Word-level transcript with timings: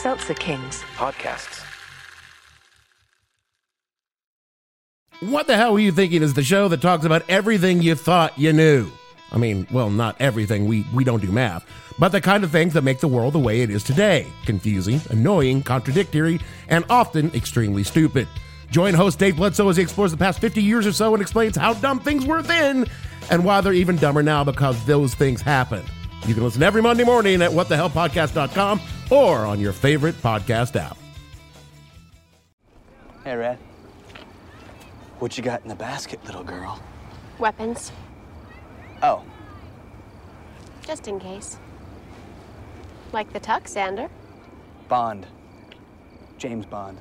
Seltzer 0.00 0.32
Kings. 0.32 0.82
Podcasts. 0.96 1.62
What 5.20 5.46
the 5.46 5.58
hell 5.58 5.74
were 5.74 5.78
you 5.78 5.92
thinking 5.92 6.22
is 6.22 6.32
the 6.32 6.42
show 6.42 6.68
that 6.68 6.80
talks 6.80 7.04
about 7.04 7.28
everything 7.28 7.82
you 7.82 7.94
thought 7.94 8.38
you 8.38 8.54
knew? 8.54 8.90
I 9.30 9.36
mean, 9.36 9.66
well, 9.70 9.90
not 9.90 10.18
everything, 10.18 10.64
we, 10.64 10.86
we 10.94 11.04
don't 11.04 11.20
do 11.20 11.30
math, 11.30 11.66
but 11.98 12.12
the 12.12 12.20
kind 12.22 12.44
of 12.44 12.50
things 12.50 12.72
that 12.72 12.82
make 12.82 13.00
the 13.00 13.08
world 13.08 13.34
the 13.34 13.38
way 13.38 13.60
it 13.60 13.68
is 13.68 13.84
today 13.84 14.26
confusing, 14.46 15.02
annoying, 15.10 15.62
contradictory, 15.62 16.40
and 16.68 16.86
often 16.88 17.30
extremely 17.34 17.84
stupid. 17.84 18.26
Join 18.70 18.94
host 18.94 19.18
Dave 19.18 19.36
Bledsoe 19.36 19.68
as 19.68 19.76
he 19.76 19.82
explores 19.82 20.12
the 20.12 20.16
past 20.16 20.40
50 20.40 20.62
years 20.62 20.86
or 20.86 20.92
so 20.92 21.12
and 21.12 21.20
explains 21.20 21.56
how 21.56 21.74
dumb 21.74 22.00
things 22.00 22.24
were 22.24 22.40
then 22.40 22.86
and 23.30 23.44
why 23.44 23.60
they're 23.60 23.74
even 23.74 23.96
dumber 23.96 24.22
now 24.22 24.44
because 24.44 24.82
those 24.86 25.14
things 25.14 25.42
happen. 25.42 25.84
You 26.26 26.34
can 26.34 26.44
listen 26.44 26.62
every 26.62 26.82
Monday 26.82 27.04
morning 27.04 27.42
at 27.42 27.50
whatthehellpodcast.com 27.50 28.80
or 29.10 29.38
on 29.46 29.58
your 29.58 29.72
favorite 29.72 30.14
podcast 30.22 30.76
app. 30.76 30.96
Hey, 33.24 33.34
Red. 33.36 33.58
What 35.18 35.36
you 35.36 35.42
got 35.42 35.62
in 35.62 35.68
the 35.68 35.74
basket, 35.74 36.24
little 36.24 36.44
girl? 36.44 36.80
Weapons, 37.38 37.92
Oh, 39.02 39.22
just 40.82 41.08
in 41.08 41.18
case. 41.18 41.56
Like 43.12 43.32
the 43.32 43.40
tuck, 43.40 43.64
Xander. 43.64 44.10
Bond. 44.88 45.26
James 46.36 46.66
Bond. 46.66 46.98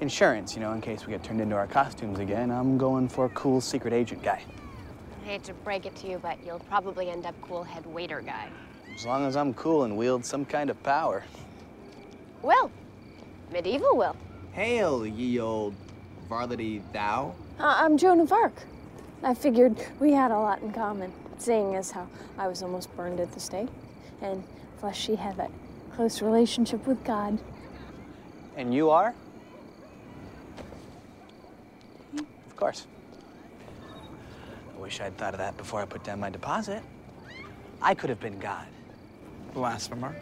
Insurance, 0.00 0.54
you 0.54 0.60
know, 0.60 0.72
in 0.72 0.80
case 0.82 1.06
we 1.06 1.12
get 1.12 1.22
turned 1.24 1.40
into 1.40 1.54
our 1.56 1.66
costumes 1.66 2.18
again. 2.18 2.50
I'm 2.50 2.76
going 2.76 3.08
for 3.08 3.24
a 3.24 3.28
cool 3.30 3.60
secret 3.62 3.94
agent 3.94 4.22
guy. 4.22 4.42
I 5.22 5.26
hate 5.26 5.44
to 5.44 5.54
break 5.54 5.86
it 5.86 5.94
to 5.96 6.08
you, 6.08 6.18
but 6.18 6.38
you'll 6.44 6.60
probably 6.60 7.10
end 7.10 7.26
up 7.26 7.34
cool 7.42 7.62
head 7.62 7.84
waiter 7.86 8.20
guy. 8.20 8.48
As 8.94 9.04
long 9.04 9.26
as 9.26 9.36
I'm 9.36 9.54
cool 9.54 9.84
and 9.84 9.96
wield 9.96 10.24
some 10.24 10.44
kind 10.44 10.70
of 10.70 10.82
power. 10.82 11.24
Will. 12.42 12.70
Medieval 13.52 13.96
Will. 13.96 14.16
Hail, 14.52 15.06
ye 15.06 15.38
old 15.38 15.74
varlety 16.28 16.82
thou. 16.92 17.34
Uh, 17.58 17.74
I'm 17.76 17.96
Joan 17.98 18.20
of 18.20 18.32
Arc. 18.32 18.54
I 19.22 19.34
figured 19.34 19.76
we 20.00 20.12
had 20.12 20.30
a 20.30 20.38
lot 20.38 20.62
in 20.62 20.72
common, 20.72 21.12
seeing 21.38 21.74
as 21.74 21.90
how 21.90 22.08
I 22.38 22.48
was 22.48 22.62
almost 22.62 22.94
burned 22.96 23.20
at 23.20 23.32
the 23.32 23.40
stake, 23.40 23.68
and 24.22 24.42
plus 24.78 24.96
she 24.96 25.16
had 25.16 25.36
that 25.36 25.50
close 25.94 26.22
relationship 26.22 26.86
with 26.86 27.04
God. 27.04 27.38
And 28.56 28.72
you 28.72 28.90
are? 28.90 29.14
Of 32.16 32.56
course. 32.56 32.86
Wish 34.90 35.00
I'd 35.00 35.16
thought 35.16 35.34
of 35.34 35.38
that 35.38 35.56
before 35.56 35.80
I 35.80 35.84
put 35.84 36.02
down 36.02 36.18
my 36.18 36.30
deposit. 36.30 36.82
I 37.80 37.94
could 37.94 38.10
have 38.10 38.18
been 38.18 38.40
God. 38.40 38.66
Blasphemer. 39.54 40.16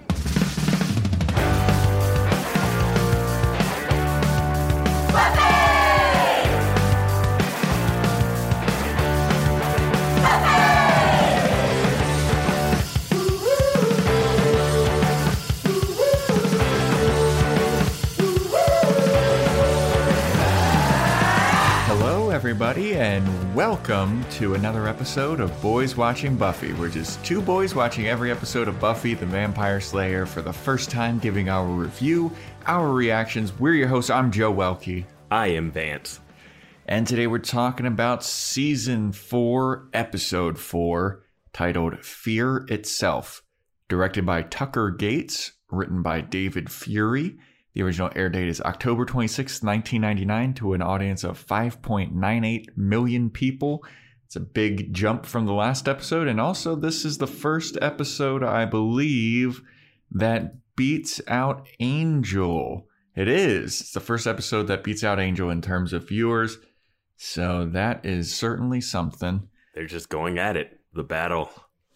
Everybody, 22.39 22.95
and 22.95 23.53
welcome 23.53 24.23
to 24.35 24.55
another 24.55 24.87
episode 24.87 25.41
of 25.41 25.61
Boys 25.61 25.97
Watching 25.97 26.37
Buffy. 26.37 26.73
We're 26.73 26.89
just 26.89 27.23
two 27.25 27.43
boys 27.43 27.75
watching 27.75 28.07
every 28.07 28.31
episode 28.31 28.69
of 28.69 28.79
Buffy 28.79 29.15
the 29.15 29.27
Vampire 29.27 29.81
Slayer 29.81 30.25
for 30.25 30.41
the 30.41 30.53
first 30.53 30.89
time, 30.89 31.19
giving 31.19 31.49
our 31.49 31.67
review, 31.67 32.31
our 32.65 32.93
reactions. 32.93 33.59
We're 33.59 33.75
your 33.75 33.89
hosts. 33.89 34.09
I'm 34.09 34.31
Joe 34.31 34.55
Welkie. 34.55 35.05
I 35.33 35.49
am 35.49 35.73
Vance. 35.73 36.21
And 36.87 37.09
today 37.09 37.27
we're 37.27 37.39
talking 37.41 37.87
about 37.87 38.23
season 38.23 39.11
four, 39.11 39.89
episode 39.93 40.61
four, 40.61 41.25
titled 41.53 42.05
Fear 42.05 42.67
Itself, 42.69 43.43
directed 43.89 44.25
by 44.25 44.43
Tucker 44.43 44.93
Gates, 44.93 45.55
written 45.73 46.03
by 46.03 46.21
David 46.21 46.71
Fury. 46.71 47.37
The 47.79 47.85
original 47.85 48.11
air 48.17 48.29
date 48.29 48.49
is 48.49 48.61
October 48.63 49.05
26, 49.05 49.63
1999, 49.63 50.55
to 50.55 50.73
an 50.73 50.83
audience 50.83 51.23
of 51.23 51.47
5.98 51.47 52.77
million 52.77 53.31
people. 53.31 53.85
It's 54.27 54.35
a 54.35 54.41
big 54.41 54.93
jump 54.93 55.25
from 55.25 55.47
the 55.47 55.53
last 55.53 55.87
episode. 55.87 56.27
And 56.27 56.41
also, 56.41 56.75
this 56.75 57.05
is 57.05 57.19
the 57.19 57.29
first 57.29 57.79
episode, 57.81 58.43
I 58.43 58.65
believe, 58.65 59.63
that 60.11 60.57
beats 60.75 61.21
out 61.29 61.69
Angel. 61.79 62.89
It 63.15 63.29
is. 63.29 63.81
It's 63.81 63.93
the 63.93 64.01
first 64.01 64.27
episode 64.27 64.65
that 64.65 64.83
beats 64.83 65.05
out 65.05 65.21
Angel 65.21 65.49
in 65.49 65.63
terms 65.63 65.93
of 65.93 66.09
viewers. 66.09 66.59
So 67.17 67.65
that 67.67 68.05
is 68.05 68.35
certainly 68.35 68.81
something. 68.81 69.49
They're 69.77 69.87
just 69.87 70.09
going 70.09 70.41
at 70.41 70.57
it. 70.57 70.81
The 70.95 71.05
battle. 71.05 71.49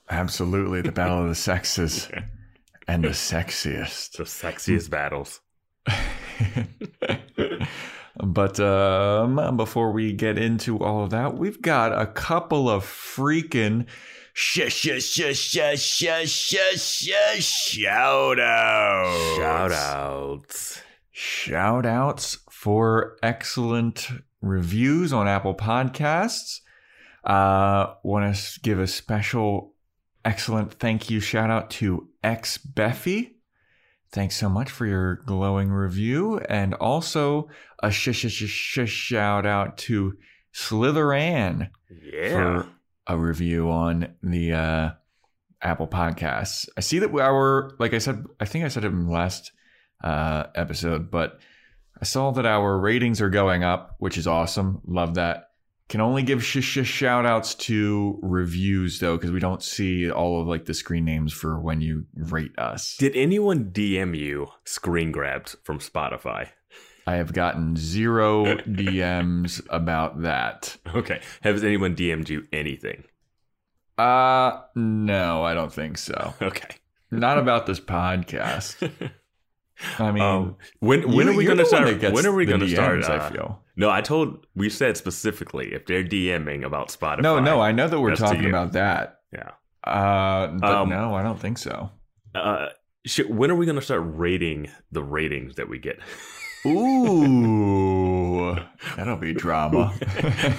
Absolutely. 0.08 0.82
The 0.82 0.92
battle 0.92 1.24
of 1.24 1.28
the 1.28 1.34
sexes 1.34 2.08
and 2.86 3.02
the 3.02 3.08
sexiest. 3.08 4.12
The 4.12 4.22
sexiest 4.22 4.88
battles. 4.88 5.40
but 8.22 8.60
um, 8.60 9.56
before 9.56 9.92
we 9.92 10.12
get 10.12 10.38
into 10.38 10.78
all 10.78 11.04
of 11.04 11.10
that, 11.10 11.34
we've 11.36 11.60
got 11.62 11.98
a 11.98 12.06
couple 12.06 12.68
of 12.68 12.84
freaking 12.84 13.86
sh- 14.32 14.68
sh- 14.68 15.02
sh- 15.02 15.34
sh- 15.34 15.78
sh- 15.78 16.26
sh- 16.26 16.78
sh- 16.78 17.42
shout 17.44 18.40
outs. 18.40 19.36
Shout 19.36 19.72
outs. 19.72 20.82
Shout 21.10 21.86
outs 21.86 22.38
for 22.50 23.16
excellent 23.22 24.08
reviews 24.40 25.12
on 25.12 25.28
Apple 25.28 25.54
Podcasts. 25.54 26.60
Uh, 27.24 27.94
Want 28.02 28.34
to 28.34 28.60
give 28.60 28.80
a 28.80 28.86
special, 28.86 29.74
excellent 30.24 30.72
thank 30.74 31.10
you 31.10 31.20
shout 31.20 31.50
out 31.50 31.70
to 31.70 32.08
X 32.24 32.58
Beffy 32.58 33.34
Thanks 34.12 34.36
so 34.36 34.48
much 34.48 34.70
for 34.70 34.84
your 34.86 35.16
glowing 35.26 35.70
review. 35.70 36.38
And 36.38 36.74
also 36.74 37.48
a 37.82 37.90
sh- 37.90 38.14
sh- 38.14 38.30
sh- 38.30 38.46
sh- 38.86 38.88
shout 38.90 39.46
out 39.46 39.78
to 39.78 40.16
Slitheran 40.54 41.70
Yeah. 41.90 42.28
for 42.30 42.66
a 43.06 43.16
review 43.16 43.70
on 43.70 44.14
the 44.22 44.52
uh, 44.52 44.90
Apple 45.62 45.88
Podcasts. 45.88 46.68
I 46.76 46.80
see 46.80 46.98
that 46.98 47.10
our, 47.14 47.72
like 47.78 47.94
I 47.94 47.98
said, 47.98 48.24
I 48.38 48.44
think 48.44 48.64
I 48.64 48.68
said 48.68 48.84
it 48.84 48.88
in 48.92 49.06
the 49.06 49.12
last 49.12 49.52
uh, 50.04 50.44
episode, 50.54 51.10
but 51.10 51.38
I 52.00 52.04
saw 52.04 52.32
that 52.32 52.44
our 52.46 52.78
ratings 52.78 53.20
are 53.20 53.30
going 53.30 53.64
up, 53.64 53.96
which 53.98 54.18
is 54.18 54.26
awesome. 54.26 54.80
Love 54.86 55.14
that. 55.14 55.51
Can 55.92 56.00
only 56.00 56.22
give 56.22 56.42
sh- 56.42 56.64
sh- 56.64 56.86
shout 56.86 57.26
outs 57.26 57.54
to 57.54 58.18
reviews 58.22 58.98
though, 58.98 59.18
because 59.18 59.30
we 59.30 59.40
don't 59.40 59.62
see 59.62 60.10
all 60.10 60.40
of 60.40 60.46
like 60.46 60.64
the 60.64 60.72
screen 60.72 61.04
names 61.04 61.34
for 61.34 61.60
when 61.60 61.82
you 61.82 62.06
rate 62.14 62.58
us. 62.58 62.96
Did 62.96 63.14
anyone 63.14 63.66
DM 63.72 64.16
you 64.16 64.48
screen 64.64 65.12
grabs 65.12 65.54
from 65.64 65.80
Spotify? 65.80 66.48
I 67.06 67.16
have 67.16 67.34
gotten 67.34 67.76
zero 67.76 68.44
DMs 68.56 69.60
about 69.68 70.22
that. 70.22 70.78
Okay. 70.94 71.20
Has 71.42 71.62
anyone 71.62 71.94
DM'd 71.94 72.30
you 72.30 72.46
anything? 72.54 73.04
Uh, 73.98 74.62
no, 74.74 75.44
I 75.44 75.52
don't 75.52 75.74
think 75.74 75.98
so. 75.98 76.32
Okay. 76.40 76.74
Not 77.10 77.36
about 77.36 77.66
this 77.66 77.80
podcast. 77.80 78.90
I 79.98 80.12
mean, 80.12 80.22
Um, 80.22 80.56
when 80.80 81.02
when 81.10 81.26
you- 81.26 81.32
are 81.32 81.36
we 81.36 81.44
going 81.44 81.58
to 81.58 81.64
the 81.64 81.70
one 81.76 81.84
that 81.84 81.98
start? 81.98 82.12
When 82.14 82.26
are 82.26 82.32
we 82.34 82.46
going 82.46 82.60
to 82.60 82.68
start? 82.68 83.04
Uh, 83.04 83.12
I 83.14 83.30
feel. 83.30 83.62
No, 83.76 83.90
I 83.90 84.00
told 84.00 84.46
we 84.54 84.68
said 84.68 84.96
specifically 84.96 85.72
if 85.72 85.86
they're 85.86 86.04
DMing 86.04 86.64
about 86.64 86.88
Spotify. 86.88 87.22
No, 87.22 87.40
no, 87.40 87.60
I 87.60 87.72
know 87.72 87.88
that 87.88 87.98
we're 88.00 88.14
talking 88.16 88.46
about 88.48 88.72
that. 88.72 89.20
Yeah. 89.32 89.50
Uh, 89.84 90.48
but 90.48 90.70
Um, 90.70 90.88
no, 90.90 91.14
I 91.14 91.22
don't 91.22 91.40
think 91.40 91.58
so. 91.58 91.90
Uh, 92.34 92.68
when 93.28 93.50
are 93.50 93.54
we 93.56 93.66
going 93.66 93.76
to 93.76 93.82
start 93.82 94.02
rating 94.04 94.68
the 94.92 95.02
ratings 95.02 95.56
that 95.56 95.68
we 95.68 95.78
get? 95.78 95.98
Ooh, 96.66 97.26
that'll 98.96 99.16
be 99.16 99.32
drama. 99.32 99.88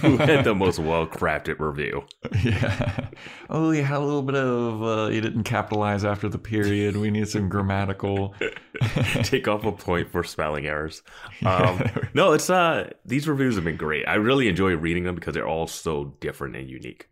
Who 0.01 0.17
had 0.17 0.43
the 0.45 0.53
most 0.55 0.79
well 0.79 1.05
crafted 1.07 1.59
review? 1.59 2.03
yeah. 2.43 3.07
Oh, 3.49 3.71
you 3.71 3.83
had 3.83 3.97
a 3.97 3.99
little 3.99 4.21
bit 4.23 4.35
of, 4.35 4.83
uh, 4.83 5.09
you 5.11 5.21
didn't 5.21 5.43
capitalize 5.43 6.03
after 6.05 6.27
the 6.29 6.37
period. 6.37 6.95
We 6.97 7.11
need 7.11 7.27
some 7.27 7.49
grammatical. 7.49 8.35
Take 9.23 9.47
off 9.47 9.63
a 9.65 9.71
point 9.71 10.11
for 10.11 10.23
spelling 10.23 10.65
errors. 10.65 11.01
Um, 11.45 11.83
no, 12.13 12.31
it's 12.31 12.49
uh 12.49 12.89
these 13.05 13.27
reviews 13.27 13.55
have 13.55 13.63
been 13.65 13.75
great. 13.75 14.07
I 14.07 14.15
really 14.15 14.47
enjoy 14.47 14.75
reading 14.75 15.03
them 15.03 15.15
because 15.15 15.33
they're 15.33 15.47
all 15.47 15.67
so 15.67 16.15
different 16.21 16.55
and 16.55 16.69
unique. 16.69 17.07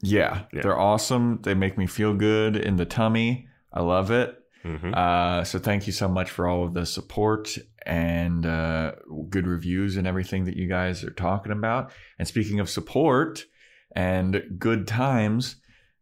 Yeah, 0.00 0.42
Yeah. 0.52 0.62
they're 0.62 0.78
awesome. 0.78 1.40
They 1.42 1.54
make 1.54 1.76
me 1.76 1.86
feel 1.86 2.14
good 2.14 2.56
in 2.56 2.76
the 2.76 2.84
tummy. 2.84 3.48
I 3.72 3.80
love 3.82 4.10
it. 4.10 4.38
Mhm. 4.64 4.94
Uh, 4.94 5.44
so 5.44 5.58
thank 5.58 5.86
you 5.86 5.92
so 5.92 6.08
much 6.08 6.30
for 6.30 6.46
all 6.46 6.64
of 6.64 6.72
the 6.74 6.86
support 6.86 7.58
and 7.86 8.46
uh, 8.46 8.92
good 9.28 9.46
reviews 9.46 9.96
and 9.96 10.06
everything 10.06 10.44
that 10.44 10.56
you 10.56 10.68
guys 10.68 11.04
are 11.04 11.10
talking 11.10 11.52
about. 11.52 11.92
And 12.18 12.26
speaking 12.26 12.60
of 12.60 12.70
support 12.70 13.44
and 13.94 14.42
good 14.58 14.86
times, 14.86 15.56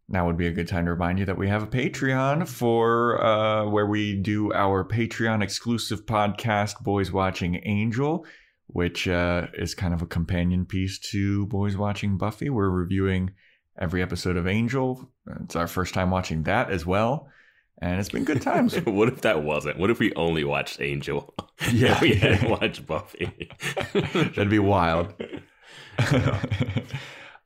now 0.09 0.25
would 0.25 0.37
be 0.37 0.47
a 0.47 0.51
good 0.51 0.67
time 0.67 0.85
to 0.85 0.91
remind 0.91 1.19
you 1.19 1.25
that 1.25 1.37
we 1.37 1.47
have 1.47 1.63
a 1.63 1.67
Patreon 1.67 2.47
for 2.47 3.23
uh, 3.23 3.67
where 3.69 3.87
we 3.87 4.15
do 4.15 4.53
our 4.53 4.83
Patreon 4.83 5.41
exclusive 5.41 6.05
podcast, 6.05 6.83
Boys 6.83 7.11
Watching 7.11 7.61
Angel, 7.63 8.25
which 8.67 9.07
uh, 9.07 9.47
is 9.53 9.75
kind 9.75 9.93
of 9.93 10.01
a 10.01 10.07
companion 10.07 10.65
piece 10.65 10.99
to 11.11 11.45
Boys 11.47 11.77
Watching 11.77 12.17
Buffy. 12.17 12.49
We're 12.49 12.69
reviewing 12.69 13.31
every 13.79 14.01
episode 14.01 14.37
of 14.37 14.47
Angel. 14.47 15.09
It's 15.43 15.55
our 15.55 15.67
first 15.67 15.93
time 15.93 16.11
watching 16.11 16.43
that 16.43 16.69
as 16.69 16.85
well. 16.85 17.29
And 17.81 17.99
it's 17.99 18.09
been 18.09 18.23
good 18.23 18.41
times. 18.51 18.75
what 18.85 19.07
if 19.09 19.21
that 19.21 19.43
wasn't? 19.43 19.77
What 19.77 19.89
if 19.89 19.99
we 19.99 20.13
only 20.13 20.43
watched 20.43 20.81
Angel? 20.81 21.33
Yeah. 21.71 21.97
we 22.01 22.15
hadn't 22.15 22.49
watched 22.49 22.85
Buffy. 22.85 23.49
That'd 23.93 24.49
be 24.49 24.59
wild. 24.59 25.13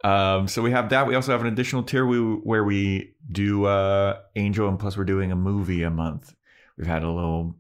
um, 0.03 0.47
so 0.47 0.63
we 0.63 0.71
have 0.71 0.89
that. 0.89 1.05
We 1.05 1.13
also 1.13 1.31
have 1.33 1.41
an 1.41 1.47
additional 1.47 1.83
tier 1.83 2.05
we, 2.05 2.17
where 2.19 2.63
we 2.63 3.13
do 3.31 3.65
uh, 3.65 4.17
Angel, 4.35 4.67
and 4.67 4.79
plus 4.79 4.97
we're 4.97 5.03
doing 5.03 5.31
a 5.31 5.35
movie 5.35 5.83
a 5.83 5.91
month. 5.91 6.33
We've 6.77 6.87
had 6.87 7.03
a 7.03 7.11
little 7.11 7.55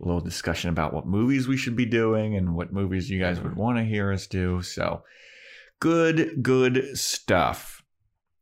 little 0.00 0.20
discussion 0.20 0.70
about 0.70 0.94
what 0.94 1.06
movies 1.06 1.48
we 1.48 1.56
should 1.56 1.74
be 1.74 1.86
doing 1.86 2.36
and 2.36 2.54
what 2.54 2.72
movies 2.72 3.10
you 3.10 3.18
guys 3.18 3.40
would 3.40 3.56
want 3.56 3.78
to 3.78 3.84
hear 3.84 4.12
us 4.12 4.28
do. 4.28 4.62
So 4.62 5.02
good, 5.80 6.42
good 6.42 6.96
stuff. 6.96 7.77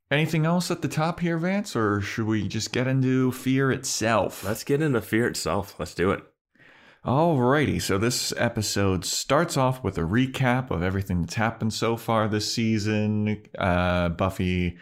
Anything 0.09 0.47
else 0.47 0.71
at 0.71 0.83
the 0.83 0.89
top 0.89 1.19
here, 1.19 1.37
Vance, 1.37 1.75
or 1.75 2.01
should 2.01 2.27
we 2.27 2.47
just 2.47 2.73
get 2.73 2.87
into 2.87 3.33
Fear 3.33 3.73
itself? 3.73 4.45
Let's 4.45 4.63
get 4.63 4.81
into 4.81 5.01
Fear 5.01 5.27
itself. 5.27 5.75
Let's 5.81 5.95
do 5.95 6.13
it. 6.13 6.23
Alrighty, 7.05 7.83
so 7.83 7.99
this 7.99 8.33
episode 8.37 9.05
starts 9.05 9.57
off 9.57 9.83
with 9.83 9.99
a 9.99 10.03
recap 10.03 10.71
of 10.71 10.83
everything 10.83 11.23
that's 11.23 11.35
happened 11.35 11.73
so 11.73 11.97
far 11.97 12.29
this 12.29 12.53
season. 12.53 13.43
Uh, 13.59 14.09
Buffy 14.11 14.77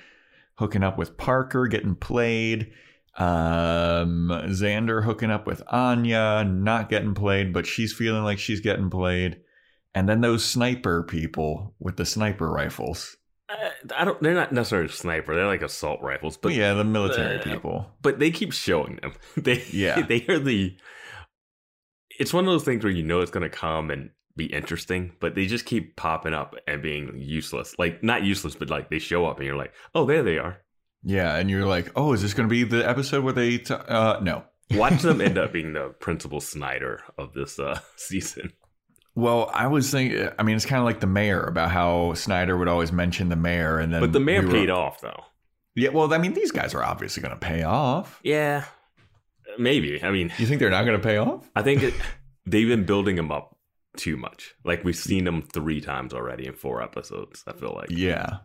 hooking 0.56 0.82
up 0.82 0.98
with 0.98 1.16
Parker, 1.16 1.68
getting 1.68 1.94
played. 1.94 2.72
Um, 3.16 4.28
Xander 4.48 5.04
hooking 5.04 5.30
up 5.30 5.46
with 5.46 5.62
Anya, 5.68 6.44
not 6.44 6.90
getting 6.90 7.14
played, 7.14 7.52
but 7.52 7.66
she's 7.66 7.94
feeling 7.94 8.24
like 8.24 8.38
she's 8.38 8.60
getting 8.60 8.90
played. 8.90 9.40
And 9.94 10.06
then 10.06 10.20
those 10.20 10.44
sniper 10.44 11.02
people 11.02 11.74
with 11.78 11.96
the 11.96 12.04
sniper 12.04 12.50
rifles. 12.50 13.16
I 13.96 14.04
don't. 14.04 14.20
They're 14.22 14.34
not 14.34 14.52
necessarily 14.52 14.88
sniper. 14.88 15.34
They're 15.34 15.46
like 15.46 15.62
assault 15.62 16.00
rifles. 16.02 16.36
But 16.36 16.54
yeah, 16.54 16.74
the 16.74 16.84
military 16.84 17.38
uh, 17.38 17.42
people. 17.42 17.90
But 18.02 18.18
they 18.18 18.30
keep 18.30 18.52
showing 18.52 18.96
them. 18.96 19.12
They 19.36 19.64
Yeah. 19.70 20.02
They 20.06 20.24
are 20.28 20.38
the. 20.38 20.76
It's 22.18 22.32
one 22.32 22.44
of 22.44 22.50
those 22.50 22.64
things 22.64 22.84
where 22.84 22.92
you 22.92 23.02
know 23.02 23.20
it's 23.20 23.30
going 23.30 23.48
to 23.48 23.54
come 23.54 23.90
and 23.90 24.10
be 24.36 24.46
interesting, 24.46 25.12
but 25.20 25.34
they 25.34 25.46
just 25.46 25.64
keep 25.64 25.96
popping 25.96 26.34
up 26.34 26.54
and 26.66 26.82
being 26.82 27.14
useless. 27.16 27.74
Like 27.78 28.02
not 28.02 28.22
useless, 28.22 28.54
but 28.54 28.70
like 28.70 28.88
they 28.88 28.98
show 28.98 29.26
up 29.26 29.38
and 29.38 29.46
you're 29.46 29.56
like, 29.56 29.72
oh, 29.94 30.06
there 30.06 30.22
they 30.22 30.38
are. 30.38 30.58
Yeah, 31.02 31.36
and 31.36 31.50
you're 31.50 31.66
like, 31.66 31.92
oh, 31.96 32.12
is 32.12 32.22
this 32.22 32.34
going 32.34 32.48
to 32.48 32.50
be 32.50 32.64
the 32.64 32.88
episode 32.88 33.24
where 33.24 33.32
they? 33.32 33.58
T- 33.58 33.74
uh, 33.74 34.20
no. 34.20 34.44
Watch 34.72 35.02
them 35.02 35.20
end 35.20 35.38
up 35.38 35.52
being 35.52 35.74
the 35.74 35.90
principal 36.00 36.40
Snyder 36.40 37.02
of 37.18 37.34
this 37.34 37.58
uh, 37.58 37.78
season. 37.96 38.52
Well, 39.14 39.50
I 39.54 39.66
was 39.68 39.90
thinking. 39.90 40.28
I 40.38 40.42
mean, 40.42 40.56
it's 40.56 40.66
kind 40.66 40.80
of 40.80 40.84
like 40.84 41.00
the 41.00 41.06
mayor 41.06 41.42
about 41.44 41.70
how 41.70 42.14
Snyder 42.14 42.56
would 42.56 42.68
always 42.68 42.90
mention 42.92 43.28
the 43.28 43.36
mayor, 43.36 43.78
and 43.78 43.92
then 43.92 44.00
But 44.00 44.12
the 44.12 44.20
mayor 44.20 44.40
we 44.40 44.46
were- 44.46 44.52
paid 44.52 44.70
off 44.70 45.00
though. 45.00 45.24
Yeah, 45.76 45.88
well, 45.90 46.12
I 46.14 46.18
mean, 46.18 46.34
these 46.34 46.52
guys 46.52 46.72
are 46.74 46.82
obviously 46.84 47.20
going 47.22 47.34
to 47.34 47.38
pay 47.40 47.62
off. 47.64 48.20
Yeah, 48.22 48.64
maybe. 49.58 50.02
I 50.02 50.10
mean, 50.12 50.32
You 50.38 50.46
think 50.46 50.60
they're 50.60 50.70
not 50.70 50.84
going 50.84 50.96
to 51.00 51.02
pay 51.02 51.16
off? 51.16 51.50
I 51.56 51.62
think 51.62 51.82
it, 51.82 51.94
they've 52.46 52.68
been 52.68 52.84
building 52.84 53.18
him 53.18 53.32
up 53.32 53.56
too 53.96 54.16
much. 54.16 54.54
Like 54.64 54.84
we've 54.84 54.96
seen 54.96 55.26
him 55.26 55.42
three 55.42 55.80
times 55.80 56.12
already 56.14 56.46
in 56.46 56.54
four 56.54 56.80
episodes. 56.82 57.42
I 57.46 57.52
feel 57.52 57.72
like. 57.74 57.90
Yeah, 57.90 58.38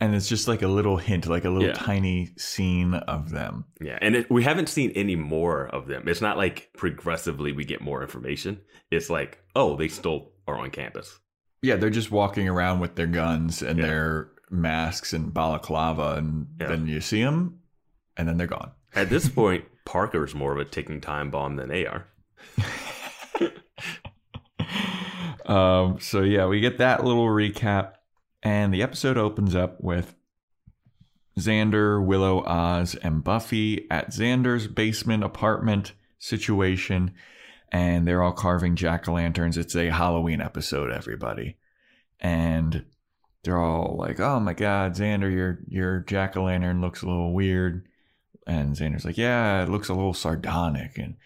and 0.00 0.14
it's 0.14 0.28
just 0.28 0.46
like 0.48 0.62
a 0.62 0.68
little 0.68 0.96
hint, 0.96 1.26
like 1.26 1.44
a 1.44 1.50
little 1.50 1.68
Yeah. 1.68 1.74
tiny 1.74 2.30
scene 2.36 2.94
of 2.94 3.30
them. 3.30 3.64
Yeah, 3.80 3.98
and 4.00 4.14
it, 4.16 4.30
we 4.30 4.44
haven't 4.44 4.68
seen 4.68 4.90
any 4.92 5.16
more 5.16 5.66
of 5.66 5.86
them. 5.88 6.06
It's 6.06 6.20
not 6.20 6.36
like 6.36 6.70
progressively 6.76 7.52
we 7.52 7.64
get 7.64 7.80
more 7.80 8.02
information. 8.02 8.60
It's 8.90 9.10
like, 9.10 9.38
oh, 9.56 9.76
they 9.76 9.88
still 9.88 10.30
are 10.46 10.56
on 10.56 10.70
campus. 10.70 11.18
Yeah, 11.62 11.76
they're 11.76 11.90
just 11.90 12.10
walking 12.12 12.48
around 12.48 12.78
with 12.80 12.94
their 12.94 13.06
guns 13.08 13.62
and 13.62 13.78
Yeah. 13.78 13.86
their 13.86 14.30
masks 14.50 15.12
and 15.12 15.34
balaclava, 15.34 16.14
and 16.16 16.46
Yeah. 16.60 16.68
then 16.68 16.86
you 16.86 17.00
see 17.00 17.22
them, 17.22 17.58
and 18.16 18.28
then 18.28 18.36
they're 18.38 18.46
gone. 18.46 18.70
At 18.94 19.10
this 19.10 19.28
point, 19.40 19.64
Parker's 19.84 20.34
more 20.34 20.52
of 20.52 20.58
a 20.58 20.64
ticking 20.64 21.00
time 21.00 21.30
bomb 21.30 21.56
than 21.56 21.68
they 21.68 21.86
are. 21.86 22.06
um, 25.46 25.98
so 26.00 26.22
yeah, 26.22 26.46
we 26.46 26.60
get 26.60 26.78
that 26.78 27.04
little 27.04 27.26
recap, 27.26 27.92
and 28.42 28.72
the 28.72 28.82
episode 28.82 29.16
opens 29.16 29.54
up 29.54 29.80
with 29.80 30.14
Xander, 31.38 32.04
Willow, 32.04 32.44
Oz, 32.44 32.94
and 32.96 33.22
Buffy 33.22 33.86
at 33.90 34.10
Xander's 34.10 34.66
basement 34.66 35.22
apartment 35.24 35.92
situation, 36.18 37.14
and 37.70 38.06
they're 38.06 38.22
all 38.22 38.32
carving 38.32 38.76
jack 38.76 39.08
o' 39.08 39.12
lanterns. 39.12 39.56
It's 39.56 39.76
a 39.76 39.90
Halloween 39.90 40.40
episode, 40.40 40.90
everybody, 40.90 41.56
and 42.20 42.84
they're 43.44 43.58
all 43.58 43.96
like, 43.98 44.20
"Oh 44.20 44.40
my 44.40 44.54
God, 44.54 44.94
Xander, 44.94 45.32
your 45.32 45.60
your 45.68 46.00
jack 46.00 46.36
o' 46.36 46.44
lantern 46.44 46.80
looks 46.80 47.02
a 47.02 47.06
little 47.06 47.32
weird," 47.32 47.86
and 48.46 48.74
Xander's 48.74 49.04
like, 49.04 49.18
"Yeah, 49.18 49.62
it 49.62 49.68
looks 49.68 49.88
a 49.88 49.94
little 49.94 50.14
sardonic," 50.14 50.98
and 50.98 51.16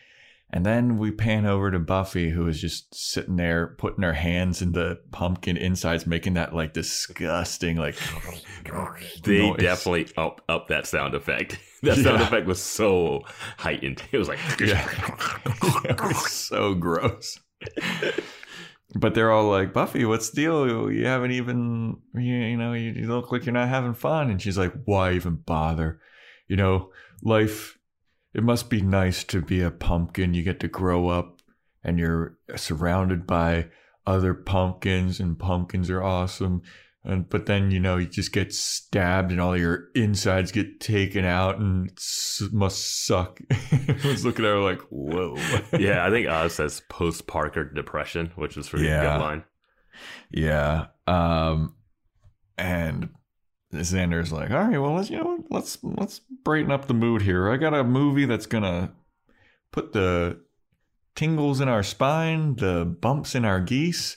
and 0.53 0.67
then 0.67 0.99
we 0.99 1.11
pan 1.11 1.47
over 1.47 1.71
to 1.71 1.79
Buffy, 1.79 2.31
who 2.31 2.47
is 2.47 2.61
just 2.61 2.95
sitting 2.95 3.37
there 3.37 3.69
putting 3.79 4.03
her 4.03 4.13
hands 4.13 4.61
in 4.63 4.73
the 4.73 4.99
pumpkin 5.11 5.57
insides, 5.57 6.07
making 6.07 6.35
that 6.35 6.55
like 6.55 6.73
disgusting, 6.75 7.77
like 7.77 7.97
They 9.25 9.49
noise. 9.51 9.59
definitely 9.61 10.09
up 10.17 10.43
up 10.49 10.69
that 10.69 10.87
sound 10.87 11.15
effect. 11.15 11.59
That 11.83 11.97
sound 11.97 12.21
Yeah. 12.21 12.27
effect 12.29 12.47
was 12.47 12.63
so 12.63 13.23
heightened. 13.59 14.03
It 14.13 14.19
was 14.19 14.29
like, 14.29 14.39
Yeah. 14.61 14.89
it 15.85 16.01
was 16.01 16.31
so 16.31 16.75
gross. 16.75 17.41
But 18.95 19.15
they're 19.15 19.33
all 19.33 19.49
like, 19.51 19.73
Buffy, 19.73 20.05
what's 20.05 20.31
the 20.31 20.43
deal? 20.43 20.93
You 20.93 21.07
haven't 21.07 21.31
even, 21.33 21.97
you, 22.15 22.35
you 22.35 22.57
know, 22.59 22.75
you, 22.75 22.91
you 22.93 23.09
look 23.09 23.33
like 23.33 23.47
you're 23.47 23.53
not 23.55 23.69
having 23.69 23.95
fun. 23.95 24.31
And 24.31 24.41
she's 24.41 24.59
like, 24.59 24.75
why 24.85 25.15
even 25.15 25.37
bother? 25.37 25.99
You 26.47 26.57
know, 26.57 26.91
life, 27.23 27.79
it 28.35 28.43
must 28.43 28.71
be 28.71 28.81
nice 28.81 29.25
to 29.25 29.41
be 29.43 29.61
a 29.61 29.71
pumpkin. 29.71 30.35
You 30.35 30.43
get 30.43 30.61
to 30.61 30.69
grow 30.69 31.09
up 31.09 31.41
and 31.85 31.99
you're 31.99 32.39
surrounded 32.57 33.27
by 33.27 33.69
other 34.07 34.35
pumpkins, 34.35 35.21
and 35.21 35.39
pumpkins 35.39 35.89
are 35.91 36.03
awesome. 36.03 36.63
And, 37.05 37.29
but 37.29 37.47
then, 37.47 37.73
you 37.73 37.81
know, 37.81 37.97
you 37.97 38.07
just 38.07 38.33
get 38.33 38.53
stabbed 38.55 39.33
and 39.33 39.41
all 39.41 39.57
your 39.57 39.89
insides 39.97 40.53
get 40.53 40.79
taken 40.79 41.25
out 41.25 41.59
and 41.59 41.89
it 41.89 42.53
must 42.53 43.05
suck. 43.07 43.41
I 43.51 43.99
was 44.05 44.25
looking 44.25 44.45
at 44.45 44.53
her 44.53 44.61
like, 44.61 44.81
whoa. 44.83 45.37
yeah, 45.79 46.07
I 46.07 46.11
think 46.11 46.29
Oz 46.29 46.55
says 46.55 46.81
post 46.89 47.27
Parker 47.27 47.65
depression, 47.65 48.31
which 48.37 48.57
is 48.57 48.69
pretty 48.69 48.87
Yeah. 48.87 49.03
good 49.19 49.21
line. 49.25 49.45
Yeah. 50.31 50.87
Um, 51.09 51.75
and 52.57 53.11
Xander's 53.73 54.33
like, 54.33 54.51
all 54.51 54.65
right, 54.65 54.79
well, 54.79 54.93
let's 54.95 55.11
you 55.11 55.17
know, 55.19 55.25
what, 55.25 55.41
let's 55.51 55.79
let's 55.83 56.21
brighten 56.45 56.71
up 56.71 56.87
the 56.87 56.95
mood 56.95 57.23
here. 57.23 57.51
I 57.51 57.57
got 57.57 57.75
a 57.75 57.85
movie 57.85 58.27
that's 58.27 58.47
gonna 58.47 58.93
put 59.71 59.93
the 59.93 60.41
tingles 61.15 61.61
in 61.61 61.69
our 61.69 61.83
spine, 61.83 62.57
the 62.57 62.85
bumps 62.85 63.35
in 63.35 63.45
our 63.45 63.61
geese. 63.61 64.17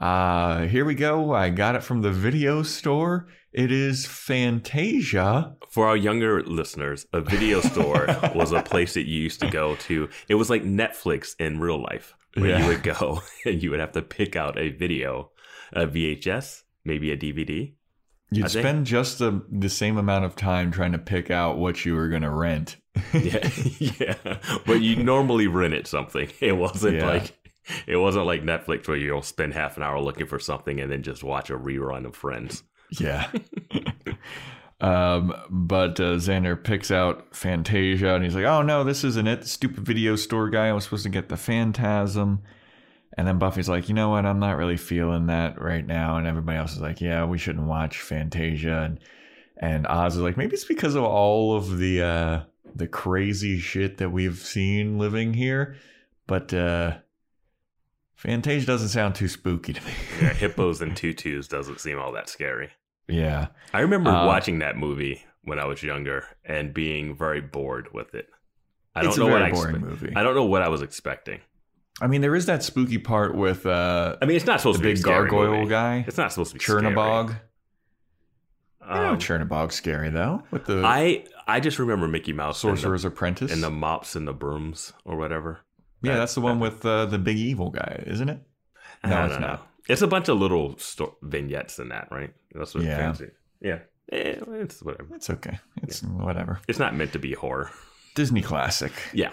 Uh, 0.00 0.62
here 0.62 0.84
we 0.84 0.94
go. 0.94 1.34
I 1.34 1.50
got 1.50 1.74
it 1.74 1.82
from 1.82 2.02
the 2.02 2.10
video 2.10 2.62
store. 2.62 3.28
It 3.52 3.70
is 3.72 4.06
Fantasia. 4.06 5.56
For 5.70 5.86
our 5.88 5.96
younger 5.96 6.42
listeners, 6.42 7.06
a 7.12 7.20
video 7.20 7.60
store 7.72 8.06
was 8.34 8.52
a 8.52 8.62
place 8.62 8.94
that 8.94 9.06
you 9.06 9.20
used 9.20 9.40
to 9.40 9.50
go 9.50 9.76
to. 9.76 10.08
It 10.28 10.36
was 10.36 10.48
like 10.50 10.62
Netflix 10.62 11.34
in 11.38 11.60
real 11.60 11.82
life, 11.82 12.14
where 12.34 12.50
Yeah. 12.50 12.60
you 12.62 12.66
would 12.68 12.82
go 12.82 13.22
and 13.44 13.62
you 13.62 13.70
would 13.70 13.80
have 13.80 13.92
to 13.92 14.02
pick 14.02 14.36
out 14.36 14.58
a 14.58 14.70
video, 14.70 15.30
a 15.72 15.86
VHS, 15.86 16.62
maybe 16.84 17.10
a 17.12 17.16
DVD. 17.16 17.74
You'd 18.32 18.44
I 18.46 18.48
think- 18.48 18.62
spend 18.62 18.86
just 18.86 19.18
the 19.18 19.42
the 19.50 19.68
same 19.68 19.98
amount 19.98 20.24
of 20.24 20.36
time 20.36 20.70
trying 20.70 20.92
to 20.92 20.98
pick 20.98 21.30
out 21.30 21.58
what 21.58 21.84
you 21.84 21.94
were 21.96 22.08
gonna 22.08 22.34
rent. 22.34 22.76
Yeah, 23.14 23.48
yeah. 23.78 24.38
But 24.66 24.82
you 24.82 24.96
normally 25.02 25.46
rented 25.46 25.86
something. 25.86 26.28
It 26.40 26.52
wasn't 26.56 26.96
Yeah. 26.96 27.06
like 27.08 27.36
it 27.86 27.96
wasn't 27.96 28.26
like 28.26 28.42
Netflix 28.42 28.88
where 28.88 28.96
you'll 28.96 29.22
spend 29.22 29.54
half 29.54 29.76
an 29.76 29.82
hour 29.82 30.00
looking 30.00 30.26
for 30.26 30.38
something 30.38 30.80
and 30.80 30.90
then 30.90 31.02
just 31.02 31.22
watch 31.22 31.50
a 31.50 31.56
rerun 31.58 32.04
of 32.06 32.16
Friends. 32.16 32.62
Yeah. 32.98 33.30
um, 34.80 35.34
but 35.50 36.00
uh, 36.00 36.14
Xander 36.16 36.62
picks 36.62 36.90
out 36.90 37.34
Fantasia 37.34 38.14
and 38.14 38.24
he's 38.24 38.34
like, 38.34 38.44
oh 38.46 38.62
no, 38.62 38.82
this 38.82 39.04
isn't 39.04 39.28
it. 39.28 39.46
Stupid 39.46 39.84
video 39.84 40.16
store 40.16 40.48
guy. 40.48 40.68
I 40.68 40.72
was 40.72 40.84
supposed 40.84 41.02
to 41.04 41.10
get 41.10 41.28
the 41.28 41.36
Phantasm. 41.36 42.40
And 43.16 43.26
then 43.26 43.38
Buffy's 43.38 43.68
like, 43.68 43.88
you 43.88 43.94
know 43.94 44.10
what? 44.10 44.24
I'm 44.24 44.38
not 44.38 44.56
really 44.56 44.76
feeling 44.76 45.26
that 45.26 45.60
right 45.60 45.84
now. 45.86 46.16
And 46.16 46.26
everybody 46.26 46.58
else 46.58 46.72
is 46.72 46.80
like, 46.80 47.00
yeah, 47.00 47.24
we 47.24 47.38
shouldn't 47.38 47.66
watch 47.66 48.00
Fantasia. 48.00 48.82
And, 48.82 49.00
and 49.58 49.86
Oz 49.88 50.16
is 50.16 50.22
like, 50.22 50.36
maybe 50.36 50.54
it's 50.54 50.64
because 50.64 50.94
of 50.94 51.02
all 51.02 51.56
of 51.56 51.78
the, 51.78 52.02
uh, 52.02 52.40
the 52.74 52.86
crazy 52.86 53.58
shit 53.58 53.98
that 53.98 54.10
we've 54.10 54.38
seen 54.38 54.98
living 54.98 55.34
here. 55.34 55.76
But, 56.28 56.54
uh, 56.54 56.98
Fantasia 58.14 58.66
doesn't 58.66 58.88
sound 58.90 59.14
too 59.14 59.28
spooky 59.28 59.72
to 59.72 59.84
me. 59.84 59.92
Yeah, 60.22 60.32
hippos 60.34 60.80
and 60.82 60.96
tutus 60.96 61.48
doesn't 61.48 61.80
seem 61.80 61.98
all 61.98 62.12
that 62.12 62.28
scary. 62.28 62.70
yeah. 63.08 63.48
I 63.72 63.80
remember 63.80 64.10
Uh, 64.10 64.26
watching 64.26 64.58
that 64.60 64.76
movie 64.76 65.24
when 65.44 65.58
I 65.58 65.64
was 65.64 65.82
younger 65.82 66.26
and 66.44 66.74
being 66.74 67.16
very 67.16 67.40
bored 67.40 67.88
with 67.94 68.14
it. 68.14 68.28
I 68.94 69.00
It's 69.04 69.16
don't 69.16 69.26
a 69.26 69.30
know 69.30 69.36
very 69.38 69.52
what 69.52 69.66
I 69.66 69.78
movie. 69.78 70.12
I 70.14 70.22
don't 70.22 70.34
know 70.34 70.44
what 70.44 70.62
I 70.62 70.68
was 70.68 70.82
expecting. 70.82 71.40
I 72.00 72.06
mean, 72.06 72.20
there 72.22 72.34
is 72.34 72.46
that 72.46 72.62
spooky 72.62 72.98
part 72.98 73.34
with 73.34 73.66
uh, 73.66 74.16
I 74.22 74.26
mean, 74.26 74.36
it's 74.36 74.46
not 74.46 74.60
supposed 74.60 74.78
the 74.80 74.82
to 74.84 74.88
be 74.88 74.94
big 74.94 75.02
gargoyle 75.04 75.58
movie. 75.58 75.70
guy, 75.70 76.04
It's 76.06 76.16
not 76.18 76.32
supposed 76.32 76.52
to 76.52 76.58
be. 76.58 76.64
Chernabog. 76.64 77.38
I 78.82 78.98
know 79.02 79.10
Um, 79.10 79.18
Chernabog's 79.18 79.74
scary 79.74 80.08
though, 80.10 80.42
with 80.50 80.66
the 80.66 80.82
I 80.84 81.24
I 81.46 81.60
just 81.60 81.78
remember 81.78 82.08
Mickey 82.08 82.32
Mouse 82.32 82.62
and 82.64 82.72
the- 82.72 82.76
Sorcerer's 82.80 83.04
Apprentice. 83.04 83.52
and 83.52 83.62
the 83.62 83.70
mops 83.70 84.16
and 84.16 84.26
the 84.26 84.32
brooms 84.32 84.92
or 85.04 85.16
whatever. 85.16 85.60
yeah, 86.02 86.12
that- 86.14 86.18
that's 86.20 86.34
the 86.34 86.40
one 86.40 86.58
with 86.60 86.84
uh, 86.86 87.06
the 87.06 87.18
big 87.18 87.36
evil 87.36 87.70
guy, 87.70 88.02
isn't 88.06 88.28
it? 88.28 88.40
No, 89.04 89.24
it's 89.26 89.36
don't 89.36 89.60
It's 89.88 90.02
a 90.02 90.06
bunch 90.06 90.28
of 90.28 90.38
little 90.38 90.76
sto- 90.78 91.16
vignettes 91.22 91.78
in 91.78 91.88
that, 91.90 92.08
right? 92.10 92.32
That's 92.54 92.74
what 92.74 92.84
Yeah. 92.84 92.96
fancy. 92.96 93.26
Yeah, 93.60 93.80
Eh, 94.12 94.36
it's 94.54 94.82
whatever. 94.82 95.14
It's 95.14 95.30
okay. 95.30 95.58
It's 95.82 96.02
whatever. 96.02 96.60
It's 96.66 96.78
not 96.78 96.94
meant 96.96 97.12
to 97.12 97.18
be 97.18 97.32
horror. 97.34 97.70
Disney 98.14 98.40
classic. 98.42 98.92
Yeah, 99.12 99.32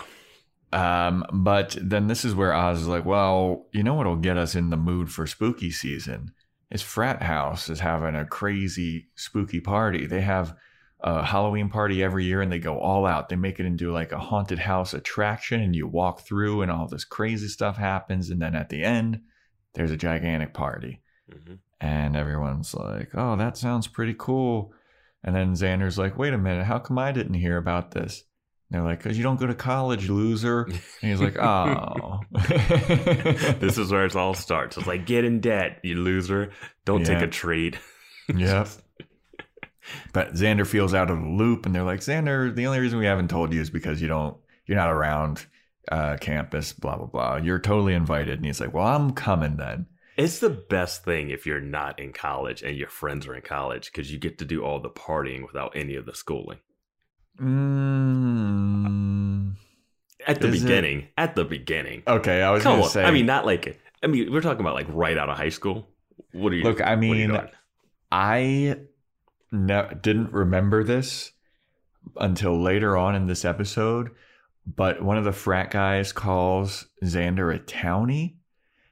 Um, 0.73 1.25
but 1.31 1.77
then 1.81 2.07
this 2.07 2.25
is 2.25 2.35
where 2.35 2.53
Oz 2.53 2.81
is 2.81 2.87
like, 2.87 3.05
well, 3.05 3.67
you 3.71 3.83
know 3.83 3.93
what'll 3.93 4.17
get 4.17 4.37
us 4.37 4.55
in 4.55 4.69
the 4.69 4.77
mood 4.77 5.09
for 5.11 5.25
spooky 5.25 5.71
season? 5.71 6.31
Is 6.69 6.81
Frat 6.81 7.23
House 7.23 7.69
is 7.69 7.79
having 7.79 8.15
a 8.15 8.25
crazy 8.25 9.07
spooky 9.15 9.61
party. 9.61 10.05
They 10.05 10.21
have 10.21 10.55
a 10.99 11.23
Halloween 11.23 11.69
party 11.69 12.03
every 12.03 12.25
year 12.25 12.41
and 12.41 12.51
they 12.51 12.59
go 12.59 12.79
all 12.79 13.05
out. 13.05 13.29
They 13.29 13.35
make 13.35 13.59
it 13.59 13.65
into 13.65 13.91
like 13.91 14.11
a 14.11 14.19
haunted 14.19 14.59
house 14.59 14.93
attraction 14.93 15.61
and 15.61 15.75
you 15.75 15.87
walk 15.87 16.21
through 16.21 16.61
and 16.63 16.71
all 16.71 16.87
this 16.87 17.05
crazy 17.05 17.47
stuff 17.47 17.77
happens. 17.77 18.29
And 18.29 18.41
then 18.41 18.55
at 18.55 18.69
the 18.69 18.83
end, 18.83 19.21
there's 19.73 19.91
a 19.91 19.97
gigantic 19.97 20.53
party. 20.53 21.01
hmm 21.31 21.55
And 21.79 22.15
everyone's 22.17 22.73
like, 22.73 23.11
oh, 23.13 23.35
that 23.37 23.57
sounds 23.57 23.87
pretty 23.87 24.15
cool. 24.17 24.73
And 25.23 25.35
then 25.35 25.53
Xander's 25.53 25.97
like, 25.97 26.17
wait 26.17 26.33
a 26.33 26.37
minute, 26.37 26.65
how 26.65 26.79
come 26.79 26.97
I 26.97 27.11
didn't 27.11 27.35
hear 27.35 27.57
about 27.57 27.91
this? 27.91 28.23
They're 28.69 28.83
like, 28.83 29.01
because 29.01 29.17
you 29.17 29.23
don't 29.23 29.39
go 29.39 29.47
to 29.47 29.55
college, 29.55 30.09
loser. 30.09 30.63
And 30.63 30.81
he's 31.01 31.21
like, 31.21 31.37
oh. 31.37 32.19
this 33.59 33.77
is 33.77 33.91
where 33.91 34.05
it 34.05 34.15
all 34.15 34.33
starts. 34.33 34.77
It's 34.77 34.87
like 34.87 35.05
get 35.05 35.23
in 35.23 35.39
debt, 35.39 35.79
you 35.83 35.95
loser. 35.95 36.51
Don't 36.83 37.05
take 37.05 37.21
a 37.21 37.27
trade. 37.27 37.79
yep. 38.35 38.67
But 40.11 40.33
Xander 40.33 40.67
feels 40.67 40.93
out 40.93 41.09
of 41.09 41.17
the 41.17 41.29
loop, 41.29 41.65
and 41.65 41.73
they're 41.73 41.83
like, 41.83 42.01
Xander, 42.01 42.53
the 42.53 42.67
only 42.67 42.79
reason 42.79 42.99
we 42.99 43.05
haven't 43.05 43.29
told 43.29 43.53
you 43.53 43.61
is 43.61 43.69
because 43.69 44.01
you 44.01 44.09
don't, 44.09 44.35
you're 44.65 44.77
not 44.77 44.91
around 44.91 45.45
uh, 45.89 46.17
campus, 46.19 46.73
blah, 46.73 46.97
blah, 46.97 47.05
blah. 47.05 47.35
You're 47.37 47.59
totally 47.59 47.93
invited. 47.93 48.37
And 48.37 48.45
he's 48.45 48.59
like, 48.59 48.73
well, 48.73 48.87
I'm 48.87 49.11
coming 49.11 49.55
then. 49.55 49.85
It's 50.17 50.39
the 50.39 50.49
best 50.49 51.05
thing 51.05 51.29
if 51.29 51.45
you're 51.45 51.61
not 51.61 51.99
in 51.99 52.11
college 52.11 52.63
and 52.63 52.75
your 52.75 52.89
friends 52.89 53.27
are 53.27 53.35
in 53.35 53.43
college 53.43 53.91
because 53.91 54.11
you 54.11 54.17
get 54.17 54.39
to 54.39 54.45
do 54.45 54.63
all 54.63 54.79
the 54.79 54.89
partying 54.89 55.45
without 55.45 55.75
any 55.75 55.95
of 55.95 56.05
the 56.05 56.15
schooling. 56.15 56.57
Mm. 58.27 59.53
At 60.25 60.41
the 60.41 60.47
Is 60.47 60.61
it- 60.61 60.65
beginning, 60.65 61.07
at 61.17 61.35
the 61.35 61.45
beginning. 61.45 62.03
Okay, 62.07 62.41
I 62.41 62.51
was 62.51 62.63
Come 62.63 62.73
going 62.73 62.81
on. 62.83 62.87
to 62.89 62.93
say. 62.93 63.03
I 63.03 63.11
mean, 63.11 63.25
not 63.25 63.45
like, 63.45 63.79
I 64.03 64.07
mean, 64.07 64.31
we're 64.31 64.41
talking 64.41 64.61
about 64.61 64.75
like 64.75 64.87
right 64.89 65.17
out 65.17 65.29
of 65.29 65.37
high 65.37 65.49
school. 65.49 65.87
What 66.33 66.51
are 66.51 66.55
you 66.55 66.63
Look, 66.63 66.81
I 66.81 66.95
what 66.95 67.03
are 67.03 67.05
you 67.15 67.27
mean. 67.29 67.41
I 68.11 68.77
no, 69.51 69.89
didn't 70.01 70.31
remember 70.33 70.83
this 70.83 71.31
until 72.17 72.59
later 72.61 72.97
on 72.97 73.15
in 73.15 73.27
this 73.27 73.45
episode, 73.45 74.11
but 74.65 75.01
one 75.01 75.17
of 75.17 75.23
the 75.23 75.31
frat 75.31 75.71
guys 75.71 76.11
calls 76.11 76.87
Xander 77.03 77.53
a 77.55 77.59
townie. 77.59 78.36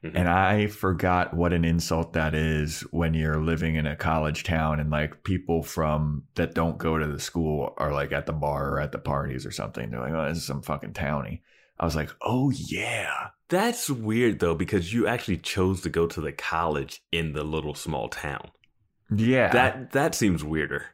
Mhm. 0.06 0.12
And 0.16 0.30
I 0.30 0.68
forgot 0.68 1.34
what 1.34 1.54
an 1.54 1.66
insult 1.66 2.14
that 2.14 2.36
is 2.36 2.82
when 2.92 3.14
you're 3.14 3.42
living 3.42 3.76
in 3.76 3.88
a 3.88 3.96
college 3.96 4.44
town 4.44 4.80
and 4.80 4.90
like 4.92 5.24
people 5.24 5.64
from 5.64 6.24
that 6.36 6.54
don't 6.54 6.78
go 6.78 6.98
to 6.98 7.08
the 7.08 7.20
school 7.20 7.74
are 7.78 7.92
like 7.92 8.12
at 8.12 8.26
the 8.26 8.34
bar 8.34 8.70
or 8.70 8.80
at 8.80 8.92
the 8.92 9.00
parties 9.00 9.46
or 9.46 9.52
something. 9.52 9.90
They're 9.90 10.00
like, 10.02 10.14
oh, 10.14 10.28
this 10.28 10.38
is 10.38 10.46
some 10.46 10.62
fucking 10.62 10.94
townie. 10.94 11.42
I 11.80 11.86
was 11.86 11.96
like, 11.96 12.12
oh 12.22 12.52
yeah. 12.52 13.30
That's 13.50 13.90
weird 13.90 14.40
though, 14.40 14.56
because 14.56 14.94
you 14.94 15.08
actually 15.08 15.38
chose 15.38 15.82
to 15.82 15.90
go 15.90 16.08
to 16.08 16.22
the 16.22 16.32
college 16.32 17.02
in 17.12 17.34
the 17.34 17.44
little 17.44 17.74
small 17.76 18.08
town. 18.10 18.52
Yeah. 19.16 19.52
That 19.52 19.92
that 19.92 20.16
seems 20.16 20.44
weirder. 20.44 20.86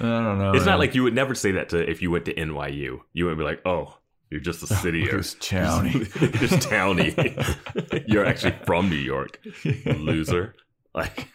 I 0.00 0.04
don't 0.04 0.38
know. 0.38 0.52
it's 0.52 0.60
man. 0.64 0.72
not 0.72 0.78
like 0.78 0.94
you 0.94 1.02
would 1.02 1.14
never 1.14 1.34
say 1.34 1.52
that 1.52 1.68
to 1.70 1.88
if 1.90 2.00
you 2.02 2.10
went 2.10 2.24
to 2.24 2.34
NYU. 2.34 3.00
You 3.12 3.24
wouldn't 3.24 3.38
be 3.38 3.44
like, 3.44 3.60
oh, 3.66 3.98
you're 4.32 4.40
just 4.40 4.62
a 4.62 4.66
city 4.66 5.08
or 5.08 5.18
Who's 5.18 5.34
townie. 5.36 6.10
just 6.40 6.68
townie. 6.70 8.04
you're 8.08 8.24
actually 8.24 8.56
from 8.66 8.88
New 8.90 8.96
York, 8.96 9.38
loser. 9.84 10.54
Like, 10.94 11.28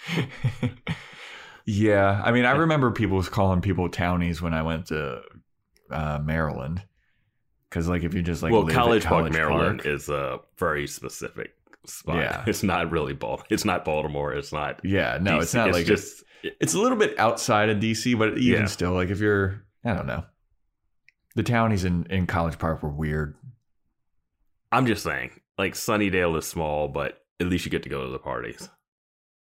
yeah, 1.65 2.21
I 2.23 2.31
mean, 2.31 2.45
I 2.45 2.51
remember 2.51 2.91
people 2.91 3.17
was 3.17 3.29
calling 3.29 3.61
people 3.61 3.89
townies 3.89 4.41
when 4.41 4.53
I 4.53 4.61
went 4.61 4.87
to 4.87 5.21
uh, 5.91 6.19
Maryland, 6.23 6.81
because 7.69 7.87
like 7.87 8.03
if 8.03 8.13
you 8.13 8.21
just 8.21 8.41
like 8.41 8.51
well, 8.51 8.63
live 8.63 8.73
College, 8.75 9.03
Park, 9.03 9.19
College 9.21 9.33
Maryland 9.33 9.79
Park- 9.83 9.85
is 9.93 10.09
a 10.09 10.39
very 10.57 10.87
specific 10.87 11.51
spot. 11.85 12.17
Yeah. 12.17 12.43
it's 12.47 12.63
not 12.63 12.91
really 12.91 13.13
Bal. 13.13 13.43
It's 13.49 13.65
not 13.65 13.83
Baltimore. 13.85 14.33
It's 14.33 14.53
not. 14.53 14.79
yeah, 14.83 15.17
no, 15.21 15.37
DC. 15.37 15.41
it's 15.43 15.53
not 15.53 15.71
like 15.71 15.85
just. 15.85 16.23
it's 16.43 16.73
a 16.73 16.79
little 16.79 16.97
bit 16.97 17.17
outside 17.19 17.69
of 17.69 17.77
DC, 17.79 18.17
but 18.17 18.37
even 18.37 18.61
Yeah. 18.61 18.65
still, 18.67 18.93
like 18.93 19.09
if 19.09 19.19
you're, 19.19 19.63
I 19.83 19.93
don't 19.93 20.07
know, 20.07 20.23
the 21.37 21.43
townies 21.43 21.85
in 21.85 22.05
in 22.09 22.25
College 22.25 22.57
Park 22.57 22.81
were 22.81 22.89
weird. 22.89 23.35
I'm 24.71 24.87
just 24.87 25.03
saying, 25.03 25.39
like 25.57 25.75
Sunnydale 25.75 26.37
is 26.37 26.47
small, 26.47 26.87
but 26.87 27.21
at 27.39 27.45
least 27.47 27.63
you 27.63 27.71
get 27.71 27.83
to 27.83 27.89
go 27.89 28.03
to 28.03 28.09
the 28.09 28.17
parties. 28.19 28.67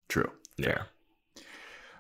True. 0.09 0.31
Yeah. 0.59 0.83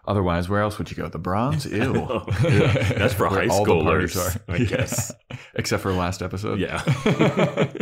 Otherwise, 0.07 0.49
where 0.49 0.61
else 0.61 0.79
would 0.79 0.91
you 0.91 0.97
go? 0.97 1.09
The 1.09 1.19
Bronze? 1.19 1.65
Ew. 1.71 2.23
Yeah. 2.45 2.93
That's 2.99 3.15
for 3.15 3.29
high 3.29 3.47
all 3.47 3.65
the 3.65 3.83
parties 3.83 4.15
schoolers, 4.15 4.41
I 4.47 4.57
Yeah. 4.57 4.65
guess. 4.67 5.13
Except 5.55 5.83
for 5.83 5.93
last 5.93 6.23
episode. 6.23 6.61
Yeah. 6.61 6.83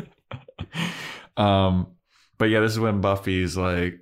um, 1.37 1.89
but 2.39 2.47
yeah, 2.47 2.61
this 2.61 2.73
is 2.73 2.79
when 2.81 3.01
Buffy's 3.01 3.57
like, 3.57 3.99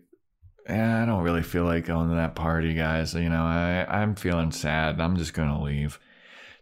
eh, 0.66 1.02
I 1.02 1.06
don't 1.06 1.22
really 1.22 1.42
feel 1.42 1.64
like 1.64 1.86
going 1.86 2.10
to 2.10 2.16
that 2.16 2.34
party, 2.34 2.74
guys. 2.74 3.14
You 3.14 3.28
know, 3.30 3.42
I 3.42 3.86
I'm 3.88 4.14
feeling 4.14 4.52
sad. 4.52 5.00
I'm 5.00 5.16
just 5.16 5.32
gonna 5.34 5.62
leave. 5.62 5.98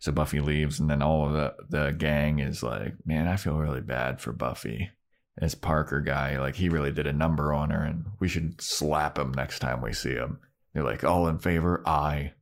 So 0.02 0.10
Buffy 0.10 0.40
leaves, 0.40 0.80
and 0.80 0.90
then 0.90 1.00
all 1.00 1.28
of 1.28 1.32
the 1.32 1.54
the 1.68 1.92
gang 1.92 2.40
is 2.40 2.60
like, 2.60 2.94
man, 3.06 3.28
I 3.28 3.36
feel 3.36 3.54
really 3.54 3.80
bad 3.80 4.20
for 4.20 4.32
Buffy. 4.32 4.90
This 5.38 5.54
Parker 5.54 6.00
guy, 6.00 6.40
like 6.40 6.56
he 6.56 6.68
really 6.68 6.90
did 6.90 7.06
a 7.06 7.12
number 7.12 7.52
on 7.54 7.70
her, 7.70 7.84
and 7.84 8.06
we 8.18 8.26
should 8.26 8.60
slap 8.60 9.16
him 9.16 9.30
next 9.30 9.60
time 9.60 9.80
we 9.80 9.92
see 9.92 10.14
him. 10.14 10.40
They're 10.74 10.82
like, 10.82 11.04
all 11.04 11.28
in 11.28 11.38
favor? 11.38 11.84
Aye. 11.86 12.32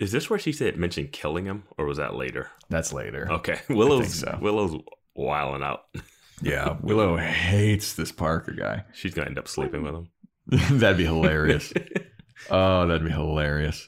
Is 0.00 0.10
this 0.10 0.28
where 0.28 0.40
she 0.40 0.50
said 0.50 0.76
mentioned 0.76 1.12
killing 1.12 1.44
him, 1.44 1.62
or 1.78 1.86
was 1.86 1.98
that 1.98 2.16
later? 2.16 2.50
That's 2.68 2.92
later. 2.92 3.30
Okay, 3.30 3.60
Willow's 3.68 4.12
so. 4.12 4.36
Willow's 4.42 4.74
wilding 5.14 5.62
out. 5.62 5.84
Yeah, 6.42 6.78
Willow 6.80 7.18
hates 7.18 7.92
this 7.92 8.10
Parker 8.10 8.52
guy. 8.52 8.84
She's 8.94 9.12
gonna 9.12 9.28
end 9.28 9.38
up 9.38 9.46
sleeping 9.46 9.82
with 9.82 9.94
him. 9.94 10.08
that'd 10.80 10.96
be 10.96 11.04
hilarious. 11.04 11.70
oh, 12.50 12.86
that'd 12.86 13.04
be 13.04 13.12
hilarious. 13.12 13.86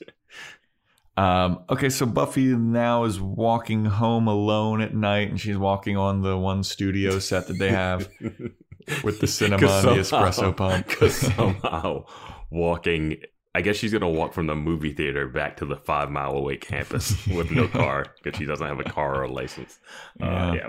Um, 1.16 1.64
okay, 1.69 1.90
so 1.90 2.07
Buffy 2.07 2.47
now 2.47 3.04
is 3.04 3.21
walking 3.21 3.85
home 3.85 4.26
alone 4.28 4.81
at 4.81 4.95
night, 4.95 5.28
and 5.28 5.38
she's 5.40 5.59
walking 5.59 5.97
on 5.97 6.23
the 6.23 6.37
one 6.38 6.62
studio 6.64 7.19
set 7.19 7.49
that 7.49 7.59
they 7.59 7.69
have 7.69 8.09
with 9.04 9.21
the 9.21 9.26
cinema 9.26 9.66
and 9.66 9.88
the 9.88 10.00
espresso 10.02 10.57
pump. 10.57 10.87
Because 10.88 11.14
somehow 11.16 12.04
walking, 12.50 13.19
I 13.54 13.61
guess 13.61 13.76
she's 13.76 13.92
gonna 13.92 14.09
walk 14.09 14.33
from 14.33 14.47
the 14.47 14.54
movie 14.57 14.95
theater 14.95 15.28
back 15.28 15.59
to 15.59 15.66
the 15.66 15.76
five 15.76 16.11
mile 16.11 16.33
away 16.33 16.57
campus 16.57 17.26
with 17.26 17.50
no 17.50 17.69
car 17.69 18.07
because 18.23 18.38
she 18.38 18.47
doesn't 18.47 18.66
have 18.66 18.81
a 18.81 18.85
car 18.85 19.16
or 19.16 19.23
a 19.25 19.31
license. 19.33 19.78
Uh, 20.21 20.26
Yeah. 20.26 20.54
yeah. 20.54 20.69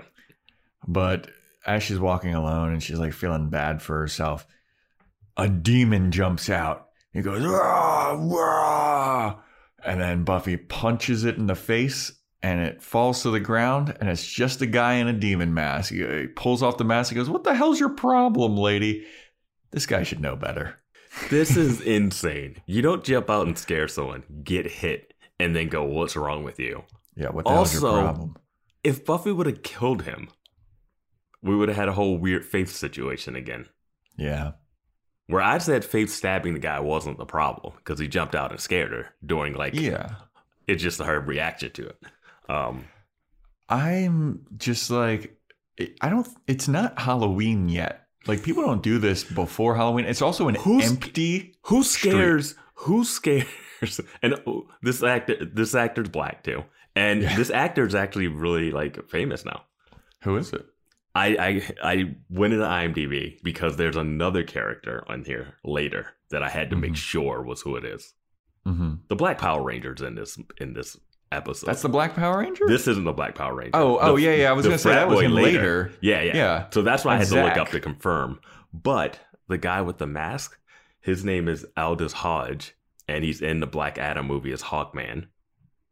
But 0.85 1.29
as 1.65 1.83
she's 1.83 1.99
walking 1.99 2.35
alone 2.35 2.73
and 2.73 2.83
she's 2.83 2.99
like 2.99 3.13
feeling 3.13 3.49
bad 3.49 3.81
for 3.81 3.97
herself, 3.97 4.45
a 5.37 5.47
demon 5.47 6.11
jumps 6.11 6.49
out. 6.49 6.89
He 7.13 7.21
goes, 7.21 7.41
"Rah, 7.45 8.17
rah," 8.19 9.35
and 9.85 9.99
then 10.01 10.23
Buffy 10.23 10.57
punches 10.57 11.23
it 11.25 11.37
in 11.37 11.47
the 11.47 11.55
face 11.55 12.11
and 12.41 12.59
it 12.59 12.81
falls 12.81 13.21
to 13.23 13.31
the 13.31 13.39
ground. 13.39 13.95
And 13.99 14.09
it's 14.09 14.25
just 14.25 14.61
a 14.61 14.65
guy 14.65 14.93
in 14.95 15.07
a 15.07 15.13
demon 15.13 15.53
mask. 15.53 15.91
He, 15.93 16.05
he 16.05 16.27
pulls 16.27 16.61
off 16.63 16.77
the 16.77 16.83
mask. 16.83 17.09
He 17.11 17.15
goes, 17.15 17.29
What 17.29 17.43
the 17.43 17.53
hell's 17.53 17.79
your 17.79 17.89
problem, 17.89 18.57
lady? 18.57 19.05
This 19.71 19.85
guy 19.85 20.03
should 20.03 20.19
know 20.21 20.35
better. 20.35 20.79
This 21.29 21.55
is 21.57 21.79
insane. 21.81 22.57
You 22.65 22.81
don't 22.81 23.03
jump 23.03 23.29
out 23.29 23.47
and 23.47 23.57
scare 23.57 23.87
someone, 23.87 24.23
get 24.43 24.65
hit, 24.65 25.13
and 25.39 25.55
then 25.55 25.67
go, 25.67 25.83
"What's 25.83 26.15
wrong 26.15 26.43
with 26.43 26.59
you?" 26.59 26.83
Yeah, 27.15 27.29
what 27.29 27.45
the 27.45 27.51
hell's 27.51 27.73
your 27.73 27.87
Also- 27.87 28.01
problem? 28.01 28.35
If 28.83 29.05
Buffy 29.05 29.31
would 29.31 29.45
have 29.45 29.61
killed 29.63 30.03
him, 30.03 30.29
we 31.41 31.55
would 31.55 31.69
have 31.69 31.77
had 31.77 31.87
a 31.87 31.93
whole 31.93 32.17
weird 32.17 32.45
Faith 32.45 32.69
situation 32.71 33.35
again. 33.35 33.67
Yeah. 34.17 34.53
Where 35.27 35.41
I 35.41 35.57
said 35.59 35.85
Faith 35.85 36.09
stabbing 36.11 36.53
the 36.53 36.59
guy 36.59 36.79
wasn't 36.79 37.17
the 37.17 37.25
problem 37.25 37.73
because 37.77 37.99
he 37.99 38.07
jumped 38.07 38.35
out 38.35 38.51
and 38.51 38.59
scared 38.59 38.91
her 38.91 39.13
during 39.25 39.53
like 39.53 39.73
Yeah. 39.73 40.15
it's 40.67 40.83
just 40.83 41.01
her 41.01 41.19
reaction 41.19 41.71
to 41.71 41.87
it. 41.87 41.97
Um, 42.49 42.85
I'm 43.69 44.45
just 44.57 44.89
like, 44.89 45.37
I 46.01 46.09
don't, 46.09 46.27
it's 46.47 46.67
not 46.67 46.99
Halloween 46.99 47.69
yet. 47.69 48.01
Like, 48.27 48.43
people 48.43 48.63
don't 48.63 48.83
do 48.83 48.99
this 48.99 49.23
before 49.23 49.75
Halloween. 49.75 50.05
It's 50.05 50.21
also 50.21 50.47
an 50.47 50.55
Who's- 50.55 50.89
empty. 50.91 51.55
who 51.63 51.83
Street. 51.83 52.11
scares 52.11 52.55
who 52.75 53.03
scares 53.05 53.45
and 54.21 54.35
oh, 54.47 54.67
this 54.81 55.03
actor 55.03 55.45
this 55.45 55.73
actor's 55.75 56.09
black 56.09 56.43
too. 56.43 56.63
And 56.95 57.21
this 57.23 57.49
actor's 57.49 57.95
actually 57.95 58.27
really 58.27 58.71
like 58.71 59.09
famous 59.09 59.45
now. 59.45 59.63
Who 60.23 60.35
is 60.37 60.51
it? 60.53 60.65
I, 61.15 61.27
I 61.83 61.91
I 61.93 62.15
went 62.29 62.53
into 62.53 62.65
IMDb 62.65 63.41
because 63.43 63.77
there's 63.77 63.95
another 63.97 64.43
character 64.43 65.03
on 65.07 65.23
here 65.25 65.55
later 65.63 66.13
that 66.31 66.41
I 66.41 66.49
had 66.49 66.69
to 66.71 66.75
make 66.75 66.93
Mhm. 66.93 66.97
sure 66.97 67.41
was 67.43 67.61
who 67.61 67.75
it 67.75 67.85
is. 67.85 68.13
Mm-hmm. 68.67 68.93
The 69.09 69.15
Black 69.15 69.37
Power 69.37 69.61
Rangers 69.63 70.01
in 70.01 70.15
this 70.15 70.39
in 70.59 70.73
this 70.73 70.97
episode. 71.31 71.67
That's 71.67 71.81
the 71.83 71.89
Black 71.89 72.15
Power 72.15 72.39
Ranger. 72.39 72.65
this 72.67 72.87
isn't 72.87 73.03
the 73.03 73.11
Black 73.13 73.35
Power 73.35 73.53
Ranger. 73.53 73.71
Oh, 73.75 73.97
oh, 73.99 74.15
The- 74.15 74.21
yeah, 74.23 74.33
yeah. 74.35 74.49
I 74.49 74.53
was 74.53 74.65
gonna 74.65 74.77
say 74.79 74.91
that 74.91 75.07
was 75.07 75.19
boy 75.19 75.25
him 75.25 75.33
later. 75.33 75.91
Yeah, 76.01 76.21
yeah, 76.21 76.35
Yeah. 76.35 76.65
So 76.71 76.81
that's 76.81 77.05
why 77.05 77.13
I 77.13 77.17
had 77.17 77.27
And 77.27 77.31
to 77.35 77.43
look 77.43 77.57
up 77.57 77.69
to 77.69 77.79
confirm. 77.79 78.39
But 78.73 79.19
the 79.47 79.57
guy 79.59 79.81
with 79.81 79.99
the 79.99 80.07
mask, 80.07 80.57
his 81.01 81.23
name 81.23 81.47
is 81.47 81.65
Aldis 81.77 82.13
Hodge, 82.13 82.73
and 83.07 83.23
he's 83.23 83.41
in 83.41 83.59
the 83.59 83.67
Black 83.67 83.97
Adam 83.99 84.25
movie 84.25 84.51
as 84.51 84.63
Hawkman. 84.63 85.27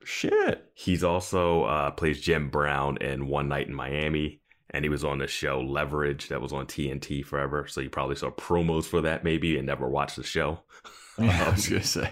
Shit. 0.04 0.72
He's 0.74 1.04
also 1.04 1.64
uh, 1.66 1.92
plays 1.92 2.20
Jim 2.22 2.50
Brown 2.50 2.98
in 2.98 3.28
One 3.28 3.48
Night 3.48 3.68
in 3.68 3.74
Miami, 3.76 4.41
and 4.72 4.84
he 4.86 4.90
was 4.90 5.04
on 5.04 5.20
the 5.20 5.28
show 5.28 5.62
Leverage 5.62 6.30
that 6.30 6.42
was 6.42 6.52
on 6.54 6.66
TNT 6.66 7.24
forever. 7.26 7.68
So 7.68 7.82
you 7.82 7.90
probably 7.90 8.16
saw 8.16 8.30
promos 8.32 8.86
for 8.86 9.02
that 9.02 9.24
maybe 9.24 9.58
and 9.58 9.66
never 9.68 9.88
watched 9.88 10.16
the 10.16 10.24
show. 10.24 10.60
Yeah, 11.20 11.46
I 11.48 11.52
was 11.52 11.68
gonna 11.68 11.84
say. 11.84 12.10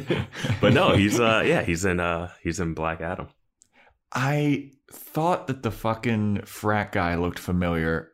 but 0.60 0.74
no, 0.74 0.94
he's 0.94 1.18
uh 1.18 1.42
yeah 1.44 1.62
he's 1.62 1.84
in 1.86 1.98
uh 1.98 2.30
he's 2.42 2.60
in 2.60 2.74
Black 2.74 3.00
Adam. 3.00 3.28
I 4.12 4.70
thought 4.92 5.46
that 5.48 5.62
the 5.62 5.70
fucking 5.70 6.42
frat 6.44 6.92
guy 6.92 7.16
looked 7.16 7.38
familiar. 7.38 8.12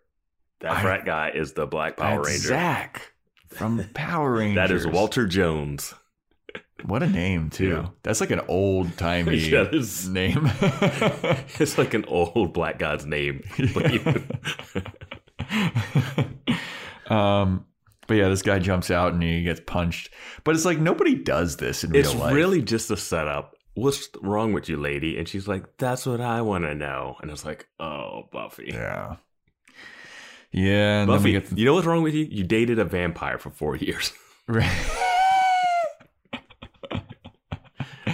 That 0.61 0.71
I- 0.71 0.83
frat 0.83 1.05
guy 1.05 1.31
is 1.35 1.53
the 1.55 1.67
Black 1.67 1.97
Power 1.97 2.23
Ranger. 2.23 2.39
Zach 2.49 3.13
from 3.49 3.85
Power 3.93 4.33
Rangers. 4.35 4.57
That 4.69 4.71
is 4.75 4.87
Walter 4.87 5.27
Jones. 5.27 5.93
What 6.85 7.03
a 7.03 7.09
name 7.09 7.51
too. 7.51 7.69
Yeah. 7.69 7.89
That's 8.03 8.21
like 8.21 8.31
an 8.31 8.41
old 8.49 8.97
timey 8.97 9.37
Yeah, 9.51 9.69
name. 10.09 10.51
It's 11.59 11.79
like 11.79 11.95
an 11.95 12.05
old 12.07 12.53
black 12.53 12.79
guy's 12.79 13.07
name. 13.07 13.43
um, 17.09 17.67
but 18.07 18.15
yeah, 18.15 18.29
this 18.29 18.43
guy 18.43 18.59
jumps 18.59 18.91
out 18.91 19.13
and 19.13 19.23
he 19.23 19.43
gets 19.43 19.61
punched. 19.61 20.11
But 20.45 20.55
it's 20.55 20.65
like 20.65 20.79
nobody 20.79 21.15
does 21.15 21.57
this 21.57 21.85
in 21.85 21.95
it's 21.95 22.09
real 22.09 22.19
life. 22.19 22.31
It's 22.31 22.37
really 22.37 22.63
just 22.63 22.91
a 22.91 22.97
setup. 22.97 23.55
What's 23.75 24.09
wrong 24.21 24.53
with 24.53 24.69
you, 24.69 24.77
lady? 24.77 25.17
And 25.17 25.29
she's 25.29 25.47
like, 25.47 25.65
"That's 25.79 26.05
what 26.05 26.21
I 26.21 26.43
want 26.43 26.65
to 26.65 26.75
know." 26.75 27.17
And 27.23 27.31
it's 27.31 27.45
like, 27.45 27.69
"Oh, 27.79 28.29
Buffy." 28.33 28.71
yeah, 28.73 29.17
yeah. 30.51 31.07
Buffy, 31.07 31.25
we 31.25 31.33
get 31.33 31.47
the, 31.47 31.57
you 31.57 31.65
know 31.65 31.75
what's 31.75 31.87
wrong 31.87 32.03
with 32.03 32.15
you? 32.15 32.27
You 32.29 32.43
dated 32.43 32.79
a 32.79 32.85
vampire 32.85 33.39
for 33.39 33.51
four 33.51 33.77
years. 33.77 34.13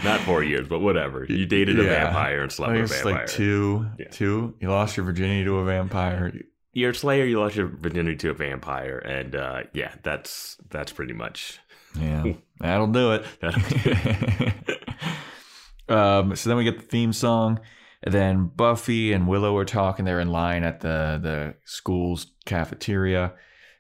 Not 0.07 0.21
four 0.21 0.43
years, 0.43 0.67
but 0.69 0.79
whatever. 0.81 1.25
You 1.29 1.45
dated 1.47 1.79
a 1.79 1.83
Yeah. 1.85 2.05
vampire 2.05 2.43
and 2.43 2.51
slept 2.53 2.73
with 2.73 2.91
a 2.91 2.95
vampire. 2.95 3.13
like 3.13 3.27
two, 3.27 3.87
Yeah. 3.99 4.09
two. 4.11 4.55
You 4.61 4.71
lost 4.71 4.97
your 4.97 5.05
virginity 5.05 5.45
to 5.45 5.59
a 5.59 5.65
vampire. 5.65 6.33
You're 6.73 6.91
a 6.91 6.95
slayer. 6.95 7.25
You 7.25 7.41
lost 7.41 7.57
your 7.57 7.69
virginity 7.69 8.17
to 8.19 8.31
a 8.31 8.35
vampire, 8.35 8.99
and 8.99 9.35
uh, 9.35 9.63
yeah, 9.73 9.95
that's 10.03 10.57
that's 10.71 10.93
pretty 10.93 11.13
much. 11.15 11.59
Yeah, 11.99 12.25
that'll 12.61 12.87
do 12.89 13.13
it. 13.13 13.25
That'll 13.41 13.63
um, 15.89 16.37
so 16.37 16.49
then 16.51 16.57
we 16.57 16.65
get 16.65 16.79
the 16.79 16.85
theme 16.87 17.13
song. 17.13 17.61
And 18.03 18.13
then 18.15 18.47
Buffy 18.55 19.13
and 19.13 19.27
Willow 19.27 19.57
are 19.57 19.65
talking. 19.65 20.05
They're 20.05 20.21
in 20.21 20.31
line 20.31 20.63
at 20.65 20.81
the 20.81 21.19
the 21.21 21.55
school's 21.65 22.27
cafeteria, 22.45 23.33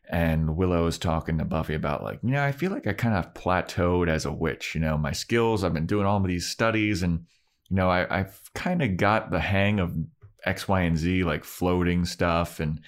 and 0.08 0.56
Willow 0.56 0.86
is 0.86 0.98
talking 0.98 1.38
to 1.38 1.44
Buffy 1.44 1.74
about 1.74 2.02
like, 2.02 2.20
you 2.22 2.30
know, 2.30 2.44
I 2.44 2.52
feel 2.52 2.70
like 2.70 2.86
I 2.86 2.92
kind 2.92 3.14
of 3.14 3.34
plateaued 3.34 4.08
as 4.08 4.24
a 4.24 4.32
witch. 4.32 4.74
You 4.74 4.80
know, 4.80 4.96
my 4.96 5.12
skills. 5.12 5.64
I've 5.64 5.74
been 5.74 5.86
doing 5.86 6.06
all 6.06 6.16
of 6.18 6.26
these 6.26 6.46
studies, 6.46 7.02
and 7.02 7.26
you 7.68 7.76
know, 7.76 7.90
I, 7.90 8.20
I've 8.20 8.40
kind 8.54 8.82
of 8.82 8.96
got 8.96 9.30
the 9.30 9.40
hang 9.40 9.80
of 9.80 9.96
X, 10.44 10.68
Y, 10.68 10.82
and 10.82 10.96
Z, 10.96 11.24
like 11.24 11.44
floating 11.44 12.04
stuff 12.04 12.60
and 12.60 12.80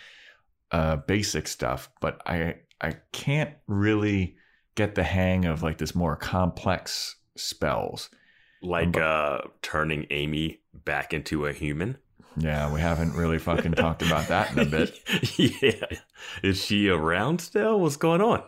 uh, 0.71 0.97
basic 0.97 1.49
stuff, 1.49 1.91
but 2.01 2.21
I 2.27 2.57
I 2.81 2.97
can't 3.13 3.55
really 3.67 4.37
get 4.75 4.95
the 4.95 5.03
hang 5.03 5.45
of 5.45 5.63
like 5.63 5.79
this 5.79 5.95
more 5.95 6.17
complex 6.17 7.17
spells. 7.37 8.11
like 8.63 8.97
uh, 8.97 9.39
turning 9.63 10.07
Amy 10.11 10.61
back 10.73 11.13
into 11.13 11.47
a 11.47 11.53
human. 11.53 11.99
Yeah, 12.39 12.73
we 12.73 12.81
haven't 12.81 13.15
really 13.15 13.39
fucking 13.39 13.73
talked 13.73 14.03
about 14.03 14.29
that 14.29 14.53
in 14.53 14.59
a 14.61 14.65
bit. 14.65 14.99
yeah, 15.39 15.87
is 16.43 16.63
she 16.65 16.89
around 16.89 17.41
still? 17.41 17.81
What's 17.81 17.97
going 17.97 18.21
on? 18.21 18.43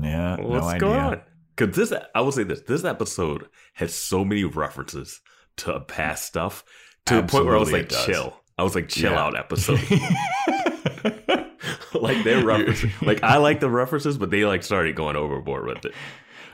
Yeah, 0.00 0.36
no 0.36 0.48
What's 0.48 0.66
idea. 0.66 0.80
going 0.80 1.00
on? 1.00 1.20
Because 1.56 1.76
this, 1.76 1.92
I 2.14 2.20
will 2.22 2.32
say 2.32 2.44
this: 2.44 2.62
this 2.62 2.84
episode 2.84 3.46
has 3.74 3.94
so 3.94 4.24
many 4.24 4.44
references 4.44 5.20
to 5.58 5.80
past 5.80 6.24
stuff 6.26 6.64
to 7.06 7.16
the 7.16 7.22
point 7.24 7.44
where 7.46 7.56
I 7.56 7.60
was 7.60 7.70
like, 7.72 7.88
chill. 7.90 8.34
I 8.58 8.62
was 8.62 8.74
like, 8.74 8.88
chill 8.88 9.12
Yeah. 9.12 9.20
out 9.24 9.36
episode. 9.36 9.80
like 11.94 12.24
their 12.24 12.44
references, 12.44 12.90
like 13.02 13.22
I 13.22 13.36
like 13.36 13.60
the 13.60 13.70
references, 13.70 14.18
but 14.18 14.30
they 14.30 14.44
like 14.44 14.62
started 14.62 14.96
going 14.96 15.16
overboard 15.16 15.66
with 15.66 15.84
it. 15.84 15.94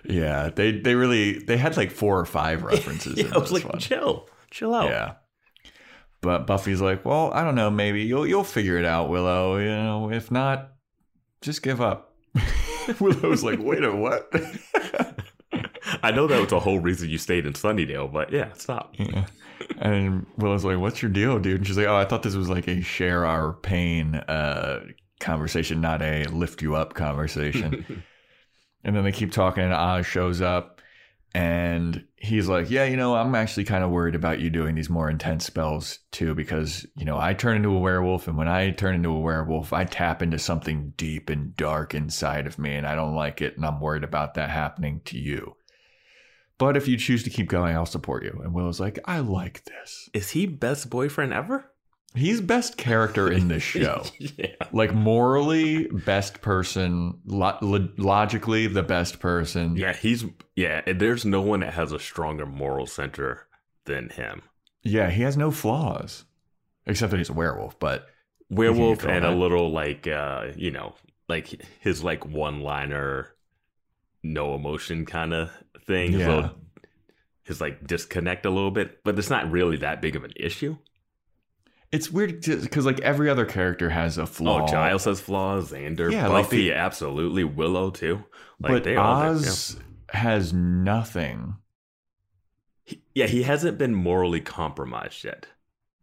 yeah, 0.05 0.51
they 0.51 0.73
they 0.73 0.95
really 0.95 1.39
they 1.39 1.57
had 1.57 1.77
like 1.77 1.91
four 1.91 2.19
or 2.19 2.25
five 2.25 2.63
references. 2.63 3.17
Yeah, 3.19 3.27
in 3.27 3.33
I 3.35 3.39
was 3.39 3.53
like, 3.53 3.65
one. 3.65 3.79
chill, 3.79 4.29
chill 4.51 4.75
out. 4.75 4.89
Yeah. 4.91 5.15
But 6.21 6.47
Buffy's 6.47 6.81
like, 6.81 7.05
well, 7.05 7.33
I 7.33 7.45
don't 7.45 7.55
know, 7.55 7.71
maybe 7.71 8.03
you'll 8.03 8.27
you'll 8.27 8.45
figure 8.45 8.77
it 8.77 8.85
out, 8.85 9.09
Willow. 9.09 9.57
You 9.59 9.67
know, 9.67 10.11
if 10.11 10.31
not, 10.31 10.73
just 11.41 11.63
give 11.63 11.81
up. 11.81 12.15
Willow's 13.01 13.45
like, 13.45 13.61
wait 13.61 13.85
a 13.85 13.95
what? 13.95 14.31
I 16.03 16.11
know 16.11 16.27
that 16.27 16.41
was 16.41 16.51
the 16.51 16.61
whole 16.61 16.81
reason 16.81 17.09
you 17.09 17.19
stayed 17.19 17.47
in 17.47 17.53
Sunnydale, 17.53 18.13
but 18.13 18.33
yeah, 18.33 18.53
stop. 18.55 18.95
yeah. 18.99 19.27
And 19.79 20.27
Willow's 20.37 20.65
like, 20.65 20.79
what's 20.79 21.03
your 21.03 21.11
deal, 21.11 21.39
dude? 21.39 21.59
And 21.59 21.67
she's 21.67 21.77
like, 21.77 21.87
oh, 21.87 21.97
I 21.97 22.05
thought 22.05 22.23
this 22.23 22.35
was 22.35 22.49
like 22.49 22.69
a 22.69 22.81
share 22.81 23.25
our 23.25 23.55
pain 23.55 24.17
uh, 24.17 24.81
conversation, 25.21 25.81
not 25.81 26.03
a 26.03 26.25
lift 26.25 26.63
you 26.63 26.75
up 26.77 26.95
conversation. 26.95 28.05
and 28.85 28.97
then 28.97 29.05
they 29.05 29.13
keep 29.13 29.33
talking, 29.33 29.65
and 29.65 29.73
Oz 29.73 30.07
shows 30.07 30.41
up, 30.41 30.78
and 31.35 32.05
he's 32.17 32.49
like, 32.49 32.71
yeah, 32.71 32.85
you 32.85 32.97
know, 32.97 33.15
I'm 33.15 33.35
actually 33.35 33.65
kind 33.65 33.85
of 33.85 33.91
worried 33.91 34.15
about 34.15 34.41
you 34.41 34.51
doing 34.51 34.75
these 34.75 34.91
more 34.91 35.11
intense 35.11 35.45
spells 35.45 35.99
too, 36.11 36.35
because 36.35 36.87
you 36.97 37.05
know 37.05 37.19
I 37.19 37.35
turn 37.35 37.57
into 37.57 37.71
a 37.71 37.79
werewolf, 37.79 38.29
and 38.29 38.37
when 38.37 38.49
I 38.49 38.71
turn 38.71 38.95
into 38.95 39.11
a 39.11 39.21
werewolf, 39.21 39.73
I 39.73 39.85
tap 39.85 40.23
into 40.23 40.39
something 40.39 40.95
deep 40.97 41.31
and 41.31 41.57
dark 41.57 41.95
inside 41.95 42.47
of 42.47 42.59
me, 42.59 42.75
and 42.75 42.87
I 42.87 42.95
don't 42.95 43.15
like 43.15 43.43
it, 43.43 43.57
and 43.57 43.65
I'm 43.65 43.81
worried 43.81 44.05
about 44.05 44.35
that 44.35 44.51
happening 44.51 45.03
to 45.07 45.19
you. 45.19 45.57
But 46.59 46.77
if 46.77 46.89
you 46.89 46.97
choose 46.97 47.23
to 47.23 47.31
keep 47.31 47.49
going, 47.49 47.77
I'll 47.77 47.87
support 47.87 48.25
you. 48.25 48.41
And 48.43 48.53
Will 48.53 48.63
Willow's 48.63 48.81
like, 48.81 48.99
I 49.05 49.21
like 49.21 49.63
this. 49.65 50.11
Is 50.13 50.31
he 50.31 50.45
best 50.45 50.91
boyfriend 50.91 51.33
ever? 51.33 51.71
He's 52.15 52.41
best 52.41 52.77
character 52.77 53.31
in 53.31 53.49
this 53.49 53.63
show. 53.75 54.05
yeah. 54.19 54.55
like 54.73 54.95
morally, 54.95 55.87
best 55.89 56.41
person. 56.41 57.21
Lo- 57.27 57.59
lo- 57.61 57.89
logically, 57.99 58.67
the 58.67 58.83
best 58.83 59.21
person. 59.21 59.77
Yeah, 59.77 59.93
he's 59.95 60.25
yeah. 60.57 60.81
There's 60.93 61.25
no 61.25 61.43
one 61.43 61.61
that 61.61 61.75
has 61.75 61.93
a 61.93 61.99
stronger 61.99 62.47
moral 62.47 62.87
center 62.87 63.47
than 63.85 64.09
him. 64.09 64.43
Yeah, 64.83 65.11
he 65.11 65.23
has 65.23 65.37
no 65.37 65.51
flaws, 65.51 66.25
except 66.87 67.11
that 67.11 67.19
he's 67.19 67.29
a 67.31 67.35
werewolf. 67.35 67.79
But 67.79 68.07
Werewolf 68.51 69.05
and 69.05 69.25
a 69.25 69.31
little 69.33 69.71
like 69.71 70.07
uh, 70.07 70.47
you 70.57 70.71
know, 70.71 70.95
like 71.29 71.63
his 71.81 72.03
like 72.03 72.25
one 72.27 72.61
liner, 72.61 73.35
no 74.23 74.55
emotion 74.55 75.05
kind 75.07 75.35
of 75.35 75.51
thing. 75.87 76.13
His, 76.13 76.21
Yeah. 76.23 76.35
little, 76.35 76.51
his 77.45 77.61
like 77.61 77.87
disconnect 77.87 78.47
a 78.47 78.51
little 78.51 78.71
bit, 78.71 79.05
but 79.05 79.19
it's 79.19 79.31
not 79.31 79.51
really 79.51 79.77
that 79.79 80.01
big 80.01 80.17
of 80.17 80.25
an 80.25 80.33
issue. 80.37 80.79
It's 81.93 82.11
weird 82.11 82.43
because 82.43 82.85
like 82.87 83.01
every 83.01 83.31
other 83.31 83.47
character 83.47 83.89
has 83.91 84.19
a 84.19 84.27
flaw. 84.27 84.65
Oh, 84.65 84.67
Giles 84.67 85.05
has 85.05 85.21
flaws. 85.21 85.73
Xander, 85.73 86.11
Yeah, 86.13 86.29
like 86.29 86.45
Buffy, 86.45 86.69
the- 86.69 86.75
absolutely. 86.75 87.45
Willow 87.45 87.91
too. 87.91 88.25
Like 88.61 88.73
but 88.73 88.85
they 88.85 88.97
all. 88.97 89.23
do, 89.35 89.39
Oz 89.41 89.77
has 90.11 90.53
nothing. 90.53 91.55
yeah. 91.57 92.95
He- 92.97 93.03
yeah, 93.15 93.27
he 93.27 93.43
hasn't 93.43 93.79
been 93.79 93.95
morally 93.95 94.41
compromised 94.41 95.25
yet. 95.25 95.47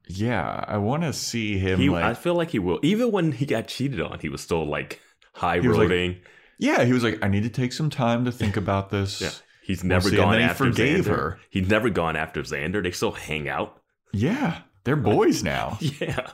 Yeah, 0.07 0.63
I 0.67 0.77
want 0.77 1.01
to 1.03 1.13
see 1.13 1.57
him 1.57 1.79
He, 1.79 1.89
like. 1.89 2.03
I 2.03 2.13
feel 2.13 2.35
like 2.35 2.51
he 2.51 2.59
will. 2.59 2.79
Even 2.83 3.11
when 3.11 3.31
he 3.31 3.45
got 3.47 3.67
cheated 3.67 3.99
on, 4.01 4.19
he 4.19 4.29
was 4.29 4.41
still 4.41 4.65
like 4.67 5.01
high 5.33 5.59
was 5.59 5.77
like, 5.77 5.89
roading. 5.89 6.19
yeah, 6.59 6.83
he 6.83 6.93
was 6.93 7.03
like, 7.03 7.23
I 7.23 7.27
need 7.27 7.41
to 7.43 7.49
take 7.49 7.73
some 7.73 7.89
time 7.89 8.25
to 8.25 8.31
think 8.31 8.55
about 8.55 8.89
this. 8.91 9.19
yeah, 9.19 9.31
he's 9.63 9.81
We'll 9.81 9.89
never. 9.89 10.09
And 10.09 10.17
gone 10.17 10.31
then 10.33 10.41
he 10.41 10.45
after 10.45 10.65
forgave 10.65 11.05
Xander. 11.05 11.07
her. 11.07 11.39
He's 11.49 11.67
never 11.67 11.89
gone 11.89 12.15
after 12.15 12.43
Xander. 12.43 12.83
They 12.83 12.91
still 12.91 13.13
hang 13.13 13.49
out. 13.49 13.81
Yeah, 14.13 14.59
they're 14.85 14.95
boys 14.95 15.43
now. 15.43 15.77
Yeah. 15.99 16.29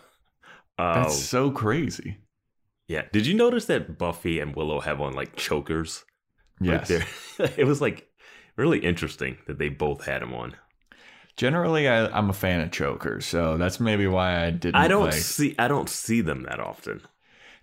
Uh, 0.78 1.04
That's 1.04 1.18
so 1.18 1.52
crazy. 1.52 2.18
yeah. 2.88 3.04
Did 3.12 3.26
you 3.28 3.34
notice 3.34 3.66
that 3.66 3.98
Buffy 3.98 4.40
and 4.40 4.56
Willow 4.56 4.80
have 4.80 5.02
on 5.02 5.14
like 5.14 5.36
chokers? 5.36 6.04
Yes. 6.60 6.88
they're- 6.88 7.50
it 7.58 7.66
was 7.66 7.82
like 7.82 8.08
really 8.56 8.80
interesting 8.80 9.38
that 9.48 9.58
they 9.60 9.70
both 9.70 10.06
had 10.06 10.22
them 10.22 10.34
on. 10.34 10.56
Generally, 11.38 11.88
I, 11.88 12.06
I'm 12.08 12.30
a 12.30 12.34
fan 12.34 12.60
of 12.62 12.72
chokers, 12.72 13.26
so 13.26 13.58
that's 13.58 13.80
maybe 13.80 14.06
why 14.08 14.46
I 14.46 14.52
didn't. 14.52 14.76
I 14.76 14.88
don't 14.88 15.06
like- 15.06 15.14
see. 15.14 15.56
I 15.58 15.68
don't 15.68 15.90
see 15.90 16.22
them 16.22 16.44
that 16.44 16.60
often. 16.60 17.02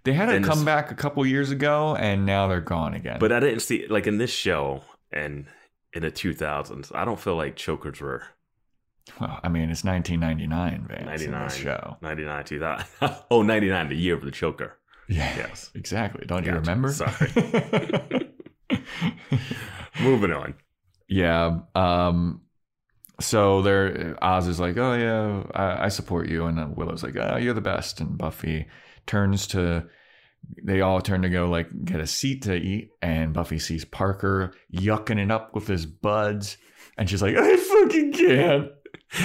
They 0.04 0.12
had 0.14 0.30
a 0.30 0.40
comeback 0.40 0.90
a 0.90 0.94
couple 0.94 1.26
years 1.26 1.50
ago, 1.50 1.94
and 1.96 2.24
now 2.24 2.46
they're 2.48 2.60
gone 2.62 2.94
again. 2.94 3.18
But 3.18 3.30
I 3.32 3.40
didn't 3.40 3.60
see 3.60 3.86
like 3.88 4.06
in 4.06 4.18
this 4.18 4.30
show. 4.30 4.82
and 5.12 5.46
in 5.92 6.02
the 6.02 6.10
2000s, 6.10 6.94
I 6.94 7.04
don't 7.04 7.18
feel 7.20 7.34
like 7.36 7.56
chokers 7.56 8.00
were 8.00 8.22
Well, 9.20 9.40
I 9.42 9.48
mean, 9.48 9.70
it's 9.70 9.84
1999, 9.84 10.86
Vance. 10.88 11.04
99 11.06 11.30
99 11.40 11.48
show. 11.64 11.96
99 12.02 12.44
2000. 12.44 12.86
oh, 13.30 13.42
99, 13.42 13.88
the 13.88 13.94
year 13.96 14.14
of 14.14 14.22
the 14.24 14.30
choker. 14.30 14.76
Yeah, 15.08 15.34
Yes. 15.36 15.70
exactly. 15.74 16.26
Don't 16.26 16.44
you 16.44 16.52
remember? 16.52 16.92
Sorry. 16.92 17.30
Moving 20.00 20.32
on. 20.32 20.54
yeah. 21.08 21.60
Um. 21.74 22.42
So 23.20 23.62
there, 23.62 24.16
Oz 24.22 24.46
is 24.46 24.60
like, 24.60 24.76
"Oh 24.76 24.94
yeah, 24.94 25.42
I, 25.52 25.86
I 25.86 25.88
support 25.88 26.28
you," 26.28 26.44
and 26.44 26.76
Willow's 26.76 27.02
like, 27.02 27.16
"Oh, 27.16 27.36
you're 27.36 27.54
the 27.54 27.60
best." 27.60 28.00
And 28.00 28.16
Buffy 28.16 28.66
turns 29.06 29.48
to, 29.48 29.86
they 30.62 30.82
all 30.82 31.00
turn 31.00 31.22
to 31.22 31.28
go 31.28 31.48
like 31.48 31.68
get 31.84 32.00
a 32.00 32.06
seat 32.06 32.42
to 32.42 32.54
eat, 32.54 32.90
and 33.02 33.32
Buffy 33.34 33.58
sees 33.58 33.84
Parker 33.84 34.52
yucking 34.72 35.18
it 35.18 35.32
up 35.32 35.52
with 35.52 35.66
his 35.66 35.84
buds, 35.84 36.58
and 36.96 37.10
she's 37.10 37.20
like, 37.22 37.34
"I 37.36 37.56
fucking 37.56 38.12
can't." 38.12 38.68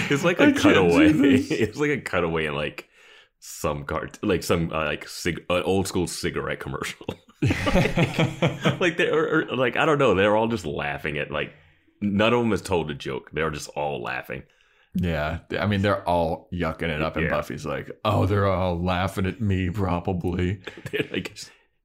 It's 0.10 0.24
like 0.24 0.40
a 0.40 0.52
can't 0.52 0.58
cutaway. 0.58 1.12
It's 1.50 1.78
like 1.78 1.90
a 1.92 2.02
cutaway 2.02 2.46
in 2.46 2.56
like 2.56 2.88
some 3.40 3.84
cart, 3.86 4.18
like 4.24 4.44
some 4.44 4.72
uh, 4.72 4.86
like 4.86 5.08
cig- 5.08 5.44
uh, 5.50 5.62
old 5.64 5.88
school 5.88 6.08
cigarette 6.08 6.60
commercial. 6.60 7.06
like 8.80 8.98
they 8.98 9.10
are 9.10 9.46
like 9.56 9.76
I 9.78 9.86
don't 9.86 9.98
know. 10.00 10.14
They're 10.16 10.36
all 10.36 10.48
just 10.48 10.66
laughing 10.66 11.18
at 11.18 11.32
like 11.32 11.54
none 12.02 12.34
of 12.34 12.40
them 12.40 12.52
has 12.52 12.62
told 12.62 12.90
a 12.92 12.94
joke. 12.94 13.30
They're 13.34 13.50
just 13.50 13.70
all 13.70 14.02
laughing. 14.02 14.44
Yeah, 14.96 15.40
I 15.60 15.66
mean 15.66 15.82
they're 15.82 16.08
all 16.08 16.48
yucking 16.54 16.84
it 16.84 17.02
up, 17.02 17.16
and 17.16 17.26
Yeah. 17.26 17.32
Buffy's 17.32 17.66
like, 17.66 17.90
"Oh, 18.06 18.26
they're 18.28 18.48
all 18.48 18.82
laughing 18.82 19.26
at 19.26 19.42
me, 19.42 19.70
probably." 19.70 20.62
Like 21.12 21.36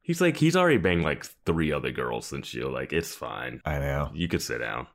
he's 0.03 0.21
like 0.21 0.37
he's 0.37 0.57
already 0.57 0.77
banged 0.79 1.03
like 1.05 1.25
three 1.47 1.73
other 1.73 1.91
girls 1.91 2.27
since 2.27 2.53
you. 2.55 2.69
Like 2.71 2.93
it's 2.93 3.15
fine. 3.15 3.61
I 3.65 3.79
know. 3.79 4.11
You 4.15 4.29
could 4.29 4.43
sit 4.43 4.59
down. 4.59 4.87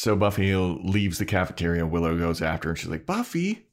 So 0.00 0.16
Buffy 0.16 0.56
leaves 0.56 1.18
the 1.18 1.26
cafeteria. 1.26 1.86
Willow 1.86 2.16
goes 2.16 2.40
after, 2.40 2.68
her, 2.68 2.70
and 2.70 2.78
she's 2.78 2.88
like, 2.88 3.04
"Buffy, 3.04 3.66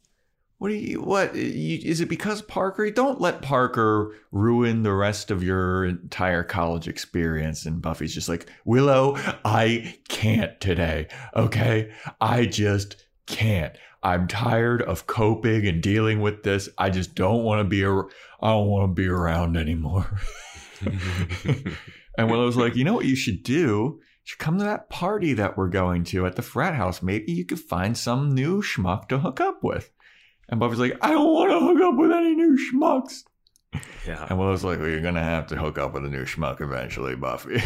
what 0.57 0.71
are 0.71 0.75
you? 0.75 0.99
What 1.01 1.33
you, 1.33 1.79
is 1.81 2.01
it? 2.01 2.09
Because 2.09 2.41
Parker? 2.41 2.91
Don't 2.91 3.21
let 3.21 3.41
Parker 3.41 4.13
ruin 4.33 4.83
the 4.83 4.91
rest 4.91 5.31
of 5.31 5.41
your 5.41 5.85
entire 5.85 6.43
college 6.43 6.89
experience." 6.89 7.65
And 7.65 7.81
Buffy's 7.81 8.13
just 8.13 8.27
like, 8.27 8.49
"Willow, 8.65 9.15
I 9.45 9.99
can't 10.09 10.59
today. 10.59 11.07
Okay, 11.33 11.93
I 12.19 12.45
just 12.45 13.05
can't. 13.25 13.77
I'm 14.03 14.27
tired 14.27 14.81
of 14.81 15.07
coping 15.07 15.65
and 15.65 15.81
dealing 15.81 16.19
with 16.19 16.43
this. 16.43 16.67
I 16.77 16.89
just 16.89 17.15
don't 17.15 17.45
want 17.45 17.61
to 17.61 17.63
be. 17.63 17.85
ar- 17.85 18.09
I 18.41 18.49
don't 18.49 18.67
want 18.67 18.89
to 18.89 19.01
be 19.01 19.07
around 19.07 19.55
anymore." 19.55 20.19
And 22.17 22.31
Willow's 22.31 22.57
like, 22.57 22.75
you 22.75 22.83
know 22.83 22.93
what 22.93 23.05
you 23.05 23.15
should 23.15 23.43
do? 23.43 23.99
Should 24.27 24.39
come 24.39 24.57
to 24.57 24.65
that 24.65 24.89
party 24.89 25.31
that 25.35 25.55
we're 25.55 25.69
going 25.69 26.03
to 26.03 26.25
at 26.25 26.35
the 26.35 26.41
frat 26.41 26.75
house. 26.75 27.01
Maybe 27.01 27.31
you 27.31 27.45
could 27.45 27.61
find 27.61 27.97
some 27.97 28.35
new 28.35 28.61
schmuck 28.61 29.07
to 29.07 29.19
hook 29.19 29.39
up 29.39 29.63
with. 29.63 29.89
And 30.49 30.59
Buffy's 30.59 30.79
like, 30.79 30.97
I 31.01 31.11
don't 31.11 31.33
want 31.33 31.49
to 31.49 31.59
hook 31.61 31.81
up 31.81 31.97
with 31.97 32.11
any 32.11 32.35
new 32.35 32.57
schmucks. 32.57 33.23
yeah. 34.05 34.27
And 34.29 34.37
Willow's 34.37 34.65
like, 34.65 34.79
well, 34.79 34.89
you're 34.89 34.99
going 34.99 35.15
to 35.15 35.23
have 35.23 35.47
to 35.47 35.55
hook 35.55 35.77
up 35.77 35.93
with 35.93 36.03
a 36.03 36.09
new 36.09 36.25
schmuck 36.25 36.59
eventually, 36.59 37.15
Buffy. 37.15 37.63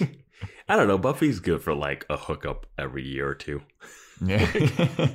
I 0.68 0.76
don't 0.76 0.88
know. 0.88 0.96
Buffy's 0.96 1.40
good 1.40 1.62
for 1.62 1.74
like 1.74 2.06
a 2.08 2.16
hookup 2.16 2.64
every 2.78 3.04
year 3.04 3.28
or 3.28 3.34
two. 3.34 3.60
yeah. 4.24 4.46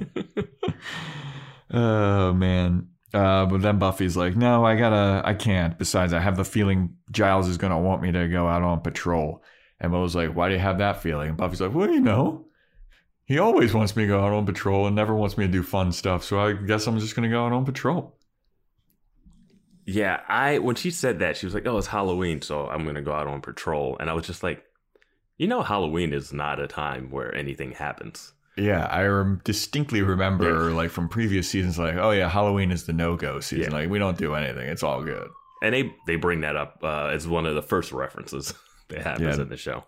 oh, 1.73 2.33
man. 2.33 2.89
Uh, 3.11 3.47
but 3.47 3.63
then 3.63 3.79
Buffy's 3.79 4.15
like, 4.15 4.35
no, 4.35 4.63
I 4.63 4.75
gotta, 4.75 5.27
I 5.27 5.33
can't. 5.33 5.75
Besides, 5.79 6.13
I 6.13 6.19
have 6.19 6.37
the 6.37 6.45
feeling 6.45 6.97
Giles 7.09 7.47
is 7.47 7.57
gonna 7.57 7.79
want 7.79 8.03
me 8.03 8.11
to 8.11 8.27
go 8.27 8.47
out 8.47 8.61
on 8.61 8.81
patrol. 8.81 9.41
And 9.79 9.91
Mo 9.91 10.01
was 10.01 10.15
like, 10.15 10.35
why 10.35 10.47
do 10.47 10.55
you 10.55 10.59
have 10.59 10.77
that 10.77 11.01
feeling? 11.01 11.29
And 11.29 11.37
Buffy's 11.37 11.61
like, 11.61 11.73
well, 11.73 11.89
you 11.89 11.99
know, 11.99 12.45
he 13.25 13.39
always 13.39 13.73
wants 13.73 13.95
me 13.95 14.03
to 14.03 14.07
go 14.07 14.23
out 14.23 14.33
on 14.33 14.45
patrol 14.45 14.85
and 14.87 14.95
never 14.95 15.13
wants 15.13 15.37
me 15.37 15.45
to 15.45 15.51
do 15.51 15.63
fun 15.63 15.91
stuff. 15.91 16.23
So 16.23 16.39
I 16.39 16.53
guess 16.53 16.87
I'm 16.87 16.99
just 16.99 17.15
gonna 17.15 17.29
go 17.29 17.45
out 17.45 17.53
on 17.53 17.65
patrol. 17.65 18.17
Yeah, 19.85 20.21
I 20.27 20.59
when 20.59 20.75
she 20.75 20.91
said 20.91 21.19
that, 21.19 21.37
she 21.37 21.45
was 21.45 21.53
like, 21.53 21.67
"Oh, 21.67 21.77
it's 21.77 21.87
Halloween, 21.87 22.41
so 22.41 22.67
I'm 22.67 22.85
gonna 22.85 23.01
go 23.01 23.13
out 23.13 23.27
on 23.27 23.41
patrol." 23.41 23.97
And 23.99 24.09
I 24.09 24.13
was 24.13 24.25
just 24.25 24.43
like, 24.43 24.63
"You 25.37 25.47
know, 25.47 25.61
Halloween 25.61 26.13
is 26.13 26.31
not 26.31 26.59
a 26.59 26.67
time 26.67 27.11
where 27.11 27.33
anything 27.35 27.71
happens." 27.71 28.33
Yeah, 28.55 28.85
I 28.85 29.05
rem- 29.05 29.41
distinctly 29.43 30.01
remember, 30.01 30.71
like 30.71 30.91
from 30.91 31.09
previous 31.09 31.49
seasons, 31.49 31.79
like, 31.79 31.95
oh 31.95 32.11
yeah, 32.11 32.29
Halloween 32.29 32.71
is 32.71 32.85
the 32.85 32.93
no-go 32.93 33.39
season. 33.39 33.71
Yeah. 33.71 33.77
Like 33.79 33.89
we 33.89 33.99
don't 33.99 34.17
do 34.17 34.35
anything; 34.35 34.69
it's 34.69 34.83
all 34.83 35.03
good. 35.03 35.29
And 35.61 35.73
they 35.73 35.93
they 36.07 36.17
bring 36.17 36.41
that 36.41 36.55
up 36.55 36.79
uh, 36.83 37.07
as 37.07 37.27
one 37.27 37.45
of 37.45 37.55
the 37.55 37.61
first 37.63 37.91
references 37.91 38.53
that 38.93 39.03
happens 39.03 39.37
Yeah. 39.37 39.43
in 39.43 39.49
the 39.49 39.57
show. 39.57 39.83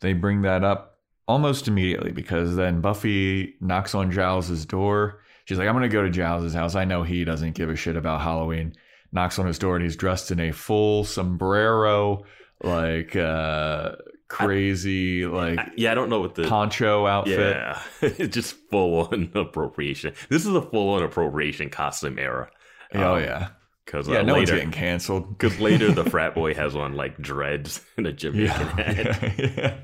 they 0.00 0.12
bring 0.12 0.42
that 0.42 0.62
up 0.64 0.98
almost 1.26 1.66
immediately 1.68 2.12
because 2.12 2.56
then 2.56 2.80
Buffy 2.80 3.54
knocks 3.60 3.94
on 3.94 4.10
Giles's 4.10 4.64
door. 4.64 5.20
She's 5.44 5.58
like, 5.58 5.66
I'm 5.68 5.74
going 5.74 5.82
to 5.82 5.88
go 5.88 6.02
to 6.02 6.10
Giles's 6.10 6.54
house. 6.54 6.74
I 6.74 6.84
know 6.84 7.02
he 7.02 7.24
doesn't 7.24 7.54
give 7.54 7.68
a 7.70 7.76
shit 7.76 7.96
about 7.96 8.20
Halloween. 8.20 8.74
Knocks 9.12 9.38
on 9.38 9.46
his 9.46 9.58
door 9.58 9.74
and 9.76 9.82
he's 9.84 9.96
dressed 9.96 10.30
in 10.30 10.38
a 10.40 10.52
full 10.52 11.02
sombrero, 11.04 12.24
like 12.62 13.16
uh 13.16 13.92
crazy, 14.28 15.24
like 15.26 15.58
I- 15.58 15.70
yeah, 15.76 15.92
I 15.92 15.94
don't 15.94 16.10
know 16.10 16.20
what 16.20 16.34
the 16.34 16.46
poncho 16.46 17.06
outfit. 17.06 17.38
yeah, 17.56 17.80
it's 18.02 18.34
just 18.34 18.56
full 18.70 19.08
on 19.08 19.30
appropriation. 19.34 20.12
This 20.28 20.44
is 20.46 20.54
a 20.54 20.60
full 20.62 20.90
on 20.90 21.02
appropriation 21.02 21.70
costume 21.70 22.18
era. 22.18 22.50
Oh, 22.94 23.14
Um, 23.16 23.22
yeah. 23.24 23.48
Because 23.90 24.06
Yeah, 24.06 24.18
uh, 24.18 24.22
no 24.22 24.34
one's 24.34 24.50
getting 24.50 24.70
canceled. 24.70 25.28
because 25.38 25.58
later 25.58 25.90
the 25.90 26.04
frat 26.10 26.34
boy 26.34 26.52
has 26.54 26.76
on 26.76 26.94
like 26.94 27.16
dreads 27.18 27.80
and 27.96 28.06
a 28.06 28.12
Jamaican 28.12 28.50
hat. 28.68 29.38
yeah, 29.38 29.74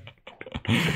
yeah. 0.68 0.92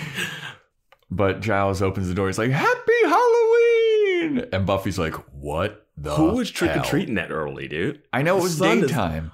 But 1.11 1.41
Giles 1.41 1.81
opens 1.81 2.09
the 2.09 2.15
door. 2.15 2.27
He's 2.27 2.37
like, 2.39 2.51
Happy 2.51 2.93
Halloween! 3.05 4.45
And 4.53 4.67
Buffy's 4.67 4.99
like, 4.99 5.15
What 5.33 5.87
the 5.97 6.15
Who 6.15 6.33
was 6.33 6.51
trick 6.51 6.77
or 6.77 6.83
treating 6.83 7.15
that 7.15 7.31
early, 7.31 7.67
dude? 7.67 8.03
I 8.13 8.21
know 8.23 8.37
it 8.39 8.43
was 8.43 8.59
sun 8.59 8.79
is- 8.79 8.89
daytime. 8.89 9.33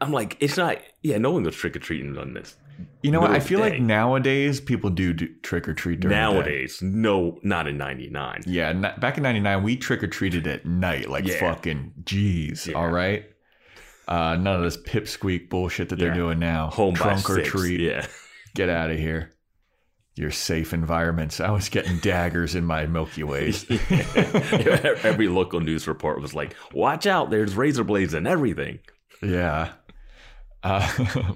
I'm 0.00 0.12
like, 0.12 0.36
it's 0.38 0.56
not. 0.56 0.78
Yeah, 1.02 1.18
no 1.18 1.32
one 1.32 1.42
goes 1.42 1.56
trick 1.56 1.74
or 1.74 1.80
treating 1.80 2.16
on 2.16 2.32
this. 2.32 2.54
You 3.02 3.10
know 3.10 3.20
what? 3.20 3.30
I 3.30 3.40
feel 3.40 3.58
the 3.60 3.70
like 3.70 3.80
nowadays 3.80 4.60
people 4.60 4.90
do, 4.90 5.12
do 5.12 5.28
trick 5.42 5.68
or 5.68 5.74
treat 5.74 6.00
during 6.00 6.16
the 6.16 6.20
day. 6.22 6.32
Nowadays, 6.32 6.80
no, 6.82 7.38
not 7.42 7.66
in 7.66 7.76
'99. 7.78 8.42
Yeah, 8.46 8.68
n- 8.68 8.94
back 9.00 9.16
in 9.16 9.22
'99, 9.22 9.62
we 9.62 9.76
trick 9.76 10.02
or 10.02 10.06
treated 10.06 10.46
at 10.46 10.64
night, 10.66 11.08
like 11.08 11.26
Yeah. 11.26 11.40
fucking 11.40 11.92
jeez. 12.04 12.66
Yeah. 12.66 12.74
All 12.74 12.88
right, 12.88 13.24
uh, 14.06 14.36
none 14.36 14.56
of 14.56 14.62
this 14.62 14.76
pipsqueak 14.76 15.48
bullshit 15.48 15.88
that 15.88 15.98
they're 15.98 16.14
doing 16.14 16.38
now. 16.38 16.68
Home 16.70 16.94
Trunk 16.94 17.28
or 17.28 17.42
treat. 17.42 17.80
Yeah, 17.80 18.06
Get 18.54 18.68
out 18.68 18.90
of 18.90 18.98
here. 18.98 19.32
Your 20.14 20.30
safe 20.32 20.72
environments. 20.74 21.38
I 21.40 21.50
was 21.52 21.68
getting 21.68 21.98
daggers 22.02 22.54
in 22.56 22.64
my 22.64 22.86
Milky 22.86 23.22
Ways. 23.24 23.64
every 25.04 25.28
local 25.28 25.60
news 25.60 25.86
report 25.88 26.20
was 26.20 26.34
like, 26.34 26.54
"Watch 26.72 27.06
out! 27.06 27.30
There's 27.30 27.56
razor 27.56 27.84
blades 27.84 28.14
and 28.14 28.26
everything." 28.26 28.80
Yeah. 29.22 29.72
Uh, 30.62 30.86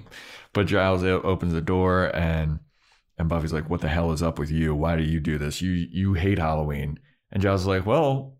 but 0.53 0.67
Giles 0.67 1.03
opens 1.03 1.53
the 1.53 1.61
door 1.61 2.15
and 2.15 2.59
and 3.17 3.29
Buffy's 3.29 3.53
like, 3.53 3.69
"What 3.69 3.81
the 3.81 3.89
hell 3.89 4.11
is 4.11 4.23
up 4.23 4.39
with 4.39 4.51
you? 4.51 4.73
Why 4.73 4.95
do 4.95 5.03
you 5.03 5.19
do 5.19 5.37
this? 5.37 5.61
You 5.61 5.71
you 5.71 6.13
hate 6.13 6.39
Halloween." 6.39 6.99
And 7.31 7.41
Giles 7.41 7.61
is 7.61 7.67
like, 7.67 7.85
"Well, 7.85 8.37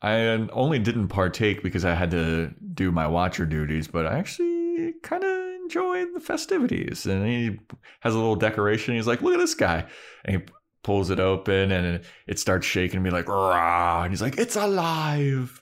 I 0.00 0.28
um, 0.28 0.50
only 0.52 0.78
didn't 0.78 1.08
partake 1.08 1.62
because 1.62 1.84
I 1.84 1.94
had 1.94 2.10
to 2.12 2.52
do 2.72 2.90
my 2.90 3.06
watcher 3.06 3.46
duties, 3.46 3.88
but 3.88 4.06
I 4.06 4.18
actually 4.18 4.94
kind 5.02 5.24
of 5.24 5.30
enjoyed 5.62 6.08
the 6.14 6.20
festivities." 6.20 7.06
And 7.06 7.26
he 7.26 7.58
has 8.00 8.14
a 8.14 8.18
little 8.18 8.36
decoration. 8.36 8.94
He's 8.94 9.06
like, 9.06 9.20
"Look 9.20 9.34
at 9.34 9.40
this 9.40 9.54
guy," 9.54 9.84
and 10.24 10.36
he 10.36 10.42
pulls 10.82 11.10
it 11.10 11.20
open 11.20 11.72
and 11.72 12.04
it, 12.26 12.38
starts 12.38 12.66
shaking 12.66 13.02
be 13.02 13.10
like, 13.10 13.28
"Rah!" 13.28 14.02
And 14.02 14.12
he's 14.12 14.22
like, 14.22 14.38
"It's 14.38 14.56
alive." 14.56 15.60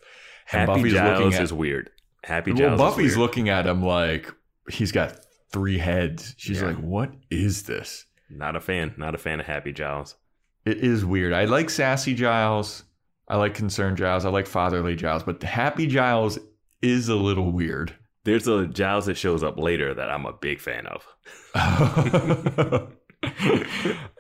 And 0.53 0.69
Happy 0.69 0.91
Giles 0.91 1.35
at- 1.35 1.43
is 1.43 1.53
weird. 1.53 1.91
Happy 2.25 2.53
well, 2.53 2.59
Giles. 2.59 2.73
is 2.75 2.79
Buffy's 2.79 3.17
looking 3.17 3.49
at 3.49 3.67
him 3.67 3.83
like 3.83 4.33
he's 4.71 4.93
got 4.93 5.19
three 5.53 5.79
heads. 5.79 6.35
She's 6.39 6.61
Yeah. 6.61 6.69
like, 6.69 6.77
"What 6.79 7.13
is 7.31 7.65
this?" 7.65 8.07
not 8.31 8.57
a 8.57 8.61
fan. 8.61 8.95
Not 8.97 9.15
a 9.15 9.19
fan 9.19 9.41
of 9.41 9.47
Happy 9.47 9.73
Giles. 9.73 10.17
It 10.65 10.79
is 10.79 11.05
weird. 11.05 11.33
I 11.33 11.45
like 11.45 11.69
sassy 11.71 12.15
Giles. 12.15 12.85
I 13.29 13.37
like 13.37 13.55
concerned 13.55 13.99
Giles. 13.99 14.25
I 14.25 14.31
like 14.31 14.47
fatherly 14.47 14.97
Giles, 14.97 15.23
but 15.23 15.43
happy 15.43 15.87
Giles 15.87 16.39
is 16.81 17.09
a 17.09 17.15
little 17.17 17.53
weird. 17.53 17.95
There's 18.25 18.47
a 18.49 18.67
Giles 18.67 19.07
that 19.07 19.17
shows 19.17 19.43
up 19.43 19.59
later 19.59 19.93
that 19.95 20.09
I'm 20.09 20.25
a 20.27 20.33
big 20.33 20.61
fan 20.61 20.87
of. 20.87 21.07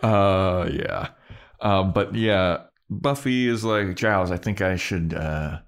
uh, 0.03 0.68
yeah. 0.73 1.09
Um, 1.61 1.92
but 1.92 2.14
yeah, 2.14 2.64
Buffy 2.90 3.49
is 3.49 3.64
like 3.64 3.95
Giles. 3.97 4.31
I 4.31 4.37
think 4.37 4.61
I 4.61 4.77
should. 4.77 5.14
Uh, 5.14 5.59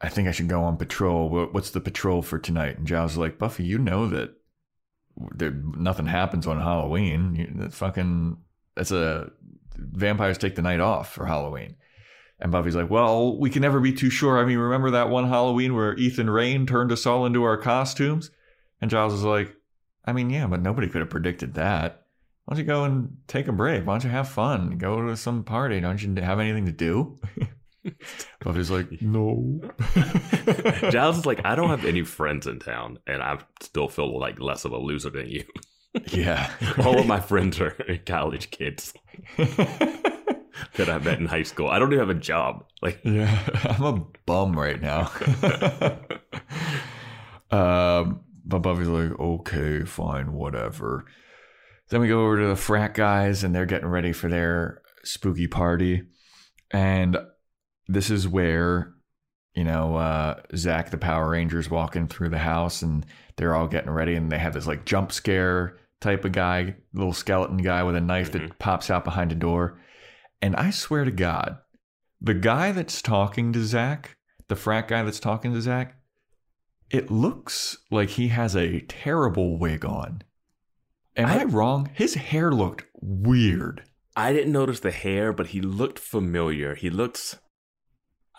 I 0.00 0.08
think 0.08 0.28
I 0.28 0.32
should 0.32 0.48
go 0.48 0.62
on 0.62 0.76
patrol. 0.76 1.48
What's 1.52 1.70
the 1.70 1.80
patrol 1.80 2.22
for 2.22 2.38
tonight? 2.38 2.78
And 2.78 2.86
Giles 2.86 3.12
is 3.12 3.18
like, 3.18 3.38
Buffy, 3.38 3.64
you 3.64 3.78
know 3.78 4.06
that 4.08 4.30
there 5.34 5.50
nothing 5.50 6.06
happens 6.06 6.46
on 6.46 6.60
Halloween. 6.60 7.34
You, 7.34 7.68
fucking. 7.70 8.38
That's 8.76 8.92
a 8.92 9.30
vampires 9.76 10.38
take 10.38 10.54
the 10.54 10.62
night 10.62 10.80
off 10.80 11.12
for 11.12 11.26
Halloween. 11.26 11.76
And 12.40 12.52
Buffy's 12.52 12.76
like, 12.76 12.90
well, 12.90 13.36
we 13.36 13.50
can 13.50 13.62
never 13.62 13.80
be 13.80 13.92
too 13.92 14.10
sure. 14.10 14.38
I 14.38 14.44
mean, 14.44 14.58
remember 14.58 14.90
that 14.92 15.10
one 15.10 15.28
Halloween 15.28 15.74
where 15.74 15.96
Ethan 15.96 16.30
Rayne 16.30 16.66
turned 16.66 16.92
us 16.92 17.04
all 17.04 17.26
into 17.26 17.42
our 17.42 17.56
costumes? 17.56 18.30
And 18.80 18.90
Giles 18.90 19.12
is 19.12 19.24
like, 19.24 19.56
I 20.04 20.12
mean, 20.12 20.30
yeah, 20.30 20.46
but 20.46 20.62
nobody 20.62 20.88
could 20.88 21.00
have 21.00 21.10
predicted 21.10 21.54
that. 21.54 22.04
Why 22.44 22.54
don't 22.54 22.60
you 22.60 22.66
go 22.66 22.84
and 22.84 23.16
take 23.26 23.48
a 23.48 23.52
break? 23.52 23.86
Why 23.86 23.94
don't 23.94 24.04
you 24.04 24.10
have 24.10 24.28
fun? 24.28 24.78
Go 24.78 25.06
to 25.06 25.16
some 25.16 25.42
party. 25.42 25.80
Don't 25.80 26.00
you 26.00 26.14
have 26.22 26.38
anything 26.38 26.66
to 26.66 26.72
do? 26.72 27.18
Buffy's 28.44 28.70
like, 28.70 29.00
no. 29.00 29.60
Giles 30.90 31.18
is 31.18 31.26
like, 31.26 31.40
I 31.44 31.54
don't 31.54 31.70
have 31.70 31.84
any 31.84 32.02
friends 32.02 32.46
in 32.46 32.58
town, 32.58 32.98
and 33.06 33.22
I 33.22 33.38
still 33.60 33.88
feel 33.88 34.18
like 34.18 34.40
less 34.40 34.64
of 34.64 34.72
a 34.72 34.78
loser 34.78 35.10
than 35.10 35.28
you. 35.28 35.44
yeah. 36.08 36.50
All 36.84 36.98
of 36.98 37.06
my 37.06 37.20
friends 37.20 37.60
are 37.60 37.76
college 38.06 38.50
kids 38.50 38.92
that 39.36 40.88
I 40.88 40.98
met 40.98 41.18
in 41.18 41.26
high 41.26 41.42
school. 41.44 41.68
I 41.68 41.78
don't 41.78 41.92
even 41.92 42.06
have 42.06 42.16
a 42.16 42.20
job. 42.20 42.64
Like, 42.82 43.00
Yeah, 43.04 43.38
I'm 43.64 43.84
a 43.84 44.04
bum 44.26 44.58
right 44.58 44.80
now. 44.80 45.10
um, 47.50 48.20
but 48.44 48.58
Buffy's 48.60 48.88
like, 48.88 49.18
okay, 49.18 49.84
fine, 49.84 50.32
whatever. 50.32 51.04
Then 51.90 52.00
we 52.00 52.08
go 52.08 52.24
over 52.24 52.40
to 52.40 52.48
the 52.48 52.56
frat 52.56 52.94
guys, 52.94 53.44
and 53.44 53.54
they're 53.54 53.66
getting 53.66 53.88
ready 53.88 54.12
for 54.12 54.28
their 54.28 54.82
spooky 55.04 55.46
party. 55.46 56.02
And 56.70 57.16
this 57.88 58.10
is 58.10 58.28
where, 58.28 58.92
you 59.54 59.64
know, 59.64 59.96
uh, 59.96 60.40
Zach, 60.54 60.90
the 60.90 60.98
Power 60.98 61.30
Rangers, 61.30 61.70
walking 61.70 62.06
through 62.06 62.28
the 62.28 62.38
house, 62.38 62.82
and 62.82 63.04
they're 63.36 63.54
all 63.54 63.66
getting 63.68 63.90
ready, 63.90 64.14
and 64.14 64.30
they 64.30 64.38
have 64.38 64.54
this 64.54 64.66
like 64.66 64.84
jump 64.84 65.12
scare 65.12 65.76
type 66.00 66.24
of 66.24 66.32
guy, 66.32 66.76
little 66.92 67.12
skeleton 67.12 67.56
guy 67.58 67.82
with 67.82 67.96
a 67.96 68.00
knife 68.00 68.30
that 68.32 68.58
pops 68.58 68.90
out 68.90 69.04
behind 69.04 69.32
a 69.32 69.34
door. 69.34 69.80
And 70.40 70.54
I 70.54 70.70
swear 70.70 71.04
to 71.04 71.10
God, 71.10 71.58
the 72.20 72.34
guy 72.34 72.70
that's 72.72 73.02
talking 73.02 73.52
to 73.52 73.64
Zach, 73.64 74.16
the 74.48 74.54
frat 74.56 74.86
guy 74.88 75.02
that's 75.02 75.18
talking 75.20 75.52
to 75.52 75.60
Zach, 75.60 75.96
it 76.90 77.10
looks 77.10 77.78
like 77.90 78.10
he 78.10 78.28
has 78.28 78.54
a 78.56 78.80
terrible 78.82 79.58
wig 79.58 79.84
on. 79.84 80.22
Am 81.16 81.26
I, 81.26 81.40
I- 81.40 81.44
wrong? 81.44 81.90
His 81.94 82.14
hair 82.14 82.52
looked 82.52 82.84
weird. 83.00 83.82
I 84.16 84.32
didn't 84.32 84.52
notice 84.52 84.80
the 84.80 84.90
hair, 84.90 85.32
but 85.32 85.48
he 85.48 85.60
looked 85.60 85.98
familiar. 85.98 86.74
He 86.74 86.90
looks, 86.90 87.36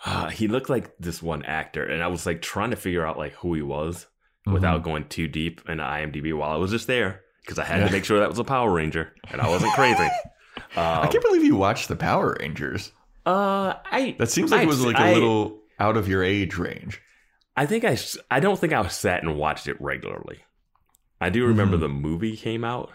uh, 0.04 0.28
he 0.30 0.48
looked 0.48 0.70
like 0.70 0.96
this 0.98 1.22
one 1.22 1.44
actor, 1.44 1.84
and 1.84 2.02
I 2.02 2.06
was 2.08 2.26
like 2.26 2.42
trying 2.42 2.70
to 2.70 2.76
figure 2.76 3.06
out 3.06 3.18
like 3.18 3.32
who 3.34 3.54
he 3.54 3.62
was 3.62 4.06
without 4.46 4.82
going 4.82 5.06
too 5.08 5.28
deep 5.28 5.60
in 5.68 5.78
IMDb 5.78 6.36
while 6.36 6.50
I 6.50 6.56
was 6.56 6.70
just 6.70 6.86
there 6.86 7.20
because 7.42 7.58
I 7.58 7.64
had 7.64 7.80
Yeah. 7.80 7.86
to 7.86 7.92
make 7.92 8.04
sure 8.04 8.20
that 8.20 8.28
was 8.30 8.38
a 8.38 8.44
Power 8.44 8.70
Ranger 8.72 9.12
and 9.30 9.40
I 9.40 9.48
wasn't 9.48 9.72
crazy. 9.74 10.08
I 10.76 11.02
Um, 11.02 11.08
can't 11.10 11.22
believe 11.22 11.44
you 11.44 11.56
watched 11.56 11.88
the 11.88 11.96
Power 11.96 12.36
Rangers. 12.40 12.90
uh, 13.26 13.74
I 13.84 14.16
That 14.18 14.30
seems 14.30 14.50
like 14.50 14.60
I- 14.60 14.64
it 14.64 14.66
was 14.66 14.84
like 14.84 14.96
a 14.96 15.00
I- 15.02 15.12
little 15.14 15.60
out 15.78 15.96
of 15.96 16.08
your 16.08 16.22
age 16.24 16.56
range. 16.58 17.00
I 17.56 17.66
think 17.66 17.84
I, 17.84 17.98
I 18.30 18.40
don't 18.40 18.58
think 18.58 18.72
I 18.72 18.86
sat 18.88 19.22
and 19.22 19.36
watched 19.36 19.68
it 19.68 19.80
regularly. 19.80 20.40
I 21.20 21.28
do 21.30 21.44
remember 21.46 21.76
Mhm. 21.76 21.80
the 21.80 21.88
movie 21.88 22.36
came 22.36 22.64
out. 22.64 22.90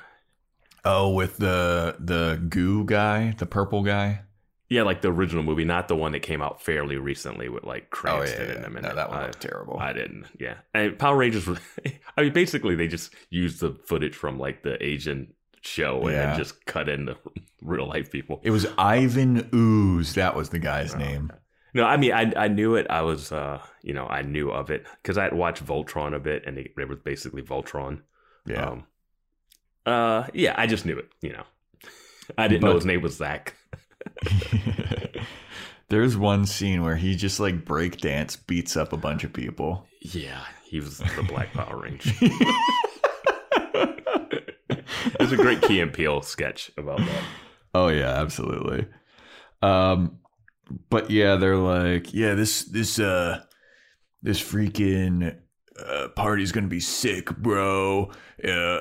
Oh, 0.84 1.12
with 1.12 1.38
the 1.38 1.96
the 2.00 2.44
goo 2.50 2.86
guy, 2.86 3.34
the 3.38 3.46
purple 3.46 3.84
guy. 3.84 4.22
Yeah, 4.68 4.82
like 4.82 5.02
the 5.02 5.12
original 5.12 5.44
movie, 5.44 5.64
not 5.64 5.88
the 5.88 5.96
one 5.96 6.12
that 6.14 6.22
came 6.22 6.42
out 6.42 6.60
fairly 6.62 6.98
recently 6.98 7.50
with 7.50 7.64
like 7.66 7.92
Cranston 7.92 8.50
in 8.50 8.62
them. 8.64 8.76
in 8.78 8.84
No, 8.84 8.90
it. 8.90 8.96
that 8.96 9.10
one 9.10 9.20
I- 9.20 9.26
looked 9.28 9.42
terrible. 9.42 9.78
I 9.80 9.94
didn't. 9.94 10.26
Yeah, 10.40 10.56
and 10.74 10.98
Power 10.98 11.18
Rangers. 11.18 11.48
I 12.18 12.22
mean, 12.24 12.34
basically, 12.34 12.76
they 12.76 12.88
just 12.88 13.14
used 13.30 13.60
the 13.60 13.78
footage 13.86 14.16
from 14.16 14.40
like 14.40 14.64
the 14.64 14.84
Asian 14.84 15.34
show 15.62 16.02
and 16.02 16.12
Yeah. 16.12 16.26
then 16.28 16.38
just 16.38 16.66
cut 16.66 16.90
in 16.90 17.06
the 17.06 17.16
real 17.62 17.88
life 17.88 18.12
people. 18.12 18.40
it 18.44 18.50
was 18.52 18.66
Ivan 18.78 19.50
Ooze. 19.54 20.14
That 20.16 20.36
was 20.36 20.50
the 20.50 20.60
guy's 20.60 20.96
Oh, 20.96 20.98
name. 21.00 21.32
No, 21.76 21.84
I 21.84 21.98
mean, 21.98 22.14
I 22.14 22.32
I 22.36 22.48
knew 22.48 22.74
it. 22.76 22.88
I 22.90 23.02
was, 23.04 23.32
uh, 23.32 23.62
you 23.84 23.94
know, 23.94 24.08
I 24.08 24.22
knew 24.24 24.50
of 24.50 24.72
it 24.72 24.88
because 25.04 25.18
I 25.18 25.24
had 25.26 25.34
watched 25.34 25.64
Voltron 25.64 26.16
a 26.16 26.20
bit, 26.20 26.44
and 26.48 26.58
it, 26.58 26.72
it 26.78 26.88
was 26.90 27.00
basically 27.00 27.42
Voltron. 27.44 28.02
Yeah. 28.48 28.70
Um, 28.70 28.86
uh, 29.86 30.28
yeah, 30.34 30.56
I 30.58 30.66
just 30.68 30.86
knew 30.86 30.98
it. 30.98 31.10
You 31.22 31.34
know, 31.34 31.44
I 32.38 32.48
didn't 32.48 32.62
know 32.64 32.70
But- 32.70 32.76
his 32.78 32.86
name 32.86 33.02
was 33.02 33.18
Zach. 33.18 33.56
There's 35.90 36.18
one 36.18 36.46
scene 36.46 36.84
where 36.84 36.96
he 36.96 37.16
just 37.16 37.40
like 37.40 37.64
breakdance 37.64 38.38
beats 38.48 38.76
up 38.76 38.92
a 38.92 38.98
bunch 38.98 39.24
of 39.24 39.32
people. 39.34 39.86
Yeah, 40.02 40.44
he 40.66 40.80
was 40.80 40.98
the 40.98 41.26
Black 41.28 41.54
Power 41.54 41.82
Ranger. 41.82 42.12
There's 45.20 45.32
a 45.32 45.38
great 45.38 45.62
Key 45.62 45.80
and 45.80 45.94
Peele 45.94 46.22
sketch 46.22 46.72
about 46.78 47.00
that. 47.00 47.24
Oh 47.74 47.88
yeah, 47.90 48.20
absolutely. 48.22 48.88
Um, 49.62 50.20
but 50.90 51.12
yeah, 51.12 51.36
they're 51.36 51.58
like, 51.58 52.14
yeah, 52.14 52.34
this 52.34 52.64
this 52.64 53.00
uh 53.00 53.44
this 54.22 54.42
freaking 54.42 55.38
uh, 55.84 56.10
party's 56.10 56.52
gonna 56.52 56.68
be 56.68 56.80
sick, 56.80 57.36
bro. 57.38 58.12
Uh, 58.44 58.80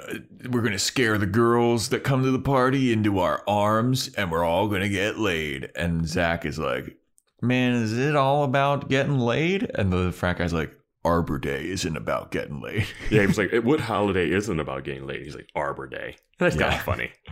we're 0.51 0.63
gonna 0.63 0.79
scare 0.79 1.19
the 1.19 1.27
girls 1.27 1.89
that 1.89 2.05
come 2.05 2.23
to 2.23 2.31
the 2.31 2.39
party 2.39 2.93
into 2.93 3.19
our 3.19 3.43
arms, 3.49 4.09
and 4.17 4.31
we're 4.31 4.45
all 4.45 4.69
gonna 4.69 4.89
get 4.89 5.19
laid. 5.19 5.71
And 5.77 6.07
Zach 6.07 6.45
is 6.45 6.59
like, 6.59 6.97
man, 7.43 7.75
is 7.75 7.97
it 7.99 8.17
all 8.17 8.45
about 8.45 8.89
getting 8.89 9.19
laid? 9.19 9.71
And 9.75 9.93
the 9.93 10.13
frat 10.13 10.39
guy's 10.39 10.53
like, 10.53 10.73
Arbor 11.05 11.39
Day 11.39 11.69
isn't 11.69 11.97
about 11.97 12.31
getting 12.31 12.61
laid. 12.61 12.87
Yeah, 13.11 13.21
he 13.23 13.27
was 13.27 13.37
like, 13.37 13.53
"What 13.63 13.81
holiday 13.81 14.31
isn't 14.31 14.59
about 14.59 14.85
getting 14.85 15.07
laid?" 15.07 15.23
He's 15.23 15.35
like, 15.35 15.51
"Arbor 15.55 15.87
Day." 15.87 16.17
That's 16.39 16.57
kind 16.57 16.73
Yeah. 16.73 16.79
of 16.79 16.85
funny. 16.85 17.13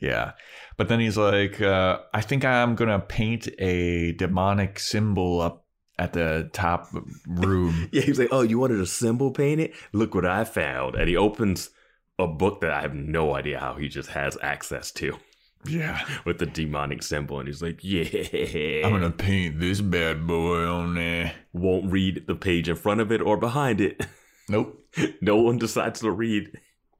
Yeah. 0.00 0.32
But 0.76 0.88
then 0.88 0.98
he's 0.98 1.16
like, 1.16 1.60
uh, 1.60 2.00
I 2.12 2.22
think 2.22 2.44
I'm 2.44 2.74
going 2.74 2.90
to 2.90 2.98
paint 2.98 3.46
a 3.60 4.12
demonic 4.12 4.80
symbol 4.80 5.40
up 5.40 5.61
at 6.02 6.12
the 6.12 6.50
top 6.52 6.88
room. 7.26 7.88
Yeah, 7.92 8.02
he's 8.02 8.18
like, 8.18 8.28
"Oh, 8.32 8.42
you 8.42 8.58
wanted 8.58 8.80
a 8.80 8.86
symbol 8.86 9.30
painted? 9.30 9.72
Look 9.92 10.14
what 10.14 10.26
I 10.26 10.44
found!" 10.44 10.96
And 10.96 11.08
he 11.08 11.16
opens 11.16 11.70
a 12.18 12.26
book 12.26 12.60
that 12.60 12.70
I 12.72 12.80
have 12.82 12.94
no 12.94 13.34
idea 13.34 13.58
how 13.60 13.74
he 13.74 13.88
just 13.88 14.10
has 14.10 14.36
access 14.42 14.90
to 14.92 15.16
yeah. 15.64 16.04
with 16.24 16.38
the 16.38 16.46
demonic 16.46 17.02
symbol, 17.02 17.38
and 17.38 17.48
he's 17.48 17.62
like, 17.62 17.78
"Yeah." 17.82 18.02
I'm 18.84 18.90
going 18.90 19.02
to 19.02 19.10
paint 19.10 19.60
this 19.60 19.80
bad 19.80 20.26
boy 20.26 20.64
on 20.66 20.94
there. 20.94 21.32
won't 21.52 21.90
read 21.92 22.24
the 22.26 22.34
page 22.34 22.68
in 22.68 22.76
front 22.76 23.00
of 23.00 23.12
it 23.12 23.20
or 23.22 23.36
behind 23.36 23.80
it. 23.80 24.04
Nope. 24.48 24.84
no 25.20 25.36
one 25.36 25.56
decides 25.56 26.00
to 26.00 26.10
read 26.10 26.50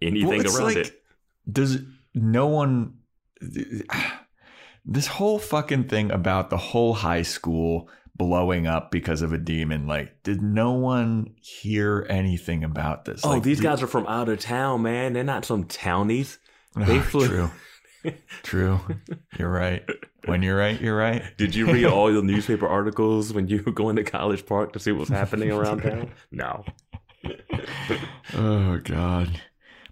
anything 0.01 0.29
Well, 0.45 0.57
around 0.57 0.65
like- 0.65 0.77
it. 0.77 1.03
Does 1.51 1.79
no 2.15 2.47
one. 2.47 2.95
This 4.85 5.07
whole 5.07 5.39
fucking 5.39 5.85
thing 5.89 6.11
about 6.11 6.51
the 6.51 6.57
whole 6.57 6.93
high 6.95 7.23
school 7.23 7.89
blowing 8.17 8.67
up 8.67 8.91
because 8.91 9.23
of 9.23 9.33
a 9.33 9.39
demon, 9.39 9.87
like, 9.87 10.23
did 10.23 10.43
no 10.43 10.73
one 10.73 11.35
hear 11.41 12.07
anything 12.11 12.63
about 12.65 13.05
this? 13.05 13.23
Oh, 13.25 13.31
Like, 13.31 13.43
these 13.43 13.59
the- 13.59 13.65
guys 13.65 13.83
are 13.83 13.87
from 13.87 14.07
out 14.07 14.29
of 14.29 14.39
town, 14.41 14.83
man. 14.83 15.13
They're 15.13 15.25
not 15.25 15.45
some 15.45 15.65
townies. 15.65 16.39
Ah, 16.77 16.85
they 16.85 16.99
Oh, 16.99 17.03
flew- 17.03 17.27
True. 17.29 17.51
True. 18.43 18.81
You're 19.39 19.51
right. 19.51 19.89
When 20.25 20.43
you're 20.43 20.57
right, 20.57 20.81
you're 20.81 20.97
right. 20.97 21.23
Did 21.37 21.55
you 21.55 21.73
read 21.73 21.85
all 21.87 22.13
the 22.13 22.21
newspaper 22.23 22.67
articles 22.67 23.33
when 23.33 23.47
you 23.49 23.63
were 23.65 23.71
going 23.73 23.95
to 23.97 24.03
College 24.05 24.45
Park 24.45 24.73
to 24.73 24.81
see 24.81 24.91
what 24.91 25.01
was 25.01 25.09
happening 25.09 25.53
around 25.53 25.81
town? 25.83 26.11
No. 26.33 26.65
Oh 28.35 28.79
God. 28.83 29.41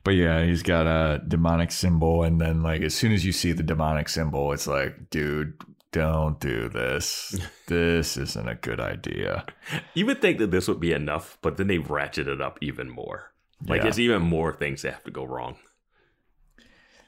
But 0.03 0.13
yeah, 0.13 0.45
he's 0.45 0.63
got 0.63 0.87
a 0.87 1.23
demonic 1.27 1.71
symbol, 1.71 2.23
and 2.23 2.41
then 2.41 2.63
like 2.63 2.81
as 2.83 2.95
soon 2.95 3.13
as 3.13 3.25
you 3.25 3.33
see 3.33 3.53
the 3.53 3.63
demonic 3.63 4.09
symbol, 4.09 4.53
it's 4.53 4.67
like, 4.67 5.11
dude, 5.11 5.55
don't 5.93 6.39
do 6.41 6.69
this. 6.69 7.39
This 7.67 8.17
isn't 8.17 8.49
a 8.49 8.57
good 8.57 8.81
idea. 8.81 9.47
You 9.95 10.05
would 10.07 10.21
think 10.21 10.39
that 10.39 10.51
this 10.51 10.67
would 10.67 10.81
be 10.81 10.93
enough, 10.93 11.39
but 11.41 11.57
then 11.57 11.69
they 11.69 11.79
ratchet 11.79 12.27
it 12.27 12.41
up 12.41 12.59
even 12.61 12.91
more. 12.91 13.33
Like 13.65 13.77
Yeah. 13.79 13.83
there's 13.85 14.01
even 14.01 14.23
more 14.23 14.53
things 14.53 14.83
that 14.83 14.93
have 14.95 15.05
to 15.05 15.13
go 15.13 15.23
wrong. 15.23 15.57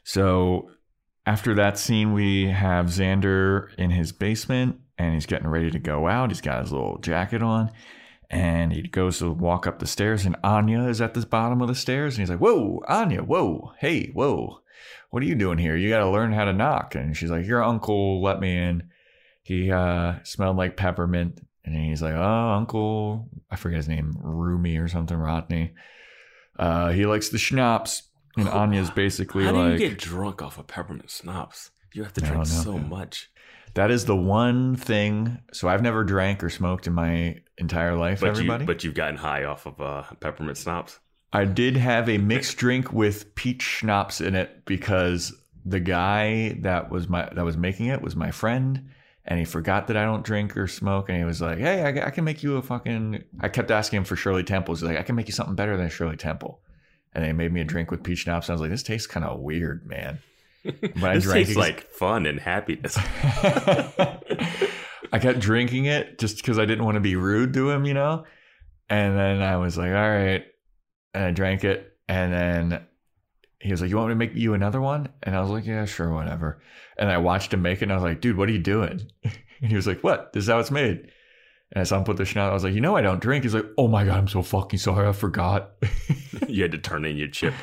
So 0.04 0.70
after 1.26 1.54
that 1.54 1.78
scene, 1.78 2.12
we 2.12 2.46
have 2.46 2.86
Xander 2.86 3.74
in 3.76 3.90
his 3.90 4.12
basement, 4.12 4.78
and 4.98 5.14
he's 5.14 5.26
getting 5.26 5.48
ready 5.48 5.70
to 5.70 5.78
go 5.78 6.06
out. 6.08 6.30
He's 6.30 6.40
got 6.40 6.62
his 6.62 6.72
little 6.72 6.98
jacket 6.98 7.42
on. 7.42 7.70
And 8.30 8.72
he 8.72 8.82
goes 8.82 9.18
to 9.18 9.30
walk 9.30 9.66
up 9.66 9.78
the 9.78 9.86
stairs, 9.86 10.24
and 10.24 10.36
Anya 10.42 10.84
is 10.84 11.00
at 11.00 11.12
the 11.14 11.26
bottom 11.26 11.60
of 11.60 11.68
the 11.68 11.74
stairs. 11.74 12.14
And 12.14 12.22
he's 12.22 12.30
like, 12.30 12.38
Whoa, 12.40 12.82
Anya, 12.88 13.22
whoa, 13.22 13.72
hey, 13.78 14.10
whoa, 14.12 14.61
what 15.12 15.22
are 15.22 15.26
you 15.26 15.34
doing 15.34 15.58
here? 15.58 15.76
You 15.76 15.90
got 15.90 15.98
to 15.98 16.08
learn 16.08 16.32
how 16.32 16.46
to 16.46 16.54
knock. 16.54 16.94
And 16.94 17.14
she's 17.14 17.30
like, 17.30 17.46
Your 17.46 17.62
uncle 17.62 18.22
let 18.22 18.40
me 18.40 18.56
in. 18.56 18.84
He 19.42 19.70
uh, 19.70 20.14
smelled 20.24 20.56
like 20.56 20.74
peppermint. 20.78 21.38
And 21.66 21.76
he's 21.76 22.00
like, 22.00 22.14
Oh, 22.14 22.50
Uncle, 22.54 23.28
I 23.50 23.56
forget 23.56 23.76
his 23.76 23.88
name, 23.88 24.16
Rumi 24.18 24.78
or 24.78 24.88
something, 24.88 25.16
Rodney. 25.16 25.74
Uh, 26.58 26.92
he 26.92 27.04
likes 27.04 27.28
the 27.28 27.36
schnapps. 27.36 28.04
And 28.38 28.48
Anya's 28.48 28.90
basically 28.90 29.44
How 29.44 29.52
like, 29.52 29.76
do 29.76 29.84
you 29.84 29.90
get 29.90 29.98
drunk 29.98 30.40
off 30.40 30.56
of 30.56 30.66
peppermint 30.66 31.10
schnapps? 31.10 31.72
You 31.92 32.04
have 32.04 32.14
to 32.14 32.22
drink 32.22 32.46
so 32.46 32.78
much. 32.78 33.30
That 33.74 33.90
is 33.90 34.06
the 34.06 34.16
one 34.16 34.76
thing. 34.76 35.40
So 35.52 35.68
I've 35.68 35.82
never 35.82 36.04
drank 36.04 36.42
or 36.42 36.48
smoked 36.48 36.86
in 36.86 36.94
my 36.94 37.40
entire 37.58 37.96
life. 37.96 38.20
But 38.20 38.30
everybody, 38.30 38.62
you 38.62 38.66
but 38.66 38.82
you've 38.82 38.94
gotten 38.94 39.16
high 39.16 39.44
off 39.44 39.66
of 39.66 39.78
uh, 39.78 40.04
peppermint 40.20 40.56
schnapps. 40.56 40.98
I 41.32 41.44
did 41.44 41.76
have 41.76 42.08
a 42.08 42.18
mixed 42.18 42.56
drink 42.58 42.92
with 42.92 43.34
peach 43.34 43.62
schnapps 43.62 44.20
in 44.20 44.34
it 44.34 44.64
because 44.66 45.32
the 45.64 45.80
guy 45.80 46.58
that 46.60 46.90
was 46.90 47.08
my 47.08 47.28
that 47.32 47.44
was 47.44 47.56
making 47.56 47.86
it 47.86 48.02
was 48.02 48.14
my 48.14 48.30
friend, 48.30 48.90
and 49.24 49.38
he 49.38 49.44
forgot 49.44 49.86
that 49.86 49.96
I 49.96 50.04
don't 50.04 50.24
drink 50.24 50.56
or 50.56 50.66
smoke, 50.66 51.08
and 51.08 51.18
he 51.18 51.24
was 51.24 51.40
like, 51.40 51.58
"Hey, 51.58 51.82
I, 51.82 52.06
I 52.06 52.10
can 52.10 52.24
make 52.24 52.42
you 52.42 52.56
a 52.56 52.62
fucking." 52.62 53.24
I 53.40 53.48
kept 53.48 53.70
asking 53.70 53.98
him 53.98 54.04
for 54.04 54.16
Shirley 54.16 54.44
Temple. 54.44 54.74
He's 54.74 54.82
like, 54.82 54.98
"I 54.98 55.02
can 55.02 55.14
make 55.16 55.28
you 55.28 55.34
something 55.34 55.54
better 55.54 55.76
than 55.76 55.88
Shirley 55.88 56.16
Temple," 56.16 56.60
and 57.14 57.24
they 57.24 57.32
made 57.32 57.52
me 57.52 57.60
a 57.60 57.64
drink 57.64 57.90
with 57.90 58.02
peach 58.02 58.20
schnapps. 58.20 58.48
And 58.48 58.52
I 58.52 58.54
was 58.54 58.60
like, 58.60 58.70
"This 58.70 58.82
tastes 58.82 59.06
kind 59.06 59.24
of 59.24 59.40
weird, 59.40 59.86
man." 59.86 60.18
But 60.64 61.04
I 61.04 61.14
this 61.14 61.24
drank 61.24 61.46
tastes 61.46 61.56
like 61.56 61.90
fun 61.90 62.24
and 62.24 62.38
happiness. 62.38 62.96
I 65.12 65.18
kept 65.18 65.40
drinking 65.40 65.84
it 65.84 66.18
just 66.18 66.36
because 66.36 66.58
I 66.58 66.64
didn't 66.64 66.84
want 66.84 66.94
to 66.94 67.00
be 67.00 67.16
rude 67.16 67.52
to 67.54 67.70
him, 67.70 67.84
you 67.84 67.94
know? 67.94 68.24
And 68.88 69.16
then 69.16 69.42
I 69.42 69.56
was 69.56 69.76
like, 69.76 69.90
all 69.90 70.10
right. 70.10 70.44
And 71.14 71.24
I 71.24 71.30
drank 71.30 71.64
it. 71.64 71.96
And 72.08 72.32
then 72.32 72.86
he 73.60 73.70
was 73.70 73.80
like, 73.80 73.90
you 73.90 73.96
want 73.96 74.08
me 74.08 74.14
to 74.14 74.18
make 74.18 74.34
you 74.34 74.54
another 74.54 74.80
one? 74.80 75.08
And 75.22 75.36
I 75.36 75.40
was 75.40 75.50
like, 75.50 75.66
yeah, 75.66 75.84
sure, 75.84 76.12
whatever. 76.12 76.60
And 76.96 77.10
I 77.10 77.18
watched 77.18 77.52
him 77.52 77.62
make 77.62 77.78
it 77.80 77.84
and 77.84 77.92
I 77.92 77.96
was 77.96 78.04
like, 78.04 78.20
dude, 78.20 78.36
what 78.36 78.48
are 78.48 78.52
you 78.52 78.58
doing? 78.58 79.10
And 79.60 79.70
he 79.70 79.76
was 79.76 79.86
like, 79.86 80.00
what? 80.02 80.32
This 80.32 80.42
is 80.42 80.50
how 80.50 80.58
it's 80.58 80.72
made. 80.72 81.08
And 81.70 81.80
I 81.80 81.84
saw 81.84 81.96
him 81.96 82.02
put 82.02 82.16
the 82.16 82.24
out. 82.36 82.50
I 82.50 82.52
was 82.52 82.64
like, 82.64 82.74
you 82.74 82.80
know, 82.80 82.96
I 82.96 83.00
don't 83.00 83.20
drink. 83.20 83.44
He's 83.44 83.54
like, 83.54 83.66
oh 83.78 83.86
my 83.86 84.04
God, 84.04 84.18
I'm 84.18 84.26
so 84.26 84.42
fucking 84.42 84.80
sorry. 84.80 85.06
I 85.06 85.12
forgot. 85.12 85.70
you 86.48 86.62
had 86.62 86.72
to 86.72 86.78
turn 86.78 87.04
in 87.04 87.16
your 87.16 87.28
chip. 87.28 87.54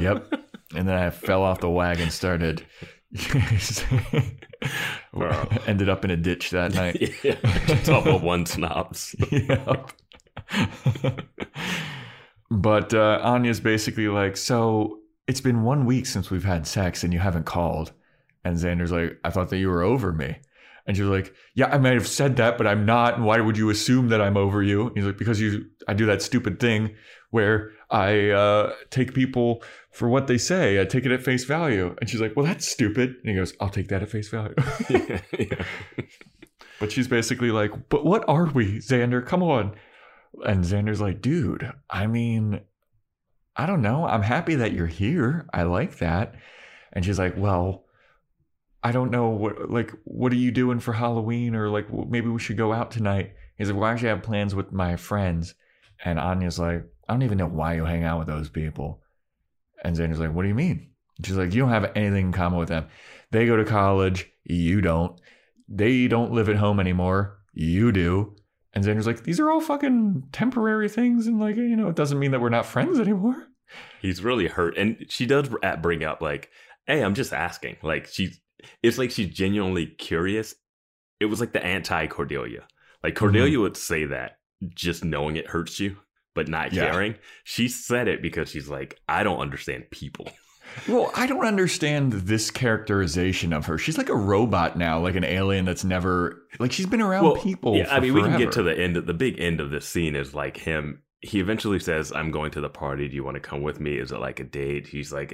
yep. 0.00 0.26
And 0.74 0.88
then 0.88 0.96
I 0.96 1.10
fell 1.10 1.44
off 1.44 1.60
the 1.60 1.70
wagon, 1.70 2.10
started. 2.10 2.66
Wow. 5.12 5.48
Ended 5.66 5.88
up 5.88 6.04
in 6.04 6.10
a 6.10 6.16
ditch 6.16 6.50
that 6.50 6.74
night. 6.74 7.12
yeah, 7.24 7.36
double 7.84 8.18
one 8.18 8.46
snobs. 8.46 9.14
yep. 9.30 9.90
But 12.50 12.94
uh, 12.94 13.20
Anya's 13.22 13.60
basically 13.60 14.08
like, 14.08 14.36
so 14.36 15.00
it's 15.26 15.40
been 15.40 15.62
one 15.62 15.84
week 15.84 16.06
since 16.06 16.30
we've 16.30 16.44
had 16.44 16.66
sex 16.66 17.04
and 17.04 17.12
you 17.12 17.18
haven't 17.18 17.44
called. 17.44 17.92
And 18.44 18.56
Xander's 18.56 18.92
like, 18.92 19.18
I 19.24 19.30
thought 19.30 19.50
that 19.50 19.58
you 19.58 19.68
were 19.68 19.82
over 19.82 20.12
me. 20.12 20.38
And 20.86 20.96
she's 20.96 21.04
like, 21.04 21.34
Yeah, 21.54 21.66
I 21.66 21.76
might 21.76 21.92
have 21.92 22.08
said 22.08 22.36
that, 22.36 22.56
but 22.56 22.66
I'm 22.66 22.86
not. 22.86 23.16
And 23.16 23.26
why 23.26 23.40
would 23.40 23.58
you 23.58 23.68
assume 23.68 24.08
that 24.08 24.22
I'm 24.22 24.38
over 24.38 24.62
you? 24.62 24.90
He's 24.94 25.04
like, 25.04 25.18
Because 25.18 25.38
you, 25.38 25.66
I 25.86 25.92
do 25.92 26.06
that 26.06 26.22
stupid 26.22 26.58
thing 26.58 26.96
where 27.30 27.72
I 27.90 28.30
uh, 28.30 28.72
take 28.88 29.12
people 29.12 29.62
for 29.92 30.08
what 30.08 30.28
they 30.28 30.38
say. 30.38 30.80
I 30.80 30.86
take 30.86 31.04
it 31.04 31.12
at 31.12 31.22
face 31.22 31.44
value. 31.44 31.94
And 32.00 32.08
she's 32.08 32.22
like, 32.22 32.34
Well, 32.34 32.46
that's 32.46 32.66
stupid. 32.66 33.16
And 33.20 33.28
he 33.28 33.34
goes, 33.34 33.52
I'll 33.60 33.68
take 33.68 33.88
that 33.88 34.02
at 34.02 34.08
face 34.08 34.30
value. 34.30 34.54
yeah, 34.88 35.20
yeah. 35.38 35.64
But 36.80 36.90
she's 36.92 37.08
basically 37.08 37.50
like, 37.50 37.72
but 37.88 38.04
what 38.04 38.24
are 38.28 38.46
we, 38.46 38.78
Xander? 38.78 39.24
Come 39.24 39.42
on. 39.42 39.74
And 40.44 40.64
Xander's 40.64 41.00
like, 41.00 41.20
dude, 41.20 41.70
I 41.90 42.06
mean, 42.06 42.60
I 43.56 43.66
don't 43.66 43.82
know. 43.82 44.04
I'm 44.06 44.22
happy 44.22 44.56
that 44.56 44.72
you're 44.72 44.86
here. 44.86 45.48
I 45.52 45.62
like 45.64 45.98
that. 45.98 46.34
And 46.92 47.04
she's 47.04 47.18
like, 47.18 47.34
well, 47.36 47.84
I 48.82 48.92
don't 48.92 49.10
know 49.10 49.30
what, 49.30 49.70
like, 49.70 49.92
what 50.04 50.32
are 50.32 50.36
you 50.36 50.50
doing 50.50 50.80
for 50.80 50.92
Halloween? 50.92 51.54
Or 51.54 51.68
like, 51.68 51.92
maybe 51.92 52.28
we 52.28 52.38
should 52.38 52.56
go 52.56 52.72
out 52.72 52.90
tonight. 52.90 53.34
He's 53.56 53.68
like, 53.68 53.78
well, 53.78 53.88
I 53.88 53.92
actually 53.92 54.10
have 54.10 54.22
plans 54.22 54.54
with 54.54 54.72
my 54.72 54.96
friends. 54.96 55.54
And 56.04 56.18
Anya's 56.18 56.58
like, 56.58 56.84
I 57.08 57.12
don't 57.12 57.22
even 57.22 57.38
know 57.38 57.48
why 57.48 57.74
you 57.74 57.84
hang 57.84 58.04
out 58.04 58.18
with 58.18 58.28
those 58.28 58.48
people. 58.48 59.02
And 59.84 59.96
Xander's 59.96 60.20
like, 60.20 60.32
what 60.32 60.42
do 60.42 60.48
you 60.48 60.54
mean? 60.54 60.90
She's 61.24 61.36
like, 61.36 61.52
you 61.52 61.62
don't 61.62 61.70
have 61.70 61.90
anything 61.96 62.26
in 62.26 62.32
common 62.32 62.58
with 62.58 62.68
them. 62.68 62.86
They 63.32 63.46
go 63.46 63.56
to 63.56 63.64
college. 63.64 64.30
You 64.44 64.80
don't 64.80 65.20
they 65.68 66.08
don't 66.08 66.32
live 66.32 66.48
at 66.48 66.56
home 66.56 66.80
anymore. 66.80 67.38
You 67.52 67.92
do. 67.92 68.36
And 68.78 68.86
Xander's 68.86 69.08
like, 69.08 69.24
these 69.24 69.40
are 69.40 69.50
all 69.50 69.60
fucking 69.60 70.28
temporary 70.30 70.88
things. 70.88 71.26
And 71.26 71.40
like, 71.40 71.56
you 71.56 71.74
know, 71.74 71.88
it 71.88 71.96
doesn't 71.96 72.18
mean 72.20 72.30
that 72.30 72.40
we're 72.40 72.48
not 72.48 72.64
friends 72.64 73.00
anymore. 73.00 73.48
He's 74.00 74.22
really 74.22 74.46
hurt, 74.46 74.78
and 74.78 75.04
she 75.08 75.26
does 75.26 75.50
bring 75.82 76.02
up 76.04 76.22
like, 76.22 76.48
"Hey, 76.86 77.02
I'm 77.02 77.14
just 77.14 77.34
asking." 77.34 77.76
Like 77.82 78.06
she's, 78.06 78.40
it's 78.82 78.96
like 78.96 79.10
she's 79.10 79.28
genuinely 79.28 79.86
curious. 79.86 80.54
It 81.20 81.26
was 81.26 81.40
like 81.40 81.52
the 81.52 81.62
anti 81.62 82.06
Cordelia. 82.06 82.66
Like 83.02 83.14
mm-hmm. 83.14 83.24
Cordelia 83.24 83.60
would 83.60 83.76
say 83.76 84.06
that 84.06 84.38
just 84.74 85.04
knowing 85.04 85.36
it 85.36 85.48
hurts 85.48 85.80
you, 85.80 85.96
but 86.34 86.48
not 86.48 86.72
Yeah. 86.72 86.90
caring. 86.90 87.16
She 87.44 87.68
said 87.68 88.08
it 88.08 88.22
because 88.22 88.48
she's 88.48 88.68
like, 88.70 88.98
I 89.08 89.22
don't 89.22 89.40
understand 89.40 89.90
people. 89.90 90.30
Well, 90.88 91.10
I 91.14 91.26
don't 91.26 91.44
understand 91.44 92.12
this 92.12 92.50
characterization 92.50 93.52
of 93.52 93.66
her. 93.66 93.78
She's 93.78 93.98
like 93.98 94.08
a 94.08 94.16
robot 94.16 94.76
now, 94.76 95.00
like 95.00 95.16
an 95.16 95.24
alien 95.24 95.64
that's 95.64 95.84
never 95.84 96.42
like 96.58 96.72
she's 96.72 96.86
been 96.86 97.00
around 97.00 97.40
people. 97.40 97.76
Yeah, 97.76 97.94
I 97.94 98.00
mean, 98.00 98.14
we 98.14 98.22
can 98.22 98.38
get 98.38 98.52
to 98.52 98.62
the 98.62 98.78
end. 98.78 98.96
Of, 98.96 99.06
the 99.06 99.14
big 99.14 99.40
end 99.40 99.60
of 99.60 99.70
this 99.70 99.86
scene 99.86 100.16
is 100.16 100.34
like 100.34 100.56
him. 100.56 101.02
He 101.20 101.40
eventually 101.40 101.78
says, 101.78 102.12
"I'm 102.12 102.30
going 102.30 102.50
to 102.52 102.60
the 102.60 102.68
party. 102.68 103.08
Do 103.08 103.14
you 103.14 103.24
want 103.24 103.34
to 103.34 103.40
come 103.40 103.62
with 103.62 103.80
me? 103.80 103.98
Is 103.98 104.12
it 104.12 104.20
like 104.20 104.40
a 104.40 104.44
date?" 104.44 104.86
He's 104.86 105.12
like, 105.12 105.30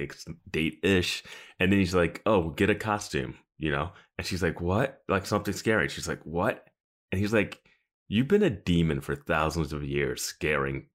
date 0.49 0.79
ish," 0.83 1.23
and 1.59 1.71
then 1.71 1.79
he's 1.79 1.95
like, 1.95 2.21
"Oh, 2.25 2.49
get 2.49 2.69
a 2.69 2.75
costume," 2.75 3.35
you 3.57 3.71
know. 3.71 3.91
And 4.17 4.25
she's 4.25 4.43
like, 4.43 4.61
"What? 4.61 5.03
Like 5.07 5.25
something 5.25 5.53
scary?" 5.53 5.89
She's 5.89 6.07
like, 6.07 6.21
"What?" 6.23 6.67
And 7.11 7.21
he's 7.21 7.33
like, 7.33 7.61
"You've 8.07 8.27
been 8.27 8.43
a 8.43 8.49
demon 8.49 9.01
for 9.01 9.15
thousands 9.15 9.73
of 9.73 9.83
years, 9.83 10.23
scaring 10.23 10.87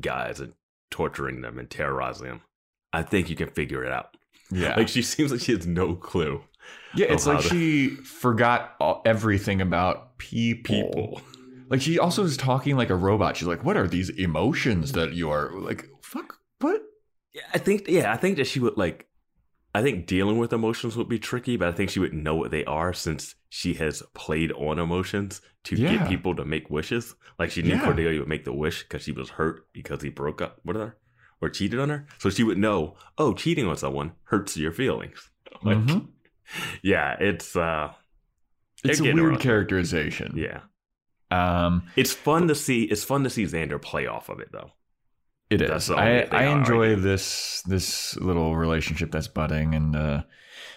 guys 0.00 0.40
and 0.40 0.54
torturing 0.90 1.40
them 1.40 1.58
and 1.58 1.70
terrorizing 1.70 2.26
them. 2.26 2.40
I 2.92 3.02
think 3.02 3.30
you 3.30 3.36
can 3.36 3.48
figure 3.50 3.84
it 3.84 3.92
out." 3.92 4.16
Yeah, 4.50 4.74
Like 4.76 4.88
she 4.88 5.02
seems 5.02 5.30
like 5.32 5.40
she 5.40 5.52
has 5.52 5.66
no 5.66 5.94
clue. 5.94 6.42
yeah. 6.94 7.06
It's 7.08 7.26
like 7.26 7.40
to- 7.40 7.48
she 7.48 7.88
forgot 7.96 8.74
all, 8.80 9.02
everything 9.06 9.60
about 9.60 10.18
people. 10.18 10.62
People. 10.74 11.20
Like 11.70 11.80
she 11.80 11.98
also 11.98 12.22
is 12.24 12.36
talking 12.36 12.76
like 12.76 12.90
a 12.90 12.94
robot. 12.96 13.36
She's 13.36 13.48
like, 13.48 13.64
"What 13.64 13.76
are 13.78 13.88
these 13.88 14.10
emotions 14.10 14.92
that 14.92 15.14
you 15.14 15.30
are 15.30 15.50
like? 15.58 15.88
Fuck, 16.02 16.38
what?" 16.60 16.82
Yeah, 17.32 17.42
I 17.54 17.58
think 17.58 17.88
yeah, 17.88 18.12
I 18.12 18.16
think 18.18 18.36
that 18.36 18.46
she 18.46 18.60
would 18.60 18.76
like 18.76 19.06
I 19.74 19.80
think 19.80 20.06
dealing 20.06 20.36
with 20.36 20.52
emotions 20.52 20.98
would 20.98 21.08
be 21.08 21.18
tricky, 21.18 21.56
but 21.56 21.66
I 21.68 21.72
think 21.72 21.88
she 21.88 21.98
would 21.98 22.12
know 22.12 22.34
what 22.34 22.50
they 22.50 22.62
are 22.66 22.92
since 22.92 23.34
she 23.48 23.72
has 23.74 24.02
played 24.12 24.52
on 24.52 24.78
emotions 24.78 25.40
to 25.64 25.76
Yeah. 25.76 25.96
get 25.96 26.08
people 26.10 26.34
to 26.36 26.44
make 26.44 26.68
wishes. 26.68 27.14
Like 27.38 27.50
she 27.50 27.62
knew 27.62 27.70
Yeah. 27.70 27.84
Cordelia 27.84 28.18
would 28.20 28.28
make 28.28 28.44
the 28.44 28.52
wish 28.52 28.82
because 28.82 29.02
she 29.04 29.12
was 29.12 29.30
hurt 29.30 29.66
because 29.72 30.02
he 30.02 30.10
broke 30.10 30.42
up 30.42 30.60
with 30.62 30.76
her 30.76 30.98
or 31.42 31.50
cheated 31.50 31.78
on 31.80 31.90
her. 31.90 32.06
So 32.18 32.30
she 32.30 32.42
would 32.44 32.56
know, 32.58 32.94
oh, 33.18 33.34
cheating 33.34 33.66
on 33.66 33.76
someone 33.76 34.12
hurts 34.24 34.56
your 34.56 34.72
feelings. 34.72 35.28
Like, 35.62 35.76
Mhm. 35.78 36.08
yeah, 36.82 37.16
it's 37.20 37.54
uh 37.54 37.92
It's 38.82 39.00
a 39.00 39.02
weird 39.04 39.18
around. 39.18 39.40
characterization. 39.40 40.32
yeah. 40.36 40.60
Um, 41.30 41.82
It's 41.96 42.12
fun 42.12 42.48
to 42.48 42.54
see 42.54 42.84
it's 42.84 43.04
fun 43.04 43.22
to 43.24 43.30
see 43.30 43.44
Xander 43.44 43.80
play 43.80 44.06
off 44.06 44.28
of 44.28 44.40
it 44.40 44.48
though. 44.52 44.70
it 45.50 45.58
That's 45.58 45.84
is. 45.84 45.90
I, 45.90 46.26
I 46.32 46.44
enjoy 46.46 46.90
argue. 46.92 47.02
this 47.02 47.62
this 47.66 48.16
little 48.16 48.56
relationship 48.56 49.10
that's 49.12 49.28
budding, 49.28 49.74
and 49.74 49.94
uh, 49.94 50.22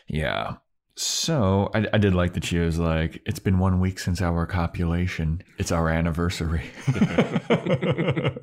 yeah. 0.08 0.56
So 0.98 1.70
I, 1.74 1.88
I 1.94 1.98
did 1.98 2.14
like 2.14 2.34
that 2.34 2.46
she 2.46 2.60
was 2.60 2.78
like, 2.78 3.22
"It's 3.26 3.40
been 3.40 3.58
one 3.60 3.80
week 3.80 4.00
since 4.00 4.22
our 4.22 4.46
copulation. 4.46 5.42
It's 5.58 5.72
our 5.72 5.90
anniversary." 5.90 6.64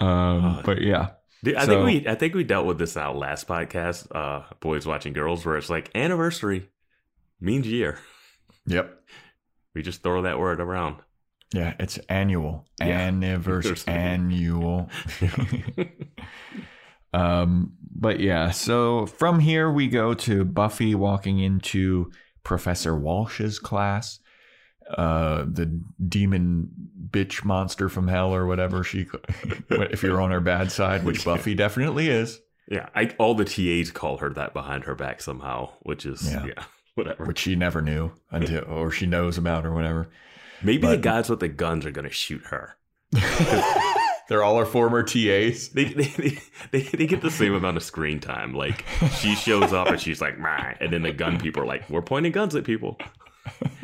um, 0.00 0.62
but 0.64 0.80
yeah, 0.82 1.10
I 1.56 1.64
So- 1.64 1.66
think 1.66 1.84
we 2.04 2.08
I 2.08 2.14
think 2.14 2.34
we 2.34 2.44
dealt 2.44 2.66
with 2.66 2.78
this 2.78 2.96
out 2.96 3.16
last 3.16 3.46
podcast, 3.48 4.06
uh, 4.14 4.42
boys 4.60 4.86
watching 4.86 5.12
girls, 5.12 5.44
where 5.46 5.56
it's 5.56 5.70
like 5.70 5.90
anniversary 5.94 6.68
means 7.40 7.66
year. 7.66 7.98
yep, 8.66 9.02
We 9.74 9.82
just 9.82 10.02
throw 10.02 10.22
that 10.22 10.38
word 10.38 10.60
around. 10.60 10.96
yeah. 11.52 11.74
It's 11.78 11.98
annual, 12.08 12.66
Yeah. 12.80 12.86
anniversary, 12.88 13.76
annual. 13.92 14.90
Um, 17.12 17.72
but 17.98 18.20
yeah, 18.20 18.50
so 18.50 19.06
from 19.06 19.38
here 19.40 19.70
we 19.70 19.88
go 19.88 20.12
to 20.12 20.44
Buffy 20.44 20.94
walking 20.94 21.38
into 21.38 22.10
Professor 22.42 22.94
Walsh's 22.94 23.58
class. 23.58 24.18
Uh, 24.90 25.44
the 25.48 25.66
demon 26.08 26.68
bitch 27.10 27.44
monster 27.44 27.88
from 27.88 28.06
hell 28.08 28.32
or 28.34 28.46
whatever 28.46 28.84
she, 28.84 29.06
if 29.70 30.02
you're 30.02 30.20
on 30.20 30.30
her 30.30 30.40
bad 30.40 30.70
side, 30.70 31.04
which 31.04 31.24
Buffy 31.24 31.54
definitely 31.54 32.08
is, 32.08 32.40
Yeah, 32.70 32.88
I, 32.94 33.14
all 33.18 33.34
the 33.34 33.44
TAs 33.44 33.90
call 33.90 34.18
her 34.18 34.30
that 34.34 34.52
behind 34.54 34.84
her 34.84 34.94
back 34.94 35.20
somehow, 35.22 35.70
which 35.80 36.06
is 36.06 36.30
Yeah. 36.30 36.46
yeah, 36.46 36.64
whatever. 36.94 37.24
which 37.24 37.38
she 37.40 37.56
never 37.56 37.82
knew 37.82 38.12
until, 38.30 38.64
or 38.64 38.90
she 38.92 39.06
knows 39.06 39.38
about 39.38 39.66
or 39.66 39.72
whatever. 39.72 40.08
Maybe 40.62 40.86
the 40.86 40.96
guys 40.96 41.28
with 41.28 41.40
the 41.40 41.48
guns 41.48 41.84
are 41.84 41.90
gonna 41.90 42.10
shoot 42.10 42.44
her. 42.46 42.76
They're 44.28 44.42
all 44.42 44.56
our 44.56 44.66
former 44.66 45.02
TAs. 45.04 45.68
They 45.68 45.84
they, 45.84 46.38
they 46.72 46.80
they 46.80 47.06
get 47.06 47.20
the 47.22 47.30
same 47.30 47.54
amount 47.54 47.76
of 47.76 47.82
screen 47.84 48.18
time. 48.18 48.54
Like 48.54 48.84
she 49.20 49.34
shows 49.36 49.72
up 49.72 49.86
and 49.88 50.00
she's 50.00 50.20
like, 50.20 50.36
"Meh," 50.38 50.74
and 50.80 50.92
then 50.92 51.02
the 51.02 51.12
gun 51.12 51.38
people 51.38 51.62
are 51.62 51.66
like, 51.66 51.88
"We're 51.88 52.02
pointing 52.02 52.32
guns 52.32 52.56
at 52.56 52.64
people," 52.64 52.98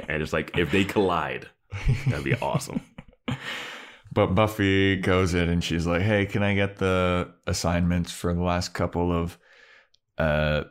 and 0.09 0.23
it's 0.23 0.33
like 0.33 0.57
if 0.59 0.71
they 0.71 0.85
collide, 0.85 1.49
that'd 2.09 2.25
be 2.25 2.35
awesome. 2.37 2.81
But 4.15 4.35
Buffy 4.35 4.97
goes 4.97 5.33
in 5.33 5.49
and 5.49 5.65
she's 5.65 5.87
like, 5.87 6.03
"Hey, 6.03 6.27
can 6.27 6.43
I 6.43 6.55
get 6.55 6.77
the 6.77 7.33
assignments 7.47 8.13
for 8.13 8.35
the 8.35 8.43
last 8.43 8.75
couple 8.75 9.11
of 9.11 9.39
uh, 10.19 10.65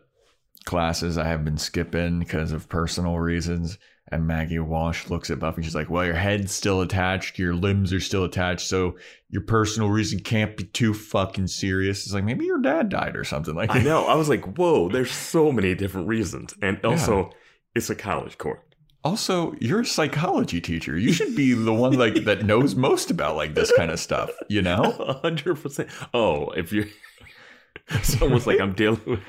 classes 0.66 1.18
I 1.18 1.26
have 1.28 1.44
been 1.44 1.58
skipping 1.58 2.20
because 2.20 2.52
of 2.52 2.70
personal 2.70 3.18
reasons?" 3.18 3.80
And 4.12 4.28
Maggie 4.28 4.60
Walsh 4.60 5.10
looks 5.10 5.32
at 5.32 5.40
Buffy. 5.40 5.56
and 5.58 5.66
She's 5.66 5.74
like, 5.74 5.90
"Well, 5.90 6.06
your 6.06 6.14
head's 6.14 6.52
still 6.52 6.82
attached, 6.82 7.40
your 7.40 7.56
limbs 7.56 7.92
are 7.94 8.00
still 8.00 8.26
attached, 8.26 8.68
so 8.68 8.98
your 9.30 9.42
personal 9.42 9.90
reason 9.90 10.20
can't 10.20 10.56
be 10.56 10.66
too 10.66 10.94
fucking 10.94 11.48
serious." 11.48 12.06
It's 12.06 12.14
like 12.14 12.24
maybe 12.26 12.46
your 12.46 12.62
dad 12.62 12.90
died 12.90 13.16
or 13.16 13.24
something 13.24 13.56
like 13.56 13.70
that. 13.70 13.78
I 13.78 13.84
know. 13.84 14.06
I 14.08 14.14
was 14.14 14.30
like, 14.30 14.56
"Whoa!" 14.56 14.88
There's 14.88 15.12
so 15.12 15.52
many 15.52 15.74
different 15.74 16.08
reasons, 16.08 16.54
and 16.62 16.80
also 16.86 17.32
it's 17.74 17.90
a 17.90 17.96
college 17.96 18.38
course. 18.38 18.60
Also, 19.04 19.54
you're 19.60 19.82
a 19.82 19.86
psychology 19.86 20.62
teacher. 20.62 20.98
You 20.98 21.12
should 21.12 21.36
be 21.36 21.54
the 21.54 21.74
one 21.74 21.94
like 21.94 22.26
that 22.26 22.46
knows 22.46 22.76
most 22.76 23.10
about 23.10 23.36
like 23.36 23.56
this 23.56 23.72
kind 23.76 23.90
of 23.90 24.00
stuff. 24.00 24.30
You 24.48 24.62
know? 24.62 25.20
hundred 25.22 25.56
percent. 25.56 25.90
Oh, 26.14 26.50
if 26.52 26.72
you 26.72 26.88
It's 27.90 28.22
almost 28.22 28.48
like 28.48 28.60
I'm 28.60 28.74
dealing 28.74 29.02
with 29.06 29.20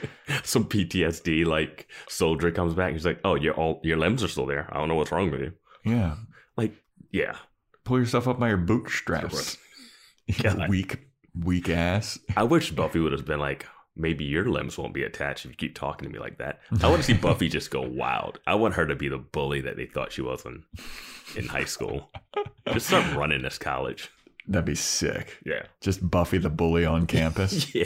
some 0.45 0.65
PTSD. 0.65 1.47
Like 1.47 1.89
soldier 2.09 2.51
comes 2.51 2.75
back, 2.75 2.93
he's 2.93 3.07
like, 3.07 3.21
"Oh, 3.25 3.35
your 3.35 3.55
all 3.55 3.81
your 3.83 3.97
limbs 3.97 4.23
are 4.23 4.29
still 4.29 4.47
there. 4.47 4.69
I 4.71 4.79
don't 4.79 4.89
know 4.89 4.95
what's 4.95 5.11
wrong 5.11 5.31
with 5.31 5.41
you." 5.41 5.53
Yeah. 5.85 6.17
Like, 6.57 6.75
yeah, 7.11 7.37
Pull 7.85 7.99
yourself 7.99 8.29
up 8.29 8.39
by 8.39 8.49
your 8.49 8.59
bootstraps. 8.59 9.59
God. 10.43 10.69
weak, 10.69 11.01
weak 11.39 11.69
ass. 11.69 12.19
I 12.37 12.45
wish 12.45 12.71
Buffy 12.71 13.01
would 13.01 13.13
have 13.13 13.25
been 13.25 13.41
like, 13.41 13.67
maybe 13.97 14.25
your 14.25 14.47
limbs 14.47 14.79
won't 14.79 14.95
be 14.95 15.03
attached 15.03 15.45
if 15.45 15.51
you 15.51 15.57
keep 15.57 15.75
talking 15.75 16.09
to 16.09 16.13
me 16.13 16.19
like 16.19 16.39
that. 16.39 16.61
I 16.83 16.89
want 16.89 17.03
to 17.03 17.07
see 17.07 17.13
Buffy 17.21 17.49
just 17.49 17.71
go 17.71 17.83
wild. 17.83 18.39
I 18.47 18.55
want 18.55 18.75
her 18.75 18.87
to 18.87 18.97
be 18.97 19.09
the 19.09 19.19
bully 19.19 19.61
that 19.63 19.77
they 19.77 19.87
thought 19.87 20.13
she 20.13 20.23
was 20.23 20.45
in, 20.47 20.63
in 21.37 21.47
high 21.47 21.65
school. 21.65 22.11
Just 22.73 22.87
start 22.87 23.15
running 23.17 23.43
this 23.43 23.59
college. 23.59 24.11
That'd 24.49 24.65
be 24.65 24.75
sick. 24.75 25.39
Yeah. 25.45 25.63
Just 25.81 26.09
Buffy 26.11 26.39
the 26.39 26.51
bully 26.51 26.85
on 26.85 27.07
campus. 27.07 27.73
Yeah. 27.75 27.85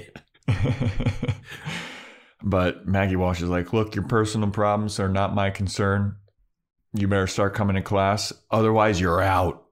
but 2.43 2.87
Maggie 2.87 3.17
Walsh 3.17 3.43
is 3.43 3.49
like, 3.49 3.73
look, 3.73 3.95
your 3.97 4.05
personal 4.05 4.51
problems 4.51 5.01
are 5.01 5.09
not 5.09 5.35
my 5.35 5.51
concern. 5.51 6.17
You 6.93 7.09
better 7.09 7.27
start 7.27 7.55
coming 7.55 7.75
to 7.77 7.83
class. 7.83 8.33
Otherwise, 8.51 9.01
you're 9.01 9.21
out. 9.21 9.65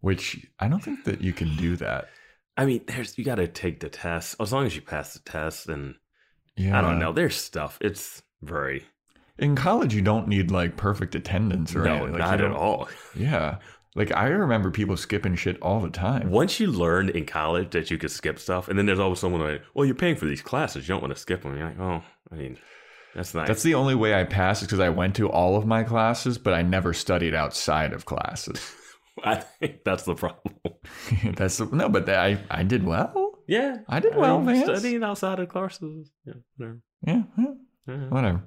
Which 0.00 0.46
I 0.60 0.68
don't 0.68 0.82
think 0.82 1.04
that 1.04 1.20
you 1.22 1.32
can 1.32 1.56
do 1.56 1.74
that. 1.76 2.08
I 2.56 2.64
mean, 2.64 2.82
there's 2.86 3.18
you 3.18 3.24
got 3.24 3.36
to 3.36 3.48
take 3.48 3.80
the 3.80 3.88
test. 3.88 4.36
As 4.40 4.52
long 4.52 4.66
as 4.66 4.74
you 4.74 4.82
pass 4.82 5.14
the 5.14 5.20
test, 5.20 5.68
and 5.68 5.96
Yeah. 6.56 6.78
I 6.78 6.80
don't 6.80 6.98
know, 6.98 7.12
there's 7.12 7.36
stuff. 7.36 7.78
It's 7.80 8.22
very 8.42 8.84
In 9.38 9.54
college, 9.56 9.94
you 9.94 10.02
don't 10.02 10.28
need 10.28 10.50
like 10.50 10.76
perfect 10.76 11.14
attendance 11.14 11.74
or 11.76 11.84
no, 11.84 11.94
anything. 11.94 12.12
Like, 12.12 12.20
not 12.20 12.40
at 12.40 12.52
all. 12.52 12.88
Yeah. 13.14 13.58
Like 13.94 14.14
I 14.14 14.28
remember 14.28 14.70
people 14.70 14.96
skipping 14.96 15.36
shit 15.36 15.60
all 15.60 15.80
the 15.80 15.90
time. 15.90 16.30
Once 16.30 16.60
you 16.60 16.66
learn 16.66 17.08
in 17.08 17.24
college 17.24 17.70
that 17.70 17.90
you 17.90 17.98
could 17.98 18.10
skip 18.10 18.38
stuff, 18.38 18.68
and 18.68 18.78
then 18.78 18.84
there's 18.86 18.98
always 18.98 19.18
someone 19.18 19.40
like, 19.40 19.62
"Well, 19.74 19.86
you're 19.86 19.94
paying 19.94 20.16
for 20.16 20.26
these 20.26 20.42
classes. 20.42 20.86
You 20.86 20.94
don't 20.94 21.00
want 21.00 21.14
to 21.14 21.20
skip 21.20 21.42
them." 21.42 21.56
You're 21.56 21.68
like, 21.68 21.80
"Oh, 21.80 22.02
I 22.30 22.34
mean, 22.34 22.58
that's 23.14 23.34
nice." 23.34 23.48
That's 23.48 23.62
the 23.62 23.74
only 23.74 23.94
way 23.94 24.14
I 24.14 24.24
passed 24.24 24.60
is 24.60 24.68
because 24.68 24.80
I 24.80 24.90
went 24.90 25.14
to 25.16 25.30
all 25.30 25.56
of 25.56 25.66
my 25.66 25.82
classes, 25.82 26.36
but 26.36 26.52
I 26.52 26.60
never 26.60 26.92
studied 26.92 27.34
outside 27.34 27.94
of 27.94 28.04
classes. 28.04 28.74
I 29.24 29.36
think 29.36 29.84
that's 29.84 30.04
the 30.04 30.14
problem. 30.14 30.54
That's 31.36 31.58
no, 31.60 31.88
but 31.88 32.08
I 32.08 32.38
I 32.50 32.62
did 32.62 32.84
well. 32.84 33.32
Yeah, 33.48 33.78
I 33.88 34.00
did 34.00 34.14
well, 34.16 34.40
mean, 34.40 34.62
Studying 34.64 35.02
outside 35.02 35.38
of 35.38 35.48
classes. 35.48 36.10
Yeah, 36.24 36.34
whatever. 36.56 36.78
Yeah, 37.06 37.22
yeah, 37.38 37.54
Yeah. 37.88 38.08
whatever. 38.08 38.42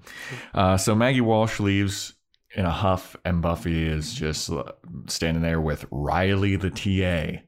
Uh, 0.53 0.77
so 0.77 0.93
Maggie 0.95 1.21
Walsh 1.21 1.59
leaves 1.59 2.13
in 2.55 2.65
a 2.65 2.71
huff, 2.71 3.15
and 3.25 3.41
Buffy 3.41 3.87
is 3.87 4.13
just 4.13 4.49
uh, 4.51 4.63
standing 5.07 5.41
there 5.43 5.61
with 5.61 5.85
Riley, 5.91 6.55
the 6.57 6.69
TA. 6.69 7.41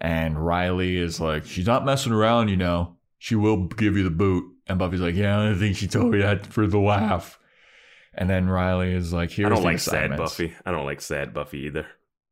And 0.00 0.38
Riley 0.44 0.96
is 0.98 1.20
like, 1.20 1.46
she's 1.46 1.66
not 1.66 1.84
messing 1.84 2.12
around, 2.12 2.48
you 2.48 2.56
know. 2.56 2.96
She 3.18 3.34
will 3.36 3.66
give 3.68 3.96
you 3.96 4.04
the 4.04 4.10
boot. 4.10 4.44
And 4.66 4.78
Buffy's 4.78 5.00
like, 5.00 5.14
yeah, 5.14 5.50
I 5.50 5.54
think 5.54 5.76
she 5.76 5.86
told 5.86 6.12
me 6.12 6.18
that 6.18 6.46
for 6.46 6.66
the 6.66 6.78
laugh. 6.78 7.38
And 8.12 8.28
then 8.30 8.48
Riley 8.48 8.92
is 8.94 9.12
like, 9.12 9.30
here's 9.30 9.46
I 9.46 9.48
don't 9.50 9.62
the 9.62 9.66
like 9.68 9.78
sad. 9.80 10.16
Buffy. 10.16 10.54
I 10.64 10.70
don't 10.72 10.84
like 10.86 11.00
sad 11.00 11.32
Buffy 11.34 11.60
either. 11.66 11.86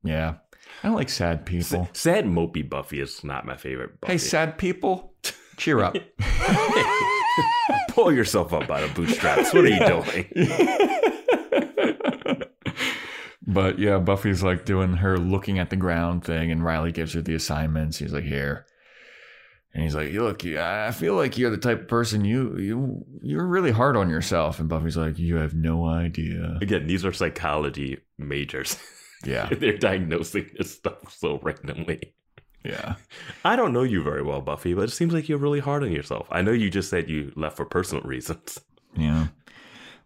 Yeah. 0.04 0.34
I 0.82 0.88
don't 0.88 0.96
like 0.96 1.10
sad 1.10 1.46
people. 1.46 1.88
Sad 1.92 2.24
mopey 2.24 2.68
Buffy 2.68 3.00
is 3.00 3.22
not 3.22 3.46
my 3.46 3.56
favorite. 3.56 4.00
Buffy. 4.00 4.12
Hey, 4.12 4.18
sad 4.18 4.58
people, 4.58 5.14
cheer 5.56 5.80
up. 5.82 5.96
pull 7.88 8.12
yourself 8.12 8.52
up 8.52 8.66
by 8.66 8.80
the 8.80 8.92
bootstraps. 8.94 9.54
What 9.54 9.64
are 9.64 9.68
you 9.68 9.78
doing? 9.86 10.26
but 13.46 13.78
yeah, 13.78 13.98
Buffy's 13.98 14.42
like 14.42 14.64
doing 14.64 14.94
her 14.94 15.18
looking 15.18 15.58
at 15.58 15.70
the 15.70 15.76
ground 15.76 16.24
thing, 16.24 16.50
and 16.50 16.64
Riley 16.64 16.92
gives 16.92 17.12
her 17.12 17.22
the 17.22 17.34
assignments. 17.34 17.98
He's 17.98 18.12
like, 18.12 18.24
"Here," 18.24 18.66
and 19.74 19.82
he's 19.84 19.94
like, 19.94 20.12
"Look, 20.12 20.44
I 20.44 20.90
feel 20.90 21.14
like 21.14 21.38
you're 21.38 21.50
the 21.50 21.58
type 21.58 21.82
of 21.82 21.88
person 21.88 22.24
you 22.24 22.56
you 22.58 23.04
you're 23.22 23.46
really 23.46 23.72
hard 23.72 23.96
on 23.96 24.10
yourself." 24.10 24.58
And 24.58 24.68
Buffy's 24.68 24.96
like, 24.96 25.18
"You 25.18 25.36
have 25.36 25.54
no 25.54 25.86
idea." 25.86 26.58
Again, 26.60 26.86
these 26.86 27.04
are 27.04 27.12
psychology 27.12 27.98
majors. 28.18 28.76
Yeah, 29.24 29.48
They're 29.58 29.76
diagnosing 29.78 30.50
this 30.58 30.72
stuff 30.72 31.14
so 31.16 31.38
randomly. 31.42 32.14
yeah. 32.64 32.94
I 33.44 33.56
don't 33.56 33.72
know 33.72 33.82
you 33.82 34.02
very 34.02 34.22
well, 34.22 34.40
Buffy, 34.40 34.74
but 34.74 34.84
it 34.84 34.92
seems 34.92 35.12
like 35.12 35.28
you're 35.28 35.38
really 35.38 35.60
hard 35.60 35.82
on 35.84 35.92
yourself. 35.92 36.26
I 36.30 36.42
know 36.42 36.52
you 36.52 36.70
just 36.70 36.90
said 36.90 37.08
you 37.08 37.32
left 37.36 37.56
for 37.56 37.64
personal 37.64 38.02
reasons. 38.06 38.60
Yeah. 38.96 39.28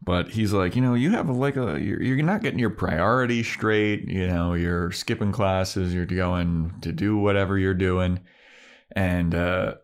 But 0.05 0.29
he's 0.29 0.53
like, 0.53 0.77
you 0.77 0.83
know, 0.83 0.95
you 0.95 1.11
have 1.12 1.29
like 1.31 1.57
a, 1.57 1.81
you're, 1.81 2.03
you're 2.03 2.23
not 2.25 2.43
getting 2.43 2.59
your 2.59 2.71
priorities 2.71 3.47
straight. 3.49 4.07
You 4.07 4.27
know, 4.29 4.53
you're 4.55 4.93
skipping 4.93 5.33
classes, 5.33 5.95
you're 5.95 6.05
going 6.07 6.75
to 6.83 6.93
do 6.93 7.17
whatever 7.17 7.59
you're 7.59 7.73
doing. 7.75 8.21
And, 8.95 9.35
uh, 9.35 9.75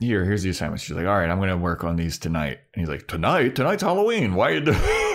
here, 0.00 0.24
here's 0.24 0.42
the 0.42 0.50
assignment. 0.50 0.80
She's 0.80 0.96
like, 0.96 1.06
all 1.06 1.16
right, 1.16 1.30
I'm 1.30 1.38
going 1.38 1.50
to 1.50 1.56
work 1.56 1.84
on 1.84 1.96
these 1.96 2.18
tonight. 2.18 2.58
And 2.74 2.80
he's 2.80 2.88
like, 2.88 3.06
tonight? 3.06 3.54
Tonight's 3.54 3.82
Halloween. 3.82 4.34
Why 4.34 4.50
are 4.50 4.54
you, 4.54 4.60
do- 4.60 4.72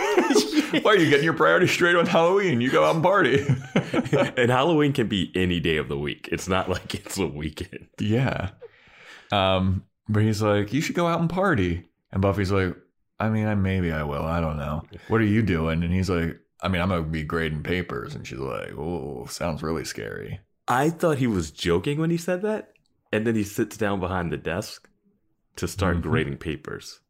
why 0.81 0.91
are 0.91 0.97
you 0.97 1.09
getting 1.09 1.23
your 1.25 1.33
priorities 1.33 1.71
straight 1.71 1.95
on 1.95 2.05
Halloween? 2.05 2.61
You 2.61 2.69
go 2.71 2.83
out 2.85 2.95
and 2.95 3.03
party. 3.03 3.45
and 4.37 4.49
Halloween 4.51 4.93
can 4.93 5.07
be 5.07 5.31
any 5.35 5.59
day 5.59 5.77
of 5.77 5.87
the 5.89 5.97
week. 5.97 6.29
It's 6.31 6.47
not 6.47 6.69
like 6.69 6.93
it's 6.95 7.17
a 7.17 7.27
weekend. 7.27 7.87
yeah. 7.99 8.51
Um, 9.31 9.83
but 10.07 10.23
he's 10.23 10.41
like, 10.41 10.73
you 10.73 10.81
should 10.81 10.95
go 10.95 11.07
out 11.07 11.19
and 11.19 11.29
party. 11.29 11.85
And 12.11 12.21
Buffy's 12.21 12.51
like, 12.51 12.75
I 13.19 13.29
mean, 13.29 13.45
I, 13.47 13.55
maybe 13.55 13.91
I 13.91 14.03
will. 14.03 14.23
I 14.23 14.39
don't 14.41 14.57
know. 14.57 14.83
What 15.07 15.21
are 15.21 15.25
you 15.25 15.41
doing? 15.43 15.83
And 15.83 15.93
he's 15.93 16.09
like, 16.09 16.39
I 16.61 16.67
mean, 16.67 16.81
I'm 16.81 16.89
going 16.89 17.03
to 17.03 17.09
be 17.09 17.23
grading 17.23 17.63
papers. 17.63 18.15
And 18.15 18.25
she's 18.25 18.39
like, 18.39 18.71
oh, 18.77 19.25
sounds 19.29 19.61
really 19.61 19.85
scary. 19.85 20.39
I 20.67 20.89
thought 20.89 21.17
he 21.19 21.27
was 21.27 21.51
joking 21.51 21.99
when 21.99 22.09
he 22.09 22.17
said 22.17 22.41
that. 22.41 22.73
And 23.11 23.25
then 23.27 23.35
he 23.35 23.43
sits 23.43 23.77
down 23.77 23.99
behind 23.99 24.31
the 24.31 24.37
desk 24.37 24.87
to 25.57 25.67
start 25.67 25.97
Mhm. 25.97 26.01
grading 26.03 26.37
papers. 26.37 27.01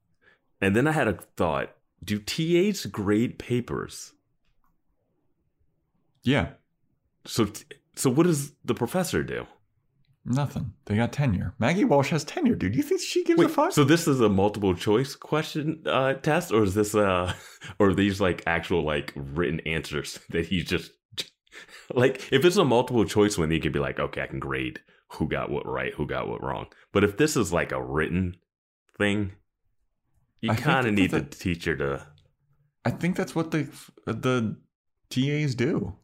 And 0.62 0.76
then 0.76 0.88
I 0.88 0.92
had 0.92 1.08
a 1.08 1.14
thought 1.38 1.76
do 2.04 2.20
TAs 2.20 2.86
grade 2.86 3.38
papers? 3.40 4.14
Yeah, 6.24 6.50
So, 7.26 7.48
so 7.96 8.10
what 8.10 8.24
does 8.26 8.52
the 8.66 8.74
professor 8.76 9.24
do? 9.24 9.46
nothing. 10.26 10.74
They 10.86 10.96
got 10.96 11.12
tenure. 11.12 11.56
Maggie 11.58 11.86
Walsh 11.86 12.10
has 12.12 12.24
tenure, 12.24 12.54
dude. 12.54 12.74
Do 12.74 12.78
you 12.78 12.84
think 12.84 13.02
she 13.02 13.24
gives 13.24 13.42
a 13.42 13.46
Wait, 13.46 13.52
fuck? 13.52 13.72
so 13.72 13.84
this 13.84 14.08
is 14.08 14.22
a 14.22 14.30
multiple 14.30 14.76
choice 14.76 15.16
question 15.16 15.82
uh, 15.88 16.14
test, 16.16 16.52
or 16.52 16.64
is 16.64 16.76
this 16.76 16.94
uh, 16.94 17.34
or 17.80 17.90
are 17.90 17.94
these 17.96 18.22
like 18.22 18.44
actual 18.46 18.84
like 18.84 19.12
written 19.16 19.60
answers 19.62 20.20
that 20.30 20.46
he's 20.46 20.66
just 20.66 20.92
like? 21.94 22.32
If 22.32 22.46
it's 22.46 22.58
a 22.58 22.66
multiple 22.66 23.06
choice 23.06 23.38
one, 23.40 23.50
he 23.50 23.60
could 23.60 23.72
be 23.72 23.80
like, 23.80 24.00
okay, 24.00 24.22
I 24.22 24.28
can 24.28 24.40
grade 24.40 24.82
who 25.14 25.28
got 25.28 25.50
what 25.50 25.66
right, 25.66 25.94
who 25.96 26.06
got 26.06 26.28
what 26.28 26.44
wrong. 26.44 26.68
But 26.92 27.04
if 27.04 27.18
this 27.18 27.36
is 27.36 27.52
like 27.52 27.72
a 27.72 27.82
written 27.84 28.36
thing, 29.00 29.32
you 30.42 30.54
kind 30.54 30.88
of 30.88 30.94
need 30.94 31.12
the 31.12 31.22
teacher 31.22 31.76
to. 31.78 32.06
I 32.86 32.92
think 32.92 33.16
that's 33.16 33.36
what 33.36 33.52
the 33.52 33.68
the 34.06 34.58
TAs 35.10 35.56
do. 35.56 35.96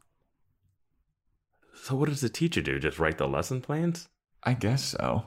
So 1.74 1.94
what 1.94 2.08
does 2.08 2.20
the 2.20 2.28
teacher 2.28 2.60
do? 2.60 2.78
Just 2.78 2.98
write 2.98 3.18
the 3.18 3.28
lesson 3.28 3.60
plans? 3.60 4.08
I 4.42 4.54
guess 4.54 4.84
so. 4.84 5.24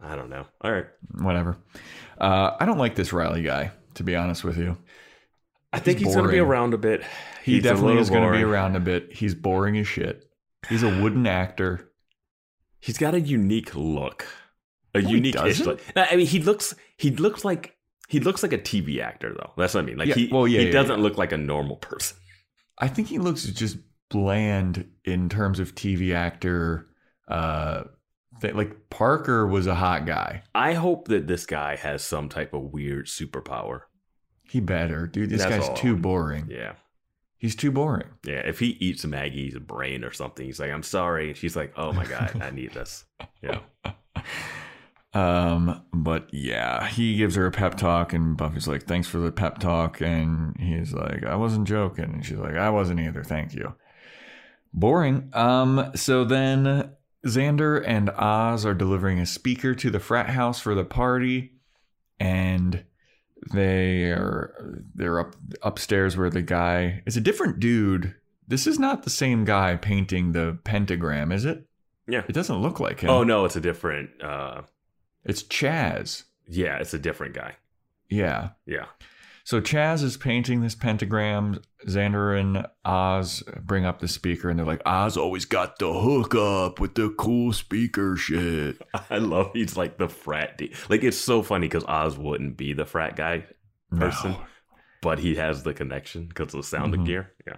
I 0.00 0.16
don't 0.16 0.30
know. 0.30 0.46
All 0.60 0.72
right, 0.72 0.86
Whatever. 1.20 1.56
Uh, 2.18 2.56
I 2.58 2.66
don't 2.66 2.78
like 2.78 2.94
this 2.94 3.12
Riley 3.12 3.42
guy, 3.42 3.72
to 3.94 4.02
be 4.02 4.14
honest 4.16 4.44
with 4.44 4.58
you. 4.58 4.76
I 5.72 5.78
think 5.78 5.98
He's 5.98 6.08
he's, 6.08 6.14
going 6.14 6.26
to 6.26 6.32
be 6.32 6.38
around 6.38 6.74
a 6.74 6.78
bit. 6.78 7.02
He 7.42 7.54
He's 7.54 7.62
definitely 7.62 7.98
is 7.98 8.10
going 8.10 8.22
to 8.30 8.36
be 8.36 8.44
around 8.44 8.76
a 8.76 8.80
bit. 8.80 9.12
He's 9.12 9.34
boring 9.34 9.76
as 9.78 9.88
shit. 9.88 10.24
He's 10.68 10.82
a 10.82 11.02
wooden 11.02 11.26
actor. 11.26 11.90
He's 12.80 12.98
got 12.98 13.14
a 13.14 13.20
unique 13.20 13.74
look. 13.74 14.26
A 14.94 15.02
No, 15.02 15.08
unique 15.08 15.34
look. 15.34 15.80
I 15.96 16.16
mean, 16.16 16.26
he 16.26 16.38
looks 16.38 16.74
he 16.96 17.10
looks 17.10 17.44
like 17.44 17.73
he 18.08 18.20
looks 18.20 18.42
like 18.42 18.52
a 18.52 18.58
TV 18.58 19.00
actor 19.00 19.34
though. 19.34 19.52
That's 19.56 19.74
what 19.74 19.82
I 19.82 19.86
mean. 19.86 19.96
Like 19.96 20.08
Yeah, 20.08 20.14
he 20.14 20.28
well, 20.30 20.46
yeah, 20.46 20.60
he 20.60 20.66
yeah, 20.66 20.72
doesn't 20.72 21.00
look 21.00 21.16
like 21.16 21.32
a 21.32 21.38
normal 21.38 21.76
person. 21.76 22.16
I 22.78 22.88
think 22.88 23.08
he 23.08 23.18
looks 23.18 23.44
just 23.44 23.78
bland 24.10 24.88
in 25.04 25.28
terms 25.28 25.58
of 25.60 25.74
TV 25.74 26.14
actor. 26.14 26.88
Uh, 27.28 27.84
like 28.42 28.90
Parker 28.90 29.46
was 29.46 29.66
a 29.66 29.74
hot 29.74 30.06
guy. 30.06 30.42
I 30.54 30.74
hope 30.74 31.08
that 31.08 31.26
this 31.26 31.46
guy 31.46 31.76
has 31.76 32.02
some 32.02 32.28
type 32.28 32.52
of 32.52 32.72
weird 32.72 33.06
superpower. 33.06 33.82
He 34.42 34.60
better, 34.60 35.06
dude. 35.06 35.30
This 35.30 35.42
That's 35.42 35.56
guy's 35.56 35.68
all. 35.68 35.76
too 35.76 35.96
boring. 35.96 36.48
Yeah. 36.50 36.74
He's 37.38 37.56
too 37.56 37.70
boring. 37.72 38.08
Yeah. 38.24 38.40
If 38.46 38.58
he 38.58 38.68
eats 38.80 39.04
Maggie's 39.04 39.58
brain 39.58 40.04
or 40.04 40.12
something, 40.12 40.44
he's 40.44 40.60
like, 40.60 40.70
I'm 40.70 40.82
sorry. 40.82 41.34
She's 41.34 41.56
like, 41.56 41.72
Oh 41.76 41.92
my 41.92 42.04
God, 42.04 42.40
I 42.42 42.50
need 42.50 42.72
this. 42.72 43.04
Yeah. 43.42 43.60
Um, 45.14 45.82
but 45.92 46.28
yeah, 46.32 46.88
he 46.88 47.16
gives 47.16 47.36
her 47.36 47.46
a 47.46 47.52
pep 47.52 47.76
talk, 47.76 48.12
and 48.12 48.36
Buffy's 48.36 48.66
like, 48.66 48.82
"Thanks 48.84 49.06
for 49.06 49.18
the 49.18 49.30
pep 49.30 49.58
talk," 49.58 50.00
and 50.00 50.56
he's 50.58 50.92
like, 50.92 51.24
"I 51.24 51.36
wasn't 51.36 51.68
joking," 51.68 52.06
and 52.06 52.24
she's 52.24 52.38
like, 52.38 52.56
"I 52.56 52.70
wasn't 52.70 53.00
either. 53.00 53.22
Thank 53.22 53.54
you." 53.54 53.74
Boring. 54.72 55.30
Um, 55.32 55.92
so 55.94 56.24
then 56.24 56.90
Xander 57.24 57.82
and 57.86 58.10
Oz 58.10 58.66
are 58.66 58.74
delivering 58.74 59.20
a 59.20 59.26
speaker 59.26 59.74
to 59.76 59.90
the 59.90 60.00
frat 60.00 60.30
house 60.30 60.60
for 60.60 60.74
the 60.74 60.84
party, 60.84 61.52
and 62.18 62.84
they 63.52 64.06
are 64.06 64.82
they're 64.94 65.20
up 65.20 65.36
upstairs 65.62 66.16
where 66.16 66.30
the 66.30 66.42
guy 66.42 67.02
is 67.06 67.16
a 67.16 67.20
different 67.20 67.60
dude. 67.60 68.14
This 68.48 68.66
is 68.66 68.78
not 68.78 69.04
the 69.04 69.10
same 69.10 69.44
guy 69.44 69.76
painting 69.76 70.32
the 70.32 70.58
pentagram, 70.64 71.30
is 71.32 71.44
it? 71.44 71.66
Yeah. 72.06 72.22
It 72.28 72.32
doesn't 72.32 72.60
look 72.60 72.80
like 72.80 73.00
him. 73.00 73.10
Oh 73.10 73.22
no, 73.22 73.44
it's 73.44 73.56
a 73.56 73.60
different 73.60 74.10
uh 74.22 74.62
It's 75.24 75.42
Chaz. 75.42 76.24
Yeah, 76.46 76.78
it's 76.78 76.94
a 76.94 76.98
different 76.98 77.34
guy. 77.34 77.56
Yeah. 78.10 78.50
Yeah. 78.66 78.86
So 79.46 79.60
Chaz 79.60 80.02
is 80.02 80.16
painting 80.16 80.62
this 80.62 80.74
pentagram. 80.74 81.60
Xander 81.86 82.38
and 82.38 82.66
Oz 82.84 83.42
bring 83.62 83.84
up 83.84 83.98
the 84.00 84.08
speaker, 84.08 84.48
and 84.48 84.58
they're 84.58 84.64
like, 84.66 84.80
"Oz 84.86 85.16
always 85.18 85.44
got 85.44 85.78
the 85.78 85.92
hook 85.92 86.34
up 86.34 86.80
with 86.80 86.94
the 86.94 87.10
cool 87.18 87.52
speaker 87.52 88.16
shit." 88.16 88.80
I 89.10 89.18
love 89.18 89.50
he's 89.52 89.76
like 89.76 89.98
the 89.98 90.08
frat 90.08 90.56
D. 90.56 90.72
Like 90.88 91.02
it's 91.04 91.18
so 91.18 91.42
funny 91.42 91.66
because 91.68 91.84
Oz 91.84 92.16
wouldn't 92.16 92.56
be 92.56 92.72
the 92.72 92.86
frat 92.86 93.16
guy 93.16 93.44
person, 93.94 94.32
No. 94.32 94.44
but 95.02 95.18
he 95.18 95.34
has 95.34 95.62
the 95.62 95.74
connection 95.74 96.24
because 96.26 96.54
of 96.54 96.60
the 96.62 96.66
sound 96.66 96.94
Mhm. 96.94 97.00
of 97.00 97.06
gear. 97.06 97.32
Yeah. 97.46 97.56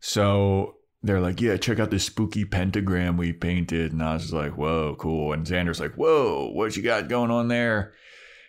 So 0.00 0.76
they're 1.02 1.20
like, 1.20 1.40
"Yeah, 1.40 1.56
check 1.56 1.78
out 1.78 1.90
this 1.90 2.04
spooky 2.04 2.44
pentagram 2.44 3.16
we 3.16 3.32
painted." 3.32 3.92
And 3.92 4.02
Oz 4.02 4.24
is 4.26 4.32
like, 4.32 4.56
"Whoa, 4.56 4.96
cool!" 4.98 5.32
And 5.32 5.46
Xander's 5.46 5.80
like, 5.80 5.94
"Whoa, 5.94 6.50
what 6.52 6.76
you 6.76 6.82
got 6.82 7.08
going 7.08 7.30
on 7.30 7.48
there?" 7.48 7.94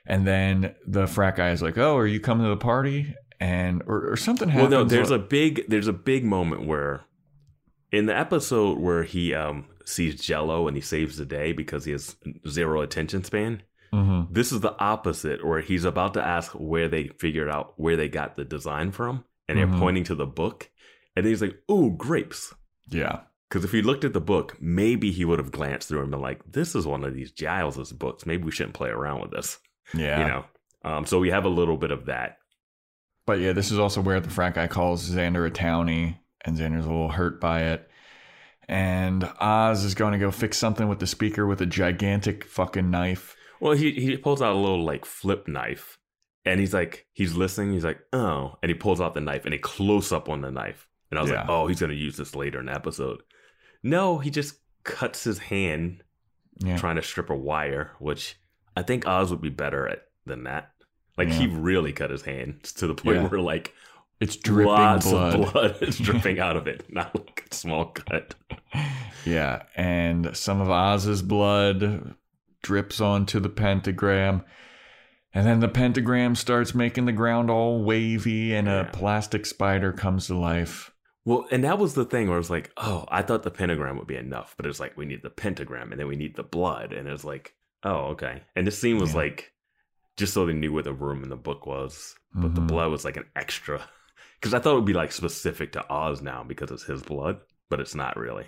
And 0.05 0.25
then 0.25 0.73
the 0.87 1.05
frat 1.07 1.35
guy 1.35 1.51
is 1.51 1.61
like, 1.61 1.77
"Oh, 1.77 1.95
are 1.97 2.07
you 2.07 2.19
coming 2.19 2.45
to 2.45 2.49
the 2.49 2.57
party?" 2.57 3.13
And 3.39 3.83
or, 3.85 4.11
or 4.11 4.17
something 4.17 4.49
happens. 4.49 4.71
Well, 4.71 4.83
no, 4.83 4.87
there's 4.89 5.11
like- 5.11 5.21
a 5.21 5.23
big 5.23 5.65
there's 5.69 5.87
a 5.87 5.93
big 5.93 6.25
moment 6.25 6.65
where 6.65 7.01
in 7.91 8.05
the 8.05 8.17
episode 8.17 8.77
where 8.79 9.03
he 9.03 9.33
um 9.33 9.65
sees 9.85 10.21
Jello 10.21 10.67
and 10.67 10.75
he 10.77 10.81
saves 10.81 11.17
the 11.17 11.25
day 11.25 11.51
because 11.51 11.85
he 11.85 11.91
has 11.91 12.15
zero 12.47 12.81
attention 12.81 13.23
span. 13.23 13.63
Mhm. 13.93 14.27
This 14.31 14.51
is 14.51 14.59
the 14.61 14.77
opposite 14.79 15.43
where 15.43 15.61
he's 15.61 15.83
about 15.85 16.13
to 16.13 16.23
ask 16.23 16.51
where 16.51 16.87
they 16.87 17.07
figured 17.17 17.49
out 17.49 17.73
where 17.77 17.95
they 17.97 18.07
got 18.09 18.35
the 18.35 18.45
design 18.45 18.91
from 18.91 19.23
and 19.47 19.57
they're 19.57 19.65
Mhm. 19.65 19.79
pointing 19.79 20.03
to 20.03 20.15
the 20.15 20.27
book 20.27 20.69
and 21.15 21.25
he's 21.25 21.41
like, 21.41 21.57
"Ooh, 21.71 21.91
grapes." 21.91 22.53
yeah, 22.89 23.21
Because 23.49 23.63
if 23.63 23.71
he 23.71 23.81
looked 23.81 24.03
at 24.03 24.13
the 24.13 24.21
book, 24.21 24.57
maybe 24.59 25.11
he 25.11 25.25
would 25.25 25.39
have 25.39 25.51
glanced 25.51 25.87
through 25.87 26.01
and 26.01 26.11
been 26.11 26.21
like, 26.21 26.41
"This 26.49 26.75
is 26.75 26.85
one 26.87 27.03
of 27.03 27.13
these 27.13 27.31
Giles's 27.31 27.91
books. 27.91 28.25
Maybe 28.25 28.43
we 28.43 28.51
shouldn't 28.51 28.75
play 28.75 28.89
around 28.89 29.21
with 29.21 29.31
this." 29.31 29.59
yeah. 29.93 30.19
You 30.21 30.27
know. 30.27 30.45
Um, 30.83 31.05
so 31.05 31.19
we 31.19 31.29
have 31.29 31.45
a 31.45 31.49
little 31.49 31.77
bit 31.77 31.91
of 31.91 32.05
that. 32.05 32.37
But 33.25 33.39
yeah, 33.39 33.53
this 33.53 33.71
is 33.71 33.77
also 33.77 34.01
where 34.01 34.19
the 34.19 34.29
frat 34.29 34.55
guy 34.55 34.67
calls 34.67 35.07
Xander 35.07 35.45
a 35.45 35.51
townie, 35.51 36.17
and 36.45 36.57
Xander's 36.57 36.85
a 36.85 36.89
little 36.89 37.09
hurt 37.09 37.39
by 37.39 37.61
it. 37.63 37.87
And 38.67 39.23
Oz 39.39 39.83
is 39.83 39.95
going 39.95 40.13
to 40.13 40.19
go 40.19 40.31
fix 40.31 40.57
something 40.57 40.87
with 40.87 40.99
the 40.99 41.07
speaker 41.07 41.45
with 41.45 41.61
a 41.61 41.65
gigantic 41.65 42.45
fucking 42.45 42.89
knife. 42.89 43.35
Well, 43.59 43.73
he 43.73 43.91
he 43.91 44.17
pulls 44.17 44.41
out 44.41 44.55
a 44.55 44.59
little 44.59 44.83
like 44.83 45.05
flip 45.05 45.47
knife, 45.47 45.99
and 46.45 46.59
he's 46.59 46.73
like, 46.73 47.05
he's 47.13 47.35
listening. 47.35 47.73
He's 47.73 47.83
like, 47.83 47.99
oh, 48.13 48.57
and 48.63 48.69
he 48.69 48.75
pulls 48.75 49.01
out 49.01 49.13
the 49.13 49.21
knife, 49.21 49.45
and 49.45 49.53
a 49.53 49.59
close 49.59 50.11
up 50.11 50.27
on 50.29 50.41
the 50.41 50.51
knife, 50.51 50.87
and 51.11 51.17
I 51.19 51.21
was 51.21 51.31
like, 51.31 51.45
oh, 51.49 51.67
he's 51.67 51.79
gonna 51.79 51.93
use 51.93 52.17
this 52.17 52.35
later 52.35 52.59
in 52.59 52.67
the 52.67 52.73
episode. 52.73 53.21
No, 53.83 54.19
he 54.19 54.29
just 54.29 54.55
cuts 54.83 55.23
his 55.23 55.39
hand 55.39 56.03
Yeah. 56.59 56.77
trying 56.77 56.95
to 56.97 57.01
strip 57.01 57.29
a 57.29 57.35
wire, 57.35 57.91
which 57.99 58.37
I 58.75 58.83
think 58.83 59.07
Oz 59.07 59.31
would 59.31 59.41
be 59.41 59.49
better 59.49 59.87
at 59.87 60.03
than 60.25 60.43
that. 60.43 60.71
Like 61.17 61.29
he 61.29 61.47
really 61.47 61.91
cut 61.91 62.11
his 62.11 62.21
hand 62.21 62.63
to 62.77 62.87
the 62.87 62.95
point 62.95 63.17
Yeah. 63.17 63.27
where 63.27 63.41
like 63.41 63.73
It's 64.19 64.35
dripping 64.35 64.71
lots 64.71 65.09
blood. 65.09 65.39
of 65.39 65.53
blood 65.53 65.77
is 65.83 65.97
dripping 65.99 66.39
out 66.39 66.55
of 66.57 66.67
it, 66.67 66.85
not 66.93 67.15
like 67.15 67.47
a 67.51 67.55
small 67.55 67.85
cut. 67.85 68.35
Yeah, 69.25 69.63
and 69.75 70.35
some 70.35 70.61
of 70.61 70.69
Oz's 70.69 71.21
blood 71.21 72.15
drips 72.61 72.99
onto 73.01 73.39
the 73.39 73.49
pentagram. 73.49 74.43
And 75.33 75.45
then 75.45 75.59
the 75.59 75.67
pentagram 75.67 76.35
starts 76.35 76.73
making 76.73 77.05
the 77.05 77.11
ground 77.11 77.49
all 77.51 77.83
wavy, 77.83 78.53
and 78.55 78.67
Yeah. 78.67 78.81
a 78.87 78.91
plastic 78.91 79.45
spider 79.45 79.91
comes 79.93 80.27
to 80.27 80.35
life. 80.35 80.91
Well, 81.25 81.45
and 81.51 81.63
that 81.63 81.77
was 81.79 81.93
the 81.93 82.05
thing 82.05 82.27
where 82.27 82.35
I 82.35 82.39
was 82.39 82.49
like, 82.49 82.71
oh, 82.77 83.05
I 83.09 83.21
thought 83.21 83.43
the 83.43 83.51
pentagram 83.51 83.97
would 83.97 84.07
be 84.07 84.15
enough, 84.15 84.55
but 84.57 84.65
it's 84.65 84.79
like 84.79 84.97
we 84.97 85.05
need 85.05 85.21
the 85.21 85.29
pentagram 85.29 85.91
and 85.91 85.99
then 85.99 86.07
we 86.07 86.15
need 86.15 86.35
the 86.35 86.43
blood, 86.43 86.93
and 86.93 87.07
it's 87.07 87.23
like, 87.25 87.53
oh, 87.83 88.07
okay. 88.13 88.41
And 88.55 88.65
this 88.65 88.79
scene 88.79 88.97
was 88.97 89.11
Yeah. 89.11 89.17
like 89.17 89.51
just 90.17 90.33
so 90.33 90.45
they 90.45 90.53
knew 90.53 90.73
where 90.73 90.83
the 90.83 90.93
room 90.93 91.23
in 91.23 91.29
the 91.29 91.35
book 91.37 91.65
was, 91.65 92.15
but 92.33 92.53
the 92.55 92.61
Mhm. 92.61 92.67
blood 92.67 92.91
was 92.91 93.05
like 93.05 93.17
an 93.17 93.25
extra. 93.35 93.81
Because 94.41 94.53
I 94.53 94.59
thought 94.59 94.71
it 94.71 94.75
would 94.75 94.85
be 94.85 94.93
like 94.93 95.11
specific 95.11 95.73
to 95.73 95.85
Oz 95.89 96.21
now 96.21 96.45
because 96.45 96.71
it's 96.71 96.83
his 96.83 97.01
blood, 97.03 97.41
but 97.69 97.81
it's 97.81 97.93
not 97.93 98.15
really. 98.15 98.45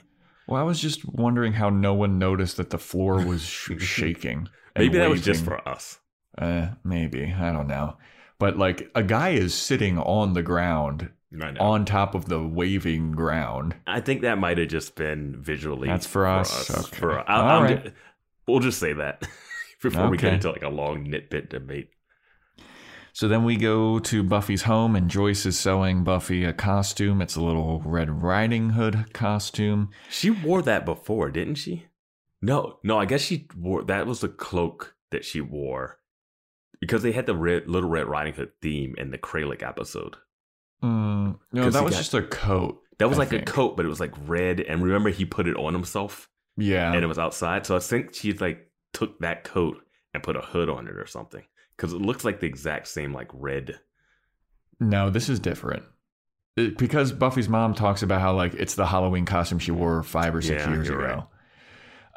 Well, 0.47 0.57
I 0.61 0.63
was 0.63 0.79
just 0.79 1.03
wondering 1.05 1.51
how 1.51 1.69
no 1.69 1.93
one 1.93 2.17
noticed 2.17 2.55
that 2.57 2.69
the 2.69 2.77
floor 2.77 3.21
was 3.25 3.41
sh- 3.45 3.71
shaking. 3.79 4.47
Maybe 4.77 4.97
that 4.99 5.09
was 5.09 5.21
just 5.21 5.43
for 5.43 5.67
us. 5.67 5.99
Uh, 6.37 6.69
maybe 6.85 7.33
I 7.37 7.51
don't 7.51 7.67
know, 7.67 7.97
but 8.41 8.57
like 8.57 8.89
a 8.95 9.03
guy 9.03 9.29
is 9.29 9.53
sitting 9.53 9.99
on 9.99 10.33
the 10.33 10.41
ground, 10.41 11.11
on 11.59 11.85
top 11.85 12.15
of 12.15 12.25
the 12.25 12.41
waving 12.41 13.11
ground. 13.11 13.75
I 13.85 14.01
think 14.01 14.23
that 14.23 14.39
might 14.39 14.57
have 14.57 14.67
just 14.67 14.95
been 14.95 15.39
visually. 15.39 15.87
That's 15.87 16.07
for 16.07 16.25
us? 16.25 16.71
Okay. 16.71 16.97
For, 16.97 17.29
I, 17.29 17.61
right. 17.61 17.93
we'll 18.47 18.59
just 18.59 18.79
say 18.79 18.93
that 18.93 19.27
before 19.83 20.09
we 20.09 20.17
get 20.17 20.33
into 20.33 20.49
like 20.49 20.63
a 20.63 20.69
long 20.69 21.05
nitpick 21.05 21.49
debate. 21.49 21.91
So 23.13 23.27
then 23.27 23.43
we 23.43 23.57
go 23.57 23.99
to 23.99 24.23
Buffy's 24.23 24.63
home, 24.63 24.95
and 24.95 25.07
Joyce 25.07 25.45
is 25.45 25.59
sewing 25.59 26.03
Buffy 26.03 26.43
a 26.43 26.51
costume. 26.51 27.21
It's 27.21 27.35
a 27.35 27.43
little 27.43 27.83
Red 27.85 28.23
Riding 28.23 28.71
Hood 28.71 29.13
costume. 29.13 29.91
She 30.09 30.31
wore 30.31 30.63
that 30.63 30.83
before, 30.83 31.29
didn't 31.29 31.55
she? 31.55 31.85
No, 32.41 32.79
no. 32.81 32.97
I 32.97 33.05
guess 33.05 33.21
she 33.21 33.47
wore 33.55 33.83
that 33.83 34.07
was 34.07 34.21
the 34.21 34.29
cloak 34.29 34.95
that 35.11 35.23
she 35.23 35.41
wore 35.41 35.99
because 36.81 37.01
they 37.03 37.13
had 37.13 37.25
the 37.27 37.35
red, 37.35 37.67
Little 37.69 37.89
Red 37.89 38.07
Riding 38.07 38.33
Hood 38.33 38.51
theme 38.61 38.95
in 38.97 39.11
the 39.11 39.17
Kralik 39.17 39.63
episode. 39.63 40.17
Mm, 40.83 41.37
no, 41.53 41.69
that 41.69 41.83
was 41.83 41.93
got- 41.93 41.97
just 41.99 42.13
a 42.13 42.21
coat. 42.23 42.81
That 42.97 43.07
was 43.07 43.17
I 43.17 43.21
like 43.21 43.29
think. 43.29 43.49
a 43.49 43.51
coat, 43.51 43.77
but 43.77 43.85
it 43.85 43.89
was 43.89 43.99
like 43.99 44.13
red. 44.27 44.59
And 44.59 44.83
remember, 44.83 45.09
he 45.09 45.23
put 45.25 45.47
it 45.47 45.55
on 45.55 45.73
himself, 45.73 46.29
Yeah, 46.57 46.91
and 46.93 47.03
it 47.03 47.07
was 47.07 47.17
outside. 47.17 47.65
So 47.65 47.75
I 47.75 47.79
think 47.79 48.13
she 48.13 48.33
like 48.33 48.69
took 48.93 49.17
that 49.19 49.43
coat 49.43 49.77
and 50.13 50.21
put 50.21 50.35
a 50.35 50.41
hood 50.41 50.69
on 50.69 50.87
it 50.87 50.95
or 50.97 51.07
something 51.07 51.43
because 51.77 51.93
it 51.93 52.01
looks 52.01 52.25
like 52.25 52.39
the 52.41 52.45
exact 52.47 52.87
same 52.89 53.13
like 53.13 53.29
red. 53.33 53.79
no, 54.79 55.09
this 55.09 55.29
is 55.29 55.39
different. 55.39 55.83
It- 56.57 56.77
because 56.77 57.11
Buffy's 57.11 57.47
mom 57.49 57.73
talks 57.73 58.03
about 58.03 58.21
how 58.21 58.35
like 58.35 58.53
it's 58.55 58.75
the 58.75 58.85
Halloween 58.85 59.25
costume 59.25 59.57
she 59.59 59.71
wore 59.71 60.03
five 60.03 60.35
or 60.35 60.41
six 60.41 60.61
Yeah, 60.63 60.69
years 60.71 60.89
ago. 60.89 61.27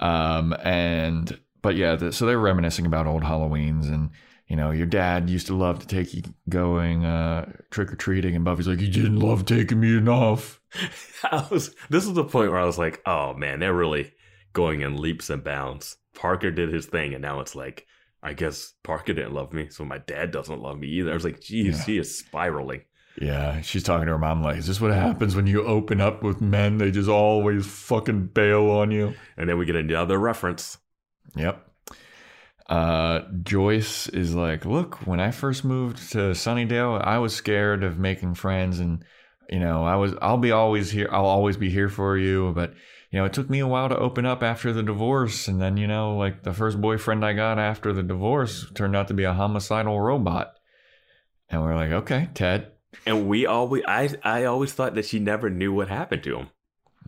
Um, 0.00 0.54
and 0.64 1.38
but 1.62 1.76
yeah, 1.76 1.94
the, 1.96 2.12
so 2.12 2.26
they're 2.26 2.38
reminiscing 2.38 2.84
about 2.86 3.06
old 3.06 3.22
Halloweens 3.22 3.86
and. 3.86 4.10
You 4.46 4.56
know, 4.56 4.70
your 4.72 4.86
dad 4.86 5.30
used 5.30 5.46
to 5.46 5.54
love 5.54 5.78
to 5.80 5.86
take 5.86 6.12
you 6.12 6.22
going 6.50 7.04
uh, 7.04 7.50
trick 7.70 7.90
or 7.92 7.96
treating, 7.96 8.36
and 8.36 8.44
Buffy's 8.44 8.68
like, 8.68 8.80
"You 8.80 8.88
didn't 8.90 9.18
love 9.20 9.46
taking 9.46 9.80
me 9.80 9.96
enough." 9.96 10.60
I 11.24 11.46
was. 11.50 11.74
This 11.88 12.04
is 12.04 12.12
the 12.12 12.24
point 12.24 12.50
where 12.50 12.60
I 12.60 12.66
was 12.66 12.76
like, 12.78 13.00
oh 13.06 13.32
man, 13.34 13.60
they're 13.60 13.72
really 13.72 14.12
going 14.52 14.82
in 14.82 14.96
leaps 15.00 15.30
and 15.30 15.42
bounds. 15.42 15.96
Parker 16.14 16.50
did 16.50 16.72
his 16.72 16.86
thing, 16.86 17.14
and 17.14 17.22
now 17.22 17.40
it's 17.40 17.54
like, 17.56 17.86
I 18.22 18.34
guess 18.34 18.74
Parker 18.82 19.14
didn't 19.14 19.32
love 19.34 19.52
me, 19.54 19.68
so 19.70 19.84
my 19.84 19.98
dad 19.98 20.30
doesn't 20.30 20.60
love 20.60 20.78
me 20.78 20.88
either. 20.88 21.10
I 21.10 21.14
was 21.14 21.24
like, 21.24 21.40
geez, 21.40 21.78
Yeah. 21.78 21.84
he 21.86 21.98
is 21.98 22.18
spiraling. 22.18 22.82
Yeah, 23.20 23.60
she's 23.62 23.82
talking 23.84 24.06
to 24.06 24.12
her 24.12 24.18
mom 24.18 24.42
like, 24.42 24.56
"Is 24.58 24.66
this 24.66 24.80
what 24.80 24.92
happens 24.92 25.34
when 25.36 25.46
you 25.46 25.64
open 25.64 26.00
up 26.00 26.22
with 26.22 26.40
men? 26.40 26.78
They 26.78 26.90
just 26.90 27.08
always 27.08 27.64
fucking 27.66 28.26
bail 28.28 28.68
on 28.70 28.90
you." 28.90 29.14
And 29.38 29.48
then 29.48 29.56
we 29.56 29.64
get 29.64 29.76
another 29.76 30.18
reference. 30.18 30.76
Yep. 31.36 31.66
Uh, 32.68 33.20
Joyce 33.42 34.08
is 34.08 34.34
like, 34.34 34.64
"Look, 34.64 35.06
when 35.06 35.20
I 35.20 35.30
first 35.30 35.64
moved 35.64 36.12
to 36.12 36.32
Sunnydale, 36.32 37.04
I 37.04 37.18
was 37.18 37.34
scared 37.34 37.84
of 37.84 37.98
making 37.98 38.34
friends, 38.34 38.80
and 38.80 39.04
you 39.50 39.60
know, 39.60 39.84
I 39.84 39.96
was, 39.96 40.14
I'll 40.22 40.38
be 40.38 40.50
always 40.50 40.90
here, 40.90 41.08
I'll 41.12 41.26
always 41.26 41.56
be 41.56 41.70
here 41.70 41.88
for 41.88 42.16
you, 42.18 42.52
but." 42.54 42.74
You 43.10 43.20
know, 43.20 43.26
it 43.26 43.32
took 43.32 43.48
me 43.48 43.60
a 43.60 43.66
while 43.68 43.88
to 43.90 43.96
open 43.96 44.26
up 44.26 44.42
after 44.42 44.72
the 44.72 44.82
divorce. 44.82 45.46
And 45.46 45.62
then, 45.62 45.76
you 45.76 45.86
know, 45.86 46.16
like 46.16 46.42
the 46.42 46.52
first 46.52 46.80
boyfriend 46.80 47.24
I 47.24 47.32
got 47.32 47.60
after 47.60 47.92
the 47.92 48.02
divorce 48.02 48.68
turned 48.74 48.96
out 48.96 49.06
to 49.06 49.14
be 49.14 49.22
a 49.22 49.32
homicidal 49.32 50.00
robot. 50.00 50.54
And 51.48 51.62
we're 51.62 51.76
like, 51.76 51.92
okay, 51.92 52.28
Ted. 52.34 52.72
And 53.06 53.28
we 53.28 53.46
always, 53.46 53.84
I, 53.86 54.08
I 54.24 54.44
always 54.46 54.72
thought 54.72 54.96
that 54.96 55.04
she 55.04 55.20
never 55.20 55.48
knew 55.48 55.72
what 55.72 55.86
happened 55.86 56.24
to 56.24 56.38
him 56.38 56.48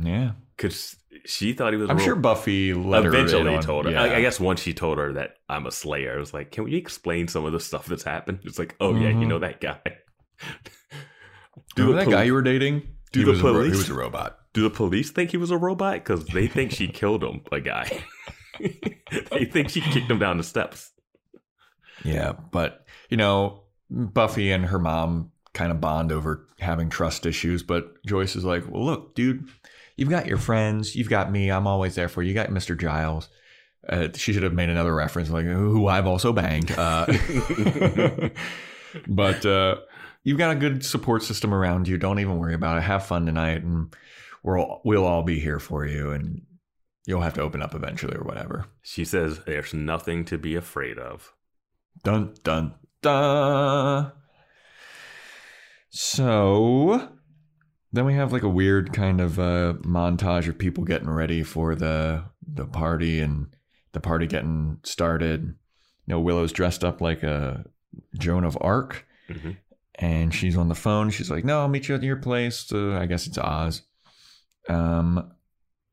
Yeah. 0.00 0.32
because 0.56 0.94
she 1.26 1.52
thought 1.52 1.72
he 1.72 1.78
was. 1.78 1.90
I'm 1.90 1.96
real- 1.96 2.04
sure 2.06 2.16
Buffy 2.16 2.70
Eventually, 2.70 3.58
told 3.60 3.86
her. 3.86 3.92
yeah. 3.92 4.02
I, 4.02 4.16
I 4.16 4.20
guess 4.20 4.38
once 4.40 4.60
she 4.60 4.72
told 4.74 4.98
her 4.98 5.12
that 5.14 5.36
I'm 5.48 5.66
a 5.66 5.70
Slayer, 5.72 6.14
I 6.16 6.18
was 6.18 6.32
like, 6.32 6.50
"Can 6.52 6.64
we 6.64 6.74
explain 6.76 7.28
some 7.28 7.44
of 7.44 7.52
the 7.52 7.60
stuff 7.60 7.86
that's 7.86 8.04
happened?" 8.04 8.40
It's 8.44 8.58
like, 8.58 8.74
"Oh 8.80 8.94
yeah, 8.94 9.08
you 9.08 9.16
Mhm. 9.16 9.26
know 9.28 9.38
that 9.40 9.60
guy." 9.60 9.80
The 11.76 11.92
that 11.92 12.08
guy 12.08 12.24
you 12.24 12.32
were 12.34 12.42
dating? 12.42 12.82
do 13.12 13.20
he 13.20 13.24
the 13.24 13.30
was 13.32 13.40
a 13.40 13.42
police- 13.42 13.72
he 13.72 13.78
was 13.78 13.88
a 13.90 13.94
robot. 13.94 14.38
Do 14.54 14.62
the 14.62 14.70
police 14.70 15.10
think 15.10 15.30
he 15.30 15.36
was 15.36 15.50
a 15.50 15.58
robot? 15.58 15.94
Because 15.94 16.24
they 16.26 16.46
think 16.46 16.72
she 16.72 16.88
killed 17.02 17.22
him, 17.22 17.42
a 17.52 17.60
guy. 17.60 18.02
they 18.60 19.44
think 19.44 19.70
she 19.70 19.80
kicked 19.80 20.10
him 20.10 20.18
down 20.18 20.38
the 20.38 20.42
steps. 20.42 20.90
Yeah, 22.04 22.32
but 22.32 22.86
you 23.10 23.16
know, 23.16 23.62
Buffy 23.90 24.50
and 24.52 24.64
her 24.66 24.78
mom 24.78 25.32
kind 25.54 25.70
of 25.72 25.80
bond 25.80 26.12
over 26.12 26.46
having 26.58 26.88
trust 26.90 27.26
issues. 27.26 27.62
But 27.62 28.02
Joyce 28.06 28.36
is 28.36 28.44
like, 28.44 28.64
"Well, 28.70 28.84
look, 28.84 29.14
dude, 29.14 29.48
you've 29.96 30.10
got 30.10 30.26
your 30.26 30.38
friends, 30.38 30.94
you've 30.94 31.08
got 31.08 31.30
me. 31.30 31.50
I'm 31.50 31.66
always 31.66 31.94
there 31.94 32.08
for 32.08 32.22
you. 32.22 32.28
You 32.28 32.34
got 32.34 32.50
Mister 32.50 32.74
Giles." 32.74 33.28
Uh, 33.88 34.08
she 34.14 34.32
should 34.32 34.42
have 34.42 34.52
made 34.52 34.68
another 34.68 34.94
reference, 34.94 35.30
like 35.30 35.44
who 35.44 35.86
I've 35.86 36.06
also 36.06 36.32
banged. 36.32 36.72
Uh, 36.72 37.06
but 39.06 39.46
uh, 39.46 39.76
you've 40.24 40.38
got 40.38 40.56
a 40.56 40.58
good 40.58 40.84
support 40.84 41.22
system 41.22 41.54
around 41.54 41.86
you. 41.86 41.96
Don't 41.96 42.18
even 42.18 42.38
worry 42.38 42.54
about 42.54 42.78
it. 42.78 42.82
Have 42.82 43.06
fun 43.06 43.26
tonight, 43.26 43.62
and 43.62 43.94
we'll 44.42 44.80
we'll 44.84 45.04
all 45.04 45.22
be 45.22 45.38
here 45.38 45.60
for 45.60 45.86
you. 45.86 46.10
And 46.10 46.42
you'll 47.06 47.20
have 47.20 47.34
to 47.34 47.42
open 47.42 47.62
up 47.62 47.74
eventually 47.74 48.16
or 48.16 48.24
whatever. 48.24 48.66
She 48.82 49.04
says 49.04 49.40
there's 49.46 49.72
nothing 49.72 50.24
to 50.26 50.38
be 50.38 50.56
afraid 50.56 50.98
of. 50.98 51.32
Dun 52.02 52.34
dun 52.42 52.74
dun. 53.02 54.12
So 55.90 57.15
then 57.96 58.04
we 58.04 58.14
have 58.14 58.32
like 58.32 58.42
a 58.42 58.48
weird 58.48 58.92
kind 58.92 59.20
of 59.20 59.38
uh, 59.38 59.74
montage 59.82 60.48
of 60.48 60.58
people 60.58 60.84
getting 60.84 61.10
ready 61.10 61.42
for 61.42 61.74
the 61.74 62.24
the 62.46 62.66
party 62.66 63.20
and 63.20 63.48
the 63.92 64.00
party 64.00 64.26
getting 64.26 64.78
started. 64.84 65.42
You 65.42 65.54
know, 66.14 66.20
Willow's 66.20 66.52
dressed 66.52 66.84
up 66.84 67.00
like 67.00 67.22
a 67.22 67.64
Joan 68.18 68.44
of 68.44 68.56
Arc, 68.60 69.06
Mhm. 69.28 69.56
and 69.96 70.34
she's 70.34 70.56
on 70.56 70.68
the 70.68 70.74
phone. 70.74 71.10
She's 71.10 71.30
like, 71.30 71.44
"No, 71.44 71.60
I'll 71.60 71.68
meet 71.68 71.88
you 71.88 71.94
at 71.94 72.02
your 72.02 72.16
place." 72.16 72.64
To, 72.66 72.94
I 72.94 73.06
guess 73.06 73.26
it's 73.26 73.38
Oz. 73.38 73.82
Um, 74.68 75.32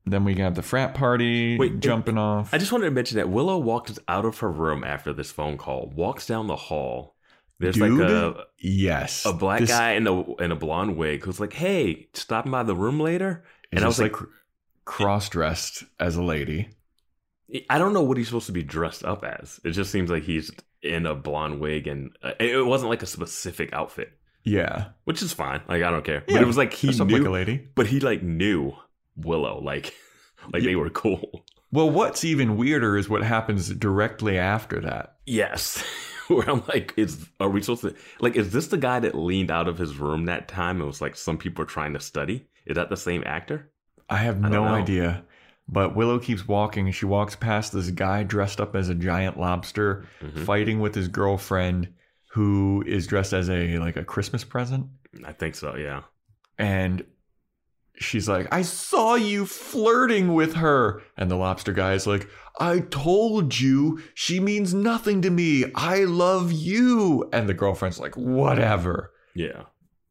then 0.06 0.24
we 0.24 0.34
got 0.34 0.54
the 0.54 0.62
frat 0.62 0.94
party 0.94 1.56
Wait, 1.58 1.80
jumping 1.80 2.18
off. 2.18 2.52
I 2.52 2.58
just 2.58 2.72
wanted 2.72 2.86
to 2.86 2.90
mention 2.90 3.16
that 3.16 3.28
Willow 3.30 3.56
walks 3.58 3.98
out 4.06 4.24
of 4.24 4.38
her 4.38 4.50
room 4.50 4.84
after 4.84 5.12
this 5.12 5.30
phone 5.30 5.56
call, 5.56 5.92
walks 5.96 6.26
down 6.26 6.46
the 6.46 6.56
hall. 6.56 7.16
There's 7.60 7.76
Dude, 7.76 7.98
like 8.00 8.08
a 8.10 8.44
yes, 8.58 9.24
a 9.24 9.32
black 9.32 9.60
This- 9.60 9.70
guy 9.70 9.92
in 9.92 10.06
a 10.06 10.34
in 10.42 10.50
a 10.52 10.56
blonde 10.56 10.96
wig 10.96 11.24
who's 11.24 11.38
like, 11.40 11.52
"Hey, 11.52 12.08
stopping 12.14 12.50
by 12.52 12.62
the 12.64 12.74
room 12.74 12.98
later." 13.00 13.44
And 13.72 13.82
I 13.84 13.86
was 13.86 13.98
like, 14.00 14.20
like 14.20 14.28
cross 14.84 15.28
dressed 15.28 15.84
as 16.00 16.16
a 16.16 16.22
lady. 16.22 16.68
I 17.70 17.78
don't 17.78 17.92
know 17.92 18.02
what 18.02 18.16
he's 18.16 18.26
supposed 18.26 18.46
to 18.46 18.52
be 18.52 18.62
dressed 18.62 19.04
up 19.04 19.24
as. 19.24 19.60
It 19.64 19.70
just 19.70 19.92
seems 19.92 20.10
like 20.10 20.24
he's 20.24 20.50
in 20.82 21.06
a 21.06 21.14
blonde 21.14 21.60
wig, 21.60 21.86
and 21.86 22.10
uh, 22.22 22.32
it 22.40 22.66
wasn't 22.66 22.90
like 22.90 23.02
a 23.02 23.06
specific 23.06 23.72
outfit, 23.72 24.12
Yeah, 24.42 24.86
which 25.04 25.22
is 25.22 25.32
fine. 25.32 25.60
Like 25.68 25.82
I 25.82 25.90
don't 25.90 26.04
care. 26.04 26.24
Yeah, 26.26 26.34
but 26.34 26.42
it 26.42 26.46
was 26.46 26.56
like 26.56 26.72
he 26.72 26.88
knew, 26.90 27.18
like 27.18 27.26
a 27.26 27.30
lady. 27.30 27.68
but 27.76 27.86
he 27.86 28.00
like 28.00 28.22
knew 28.22 28.72
Willow, 29.16 29.60
like 29.62 29.94
like 30.52 30.62
Yeah. 30.62 30.70
they 30.70 30.76
were 30.76 30.90
cool. 30.90 31.44
Well, 31.70 31.88
what's 31.90 32.24
even 32.24 32.56
weirder 32.56 32.96
is 32.96 33.08
what 33.08 33.22
happens 33.22 33.68
directly 33.68 34.38
after 34.38 34.80
that. 34.80 35.16
Yes. 35.24 35.82
Where 36.28 36.48
I'm 36.48 36.62
like, 36.68 36.94
is 36.96 37.26
are 37.40 37.48
we 37.50 37.60
supposed 37.60 37.82
to 37.82 37.94
like? 38.20 38.36
Is 38.36 38.52
this 38.52 38.68
the 38.68 38.76
guy 38.78 39.00
that 39.00 39.14
leaned 39.14 39.50
out 39.50 39.68
of 39.68 39.78
his 39.78 39.96
room 39.98 40.24
that 40.26 40.48
time 40.48 40.78
and 40.78 40.86
was 40.86 41.00
like, 41.00 41.16
some 41.16 41.36
people 41.38 41.62
are 41.62 41.66
trying 41.66 41.92
to 41.94 42.00
study? 42.00 42.46
Is 42.66 42.76
that 42.76 42.88
the 42.90 42.96
same 42.96 43.22
actor? 43.26 43.70
I 44.08 44.18
have 44.18 44.36
I 44.44 44.48
no 44.48 44.64
know. 44.64 44.74
idea. 44.74 45.24
But 45.68 45.96
Willow 45.96 46.18
keeps 46.18 46.46
walking 46.46 46.86
and 46.86 46.94
she 46.94 47.06
walks 47.06 47.34
past 47.36 47.72
this 47.72 47.90
guy 47.90 48.22
dressed 48.22 48.60
up 48.60 48.76
as 48.76 48.88
a 48.90 48.94
giant 48.94 49.38
lobster 49.40 50.06
Mhm. 50.22 50.44
fighting 50.44 50.80
with 50.80 50.94
his 50.94 51.08
girlfriend 51.08 51.88
who 52.32 52.84
is 52.86 53.06
dressed 53.06 53.32
as 53.32 53.48
a 53.48 53.78
like 53.78 53.96
a 53.96 54.04
Christmas 54.04 54.44
present. 54.44 54.86
I 55.24 55.32
think 55.32 55.54
so. 55.54 55.76
Yeah. 55.76 56.02
And 56.58 57.04
she's 57.96 58.28
like, 58.28 58.52
I 58.52 58.62
saw 58.62 59.14
you 59.14 59.46
flirting 59.46 60.34
with 60.34 60.54
her. 60.54 61.02
And 61.16 61.30
the 61.30 61.36
lobster 61.36 61.72
guy 61.72 61.94
is 61.94 62.06
like, 62.06 62.28
I 62.60 62.80
told 62.80 63.58
you 63.58 64.02
she 64.14 64.40
means 64.40 64.72
nothing 64.72 65.22
to 65.22 65.30
me. 65.30 65.64
I 65.74 66.04
love 66.04 66.52
you. 66.52 67.28
And 67.32 67.48
the 67.48 67.54
girlfriend's 67.54 67.98
like, 67.98 68.16
whatever. 68.16 69.12
Yeah. 69.34 69.64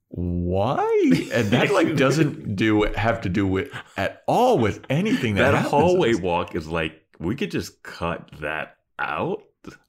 Why? 0.10 1.28
And 1.34 1.48
that 1.48 1.72
like 1.72 1.96
doesn't 1.98 2.56
do 2.56 2.84
have 2.96 3.22
to 3.22 3.30
do 3.30 3.48
with 3.48 3.72
at 3.98 4.24
all 4.28 4.60
with 4.60 4.86
anything 4.90 5.36
that, 5.36 5.52
That 5.52 5.66
hallway 5.66 6.14
walk 6.14 6.56
is 6.56 6.68
like 6.68 7.02
we 7.20 7.36
could 7.36 7.52
just 7.52 7.82
cut 7.82 8.30
that 8.42 8.78
out. 9.00 9.44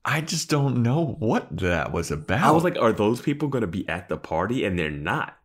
I 0.04 0.20
just 0.20 0.48
don't 0.48 0.82
know 0.82 1.16
what 1.18 1.58
that 1.58 1.92
was 1.92 2.10
about. 2.10 2.46
I 2.46 2.52
was 2.52 2.62
like, 2.62 2.78
are 2.78 2.92
those 2.92 3.20
people 3.20 3.48
going 3.48 3.62
to 3.62 3.68
be 3.68 3.88
at 3.88 4.08
the 4.08 4.16
party? 4.16 4.64
And 4.64 4.78
they're 4.78 4.90
not. 4.90 5.36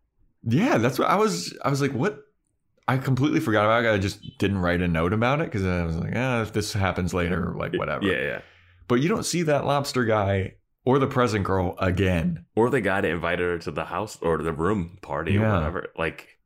Yeah, 0.44 0.78
that's 0.78 1.00
what 1.00 1.10
I 1.10 1.16
was. 1.16 1.58
I 1.66 1.70
was 1.70 1.82
like, 1.82 1.92
what? 1.92 2.24
I 2.90 2.98
completely 2.98 3.40
forgot 3.40 3.66
about 3.66 3.86
it. 3.86 3.94
I 3.94 4.00
just 4.00 4.40
didn't 4.40 4.58
write 4.58 4.82
a 4.82 4.88
note 4.88 5.14
about 5.14 5.42
it 5.42 5.52
because 5.52 5.64
I 5.64 5.86
was 5.86 5.96
like, 5.96 6.14
ah, 6.16 6.42
if 6.42 6.54
this 6.54 6.74
happens 6.74 7.14
later, 7.14 7.54
like 7.56 7.76
whatever. 7.76 8.04
Yeah, 8.04 8.20
yeah. 8.20 8.42
But 8.88 8.96
you 8.96 9.08
don't 9.08 9.26
see 9.26 9.44
that 9.44 9.64
lobster 9.64 10.06
guy 10.06 10.56
or 10.86 10.98
the 10.98 11.06
present 11.06 11.46
girl 11.46 11.76
again. 11.78 12.46
Or 12.56 12.72
the 12.72 12.82
guy 12.82 13.02
that 13.02 13.12
invited 13.12 13.44
her 13.44 13.60
to 13.60 13.70
the 13.70 13.86
house 13.86 14.18
or 14.24 14.40
the 14.40 14.54
room 14.54 14.98
party 15.04 15.38
or 15.38 15.42
whatever. 15.42 15.90
Like, 16.00 16.40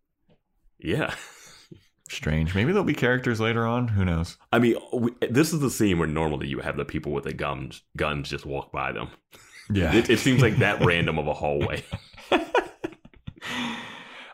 yeah. 0.80 1.16
Strange. 2.10 2.54
Maybe 2.54 2.74
there'll 2.74 2.84
be 2.84 2.94
characters 2.94 3.40
later 3.40 3.66
on. 3.66 3.88
Who 3.88 4.04
knows? 4.04 4.36
I 4.52 4.60
mean, 4.60 4.76
we, 4.92 5.12
this 5.22 5.54
is 5.54 5.62
the 5.62 5.72
scene 5.72 5.98
where 5.98 6.10
normally 6.10 6.48
you 6.48 6.60
have 6.60 6.76
the 6.76 6.84
people 6.84 7.14
with 7.14 7.24
the 7.24 7.34
guns 7.34 7.84
guns 7.96 8.30
just 8.30 8.46
walk 8.46 8.74
by 8.74 8.92
them. 8.92 9.08
Yeah. 9.72 9.96
It, 9.96 10.10
it 10.10 10.20
seems 10.20 10.42
like 10.42 10.58
that 10.58 10.84
random 10.86 11.18
of 11.20 11.28
a 11.28 11.34
hallway. 11.34 11.86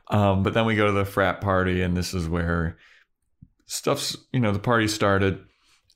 Um, 0.09 0.43
but 0.43 0.53
then 0.53 0.65
we 0.65 0.75
go 0.75 0.87
to 0.87 0.91
the 0.91 1.05
frat 1.05 1.41
party, 1.41 1.81
and 1.81 1.95
this 1.95 2.13
is 2.13 2.27
where 2.27 2.77
stuff's, 3.65 4.17
you 4.33 4.39
know, 4.39 4.51
the 4.51 4.59
party 4.59 4.87
started, 4.87 5.39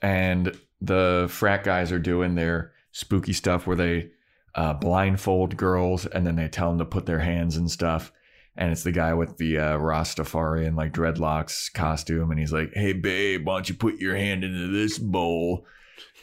and 0.01 0.55
the 0.81 1.27
frat 1.29 1.63
guys 1.63 1.91
are 1.91 1.99
doing 1.99 2.35
their 2.35 2.73
spooky 2.91 3.33
stuff 3.33 3.65
where 3.65 3.75
they 3.75 4.11
uh, 4.55 4.73
blindfold 4.73 5.57
girls 5.57 6.05
and 6.05 6.25
then 6.27 6.35
they 6.35 6.47
tell 6.47 6.69
them 6.69 6.79
to 6.79 6.85
put 6.85 7.05
their 7.05 7.19
hands 7.19 7.57
and 7.57 7.69
stuff. 7.69 8.11
And 8.55 8.71
it's 8.71 8.83
the 8.83 8.91
guy 8.91 9.15
with 9.15 9.37
the 9.37 9.57
uh, 9.57 9.77
Rastafari 9.77 10.67
and 10.67 10.75
like 10.75 10.93
dreadlocks 10.93 11.73
costume, 11.73 12.29
and 12.29 12.39
he's 12.39 12.53
like, 12.53 12.69
"Hey, 12.75 12.93
babe, 12.93 13.47
why 13.47 13.55
don't 13.55 13.67
you 13.67 13.73
put 13.73 13.97
your 13.97 14.15
hand 14.15 14.43
into 14.43 14.67
this 14.67 14.99
bowl?" 14.99 15.65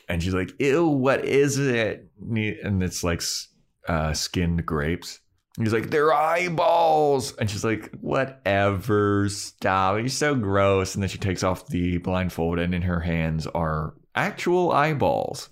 And 0.09 0.23
she's 0.23 0.35
like, 0.35 0.53
"Ew, 0.61 0.87
what 0.87 1.25
is 1.25 1.59
it?" 1.59 2.09
And 2.21 2.85
it's 2.85 3.03
like 3.03 3.21
uh, 3.89 4.13
skinned 4.13 4.65
grapes. 4.65 5.19
He's 5.63 5.73
like, 5.73 5.91
they're 5.91 6.13
eyeballs. 6.13 7.35
And 7.37 7.51
she's 7.51 7.65
like, 7.65 7.91
whatever, 8.01 9.29
stop. 9.29 9.99
You're 9.99 10.09
so 10.09 10.35
gross. 10.35 10.95
And 10.95 11.03
then 11.03 11.09
she 11.11 11.19
takes 11.19 11.43
off 11.43 11.67
the 11.69 11.99
blindfold, 11.99 12.59
and 12.59 12.75
in 12.75 12.83
her 12.83 13.01
hands 13.01 13.47
are 13.49 13.95
actual 14.15 14.73
eyeballs. 14.73 15.49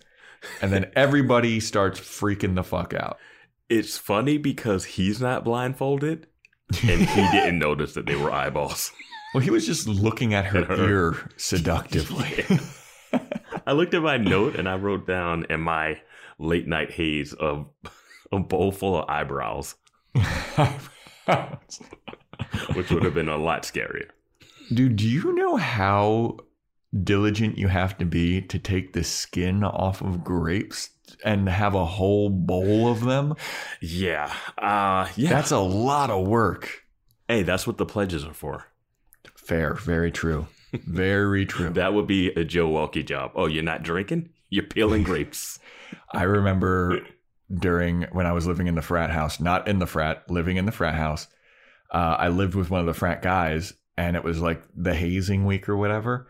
And 0.62 0.72
then 0.72 0.90
everybody 0.96 1.60
starts 1.60 2.00
freaking 2.00 2.54
the 2.54 2.64
fuck 2.64 2.94
out. 2.94 3.18
It's 3.68 3.98
funny 3.98 4.38
because 4.38 4.84
he's 4.84 5.20
not 5.20 5.44
blindfolded 5.44 6.26
and 6.82 7.00
he 7.02 7.28
didn't 7.32 7.58
notice 7.58 7.94
that 7.94 8.06
they 8.06 8.16
were 8.16 8.32
eyeballs. 8.32 8.92
Well, 9.34 9.42
he 9.42 9.50
was 9.50 9.66
just 9.66 9.86
looking 9.86 10.32
at 10.32 10.46
her, 10.46 10.58
At 10.62 10.78
her. 10.78 10.88
ear 10.88 11.30
seductively. 11.36 12.44
I 13.66 13.72
looked 13.72 13.92
at 13.92 14.00
my 14.02 14.16
note 14.16 14.56
and 14.56 14.66
I 14.68 14.76
wrote 14.76 15.06
down 15.06 15.44
in 15.50 15.60
my 15.60 16.00
late 16.38 16.66
night 16.66 16.90
haze 16.92 17.34
of 17.34 17.66
a 18.32 18.38
bowl 18.38 18.72
full 18.72 18.98
of 18.98 19.08
eyebrows, 19.08 19.74
which 22.74 22.90
would 22.90 23.04
have 23.04 23.14
been 23.14 23.28
a 23.28 23.36
lot 23.36 23.62
scarier. 23.62 24.08
Dude, 24.72 24.96
do 24.96 25.08
you 25.08 25.32
know 25.34 25.56
how 25.56 26.38
diligent 27.04 27.58
you 27.58 27.68
have 27.68 27.96
to 27.98 28.04
be 28.04 28.40
to 28.42 28.58
take 28.58 28.92
the 28.92 29.04
skin 29.04 29.62
off 29.64 30.00
of 30.00 30.24
grapes 30.24 30.90
and 31.24 31.48
have 31.48 31.74
a 31.74 31.84
whole 31.84 32.30
bowl 32.30 32.90
of 32.90 33.04
them? 33.04 33.34
Yeah. 33.80 34.32
Uh 34.56 35.08
yeah. 35.16 35.30
That's 35.30 35.50
a 35.50 35.58
lot 35.58 36.10
of 36.10 36.26
work. 36.26 36.84
hey, 37.28 37.42
that's 37.42 37.66
what 37.66 37.78
the 37.78 37.86
pledges 37.86 38.24
are 38.24 38.34
for. 38.34 38.66
Fair, 39.36 39.74
very 39.74 40.10
true. 40.10 40.46
Very 40.72 41.46
true. 41.54 41.70
That 41.70 41.94
would 41.94 42.06
be 42.06 42.28
a 42.30 42.44
Joe 42.44 42.70
Welkie 42.70 43.06
job. 43.06 43.32
Oh, 43.34 43.46
you're 43.46 43.62
not 43.62 43.82
drinking? 43.82 44.30
You're 44.50 44.64
peeling 44.64 45.02
grapes. 45.02 45.58
I 46.12 46.22
remember 46.24 47.00
during 47.52 48.02
when 48.12 48.26
I 48.26 48.32
was 48.32 48.46
living 48.46 48.66
in 48.66 48.74
the 48.74 48.82
frat 48.82 49.10
house, 49.10 49.40
not 49.40 49.68
in 49.68 49.78
the 49.78 49.86
frat, 49.86 50.30
living 50.30 50.56
in 50.56 50.66
the 50.66 50.72
frat 50.72 50.94
house. 50.94 51.26
Uh, 51.92 52.16
I 52.18 52.28
lived 52.28 52.54
with 52.54 52.70
one 52.70 52.80
of 52.80 52.86
the 52.86 52.94
frat 52.94 53.22
guys, 53.22 53.72
and 53.96 54.16
it 54.16 54.24
was 54.24 54.40
like 54.40 54.62
the 54.76 54.94
hazing 54.94 55.46
week 55.46 55.68
or 55.68 55.76
whatever. 55.76 56.28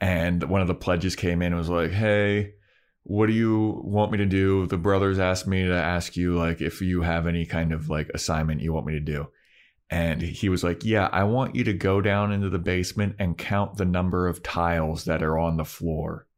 And 0.00 0.42
one 0.44 0.60
of 0.60 0.68
the 0.68 0.74
pledges 0.74 1.16
came 1.16 1.42
in 1.42 1.52
and 1.52 1.58
was 1.58 1.68
like, 1.68 1.90
"Hey, 1.90 2.54
what 3.02 3.26
do 3.26 3.32
you 3.32 3.80
want 3.84 4.12
me 4.12 4.18
to 4.18 4.26
do?" 4.26 4.66
The 4.66 4.78
brothers 4.78 5.18
asked 5.18 5.46
me 5.46 5.64
to 5.64 5.74
ask 5.74 6.16
you 6.16 6.36
like 6.36 6.60
if 6.60 6.80
you 6.80 7.02
have 7.02 7.26
any 7.26 7.44
kind 7.46 7.72
of 7.72 7.88
like 7.90 8.08
assignment 8.14 8.62
you 8.62 8.72
want 8.72 8.86
me 8.86 8.94
to 8.94 9.00
do. 9.00 9.28
And 9.90 10.22
he 10.22 10.48
was 10.48 10.62
like, 10.62 10.84
Yeah, 10.84 11.08
I 11.12 11.24
want 11.24 11.56
you 11.56 11.64
to 11.64 11.72
go 11.72 12.00
down 12.00 12.32
into 12.32 12.48
the 12.48 12.60
basement 12.60 13.16
and 13.18 13.36
count 13.36 13.76
the 13.76 13.84
number 13.84 14.28
of 14.28 14.42
tiles 14.42 15.04
that 15.04 15.22
are 15.22 15.36
on 15.36 15.56
the 15.56 15.64
floor. 15.64 16.28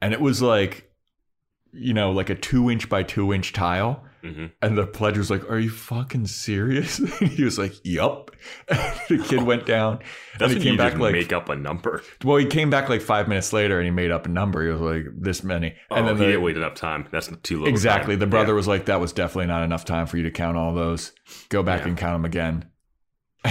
And 0.00 0.14
it 0.14 0.20
was 0.20 0.40
like, 0.40 0.91
you 1.72 1.94
know, 1.94 2.12
like 2.12 2.30
a 2.30 2.34
two 2.34 2.70
inch 2.70 2.88
by 2.88 3.02
two 3.02 3.32
inch 3.32 3.52
tile. 3.52 4.04
hmm 4.22 4.46
And 4.60 4.76
the 4.78 4.86
pledge 4.86 5.18
was 5.18 5.30
like, 5.30 5.48
Are 5.50 5.58
you 5.58 5.70
fucking 5.70 6.26
serious? 6.26 6.96
he 7.18 7.44
was 7.44 7.58
like, 7.58 7.74
Yup. 7.84 8.30
the 8.68 9.24
kid 9.28 9.42
went 9.46 9.66
down. 9.66 10.00
That's 10.38 10.52
and 10.52 10.62
he 10.62 10.68
came 10.68 10.76
back 10.76 10.96
like, 10.98 11.12
make 11.12 11.32
up 11.32 11.48
a 11.48 11.56
number. 11.56 12.02
well, 12.24 12.36
he 12.36 12.46
came 12.46 12.70
back 12.70 12.88
like 12.88 13.00
five 13.02 13.26
minutes 13.28 13.52
later 13.52 13.78
and 13.78 13.84
he 13.84 13.90
made 13.90 14.10
up 14.10 14.26
a 14.26 14.28
number. 14.28 14.64
He 14.64 14.70
was 14.70 14.80
like, 14.80 15.06
This 15.16 15.42
many. 15.42 15.74
Oh, 15.90 15.96
And 15.96 16.06
then 16.08 16.16
he 16.16 16.20
the, 16.20 16.26
didn't 16.32 16.42
wait 16.42 16.56
enough 16.56 16.74
time. 16.74 17.08
That's 17.10 17.28
too 17.42 17.56
little. 17.58 17.68
Exactly. 17.68 18.16
The 18.16 18.26
brother 18.26 18.52
Yeah. 18.52 18.56
was 18.56 18.68
like, 18.68 18.84
That 18.86 19.00
was 19.00 19.12
definitely 19.12 19.46
not 19.46 19.62
enough 19.64 19.84
time 19.84 20.06
for 20.06 20.16
you 20.18 20.24
to 20.24 20.30
count 20.30 20.56
all 20.56 20.74
those. 20.74 21.12
Go 21.48 21.62
back 21.62 21.80
Yeah. 21.82 21.88
and 21.88 21.98
count 21.98 22.14
them 22.14 22.24
again. 22.24 22.66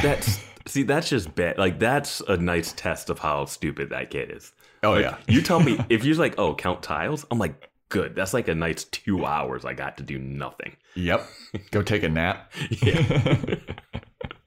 That's 0.02 0.40
see, 0.68 0.84
that's 0.84 1.10
just 1.10 1.34
bad. 1.36 1.58
Like 1.58 1.80
that's 1.80 2.22
a 2.22 2.38
nice 2.38 2.72
test 2.74 3.10
of 3.10 3.20
how 3.20 3.46
stupid 3.46 3.90
that 3.90 4.10
kid 4.10 4.32
is. 4.32 4.54
Oh, 4.84 4.92
Like, 4.92 5.02
yeah. 5.04 5.18
You 5.28 5.42
tell 5.42 5.60
me 5.60 5.80
if 5.90 6.04
you're 6.06 6.16
like, 6.16 6.36
oh, 6.40 6.56
count 6.56 6.82
tiles. 6.82 7.26
I'm 7.30 7.38
like, 7.40 7.70
good. 7.92 8.16
That's 8.16 8.34
like 8.34 8.48
a 8.48 8.56
nice 8.56 8.86
two 8.86 9.26
hours. 9.26 9.64
I 9.66 9.74
got 9.74 9.98
to 9.98 10.04
do 10.04 10.18
nothing. 10.18 10.76
Yep. 10.96 11.28
Go 11.70 11.84
take 11.84 12.02
a 12.02 12.10
nap. 12.10 12.52
Yeah. 12.82 13.56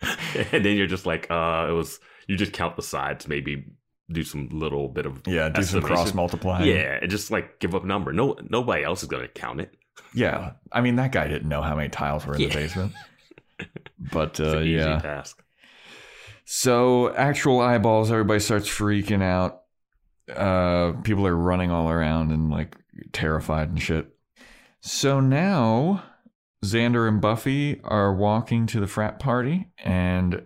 and 0.53 0.65
then 0.65 0.77
you're 0.77 0.89
just 0.89 1.07
like, 1.07 1.31
uh, 1.31 1.67
it 1.69 1.73
was. 1.73 2.01
You 2.27 2.37
just 2.37 2.55
count 2.55 2.75
the 2.77 2.83
sides, 2.83 3.29
maybe 3.29 3.67
do 4.11 4.23
some 4.25 4.49
little 4.49 4.89
bit 4.89 5.05
of 5.05 5.21
Yeah, 5.27 5.51
do 5.51 5.63
some 5.63 5.83
cross 5.83 6.15
multiplying. 6.15 6.67
Yeah, 6.67 6.99
and 7.01 7.11
just 7.11 7.31
like 7.31 7.61
give 7.61 7.75
up 7.75 7.85
number. 7.85 8.15
No, 8.15 8.37
nobody 8.49 8.83
else 8.83 9.03
is 9.03 9.09
gonna 9.09 9.29
count 9.29 9.61
it. 9.61 9.75
Yeah. 10.15 10.53
I 10.73 10.81
mean, 10.81 10.97
that 10.97 11.13
guy 11.13 11.29
didn't 11.29 11.49
know 11.49 11.61
how 11.61 11.77
many 11.77 11.91
tiles 11.91 12.27
were 12.27 12.35
in 12.35 12.41
the 12.41 12.49
basement. 12.49 12.93
But 14.13 14.39
uh, 14.39 14.59
yeah. 14.59 14.99
task. 14.99 15.43
So 16.45 17.15
actual 17.15 17.61
eyeballs, 17.61 18.11
everybody 18.11 18.41
starts 18.41 18.69
freaking 18.69 19.23
out. 19.23 19.63
Uh, 20.29 20.93
people 21.03 21.27
are 21.27 21.37
running 21.37 21.71
all 21.71 21.89
around 21.89 22.33
and 22.33 22.51
like 22.51 22.77
terrified 23.13 23.69
and 23.71 23.81
shit. 23.83 24.09
So 24.81 25.21
now 25.21 26.03
Xander 26.65 27.09
and 27.09 27.21
Buffy 27.21 27.81
are 27.85 28.15
walking 28.15 28.67
to 28.69 28.81
the 28.81 28.87
frat 28.87 29.19
party, 29.19 29.69
and 29.79 30.43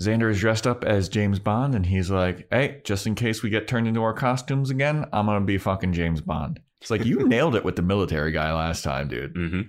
Xander 0.00 0.30
is 0.30 0.40
dressed 0.40 0.66
up 0.66 0.84
as 0.84 1.08
James 1.08 1.38
Bond, 1.38 1.74
and 1.74 1.86
he's 1.86 2.10
like, 2.10 2.46
"Hey, 2.50 2.80
just 2.84 3.06
in 3.06 3.14
case 3.14 3.42
we 3.42 3.50
get 3.50 3.68
turned 3.68 3.86
into 3.86 4.02
our 4.02 4.14
costumes 4.14 4.70
again, 4.70 5.04
I'm 5.12 5.26
gonna 5.26 5.44
be 5.44 5.58
fucking 5.58 5.92
James 5.92 6.20
Bond." 6.20 6.60
It's 6.80 6.90
like 6.90 7.04
you 7.04 7.18
nailed 7.28 7.54
it 7.54 7.64
with 7.64 7.76
the 7.76 7.82
military 7.82 8.32
guy 8.32 8.52
last 8.52 8.82
time, 8.82 9.08
dude. 9.08 9.32
hmm 9.36 9.60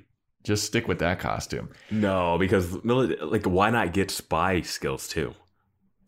Just 0.46 0.64
stick 0.66 0.88
with 0.88 1.00
that 1.00 1.20
costume. 1.20 1.70
No, 1.90 2.38
because 2.38 2.74
like 2.86 3.46
why 3.46 3.70
not 3.72 3.94
get 3.94 4.10
spy 4.12 4.62
skills 4.62 5.08
too? 5.10 5.34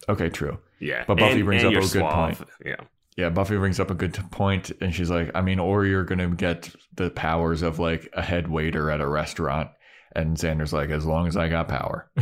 Okay, 0.10 0.30
true. 0.30 0.60
Yeah, 0.80 1.04
But 1.08 1.18
Buffy 1.18 1.36
And- 1.40 1.46
brings 1.46 1.64
and 1.64 1.76
up 1.76 1.80
a 1.80 1.86
good 1.86 1.90
suave. 1.90 2.38
point. 2.38 2.50
Yeah, 2.66 2.76
Yeah, 3.18 3.30
Buffy 3.30 3.58
brings 3.58 3.80
up 3.80 3.92
a 3.92 3.96
good 3.96 4.14
point, 4.32 4.72
and 4.82 4.94
she's 4.94 5.10
like, 5.10 5.30
I 5.36 5.42
mean, 5.42 5.60
or 5.60 5.86
you're 5.86 6.04
gonna 6.04 6.30
get 6.30 6.74
the 6.96 7.10
powers 7.12 7.62
of 7.62 7.78
like 7.80 8.10
a 8.14 8.22
head 8.22 8.48
waiter 8.48 8.90
at 8.90 9.02
a 9.02 9.08
restaurant. 9.08 9.70
And 10.16 10.38
Xander's 10.38 10.74
like, 10.74 10.90
as 10.92 11.06
long 11.06 11.28
as 11.28 11.36
I 11.36 11.48
got 11.50 11.68
power. 11.68 12.08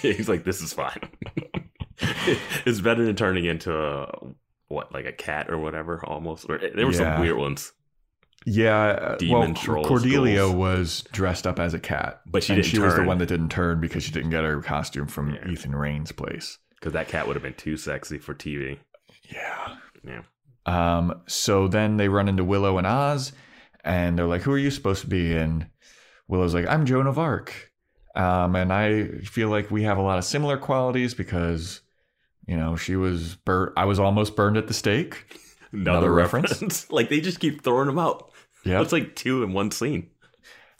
he's 0.00 0.28
like, 0.30 0.44
this 0.44 0.62
is 0.62 0.72
fine. 0.72 0.98
it's 2.66 2.80
better 2.80 3.04
than 3.04 3.16
turning 3.16 3.44
into 3.44 3.76
a 3.76 4.06
what, 4.68 4.92
like 4.92 5.06
a 5.06 5.12
cat 5.12 5.50
or 5.50 5.58
whatever, 5.58 6.02
almost. 6.06 6.46
Or, 6.48 6.58
there 6.58 6.86
were 6.86 6.92
Yeah. 6.92 7.14
some 7.14 7.20
weird 7.20 7.36
ones, 7.36 7.72
yeah, 8.46 8.76
uh, 8.86 9.16
Demon 9.16 9.40
well, 9.40 9.54
trolls, 9.54 9.86
Cordelia 9.88 10.48
was 10.50 11.02
dressed 11.12 11.46
up 11.46 11.58
as 11.58 11.74
a 11.74 11.78
cat, 11.80 12.20
but 12.26 12.42
she 12.42 12.62
she 12.62 12.78
was 12.78 12.94
the 12.94 13.02
one 13.04 13.18
that 13.18 13.26
didn't 13.26 13.50
turn 13.50 13.80
because 13.80 14.04
she 14.04 14.12
didn't 14.12 14.30
get 14.30 14.44
her 14.44 14.60
costume 14.62 15.06
from 15.06 15.34
Yeah. 15.34 15.48
Ethan 15.48 15.74
Rayne's 15.74 16.12
place. 16.12 16.58
because 16.78 16.92
that 16.92 17.08
cat 17.08 17.26
would 17.26 17.34
have 17.36 17.42
been 17.42 17.54
too 17.54 17.76
sexy 17.76 18.18
for 18.18 18.34
TV. 18.34 18.78
Yeah. 19.30 19.76
Yeah, 20.08 20.22
Um, 20.66 21.20
so 21.26 21.68
then 21.68 21.96
they 21.98 22.08
run 22.08 22.28
into 22.28 22.44
Willow 22.44 22.78
and 22.78 22.86
Oz, 22.86 23.32
and 23.84 24.18
they're 24.18 24.26
like, 24.26 24.42
"Who 24.42 24.52
are 24.52 24.58
you 24.58 24.70
supposed 24.70 25.02
to 25.02 25.06
be?" 25.08 25.36
And 25.36 25.66
Willow's 26.26 26.54
like, 26.54 26.66
"I'm 26.66 26.86
Joan 26.86 27.06
of 27.06 27.18
Arc," 27.18 27.72
um, 28.14 28.56
and 28.56 28.72
I 28.72 29.08
feel 29.24 29.48
like 29.50 29.70
we 29.70 29.82
have 29.84 29.98
a 29.98 30.02
lot 30.02 30.18
of 30.18 30.24
similar 30.24 30.56
qualities 30.56 31.14
because, 31.14 31.80
you 32.46 32.56
know, 32.56 32.76
she 32.76 32.96
was 32.96 33.36
burnt. 33.36 33.72
I 33.76 33.84
was 33.84 33.98
almost 34.00 34.34
burned 34.36 34.56
at 34.56 34.66
the 34.66 34.74
stake. 34.74 35.38
another, 35.72 35.90
Another 35.98 36.12
reference. 36.12 36.50
reference? 36.52 36.90
like 36.98 37.08
they 37.10 37.20
just 37.20 37.40
keep 37.40 37.62
throwing 37.62 37.86
them 37.86 37.98
out. 37.98 38.30
Yeah, 38.64 38.80
It's 38.82 38.92
like 38.92 39.14
two 39.16 39.42
in 39.42 39.52
one 39.52 39.70
scene. 39.70 40.10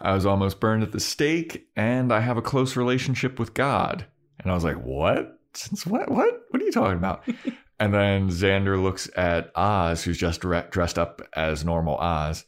I 0.01 0.15
was 0.15 0.27
almost 0.27 0.61
burned 0.61 0.83
at 0.83 0.93
the 0.93 1.01
stake, 1.01 1.69
and 1.77 2.13
I 2.13 2.21
have 2.21 2.37
a 2.37 2.43
close 2.43 2.77
relationship 2.77 3.39
with 3.39 3.53
God. 3.55 4.07
And 4.41 4.51
I 4.51 4.55
was 4.55 4.65
like, 4.65 4.77
"What? 4.77 5.39
Since 5.55 5.87
what? 5.87 6.11
What? 6.11 6.35
What 6.51 6.63
are 6.63 6.65
you 6.65 6.73
talking 6.73 6.99
about?" 6.99 7.25
and 7.81 7.95
then 7.95 8.29
Xander 8.29 8.81
looks 8.81 9.09
at 9.17 9.51
Oz, 9.55 10.03
who's 10.03 10.19
just 10.19 10.41
dre- 10.41 10.67
dressed 10.71 10.99
up 10.99 11.23
as 11.35 11.65
normal 11.65 11.97
Oz, 11.99 12.45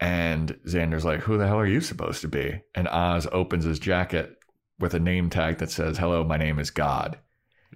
and 0.00 0.58
Xander's 0.66 1.04
like, 1.04 1.20
"Who 1.20 1.38
the 1.38 1.46
hell 1.46 1.58
are 1.58 1.66
you 1.66 1.80
supposed 1.80 2.20
to 2.22 2.28
be?" 2.28 2.60
And 2.74 2.88
Oz 2.88 3.26
opens 3.32 3.64
his 3.64 3.78
jacket 3.78 4.36
with 4.78 4.94
a 4.94 5.00
name 5.00 5.30
tag 5.30 5.58
that 5.58 5.70
says, 5.70 5.98
"Hello, 5.98 6.24
my 6.24 6.36
name 6.36 6.58
is 6.58 6.70
God." 6.70 7.18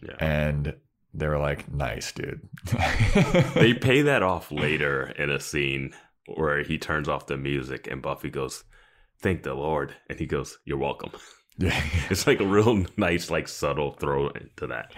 Yeah. 0.03 0.17
And 0.21 0.75
they 1.15 1.27
were 1.27 1.39
like, 1.39 1.71
"Nice, 1.73 2.13
dude." 2.13 2.49
they 3.55 3.75
pay 3.75 4.03
that 4.03 4.23
off 4.23 4.51
later 4.53 5.13
in 5.19 5.31
a 5.31 5.41
scene 5.41 5.93
where 6.35 6.63
he 6.63 6.79
turns 6.79 7.09
off 7.09 7.27
the 7.27 7.37
music 7.37 7.87
and 7.87 8.03
Buffy 8.03 8.31
goes, 8.31 8.65
"Thank 9.21 9.43
the 9.43 9.55
Lord," 9.55 9.95
and 10.09 10.19
he 10.19 10.27
goes, 10.27 10.59
"You're 10.65 10.79
welcome." 10.79 11.13
yeah. 11.59 11.81
It's 12.11 12.27
like 12.27 12.41
a 12.41 12.47
real 12.47 12.85
nice, 12.97 13.31
like 13.31 13.49
subtle 13.49 13.93
throw 13.93 14.29
into 14.29 14.69
that. 14.69 14.93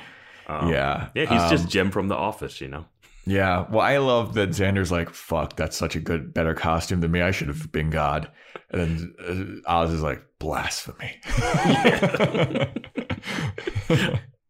Um, 0.48 0.70
Yeah. 0.70 1.08
yeah. 1.14 1.26
He's 1.26 1.42
Um, 1.42 1.50
just 1.50 1.68
Jim 1.68 1.90
from 1.90 2.08
The 2.08 2.16
Office, 2.16 2.60
you 2.60 2.68
know. 2.68 2.86
Yeah, 3.26 3.66
well, 3.70 3.82
I 3.82 3.98
love 3.98 4.32
that 4.34 4.50
Xander's 4.50 4.90
like, 4.90 5.10
"Fuck, 5.10 5.54
that's 5.56 5.76
such 5.76 5.94
a 5.94 6.00
good, 6.00 6.32
better 6.32 6.54
costume 6.54 7.00
than 7.00 7.10
me. 7.10 7.20
I 7.20 7.30
should 7.30 7.48
have 7.48 7.70
been 7.70 7.90
God." 7.90 8.30
And 8.70 9.14
then 9.26 9.60
uh, 9.66 9.70
Oz 9.70 9.92
is 9.92 10.00
like, 10.02 10.22
"Blasphemy." 10.38 11.20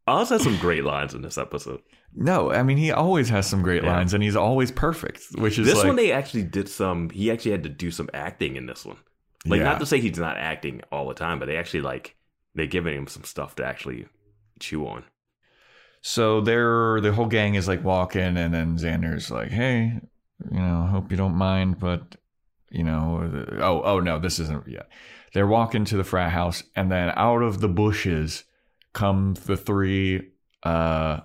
Oz 0.06 0.30
has 0.30 0.42
some 0.42 0.56
great 0.58 0.84
lines 0.84 1.12
in 1.14 1.22
this 1.22 1.36
episode. 1.38 1.82
no, 2.14 2.50
I 2.50 2.62
mean 2.62 2.78
he 2.78 2.90
always 2.90 3.28
has 3.28 3.46
some 3.46 3.62
great 3.62 3.82
Yeah. 3.82 3.96
lines, 3.96 4.14
and 4.14 4.22
he's 4.22 4.36
always 4.36 4.70
perfect. 4.70 5.22
Which 5.36 5.58
is 5.58 5.66
This 5.66 5.76
like, 5.78 5.86
one, 5.88 5.96
they 5.96 6.12
actually 6.12 6.44
did 6.44 6.68
some. 6.68 7.10
He 7.10 7.30
actually 7.30 7.50
had 7.52 7.62
to 7.64 7.68
do 7.68 7.90
some 7.90 8.08
acting 8.14 8.56
in 8.56 8.66
this 8.66 8.84
one. 8.86 8.96
Like, 9.44 9.58
Yeah. 9.58 9.64
not 9.64 9.80
to 9.80 9.86
say 9.86 10.00
he's 10.00 10.18
not 10.18 10.36
acting 10.38 10.82
all 10.90 11.06
the 11.08 11.14
time, 11.14 11.38
but 11.38 11.46
they 11.46 11.56
actually 11.56 11.82
like 11.82 12.16
they're 12.54 12.66
giving 12.66 12.96
him 12.96 13.06
some 13.06 13.24
stuff 13.24 13.54
to 13.56 13.64
actually 13.66 14.06
chew 14.60 14.86
on. 14.86 15.04
So 16.00 16.40
they're 16.40 17.00
the 17.00 17.12
whole 17.12 17.26
gang 17.26 17.54
is 17.54 17.68
like 17.68 17.84
walking, 17.84 18.36
and 18.36 18.52
then 18.54 18.76
Xander's 18.78 19.30
like, 19.30 19.50
"Hey, 19.50 20.00
you 20.50 20.58
know, 20.60 20.82
hope 20.90 21.10
you 21.10 21.16
don't 21.16 21.34
mind, 21.34 21.78
but 21.78 22.16
you 22.70 22.84
know, 22.84 23.28
the- 23.28 23.64
oh, 23.64 23.82
oh 23.82 24.00
no, 24.00 24.18
this 24.18 24.38
isn't 24.38 24.66
yeah." 24.68 24.82
They're 25.34 25.46
walking 25.46 25.84
to 25.86 25.96
the 25.96 26.04
frat 26.04 26.32
house, 26.32 26.62
and 26.74 26.90
then 26.90 27.12
out 27.16 27.42
of 27.42 27.60
the 27.60 27.68
bushes 27.68 28.44
come 28.92 29.34
the 29.44 29.56
three. 29.56 30.30
uh 30.62 31.20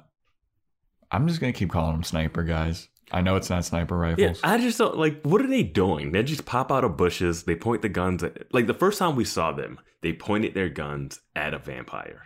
I'm 1.11 1.28
just 1.28 1.39
gonna 1.39 1.53
keep 1.53 1.69
calling 1.71 1.93
them 1.93 2.03
sniper 2.03 2.43
guys. 2.43 2.89
I 3.11 3.21
know 3.21 3.36
it's 3.36 3.49
not 3.49 3.63
sniper 3.65 3.95
rifles. 3.97 4.39
Yeah. 4.43 4.49
I 4.51 4.57
just 4.57 4.80
don't 4.80 4.97
like. 4.97 5.21
What 5.21 5.41
are 5.41 5.47
they 5.47 5.61
doing? 5.63 6.11
They 6.11 6.24
just 6.24 6.45
pop 6.45 6.71
out 6.71 6.84
of 6.84 6.97
bushes. 6.97 7.43
They 7.43 7.55
point 7.55 7.84
the 7.84 7.89
guns 7.89 8.24
at. 8.24 8.51
Like 8.53 8.65
the 8.65 8.74
first 8.74 8.97
time 8.97 9.15
we 9.15 9.24
saw 9.26 9.51
them, 9.51 9.80
they 10.01 10.13
pointed 10.13 10.55
their 10.55 10.69
guns 10.69 11.19
at 11.36 11.53
a 11.53 11.59
vampire. 11.59 12.24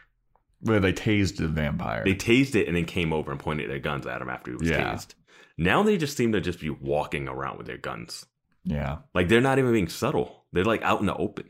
Where 0.62 0.80
they 0.80 0.94
tased 0.94 1.38
the 1.38 1.48
vampire. 1.48 2.04
They 2.04 2.16
tased 2.16 2.56
it 2.56 2.68
and 2.68 2.76
then 2.76 2.86
came 2.86 3.14
over 3.14 3.32
and 3.32 3.40
pointed 3.40 3.70
their 3.70 3.80
guns 3.80 4.08
at 4.08 4.22
him 4.22 4.30
after 4.30 4.52
he 4.52 4.58
was 4.58 4.70
Yeah. 4.70 4.94
tased. 4.96 5.14
Now 5.58 5.84
they 5.84 5.98
just 5.98 6.18
seem 6.18 6.32
to 6.34 6.42
just 6.42 6.60
be 6.60 6.70
walking 6.70 7.28
around 7.28 7.58
with 7.58 7.68
their 7.68 7.78
guns. 7.78 8.26
yeah. 8.64 8.98
Like 9.14 9.28
they're 9.30 9.42
not 9.42 9.60
even 9.60 9.72
being 9.72 9.88
subtle. 9.88 10.46
They're 10.54 10.64
like 10.66 10.82
out 10.82 11.00
in 11.00 11.06
the 11.06 11.16
open. 11.16 11.50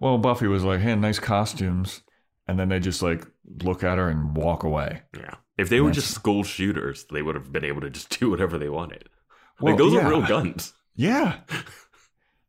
Well, 0.00 0.18
Buffy 0.18 0.46
was 0.48 0.64
like, 0.64 0.80
"Hey, 0.80 0.94
nice 0.96 1.18
costumes," 1.18 2.02
and 2.48 2.58
then 2.58 2.68
they 2.68 2.80
just 2.80 3.00
like 3.02 3.24
look 3.62 3.82
at 3.84 3.98
her 3.98 4.08
and 4.08 4.36
walk 4.36 4.62
away. 4.64 5.02
Yeah. 5.16 5.34
If 5.56 5.68
they 5.68 5.80
were 5.80 5.88
That's- 5.90 6.04
just 6.06 6.14
school 6.14 6.42
shooters, 6.42 7.06
they 7.10 7.22
would 7.22 7.36
have 7.36 7.52
been 7.52 7.64
able 7.64 7.80
to 7.82 7.90
just 7.90 8.10
do 8.20 8.30
whatever 8.30 8.58
they 8.58 8.68
wanted. 8.68 9.08
Well, 9.60 9.72
like 9.72 9.78
those 9.78 9.92
yeah. 9.94 10.06
are 10.06 10.10
real 10.10 10.26
guns. 10.26 10.72
Yeah. 10.96 11.40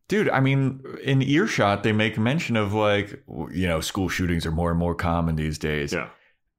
Dude, 0.08 0.30
I 0.30 0.40
mean, 0.40 0.84
in 1.04 1.22
earshot, 1.22 1.84
they 1.84 1.92
make 1.92 2.18
mention 2.18 2.56
of 2.56 2.74
like, 2.74 3.24
you 3.52 3.68
know, 3.68 3.82
school 3.82 4.08
shootings 4.08 4.46
are 4.46 4.52
more 4.52 4.70
and 4.70 4.80
more 4.80 4.94
common 4.94 5.36
these 5.36 5.58
days. 5.58 5.94
Yeah. 5.94 6.10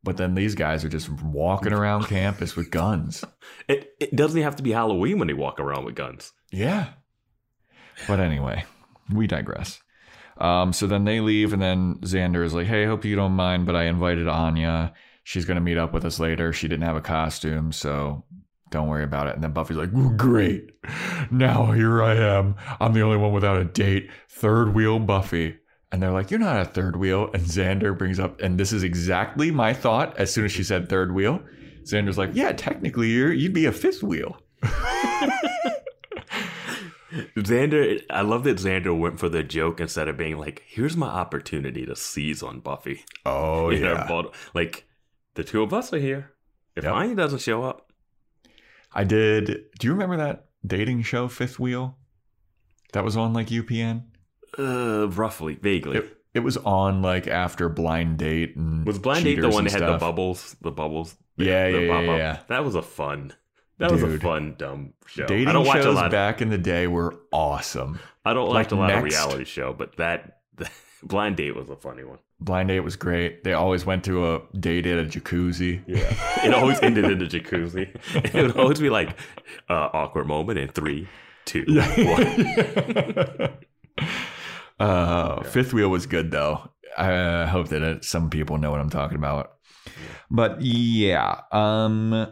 But 0.03 0.16
then 0.16 0.34
these 0.34 0.55
guys 0.55 0.84
are 0.84 0.88
just 0.88 1.11
walking 1.22 1.72
around 1.72 2.07
campus 2.07 2.57
with 2.57 2.70
guns. 2.70 3.24
It 3.68 3.92
it 4.01 4.14
doesn't 4.14 4.42
have 4.42 4.57
to 4.57 4.62
be 4.62 4.72
Halloween 4.72 5.18
when 5.18 5.28
they 5.28 5.34
walk 5.34 5.61
around 5.61 5.84
with 5.84 5.94
guns. 5.94 6.32
Yeah. 6.51 6.90
But 8.07 8.20
anyway, 8.20 8.64
we 9.12 9.26
digress. 9.26 9.80
Um, 10.38 10.72
so 10.72 10.86
then 10.86 11.05
they 11.05 11.20
leave, 11.20 11.53
and 11.53 11.62
then 11.62 11.97
Xander 12.03 12.44
is 12.44 12.53
like, 12.53 12.66
"Hey, 12.66 12.84
I 12.84 12.86
hope 12.86 13.05
you 13.05 13.16
don't 13.16 13.32
mind, 13.32 13.64
but 13.64 13.74
I 13.74 13.84
invited 13.84 14.28
Anya. 14.28 14.92
She's 15.24 15.44
gonna 15.44 15.61
meet 15.61 15.78
up 15.78 15.92
with 15.92 16.05
us 16.05 16.20
later. 16.20 16.53
She 16.53 16.68
didn't 16.68 16.84
have 16.84 16.97
a 16.97 17.01
costume, 17.01 17.72
so 17.72 18.24
don't 18.77 18.89
worry 18.89 19.05
about 19.05 19.27
it." 19.29 19.35
And 19.35 19.43
then 19.43 19.53
Buffy's 19.53 19.77
like, 19.77 19.93
"Great, 20.16 20.70
now 21.31 21.72
here 21.72 22.03
I 22.03 22.14
am. 22.14 22.57
I'm 22.81 22.93
the 22.93 23.03
only 23.03 23.16
one 23.16 23.33
without 23.33 23.57
a 23.61 23.64
date. 23.64 24.11
Third 24.29 24.74
wheel 24.74 24.99
Buffy." 24.99 25.57
And 25.93 26.03
they're 26.03 26.11
like, 26.12 26.31
"You're 26.31 26.41
not 26.41 26.61
a 26.61 26.64
third 26.64 26.97
wheel." 26.97 27.31
And 27.33 27.43
Xander 27.45 27.97
brings 27.97 28.18
up, 28.18 28.41
and 28.41 28.59
this 28.59 28.72
is 28.72 28.83
exactly 28.83 29.51
my 29.51 29.72
thought. 29.72 30.16
As 30.18 30.33
soon 30.33 30.45
as 30.45 30.53
she 30.53 30.62
said 30.64 30.89
third 30.89 31.12
wheel, 31.14 31.41
Xander's 31.85 32.18
like, 32.18 32.31
"Yeah, 32.35 32.53
technically, 32.53 33.09
you're, 33.11 33.33
you'd 33.33 33.55
be 33.55 33.66
a 33.66 33.72
fifth 33.72 34.03
wheel." 34.03 34.37
Xander, 37.37 38.03
I 38.11 38.22
love 38.22 38.45
that 38.45 38.59
Xander 38.59 38.99
went 38.99 39.18
for 39.20 39.29
the 39.29 39.43
joke 39.43 39.81
instead 39.81 40.09
of 40.09 40.16
being 40.16 40.39
like, 40.39 40.62
"Here's 40.66 40.97
my 40.97 41.07
opportunity 41.07 41.87
to 41.87 41.97
seize 41.97 42.43
on 42.43 42.61
Buffy." 42.61 43.05
Oh 43.24 43.70
You 43.77 43.81
know, 43.81 44.05
but, 44.09 44.35
like 44.55 44.85
the 45.35 45.45
two 45.45 45.62
of 45.62 45.72
us 45.72 45.93
are 45.93 45.99
here. 45.99 46.33
If 46.74 46.85
Yep. 46.85 46.93
Anya 46.93 47.14
doesn't 47.14 47.39
show 47.41 47.62
up, 47.62 47.86
I 48.97 49.05
did. 49.05 49.64
Do 49.78 49.86
you 49.86 49.92
remember 49.92 50.16
that 50.16 50.47
dating 50.66 51.03
show 51.03 51.28
Fifth 51.28 51.59
Wheel? 51.61 51.97
That 52.92 53.05
was 53.05 53.16
on 53.16 53.32
like 53.32 53.49
UPN. 53.49 54.05
uh, 54.59 55.09
roughly, 55.11 55.55
vaguely, 55.55 55.99
It, 55.99 56.16
it 56.34 56.40
was 56.40 56.57
on 56.57 57.03
like 57.03 57.26
after 57.28 57.68
Blind 57.68 58.18
Date 58.18 58.57
and 58.57 58.86
was 58.86 58.99
Blind 58.99 59.24
Date 59.24 59.40
the 59.40 59.49
one 59.51 59.64
that 59.64 59.72
had 59.74 59.82
the 59.82 59.99
bubbles? 59.99 60.57
The 60.62 60.70
bubbles. 60.70 61.14
Yeah, 61.36 61.70
the 61.70 61.72
yeah, 61.72 61.78
yeah, 61.86 61.92
pop-up? 61.92 62.18
yeah. 62.18 62.38
That 62.49 62.64
was 62.64 62.74
a 62.74 62.82
fun. 62.82 63.32
That 63.78 63.90
was 63.92 64.03
a 64.03 64.18
fun 64.18 64.55
dumb 64.57 64.94
show. 65.07 65.26
Dating 65.26 65.49
I 65.49 65.53
don't 65.53 65.66
watch 65.66 65.82
shows 65.82 65.86
a 65.99 66.01
lot. 66.01 66.11
back 66.11 66.40
in 66.40 66.49
the 66.49 66.57
day 66.57 66.86
were 66.86 67.14
awesome. 67.30 67.99
I 68.24 68.32
don't 68.32 68.49
like 68.49 68.66
watch 68.68 68.72
a 68.72 68.76
lot 68.76 68.86
Next. 68.88 68.99
of 68.99 69.05
reality 69.05 69.44
show, 69.44 69.74
but 69.74 69.97
that 69.97 70.38
Blind 71.03 71.36
date 71.36 71.55
was 71.55 71.68
a 71.68 71.76
funny 71.76 72.05
one. 72.05 72.18
Blind 72.40 72.68
date 72.68 72.80
was 72.80 72.97
great. 72.97 73.44
They 73.44 73.53
always 73.53 73.84
went 73.84 74.05
to 74.05 74.34
a 74.34 74.42
date 74.59 74.86
at 74.86 74.99
a 74.99 75.05
jacuzzi. 75.05 75.82
Yeah, 75.86 76.14
it 76.47 76.55
always 76.55 76.80
ended 76.80 77.05
in 77.05 77.22
a 77.22 77.26
jacuzzi. 77.26 77.94
It 78.14 78.34
would 78.34 78.57
always 78.57 78.80
be 78.80 78.90
like 78.90 79.11
uh, 79.68 79.90
awkward 79.92 80.26
moment 80.26 80.59
in 80.59 80.68
three, 80.68 81.09
two, 81.44 81.64
one. 81.68 83.59
Uh, 84.78 85.42
Fifth 85.42 85.72
wheel 85.72 85.88
was 85.88 86.05
good 86.05 86.30
though. 86.30 86.70
I 86.99 87.47
hope 87.47 87.68
that 87.68 87.80
it, 87.80 88.05
some 88.05 88.28
people 88.28 88.59
know 88.59 88.70
what 88.70 88.78
I'm 88.78 88.90
talking 88.90 89.16
about. 89.16 89.53
But 90.30 90.61
yeah, 90.61 91.40
um, 91.51 92.30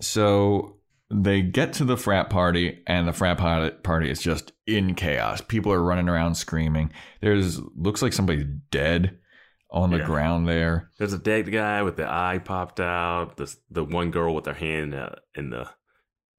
so 0.00 0.75
they 1.10 1.42
get 1.42 1.72
to 1.74 1.84
the 1.84 1.96
frat 1.96 2.30
party, 2.30 2.82
and 2.86 3.06
the 3.06 3.12
frat 3.12 3.38
party 3.38 3.74
party 3.82 4.10
is 4.10 4.20
just 4.20 4.52
in 4.66 4.94
chaos. 4.94 5.40
People 5.40 5.72
are 5.72 5.82
running 5.82 6.08
around 6.08 6.34
screaming. 6.34 6.92
There's 7.20 7.60
looks 7.76 8.02
like 8.02 8.12
somebody's 8.12 8.46
dead 8.70 9.18
on 9.70 9.90
the 9.90 9.98
Yeah. 9.98 10.06
ground 10.06 10.48
there. 10.48 10.90
There's 10.98 11.12
a 11.12 11.18
dead 11.18 11.50
guy 11.52 11.82
with 11.82 11.96
the 11.96 12.08
eye 12.08 12.40
popped 12.44 12.80
out. 12.80 13.36
The 13.36 13.54
the 13.70 13.84
one 13.84 14.10
girl 14.10 14.34
with 14.34 14.46
her 14.46 14.52
hand 14.54 14.94
uh, 14.94 15.10
in 15.34 15.50
the 15.50 15.68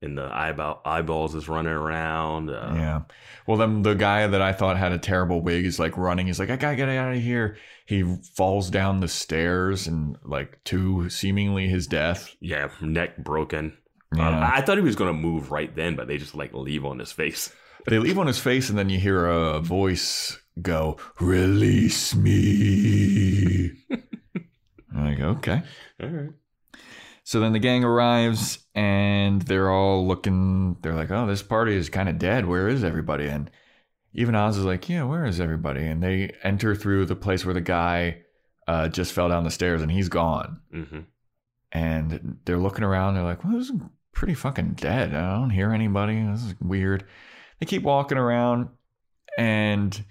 in 0.02 0.14
the 0.14 0.30
eyeball 0.32 0.80
eyeballs 0.86 1.34
is 1.34 1.48
running 1.50 1.74
around. 1.74 2.50
Uh, 2.52 2.72
Yeah. 2.76 3.02
Well, 3.48 3.58
then 3.58 3.82
the 3.82 3.96
guy 3.96 4.28
that 4.28 4.42
I 4.44 4.54
thought 4.54 4.78
had 4.78 4.92
a 4.92 5.00
terrible 5.00 5.42
wig 5.42 5.66
is 5.66 5.80
like 5.80 5.98
running. 5.98 6.28
He's 6.28 6.40
like, 6.40 6.52
I 6.52 6.56
gotta 6.56 6.76
get 6.76 6.88
out 6.90 7.16
of 7.16 7.22
here. 7.22 7.58
He 7.88 8.04
falls 8.36 8.70
down 8.70 9.00
the 9.00 9.08
stairs 9.08 9.88
and 9.88 10.16
like 10.24 10.64
to 10.66 11.10
seemingly 11.10 11.68
his 11.68 11.88
death. 11.88 12.36
yeah, 12.42 12.70
neck 12.82 13.18
broken. 13.18 13.76
Um, 14.14 14.20
Yeah. 14.20 14.52
I 14.56 14.62
thought 14.62 14.78
he 14.78 14.84
was 14.84 14.96
gonna 14.96 15.14
move 15.14 15.52
right 15.52 15.74
then, 15.76 15.96
but 15.96 16.08
they 16.08 16.18
just 16.18 16.36
like 16.36 16.54
leave 16.54 16.86
on 16.86 17.00
his 17.00 17.12
face. 17.12 17.54
They 17.88 18.00
leave 18.00 18.20
on 18.20 18.28
his 18.28 18.40
face, 18.40 18.70
and 18.70 18.78
then 18.78 18.90
you 18.90 19.00
hear 19.00 19.26
a 19.28 19.62
voice 19.62 20.38
go, 20.62 20.98
"Release 21.22 22.14
me." 22.16 23.72
I'm 24.94 25.06
like, 25.06 25.20
okay. 25.22 25.64
All 26.04 26.10
right. 26.10 26.30
So 27.24 27.40
then 27.40 27.54
the 27.54 27.60
gang 27.60 27.86
arrives, 27.86 28.60
and 28.76 29.42
they're 29.44 29.70
all 29.70 30.06
looking. 30.06 30.76
They're 30.82 30.96
like, 30.96 31.12
"Oh, 31.12 31.28
this 31.28 31.44
party 31.44 31.76
is 31.76 31.90
kind 31.90 32.10
of 32.10 32.18
dead. 32.20 32.46
Where 32.46 32.68
is 32.68 32.84
everybody?" 32.84 33.28
And 33.28 33.50
even 34.14 34.36
Oz 34.36 34.58
is 34.58 34.66
like, 34.66 34.90
"Yeah, 34.90 35.04
where 35.04 35.26
is 35.26 35.40
everybody?" 35.40 35.86
And 35.86 36.04
they 36.04 36.34
enter 36.44 36.76
through 36.76 37.06
the 37.06 37.16
place 37.16 37.46
where 37.46 37.54
the 37.54 37.62
guy 37.62 38.22
uh, 38.68 38.90
just 38.90 39.14
fell 39.14 39.30
down 39.30 39.46
the 39.46 39.52
stairs, 39.52 39.82
and 39.82 39.92
he's 39.92 40.10
gone. 40.10 40.60
hmm 40.72 41.00
And 41.72 42.40
they're 42.44 42.58
looking 42.58 42.84
around. 42.84 43.14
They're 43.14 43.24
like, 43.24 43.44
"Well, 43.46 43.54
this 43.58 43.70
is 43.70 43.76
pretty 44.18 44.34
fucking 44.34 44.74
dead. 44.74 45.14
I 45.14 45.36
don't 45.36 45.52
hear 45.52 45.72
anybody. 45.72 46.22
This 46.24 46.44
is 46.44 46.56
weird." 46.60 47.06
They 47.60 47.68
keep 47.68 47.84
walking 47.84 48.18
around, 48.18 48.70
and 49.38 50.04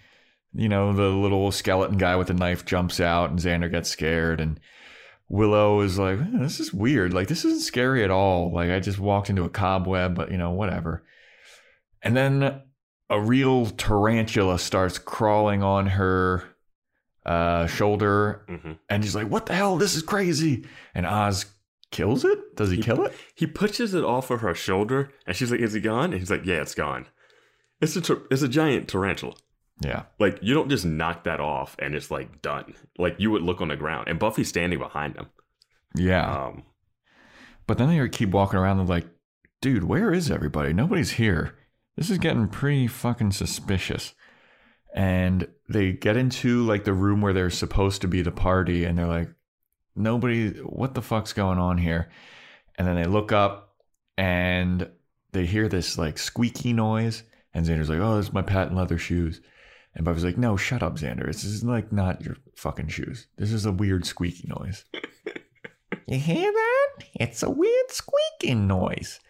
you 0.54 0.68
know 0.68 0.92
the 0.92 1.08
little 1.08 1.50
skeleton 1.50 1.98
guy 1.98 2.14
with 2.14 2.28
the 2.28 2.34
knife 2.34 2.64
jumps 2.64 3.00
out, 3.00 3.30
and 3.30 3.38
Xander 3.38 3.70
gets 3.70 3.90
scared, 3.90 4.40
and 4.40 4.60
Willow 5.28 5.80
is 5.80 5.98
like, 5.98 6.20
"Eh, 6.20 6.38
"This 6.38 6.60
is 6.60 6.72
weird. 6.72 7.12
Like 7.12 7.26
this 7.26 7.44
isn't 7.44 7.62
scary 7.62 8.04
at 8.04 8.10
all. 8.10 8.52
Like 8.52 8.70
I 8.70 8.78
just 8.78 9.00
walked 9.00 9.28
into 9.28 9.44
a 9.44 9.48
cobweb, 9.48 10.14
but 10.14 10.30
you 10.30 10.38
know 10.38 10.50
whatever." 10.50 11.02
And 12.00 12.16
then 12.16 12.62
a 13.10 13.20
real 13.20 13.66
tarantula 13.66 14.58
starts 14.60 14.98
crawling 14.98 15.64
on 15.64 15.86
her 15.86 16.44
uh, 17.24 17.66
shoulder, 17.66 18.44
hmm 18.48 18.72
and 18.88 19.02
she's 19.02 19.16
like, 19.16 19.28
"What 19.28 19.46
the 19.46 19.54
hell? 19.54 19.76
This 19.76 19.96
is 19.96 20.02
crazy!" 20.02 20.64
And 20.94 21.06
Oz 21.06 21.46
kills 21.96 22.24
it. 22.24 22.56
Does 22.56 22.70
he 22.70 22.78
kill 22.82 23.04
it? 23.04 23.12
He 23.34 23.46
pushes 23.46 23.94
it 23.94 24.04
off 24.04 24.30
of 24.30 24.40
her 24.42 24.54
shoulder, 24.54 25.10
and 25.26 25.34
she's 25.36 25.50
like, 25.50 25.60
"Is 25.60 25.74
it 25.74 25.80
gone?" 25.80 26.12
And 26.12 26.20
he's 26.20 26.30
like, 26.30 26.44
"Yeah, 26.44 26.60
it's 26.62 26.74
gone." 26.74 27.06
It's 27.80 27.96
a 27.96 28.00
tar- 28.00 28.22
it's 28.30 28.42
a 28.42 28.48
giant 28.48 28.88
tarantula. 28.88 29.34
Yeah. 29.84 30.04
Like 30.18 30.38
you 30.42 30.54
don't 30.54 30.70
just 30.70 30.84
knock 30.86 31.24
that 31.24 31.40
off 31.40 31.76
and 31.78 31.94
it's 31.94 32.10
like 32.10 32.40
done. 32.40 32.74
Like 32.98 33.16
you 33.18 33.30
would 33.30 33.42
look 33.42 33.60
on 33.60 33.68
the 33.68 33.76
ground, 33.76 34.08
and 34.08 34.18
Buffy's 34.18 34.48
standing 34.48 34.78
behind 34.78 35.16
him. 35.16 35.26
Yeah. 35.94 36.46
Um, 36.46 36.62
But 37.66 37.78
then 37.78 37.88
they 37.88 38.08
keep 38.08 38.30
walking 38.30 38.58
around 38.58 38.78
and 38.80 38.88
like, 38.88 39.06
dude, 39.60 39.84
where 39.84 40.12
is 40.12 40.30
everybody? 40.30 40.72
Nobody's 40.72 41.12
here. 41.12 41.56
This 41.96 42.10
is 42.10 42.18
getting 42.18 42.48
pretty 42.48 42.86
fucking 42.86 43.32
suspicious. 43.32 44.14
And 44.94 45.48
they 45.68 45.92
get 45.92 46.16
into 46.16 46.64
like 46.64 46.84
the 46.84 46.92
room 46.94 47.20
where 47.20 47.32
they're 47.34 47.50
supposed 47.50 48.00
to 48.02 48.08
be 48.08 48.22
the 48.22 48.30
party, 48.32 48.84
and 48.84 48.96
they're 48.96 49.06
like, 49.06 49.28
nobody, 49.96 50.50
what 50.60 50.94
the 50.94 51.02
fuck's 51.02 51.32
going 51.32 51.58
on 51.58 51.78
here? 51.78 52.10
And 52.76 52.86
then 52.86 52.96
they 52.96 53.04
look 53.04 53.32
up 53.32 53.74
and 54.16 54.88
they 55.32 55.46
hear 55.46 55.68
this 55.68 55.98
like 55.98 56.18
squeaky 56.18 56.72
noise, 56.72 57.22
and 57.54 57.66
Xander's 57.66 57.88
like, 57.88 58.00
oh, 58.00 58.16
this 58.16 58.26
is 58.26 58.32
my 58.32 58.42
patent 58.42 58.76
leather 58.76 58.98
shoes. 58.98 59.40
And 59.94 60.04
Buffy's 60.04 60.24
like, 60.24 60.36
no, 60.36 60.56
shut 60.58 60.82
up, 60.82 60.96
Xander. 60.96 61.26
This 61.26 61.42
is 61.44 61.64
like 61.64 61.90
not 61.90 62.22
your 62.22 62.36
fucking 62.54 62.88
shoes. 62.88 63.26
This 63.36 63.50
is 63.52 63.64
a 63.64 63.72
weird 63.72 64.04
squeaky 64.04 64.46
noise. 64.46 64.84
you 66.06 66.18
hear 66.18 66.52
that? 66.52 67.04
It's 67.14 67.42
a 67.42 67.48
weird 67.50 67.90
squeaking 67.90 68.66
noise. 68.66 69.20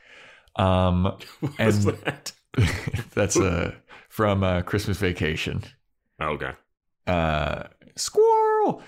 Um, 0.56 1.04
what's 1.40 1.84
and 1.86 1.98
that? 1.98 2.32
that's 3.14 3.36
uh, 3.36 3.74
from 4.08 4.42
uh, 4.42 4.62
Christmas 4.62 4.98
Vacation. 4.98 5.62
Oh, 6.20 6.30
okay, 6.30 6.52
Uh, 7.06 7.64
squirrel, 7.94 8.82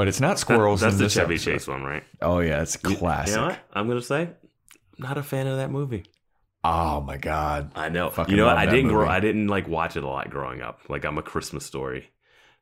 but 0.00 0.08
it's 0.08 0.18
not 0.18 0.30
That- 0.36 0.38
squirrels. 0.38 0.80
that's 0.80 0.94
in 0.94 1.02
the 1.02 1.10
Chevy 1.10 1.34
episode. 1.34 1.50
Chase 1.52 1.68
one, 1.68 1.82
right? 1.82 2.02
Oh 2.22 2.38
yeah, 2.38 2.62
it's 2.62 2.78
classic. 2.78 3.34
You 3.34 3.40
know 3.42 3.48
what? 3.48 3.58
I'm 3.74 3.86
gonna 3.86 4.00
say, 4.00 4.22
I'm 4.22 4.32
not 4.98 5.18
a 5.18 5.22
fan 5.22 5.46
of 5.46 5.58
that 5.58 5.70
movie. 5.70 6.04
Oh 6.64 7.02
my 7.02 7.18
god. 7.18 7.72
I 7.74 7.90
know. 7.90 8.08
Fucking 8.08 8.30
you 8.32 8.38
know 8.38 8.46
what? 8.46 8.56
I 8.56 8.64
didn't 8.64 8.88
grow. 8.88 9.06
I 9.06 9.20
didn't 9.20 9.48
like 9.48 9.68
watch 9.68 9.98
it 9.98 10.02
a 10.04 10.08
lot 10.08 10.30
growing 10.30 10.62
up. 10.62 10.80
Like 10.88 11.04
I'm 11.04 11.18
a 11.18 11.22
Christmas 11.22 11.66
story. 11.66 12.08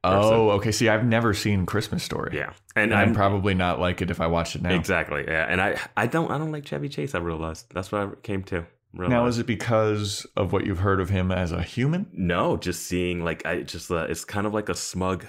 Oh, 0.03 0.51
okay. 0.53 0.73
See, 0.73 0.89
I've 0.89 1.05
never 1.05 1.35
seen 1.35 1.67
Christmas 1.67 2.03
Story. 2.05 2.37
Yeah, 2.37 2.53
and 2.77 2.93
and 2.93 2.95
I'd 2.95 3.09
I'm 3.09 3.15
probably 3.15 3.55
not 3.55 3.79
like 3.81 4.01
it 4.03 4.11
if 4.11 4.21
I 4.21 4.27
watched 4.29 4.55
it 4.57 4.63
now. 4.63 4.73
exactly. 4.75 5.25
Yeah, 5.27 5.47
and 5.49 5.61
I 5.61 5.79
I 5.97 6.07
don't 6.09 6.31
I 6.31 6.39
don't 6.39 6.53
like 6.53 6.65
Chevy 6.65 6.89
Chase. 6.89 7.15
I 7.15 7.19
realized 7.19 7.67
that's 7.75 7.91
what 7.93 8.01
I 8.03 8.09
came 8.23 8.43
to. 8.45 8.67
Realize. 8.95 9.11
Now, 9.11 9.27
is 9.27 9.39
it 9.39 9.47
because 9.47 10.27
of 10.37 10.53
what 10.53 10.65
you've 10.67 10.79
heard 10.79 11.01
of 11.01 11.11
him 11.11 11.31
as 11.31 11.53
a 11.53 11.63
human? 11.63 12.07
No, 12.13 12.57
just 12.57 12.87
seeing 12.87 13.23
like 13.25 13.45
I 13.45 13.63
just 13.63 13.91
uh, 13.91 14.07
it's 14.09 14.25
kind 14.25 14.47
of 14.47 14.55
like 14.55 14.69
a 14.71 14.75
smug, 14.75 15.27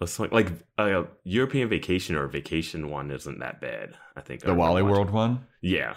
a 0.00 0.06
smug 0.06 0.32
like 0.32 0.52
a 0.78 1.04
European 1.24 1.68
vacation 1.68 2.16
or 2.16 2.26
vacation 2.26 2.90
one 2.90 3.10
isn't 3.10 3.38
that 3.38 3.60
bad. 3.60 3.94
I 4.16 4.20
think 4.20 4.40
The 4.42 4.48
remember 4.48 4.60
Wally 4.62 4.82
World 4.82 5.10
one? 5.10 5.46
Yeah, 5.62 5.94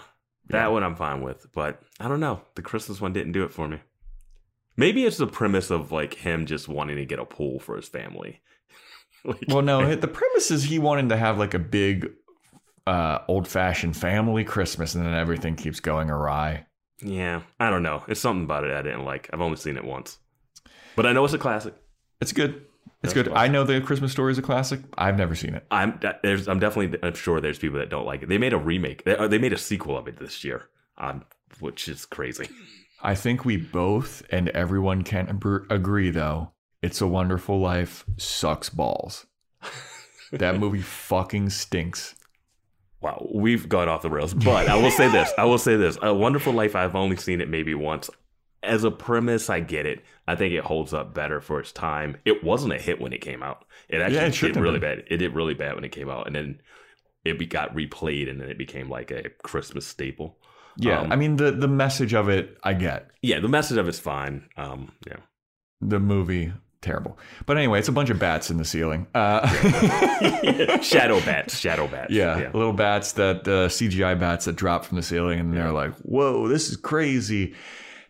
that 0.50 0.64
Yeah. 0.64 0.68
one 0.70 0.84
I'm 0.84 0.96
fine 0.96 1.22
with, 1.22 1.48
but 1.54 1.82
I 2.00 2.08
don't 2.08 2.20
know. 2.20 2.42
The 2.56 2.62
Christmas 2.62 3.02
one 3.02 3.14
didn't 3.14 3.34
do 3.34 3.44
it 3.44 3.52
for 3.52 3.68
me. 3.68 3.80
Maybe 4.78 5.04
it's 5.06 5.18
the 5.18 5.28
premise 5.28 5.70
of 5.70 5.92
like 5.92 6.14
him 6.16 6.46
just 6.46 6.68
wanting 6.70 6.96
to 6.96 7.06
get 7.06 7.20
a 7.20 7.26
pool 7.26 7.60
for 7.60 7.76
his 7.76 7.90
family. 7.90 8.42
like, 9.26 9.44
Well, 9.50 9.62
no, 9.62 9.94
the 9.96 10.08
premise 10.08 10.52
is 10.52 10.64
he 10.64 10.80
wanted 10.80 11.10
to 11.10 11.18
have 11.18 11.38
like 11.38 11.54
a 11.54 11.60
big, 11.60 12.12
uh, 12.88 13.20
old 13.28 13.48
fashioned 13.48 13.98
family 13.98 14.44
Christmas, 14.46 14.96
and 14.96 15.06
then 15.06 15.14
everything 15.14 15.56
keeps 15.56 15.80
going 15.82 16.10
awry. 16.10 16.66
yeah, 17.02 17.42
I 17.60 17.70
don't 17.70 17.84
know. 17.84 18.04
It's 18.08 18.20
something 18.22 18.46
about 18.46 18.64
it 18.64 18.72
I 18.72 18.82
didn't 18.82 19.04
like. 19.06 19.30
I've 19.34 19.42
only 19.42 19.58
seen 19.58 19.76
it 19.78 19.84
once, 19.84 20.18
but 20.96 21.06
I 21.06 21.12
know 21.14 21.24
it's 21.26 21.34
a 21.34 21.38
classic. 21.38 21.74
It's 22.22 22.32
good. 22.32 22.66
It's 23.02 23.14
good. 23.14 23.30
I 23.30 23.48
know 23.48 23.64
the 23.64 23.80
Christmas 23.80 24.12
story 24.12 24.34
is 24.34 24.38
a 24.38 24.42
classic. 24.42 24.82
I've 24.98 25.18
never 25.18 25.34
seen 25.34 25.56
it. 25.56 25.66
I'm 25.72 26.00
there's 26.22 26.48
I'm 26.48 26.60
definitely 26.60 27.00
I'm 27.02 27.14
sure 27.14 27.40
there's 27.40 27.58
people 27.60 27.80
that 27.80 27.90
don't 27.90 28.06
like 28.06 28.24
it. 28.24 28.30
They 28.30 28.38
made 28.38 28.52
a 28.54 28.58
remake. 28.58 29.06
They, 29.06 29.28
they 29.28 29.38
made 29.38 29.54
a 29.54 29.58
sequel 29.58 29.98
of 29.98 30.08
it 30.08 30.20
this 30.20 30.44
year, 30.44 30.70
um, 30.98 31.24
which 31.60 31.88
is 31.88 32.06
crazy. 32.06 32.50
I 33.02 33.16
think 33.16 33.46
we 33.46 33.56
both 33.58 34.24
and 34.32 34.50
everyone 34.50 35.04
can 35.04 35.30
ab- 35.30 35.72
agree, 35.72 36.12
though. 36.12 36.52
It's 36.82 37.02
a 37.02 37.08
Wonderful 37.08 37.60
Life 37.60 38.06
sucks 38.18 38.70
balls. 38.70 39.26
That 40.32 40.58
movie 40.60 40.82
fucking 40.82 41.50
stinks. 41.50 42.16
Wow, 43.02 43.26
we've 43.34 43.70
gone 43.70 43.88
off 43.88 44.02
the 44.02 44.10
rails. 44.10 44.34
But 44.34 44.68
I 44.68 44.76
will 44.76 44.92
say 44.92 45.10
this. 45.10 45.32
I 45.38 45.46
will 45.46 45.58
say 45.58 45.78
this. 45.78 45.98
A 46.02 46.14
Wonderful 46.14 46.52
Life. 46.52 46.76
I've 46.76 46.96
only 46.96 47.16
seen 47.16 47.40
it 47.40 47.50
maybe 47.50 47.74
once. 47.74 48.10
As 48.62 48.84
a 48.84 48.92
premise, 48.92 49.50
I 49.50 49.62
get 49.62 49.86
it. 49.86 50.04
I 50.28 50.36
think 50.36 50.54
it 50.54 50.64
holds 50.66 50.94
up 50.94 51.14
better 51.14 51.40
for 51.40 51.60
its 51.60 51.72
time. 51.72 52.18
It 52.26 52.44
wasn't 52.44 52.74
a 52.74 52.78
hit 52.78 53.00
when 53.00 53.14
it 53.14 53.22
came 53.22 53.42
out. 53.42 53.64
It 53.88 54.02
actually 54.02 54.18
Yeah, 54.18 54.26
it 54.26 54.54
did 54.54 54.56
really 54.58 54.80
been. 54.80 54.98
bad. 55.00 55.06
It 55.10 55.18
did 55.18 55.34
really 55.34 55.54
bad 55.54 55.76
when 55.76 55.84
it 55.86 55.92
came 55.92 56.10
out, 56.10 56.28
and 56.28 56.36
then 56.36 56.62
it 57.24 57.40
be, 57.40 57.46
got 57.46 57.74
replayed, 57.74 58.30
and 58.30 58.40
then 58.42 58.50
it 58.50 58.58
became 58.58 58.90
like 58.90 59.12
a 59.12 59.30
Christmas 59.44 59.86
staple. 59.88 60.38
Yeah, 60.78 61.02
Um, 61.02 61.12
I 61.12 61.16
mean 61.16 61.36
the 61.38 61.52
the 61.52 61.68
message 61.68 62.14
of 62.14 62.30
it, 62.30 62.58
I 62.64 62.74
get. 62.74 63.10
Yeah, 63.22 63.40
the 63.40 63.48
message 63.50 63.78
of 63.78 63.88
it's 63.88 64.00
fine. 64.00 64.48
Um, 64.58 64.92
yeah. 65.08 65.18
The 65.82 66.00
movie, 66.00 66.52
terrible. 66.82 67.18
But 67.46 67.58
anyway, 67.58 67.80
it's 67.80 67.88
a 67.88 67.94
bunch 67.94 68.10
of 68.10 68.20
bats 68.20 68.50
in 68.50 68.58
the 68.58 68.66
ceiling. 68.66 69.08
Uh, 69.16 69.48
shadow 70.82 71.20
bats. 71.22 71.58
Shadow 71.58 71.88
bats. 71.88 72.12
yeah, 72.12 72.50
little 72.54 72.74
bats 72.74 73.14
that 73.14 73.48
uh, 73.48 73.68
CGI 73.70 74.20
bats 74.20 74.46
that 74.46 74.56
drop 74.56 74.86
from 74.86 74.98
the 74.98 75.04
ceiling, 75.04 75.40
and 75.40 75.54
they're 75.54 75.72
like, 75.72 75.94
"Whoa, 75.98 76.48
this 76.48 76.70
is 76.70 76.78
crazy!" 76.78 77.56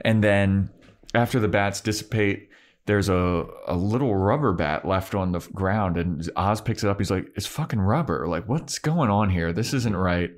And 0.01 0.23
then 0.23 0.69
after 1.13 1.39
the 1.39 1.47
bats 1.47 1.81
dissipate, 1.81 2.49
there's 2.85 3.09
a 3.09 3.45
a 3.67 3.75
little 3.75 4.15
rubber 4.15 4.53
bat 4.53 4.85
left 4.85 5.13
on 5.13 5.31
the 5.31 5.39
ground, 5.53 5.97
and 5.97 6.27
Oz 6.35 6.61
picks 6.61 6.83
it 6.83 6.89
up. 6.89 6.97
He's 6.99 7.11
like, 7.11 7.27
"It's 7.35 7.45
fucking 7.45 7.79
rubber! 7.79 8.27
Like, 8.27 8.47
what's 8.49 8.79
going 8.79 9.09
on 9.09 9.29
here? 9.29 9.53
This 9.53 9.73
isn't 9.73 9.95
right." 9.95 10.31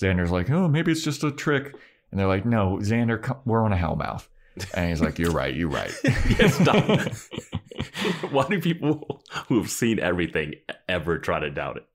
Xander's 0.00 0.30
like, 0.30 0.50
"Oh, 0.50 0.66
maybe 0.68 0.90
it's 0.90 1.04
just 1.04 1.22
a 1.22 1.30
trick," 1.30 1.74
and 2.10 2.18
they're 2.18 2.26
like, 2.26 2.44
"No, 2.44 2.78
Xander, 2.80 3.22
come, 3.22 3.38
we're 3.44 3.62
on 3.64 3.72
a 3.72 3.76
hellmouth." 3.76 4.26
And 4.74 4.88
he's 4.88 5.00
like, 5.00 5.18
"You're 5.18 5.30
right. 5.30 5.54
You're 5.54 5.68
right." 5.68 5.90
Stop. 6.50 6.84
Why 8.30 8.46
do 8.48 8.60
people 8.60 9.22
who 9.48 9.58
have 9.58 9.70
seen 9.70 9.98
everything 10.00 10.54
ever 10.88 11.18
try 11.18 11.38
to 11.40 11.50
doubt 11.50 11.76
it? 11.76 11.86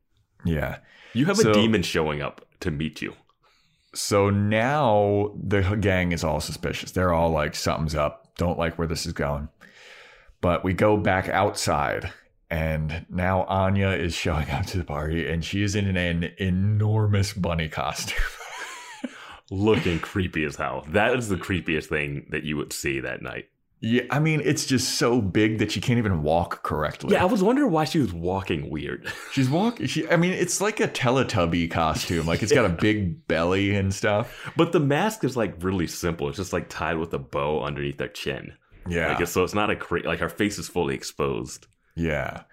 Yeah. 0.46 0.78
You 1.14 1.26
have 1.26 1.38
So- 1.38 1.52
a 1.52 1.54
demon 1.54 1.82
showing 1.84 2.22
up 2.22 2.46
to 2.62 2.72
meet 2.72 3.02
you. 3.02 3.14
So 3.98 4.30
now 4.30 5.32
the 5.36 5.76
gang 5.76 6.12
is 6.12 6.24
all 6.24 6.40
suspicious. 6.40 6.92
They're 6.92 7.14
all 7.14 7.32
like, 7.32 7.56
something's 7.56 7.96
up. 7.96 8.32
Don't 8.38 8.60
like 8.60 8.78
where 8.78 8.88
this 8.88 9.08
is 9.08 9.14
going. 9.14 9.50
But 10.40 10.64
we 10.64 10.74
go 10.74 10.98
back 10.98 11.28
outside, 11.30 12.14
and 12.52 13.08
now 13.10 13.44
Anya 13.46 13.90
is 13.90 14.14
showing 14.14 14.52
up 14.52 14.68
to 14.68 14.78
the 14.78 14.84
party, 14.84 15.28
and 15.28 15.44
she 15.44 15.64
is 15.64 15.76
in 15.76 15.98
an 15.98 16.32
enormous 16.38 17.34
bunny 17.34 17.70
costume. 17.70 18.22
Looking 19.50 19.98
creepy 19.98 20.44
as 20.44 20.58
hell. 20.58 20.86
That 20.90 21.16
is 21.16 21.28
the 21.28 21.36
creepiest 21.36 21.86
thing 21.86 22.28
that 22.30 22.44
you 22.44 22.56
would 22.56 22.74
see 22.74 23.00
that 23.00 23.24
night. 23.24 23.46
Yeah, 23.80 24.04
I 24.10 24.20
mean, 24.20 24.42
it's 24.44 24.66
just 24.66 24.96
so 24.96 25.22
big 25.22 25.60
that 25.60 25.72
she 25.72 25.80
can't 25.80 26.00
even 26.00 26.24
walk 26.24 26.64
correctly. 26.64 27.14
Yeah, 27.14 27.22
I 27.22 27.26
was 27.26 27.44
wondering 27.44 27.72
why 27.72 27.86
she 27.86 28.00
was 28.00 28.12
walking 28.12 28.72
weird. 28.72 29.08
She's 29.32 29.50
walking. 29.50 29.86
She, 29.86 30.10
I 30.10 30.16
mean, 30.18 30.32
it's 30.32 30.60
like 30.60 30.80
a 30.80 30.88
Teletubby 30.88 31.70
costume. 31.70 32.26
Like 32.26 32.42
it's 32.42 32.52
got 32.52 32.66
a 32.66 32.70
big 32.70 33.28
belly 33.28 33.76
and 33.76 33.94
stuff. 33.94 34.52
But 34.58 34.72
the 34.72 34.80
mask 34.80 35.24
is 35.24 35.38
like 35.38 35.64
really 35.64 35.86
simple. 35.86 36.28
It's 36.28 36.38
just 36.38 36.54
like 36.54 36.70
tied 36.70 36.98
with 36.98 37.14
a 37.14 37.20
bow 37.20 37.62
underneath 37.64 38.00
her 38.00 38.08
chin. 38.08 38.54
Yeah. 38.90 39.16
Like, 39.16 39.28
so 39.28 39.44
it's 39.44 39.54
not 39.54 39.70
a 39.70 39.76
cra- 39.76 40.08
like 40.08 40.20
her 40.20 40.30
face 40.30 40.58
is 40.58 40.68
fully 40.68 40.96
exposed. 40.96 41.68
Yeah. 41.96 42.44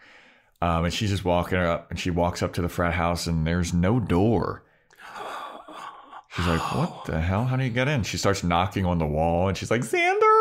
Um, 0.61 0.85
and 0.85 0.93
she's 0.93 1.11
just 1.11 1.25
walking 1.25 1.59
up 1.59 1.91
and 1.91 1.99
she 1.99 2.11
walks 2.11 2.43
up 2.43 2.53
to 2.55 2.63
the 2.63 2.69
frat 2.69 2.95
house 2.95 3.27
and 3.27 3.47
there's 3.47 3.73
no 3.73 3.99
door. 3.99 4.63
She's 6.35 6.47
like, 6.47 6.75
What 6.75 7.05
the 7.05 7.21
hell? 7.21 7.45
How 7.45 7.57
do 7.57 7.65
you 7.65 7.71
get 7.71 7.87
in? 7.87 8.03
She 8.03 8.17
starts 8.19 8.43
knocking 8.43 8.85
on 8.85 8.99
the 8.99 9.07
wall 9.07 9.49
and 9.49 9.57
she's 9.57 9.71
like, 9.71 9.83
Xander, 9.83 10.34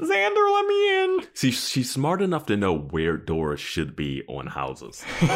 Xander, 0.00 0.54
let 0.54 0.66
me 0.66 1.04
in. 1.04 1.20
See, 1.34 1.50
she's 1.50 1.90
smart 1.90 2.22
enough 2.22 2.46
to 2.46 2.56
know 2.56 2.76
where 2.76 3.16
doors 3.16 3.60
should 3.60 3.94
be 3.94 4.22
on 4.28 4.48
houses. 4.48 5.04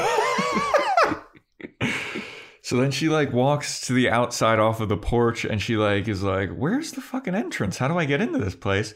So 2.62 2.78
then 2.78 2.90
she 2.90 3.08
like 3.08 3.32
walks 3.32 3.82
to 3.82 3.92
the 3.92 4.10
outside 4.10 4.58
off 4.58 4.80
of 4.80 4.88
the 4.88 4.96
porch 4.96 5.44
and 5.44 5.62
she 5.62 5.76
like 5.76 6.08
is 6.08 6.24
like, 6.24 6.50
Where's 6.50 6.90
the 6.90 7.00
fucking 7.00 7.36
entrance? 7.36 7.78
How 7.78 7.86
do 7.86 7.96
I 7.96 8.06
get 8.06 8.20
into 8.20 8.40
this 8.40 8.56
place? 8.56 8.92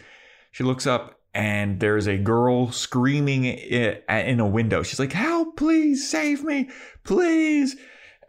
She 0.50 0.64
looks 0.64 0.88
up 0.88 1.20
and 1.34 1.78
there's 1.78 2.08
a 2.08 2.18
girl 2.18 2.72
screaming 2.72 3.46
i- 3.46 4.02
in 4.22 4.40
a 4.40 4.46
window. 4.48 4.82
She's 4.82 4.98
like, 4.98 5.12
Help, 5.12 5.56
please 5.56 6.10
save 6.10 6.42
me, 6.42 6.68
please. 7.04 7.76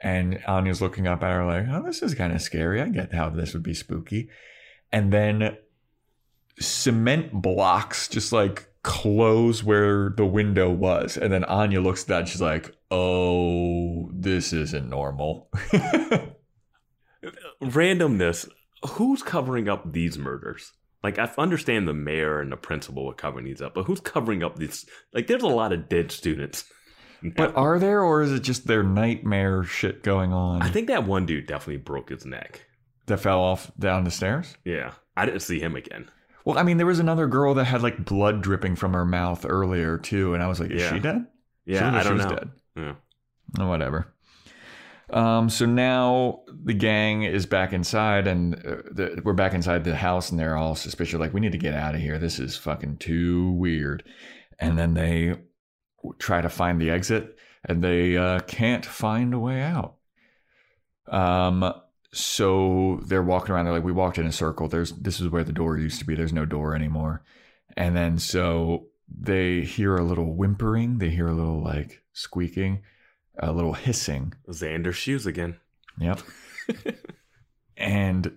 And 0.03 0.39
Anya's 0.47 0.79
looking 0.79 1.07
up 1.07 1.23
at 1.23 1.31
her 1.31 1.43
like, 1.43 1.65
Oh, 1.71 1.81
this 1.87 2.03
is 2.03 2.13
kind 2.13 2.33
of 2.33 2.41
scary. 2.43 2.79
I 2.79 2.89
get 2.89 3.11
how 3.11 3.31
this 3.31 3.55
would 3.55 3.63
be 3.63 3.73
spooky. 3.73 4.29
And 4.91 5.11
then 5.11 5.57
cement 6.61 7.31
blocks 7.33 8.07
just 8.07 8.31
like 8.31 8.67
close 8.83 9.63
where 9.63 10.09
the 10.09 10.25
window 10.25 10.69
was. 10.69 11.17
And 11.17 11.31
then 11.31 11.43
Anya 11.45 11.81
looks 11.81 12.03
at 12.03 12.07
that 12.07 12.19
and 12.21 12.29
she's 12.29 12.41
like, 12.41 12.75
Oh, 12.89 14.09
this 14.13 14.53
isn't 14.53 14.89
normal. 14.89 15.49
Randomness. 17.61 18.49
Who's 18.85 19.21
covering 19.21 19.69
up 19.69 19.93
these 19.93 20.17
murders? 20.17 20.73
Like, 21.03 21.17
I 21.17 21.29
understand 21.37 21.87
the 21.87 21.93
mayor 21.93 22.39
and 22.39 22.51
the 22.51 22.57
principal 22.57 23.09
are 23.09 23.13
covering 23.13 23.45
these 23.45 23.61
up, 23.61 23.73
but 23.73 23.85
who's 23.85 23.99
covering 23.99 24.43
up 24.43 24.57
these? 24.57 24.85
Like, 25.13 25.27
there's 25.27 25.43
a 25.43 25.47
lot 25.47 25.73
of 25.73 25.89
dead 25.89 26.11
students. 26.11 26.65
but 27.35 27.55
are 27.55 27.79
there, 27.79 28.01
or 28.01 28.21
is 28.21 28.31
it 28.31 28.41
just 28.41 28.67
their 28.67 28.83
nightmare 28.83 29.63
shit 29.63 30.03
going 30.03 30.33
on 30.33 30.61
I 30.61 30.69
think 30.69 30.87
that 30.87 31.05
one 31.05 31.25
dude 31.25 31.47
definitely 31.47 31.77
broke 31.77 32.09
his 32.09 32.25
neck. 32.25 32.65
that 33.07 33.19
fell 33.19 33.39
off 33.39 33.71
down 33.79 34.03
the 34.03 34.11
stairs? 34.11 34.55
Yeah, 34.63 34.93
I 35.15 35.25
didn't 35.25 35.41
see 35.41 35.59
him 35.59 35.75
again. 35.75 36.09
Well, 36.45 36.57
I 36.57 36.63
mean, 36.63 36.77
there 36.77 36.85
was 36.87 36.99
another 36.99 37.27
girl 37.27 37.53
that 37.55 37.65
had 37.65 37.81
like 37.83 38.03
blood 38.05 38.41
dripping 38.41 38.75
from 38.75 38.93
her 38.93 39.05
mouth 39.05 39.45
earlier 39.47 39.97
too, 39.97 40.33
and 40.33 40.41
I 40.41 40.47
was 40.47 40.59
like, 40.59 40.71
is 40.71 40.81
Yeah. 40.81 40.93
she 40.93 40.99
dead? 40.99 41.27
Yeah, 41.65 41.79
She 41.91 41.97
I 41.97 42.03
don't 42.03 42.17
was 42.17 42.25
know. 42.25 42.35
dead. 42.35 42.49
Yeah. 42.75 42.93
Oh, 43.59 43.67
whatever. 43.67 44.13
Um, 45.11 45.49
so 45.49 45.65
now 45.65 46.43
the 46.63 46.73
gang 46.73 47.23
is 47.23 47.45
back 47.45 47.73
inside, 47.73 48.27
and 48.27 48.55
uh, 48.55 48.75
the, 48.91 49.21
we're 49.25 49.33
back 49.33 49.53
inside 49.53 49.83
the 49.83 49.95
house, 49.95 50.31
and 50.31 50.39
they're 50.39 50.55
all 50.55 50.73
suspicious. 50.73 51.19
Like, 51.19 51.33
we 51.33 51.41
need 51.41 51.51
to 51.51 51.57
get 51.57 51.73
out 51.73 51.95
of 51.95 52.01
here. 52.01 52.17
This 52.17 52.39
is 52.39 52.55
fucking 52.55 52.97
too 52.97 53.51
weird. 53.51 54.03
And 54.57 54.77
then 54.79 54.93
they 54.93 55.35
try 56.17 56.39
to 56.41 56.47
find 56.49 56.79
the 56.79 56.91
exit, 56.91 57.37
and 57.65 57.83
they 57.83 58.15
uh, 58.15 58.39
can't 58.41 58.85
find 58.85 59.33
a 59.33 59.39
way 59.39 59.61
out. 59.61 59.95
Um, 61.07 61.73
so 62.13 62.99
they're 63.05 63.23
walking 63.23 63.53
around. 63.53 63.65
They're 63.65 63.73
like, 63.73 63.83
we 63.83 63.91
walked 63.91 64.17
in 64.17 64.25
a 64.25 64.31
circle. 64.31 64.67
There's 64.67 64.91
this 64.91 65.19
is 65.19 65.29
where 65.29 65.43
the 65.43 65.53
door 65.53 65.77
used 65.77 65.99
to 65.99 66.05
be. 66.05 66.15
There's 66.15 66.33
no 66.33 66.45
door 66.45 66.75
anymore. 66.75 67.23
And 67.77 67.95
then 67.95 68.19
so 68.19 68.87
they 69.07 69.61
hear 69.61 69.95
a 69.95 70.03
little 70.03 70.35
whimpering. 70.35 70.97
They 70.97 71.09
hear 71.09 71.27
a 71.27 71.33
little 71.33 71.63
like 71.63 72.03
squeaking, 72.13 72.83
a 73.39 73.51
little 73.51 73.73
hissing. 73.73 74.33
Xander's 74.49 74.97
shoes 74.97 75.25
again. 75.25 75.57
Yep. 75.99 76.21
and 77.77 78.31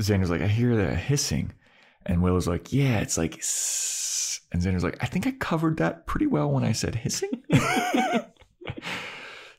Xander's 0.00 0.30
like, 0.30 0.42
I 0.42 0.48
hear 0.48 0.76
that 0.76 0.96
hissing. 0.96 1.52
And 2.06 2.22
Willow's 2.22 2.48
like, 2.48 2.72
Yeah, 2.72 2.98
it's 3.00 3.16
like. 3.16 3.36
"Sss." 3.40 3.94
And 4.54 4.62
Xander's 4.62 4.84
like, 4.84 5.02
I 5.02 5.06
think 5.06 5.26
I 5.26 5.32
covered 5.32 5.78
that 5.78 6.06
pretty 6.06 6.26
well 6.28 6.48
when 6.48 6.62
I 6.62 6.70
said 6.70 6.94
hissing. 6.94 7.42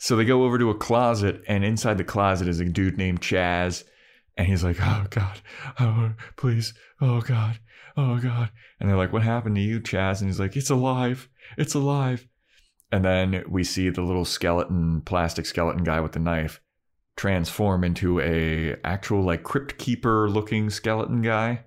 so 0.06 0.16
they 0.16 0.24
go 0.24 0.44
over 0.44 0.60
to 0.60 0.70
a 0.70 0.76
closet, 0.76 1.42
and 1.48 1.66
inside 1.66 1.98
the 1.98 2.04
closet 2.04 2.48
is 2.48 2.60
a 2.60 2.66
dude 2.66 2.96
named 2.96 3.22
Chaz. 3.22 3.84
And 4.38 4.48
he's 4.48 4.64
like, 4.64 4.78
Oh, 4.80 5.08
God. 5.10 5.42
Oh, 5.80 6.14
please. 6.38 6.76
Oh, 7.02 7.22
God. 7.22 7.58
Oh, 7.98 8.20
God. 8.20 8.52
And 8.80 8.88
they're 8.88 8.98
like, 8.98 9.12
What 9.12 9.24
happened 9.24 9.56
to 9.56 9.64
you, 9.64 9.80
Chaz? 9.80 10.20
And 10.20 10.30
he's 10.30 10.40
like, 10.40 10.56
It's 10.56 10.70
alive. 10.70 11.28
It's 11.58 11.74
alive. 11.74 12.28
And 12.92 13.04
then 13.04 13.46
we 13.50 13.64
see 13.64 13.90
the 13.90 14.04
little 14.04 14.26
skeleton, 14.26 15.02
plastic 15.02 15.48
skeleton 15.48 15.84
guy 15.84 16.00
with 16.02 16.12
the 16.12 16.20
knife 16.20 16.62
transform 17.18 17.84
into 17.84 18.20
a 18.20 18.76
actual 18.84 19.24
like 19.24 19.42
crypt 19.42 19.80
keeper 19.80 20.30
looking 20.30 20.70
skeleton 20.70 21.24
guy. 21.24 21.64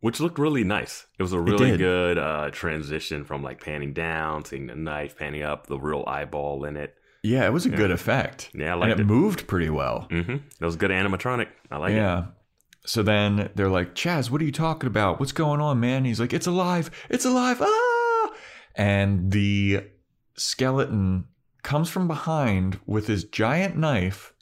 which 0.00 0.20
looked 0.20 0.38
really 0.38 0.64
nice. 0.64 1.06
It 1.18 1.22
was 1.22 1.32
a 1.32 1.40
really 1.40 1.78
good 1.78 2.18
uh, 2.18 2.50
transition 2.52 3.24
from 3.24 3.42
like 3.42 3.64
panning 3.64 3.94
down, 3.94 4.44
seeing 4.44 4.66
the 4.66 4.74
knife, 4.74 5.16
panning 5.16 5.42
up, 5.42 5.66
the 5.66 5.78
real 5.78 6.04
eyeball 6.06 6.64
in 6.66 6.76
it. 6.76 6.94
Yeah, 7.22 7.46
it 7.46 7.52
was 7.52 7.66
a 7.66 7.70
Yeah. 7.70 7.76
good 7.76 7.90
effect. 7.90 8.50
Yeah, 8.54 8.74
I 8.76 8.82
and 8.82 8.92
it, 8.92 9.00
it. 9.00 9.04
moved 9.06 9.46
pretty 9.46 9.70
well. 9.70 10.06
Mm-hmm. 10.10 10.36
That 10.58 10.66
was 10.66 10.76
good 10.76 10.90
animatronic. 10.90 11.48
I 11.70 11.76
like 11.76 11.92
it. 11.92 11.96
yeah. 11.96 12.26
So 12.86 13.02
then 13.02 13.50
they're 13.54 13.68
like, 13.68 13.94
Chaz, 13.94 14.30
what 14.30 14.40
are 14.40 14.44
you 14.44 14.52
talking 14.52 14.86
about? 14.86 15.20
What's 15.20 15.32
going 15.32 15.60
on, 15.60 15.80
man? 15.80 16.04
He's 16.06 16.18
like, 16.18 16.32
It's 16.32 16.46
alive. 16.46 16.90
It's 17.10 17.26
alive. 17.26 17.58
Ah! 17.60 18.30
And 18.74 19.30
the 19.32 19.84
skeleton 20.36 21.26
comes 21.62 21.90
from 21.90 22.08
behind 22.08 22.80
with 22.86 23.06
his 23.06 23.24
giant 23.24 23.76
knife 23.76 24.32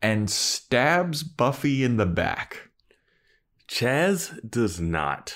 and 0.00 0.30
stabs 0.30 1.24
Buffy 1.24 1.82
in 1.82 1.96
the 1.96 2.06
back. 2.06 2.68
Chaz 3.68 4.38
does 4.48 4.80
not. 4.80 5.34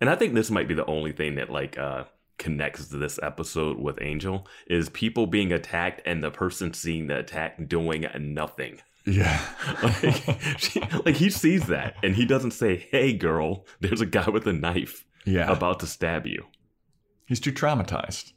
And 0.00 0.08
I 0.10 0.16
think 0.16 0.34
this 0.34 0.50
might 0.50 0.68
be 0.68 0.74
the 0.74 0.86
only 0.86 1.12
thing 1.12 1.34
that 1.36 1.50
like 1.50 1.78
uh 1.78 2.04
connects 2.42 2.86
this 2.86 3.20
episode 3.22 3.78
with 3.78 4.02
Angel 4.02 4.48
is 4.66 4.88
people 4.88 5.28
being 5.28 5.52
attacked 5.52 6.02
and 6.04 6.24
the 6.24 6.30
person 6.32 6.74
seeing 6.74 7.06
the 7.06 7.18
attack 7.18 7.68
doing 7.68 8.04
nothing. 8.18 8.80
Yeah. 9.06 9.40
Like, 9.82 10.58
she, 10.58 10.80
like 11.04 11.16
he 11.16 11.30
sees 11.30 11.66
that 11.66 11.96
and 12.02 12.14
he 12.14 12.24
doesn't 12.24 12.50
say, 12.52 12.88
"Hey 12.90 13.12
girl, 13.12 13.64
there's 13.80 14.00
a 14.00 14.06
guy 14.06 14.28
with 14.28 14.46
a 14.46 14.52
knife 14.52 15.04
yeah. 15.24 15.50
about 15.50 15.80
to 15.80 15.86
stab 15.86 16.26
you." 16.26 16.46
He's 17.26 17.40
too 17.40 17.52
traumatized. 17.52 18.32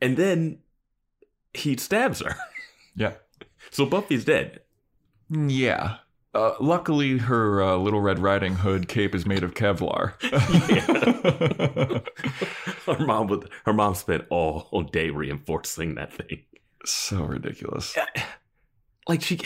And 0.00 0.16
then 0.16 0.58
he 1.54 1.76
stabs 1.76 2.20
her. 2.20 2.36
Yeah. 2.94 3.12
So 3.70 3.86
Buffy's 3.86 4.24
dead. 4.24 4.60
Mm, 5.30 5.48
yeah. 5.50 5.98
Uh, 6.38 6.54
luckily, 6.60 7.18
her 7.18 7.60
uh, 7.60 7.76
Little 7.76 8.00
Red 8.00 8.20
Riding 8.20 8.54
Hood 8.54 8.86
cape 8.86 9.12
is 9.12 9.26
made 9.26 9.42
of 9.42 9.54
Kevlar. 9.54 10.12
Her 12.86 13.04
mom 13.04 13.26
would 13.26 13.50
her 13.64 13.72
mom 13.72 13.94
spent 13.94 14.24
all 14.30 14.82
day 14.90 15.10
reinforcing 15.10 15.96
that 15.96 16.12
thing. 16.12 16.44
so 16.84 17.22
ridiculous. 17.22 17.96
Like 19.08 19.20
she 19.20 19.40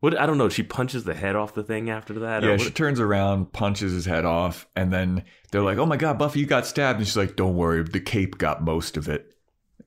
what 0.00 0.18
I 0.18 0.26
don't 0.26 0.36
know, 0.36 0.48
she 0.48 0.64
punches 0.64 1.04
the 1.04 1.14
head 1.14 1.36
off 1.36 1.54
the 1.54 1.62
thing 1.62 1.88
after 1.88 2.14
that. 2.14 2.42
Yeah, 2.42 2.56
she 2.56 2.70
turns 2.70 3.00
around, 3.00 3.52
punches 3.52 3.92
his 3.92 4.04
head 4.04 4.24
off, 4.24 4.66
and 4.74 4.92
then 4.92 5.24
they're 5.50 5.62
like, 5.62 5.78
"Oh 5.78 5.86
my 5.86 5.96
god, 5.96 6.18
Buffy, 6.18 6.40
you 6.40 6.46
got 6.46 6.66
stabbed!" 6.66 6.98
And 6.98 7.06
she's 7.06 7.16
like, 7.16 7.36
"Don't 7.36 7.56
worry, 7.56 7.82
the 7.84 8.00
cape 8.00 8.38
got 8.38 8.62
most 8.62 8.96
of 8.96 9.08
it." 9.08 9.34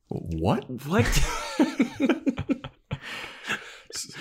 What? 0.07 0.65
what? 0.87 1.29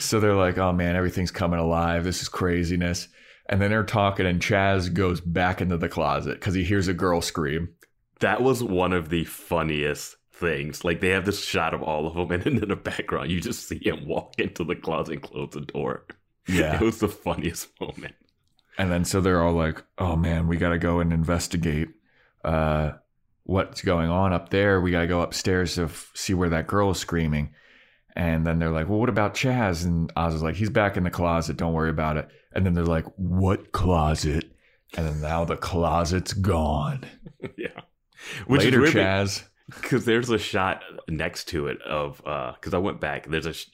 So 0.06 0.20
they're 0.20 0.34
like, 0.34 0.58
"Oh 0.58 0.72
man, 0.72 0.96
everything's 0.96 1.30
coming 1.30 1.58
alive. 1.60 2.04
This 2.04 2.22
is 2.22 2.28
craziness." 2.28 3.08
And 3.48 3.60
then 3.60 3.70
they're 3.70 3.84
talking, 3.84 4.26
and 4.26 4.40
Chaz 4.40 4.92
goes 4.92 5.20
back 5.20 5.60
into 5.60 5.76
the 5.76 5.88
closet 5.88 6.34
because 6.40 6.54
he 6.54 6.64
hears 6.64 6.88
a 6.88 6.94
girl 6.94 7.20
scream. 7.20 7.68
that 8.20 8.42
was 8.42 8.62
one 8.62 8.92
of 8.92 9.08
the 9.10 9.24
funniest 9.24 10.16
things. 10.32 10.84
Like 10.84 11.00
they 11.00 11.10
have 11.10 11.24
this 11.26 11.44
shot 11.44 11.74
of 11.74 11.82
all 11.82 12.06
of 12.06 12.14
them, 12.14 12.30
and 12.32 12.42
then 12.42 12.62
in 12.62 12.68
the 12.68 12.76
background, 12.76 13.30
you 13.30 13.40
just 13.40 13.68
see 13.68 13.78
him 13.82 14.06
walk 14.06 14.38
into 14.38 14.64
the 14.64 14.74
closet 14.76 15.12
and 15.14 15.22
close 15.22 15.50
the 15.52 15.60
door. 15.60 16.06
Yeah. 16.48 16.76
It 16.76 16.80
was 16.80 16.98
the 16.98 17.08
funniest 17.08 17.68
moment. 17.80 18.14
And 18.78 18.90
then 18.90 19.04
so 19.04 19.20
they're 19.20 19.42
all 19.42 19.54
like, 19.54 19.82
"Oh 19.98 20.16
man, 20.16 20.48
we 20.48 20.56
got 20.56 20.70
to 20.70 20.78
go 20.78 21.00
and 21.00 21.12
investigate. 21.12 21.88
Uh, 22.44 22.92
what's 23.44 23.80
going 23.82 24.10
on 24.10 24.32
up 24.32 24.48
there. 24.50 24.80
We 24.80 24.90
got 24.90 25.02
to 25.02 25.06
go 25.06 25.20
upstairs 25.20 25.76
to 25.76 25.84
f- 25.84 26.10
see 26.14 26.34
where 26.34 26.48
that 26.48 26.66
girl 26.66 26.90
is 26.90 26.98
screaming. 26.98 27.54
And 28.16 28.46
then 28.46 28.58
they're 28.58 28.70
like, 28.70 28.88
well, 28.88 28.98
what 28.98 29.10
about 29.10 29.34
Chaz? 29.34 29.84
And 29.84 30.10
Oz 30.16 30.34
is 30.34 30.42
like, 30.42 30.54
he's 30.54 30.70
back 30.70 30.96
in 30.96 31.04
the 31.04 31.10
closet. 31.10 31.58
Don't 31.58 31.74
worry 31.74 31.90
about 31.90 32.16
it. 32.16 32.28
And 32.52 32.64
then 32.64 32.72
they're 32.72 32.84
like, 32.84 33.04
what 33.16 33.72
closet? 33.72 34.50
And 34.96 35.06
then 35.06 35.20
now 35.20 35.44
the 35.44 35.56
closet's 35.58 36.32
gone. 36.32 37.04
yeah. 37.58 37.68
Which 38.46 38.64
Later, 38.64 38.80
weird 38.80 38.94
Chaz. 38.94 39.44
because 39.68 40.06
there's 40.06 40.30
a 40.30 40.38
shot 40.38 40.82
next 41.08 41.48
to 41.48 41.66
it 41.66 41.82
of 41.82 42.22
uh 42.24 42.52
because 42.52 42.72
I 42.72 42.78
went 42.78 43.00
back. 43.00 43.28
There's 43.28 43.46
a 43.46 43.52
sh- 43.52 43.66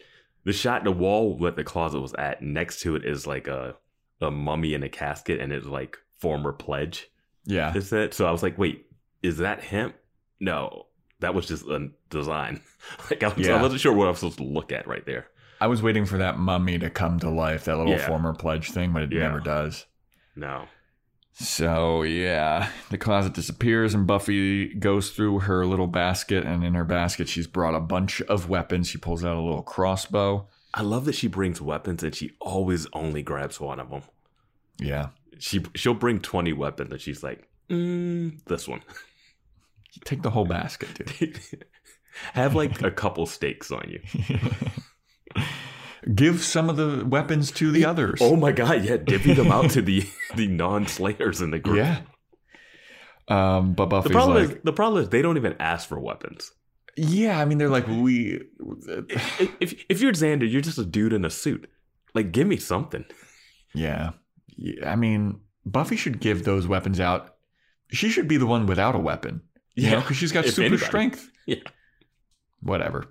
the 0.45 0.53
shot 0.53 0.83
the 0.83 0.91
wall 0.91 1.39
that 1.39 1.55
the 1.55 1.63
closet 1.63 2.01
was 2.01 2.13
at 2.15 2.43
next 2.43 2.81
to 2.81 2.97
it 2.97 3.05
is 3.05 3.27
like 3.27 3.47
a 3.47 3.77
a 4.21 4.31
mummy 4.31 4.75
in 4.75 4.83
a 4.83 4.89
casket 4.89 5.41
and 5.41 5.53
it's 5.53 5.67
like 5.67 5.97
former 6.19 6.53
pledge. 6.53 7.09
Yeah. 7.45 7.75
Is 7.77 7.93
it? 7.93 8.15
So 8.15 8.27
I 8.27 8.33
was 8.33 8.43
like, 8.43 8.59
wait, 8.59 8.87
is 9.23 9.39
that 9.39 9.63
him? 9.63 9.93
No, 10.41 10.87
that 11.21 11.35
was 11.35 11.47
just 11.47 11.67
a 11.67 11.91
design. 12.11 12.61
like 13.11 13.23
I, 13.23 13.29
was, 13.29 13.47
Yeah. 13.47 13.57
I 13.59 13.63
wasn't 13.63 13.81
sure 13.81 13.93
what 13.93 14.07
I 14.07 14.11
was 14.11 14.19
supposed 14.21 14.39
to 14.39 14.45
look 14.45 14.73
at 14.73 14.87
right 14.87 15.05
there. 15.07 15.27
I 15.61 15.67
was 15.69 15.83
waiting 15.83 16.07
for 16.07 16.19
that 16.19 16.39
mummy 16.39 16.79
to 16.79 16.91
come 16.91 17.19
to 17.21 17.31
life, 17.31 17.65
that 17.67 17.77
little 17.77 17.93
Yeah. 17.93 18.07
former 18.07 18.35
pledge 18.35 18.71
thing, 18.73 18.93
but 18.93 19.03
it 19.03 19.13
Yeah. 19.13 19.21
never 19.29 19.41
does. 19.41 19.87
No. 20.35 20.67
So 21.35 22.03
yeah, 22.03 22.69
the 22.91 22.99
closet 22.99 23.33
disappears 23.33 23.95
and 23.95 24.07
Buffy 24.07 24.75
goes 24.75 25.11
through 25.11 25.41
her 25.41 25.65
little 25.65 25.87
basket 25.87 26.45
and 26.45 26.63
in 26.63 26.75
her 26.75 26.85
basket 26.85 27.29
she's 27.29 27.47
brought 27.47 27.75
a 27.75 27.81
bunch 27.81 28.21
of 28.23 28.49
weapons. 28.49 28.89
She 28.89 28.99
pulls 28.99 29.25
out 29.25 29.37
a 29.37 29.41
little 29.41 29.63
crossbow. 29.63 30.47
I 30.75 30.83
love 30.83 31.05
that 31.07 31.15
she 31.15 31.29
brings 31.29 31.61
weapons 31.61 32.03
and 32.03 32.15
she 32.15 32.33
always 32.41 32.87
only 32.93 33.23
grabs 33.23 33.61
one 33.61 33.81
of 33.81 33.89
them. 33.91 34.03
Yeah. 34.79 35.09
She 35.39 35.63
she'll 35.75 35.95
bring 35.95 36.21
twenty 36.21 36.53
weapons 36.53 36.93
and 36.93 37.01
she's 37.01 37.23
like, 37.23 37.49
mm, 37.71 38.43
this 38.45 38.69
one. 38.69 38.83
Take 40.05 40.23
the 40.23 40.31
whole 40.31 40.47
basket, 40.47 40.95
dude. 41.19 41.41
Have 42.35 42.55
like 42.55 42.83
a 42.83 42.91
couple 42.91 43.27
stakes 43.27 43.71
on 43.71 43.89
you. 43.89 44.01
Give 46.15 46.43
some 46.43 46.69
of 46.69 46.77
the 46.77 47.05
weapons 47.07 47.53
to 47.53 47.71
the 47.71 47.85
others. 47.85 48.19
Oh 48.21 48.35
my 48.35 48.51
god, 48.51 48.85
yeah, 48.85 48.97
divvy 48.97 49.35
them 49.35 49.53
out 49.53 49.71
to 49.71 49.83
the 49.83 50.05
the 50.37 50.49
non 50.49 50.87
slayers 50.87 51.41
in 51.41 51.51
the 51.53 51.61
group. 51.61 51.77
yeah. 51.77 52.01
Um, 53.29 53.75
but 53.75 53.89
The 54.03 54.11
problem 54.11 54.37
like, 54.49 54.57
is 54.57 54.63
the 54.65 54.73
problem 54.73 55.03
is 55.03 55.11
they 55.11 55.23
don't 55.23 55.37
even 55.37 55.55
ask 55.61 55.89
for 55.89 55.99
weapons. 56.01 56.51
yeah, 56.97 57.39
I 57.39 57.45
mean, 57.45 57.59
they're 57.59 57.69
like, 57.71 57.87
we, 57.87 58.41
If, 59.09 59.53
if 59.61 59.85
if 59.89 60.01
you're 60.01 60.13
Xander, 60.13 60.51
you're 60.51 60.61
just 60.61 60.77
a 60.79 60.85
dude 60.85 61.13
in 61.13 61.25
a 61.25 61.31
suit. 61.31 61.71
Like, 62.15 62.33
give 62.33 62.49
me 62.49 62.57
something. 62.57 63.05
yeah. 63.73 64.11
yeah. 64.57 64.91
I 64.91 64.97
mean, 64.97 65.41
Buffy 65.65 65.97
should 65.97 66.19
give 66.21 66.45
those 66.45 66.67
weapons 66.67 66.99
out. 66.99 67.37
She 67.91 68.11
should 68.11 68.27
be 68.27 68.37
the 68.39 68.47
one 68.47 68.67
without 68.67 68.97
a 68.97 68.99
weapon. 68.99 69.43
You 69.77 69.91
know, 69.93 70.01
because 70.01 70.17
she's 70.17 70.33
got 70.33 70.45
if 70.45 70.55
super 70.55 70.67
anybody. 70.67 70.85
strength. 70.85 71.31
Yeah. 71.47 71.57
Whatever. 72.63 73.05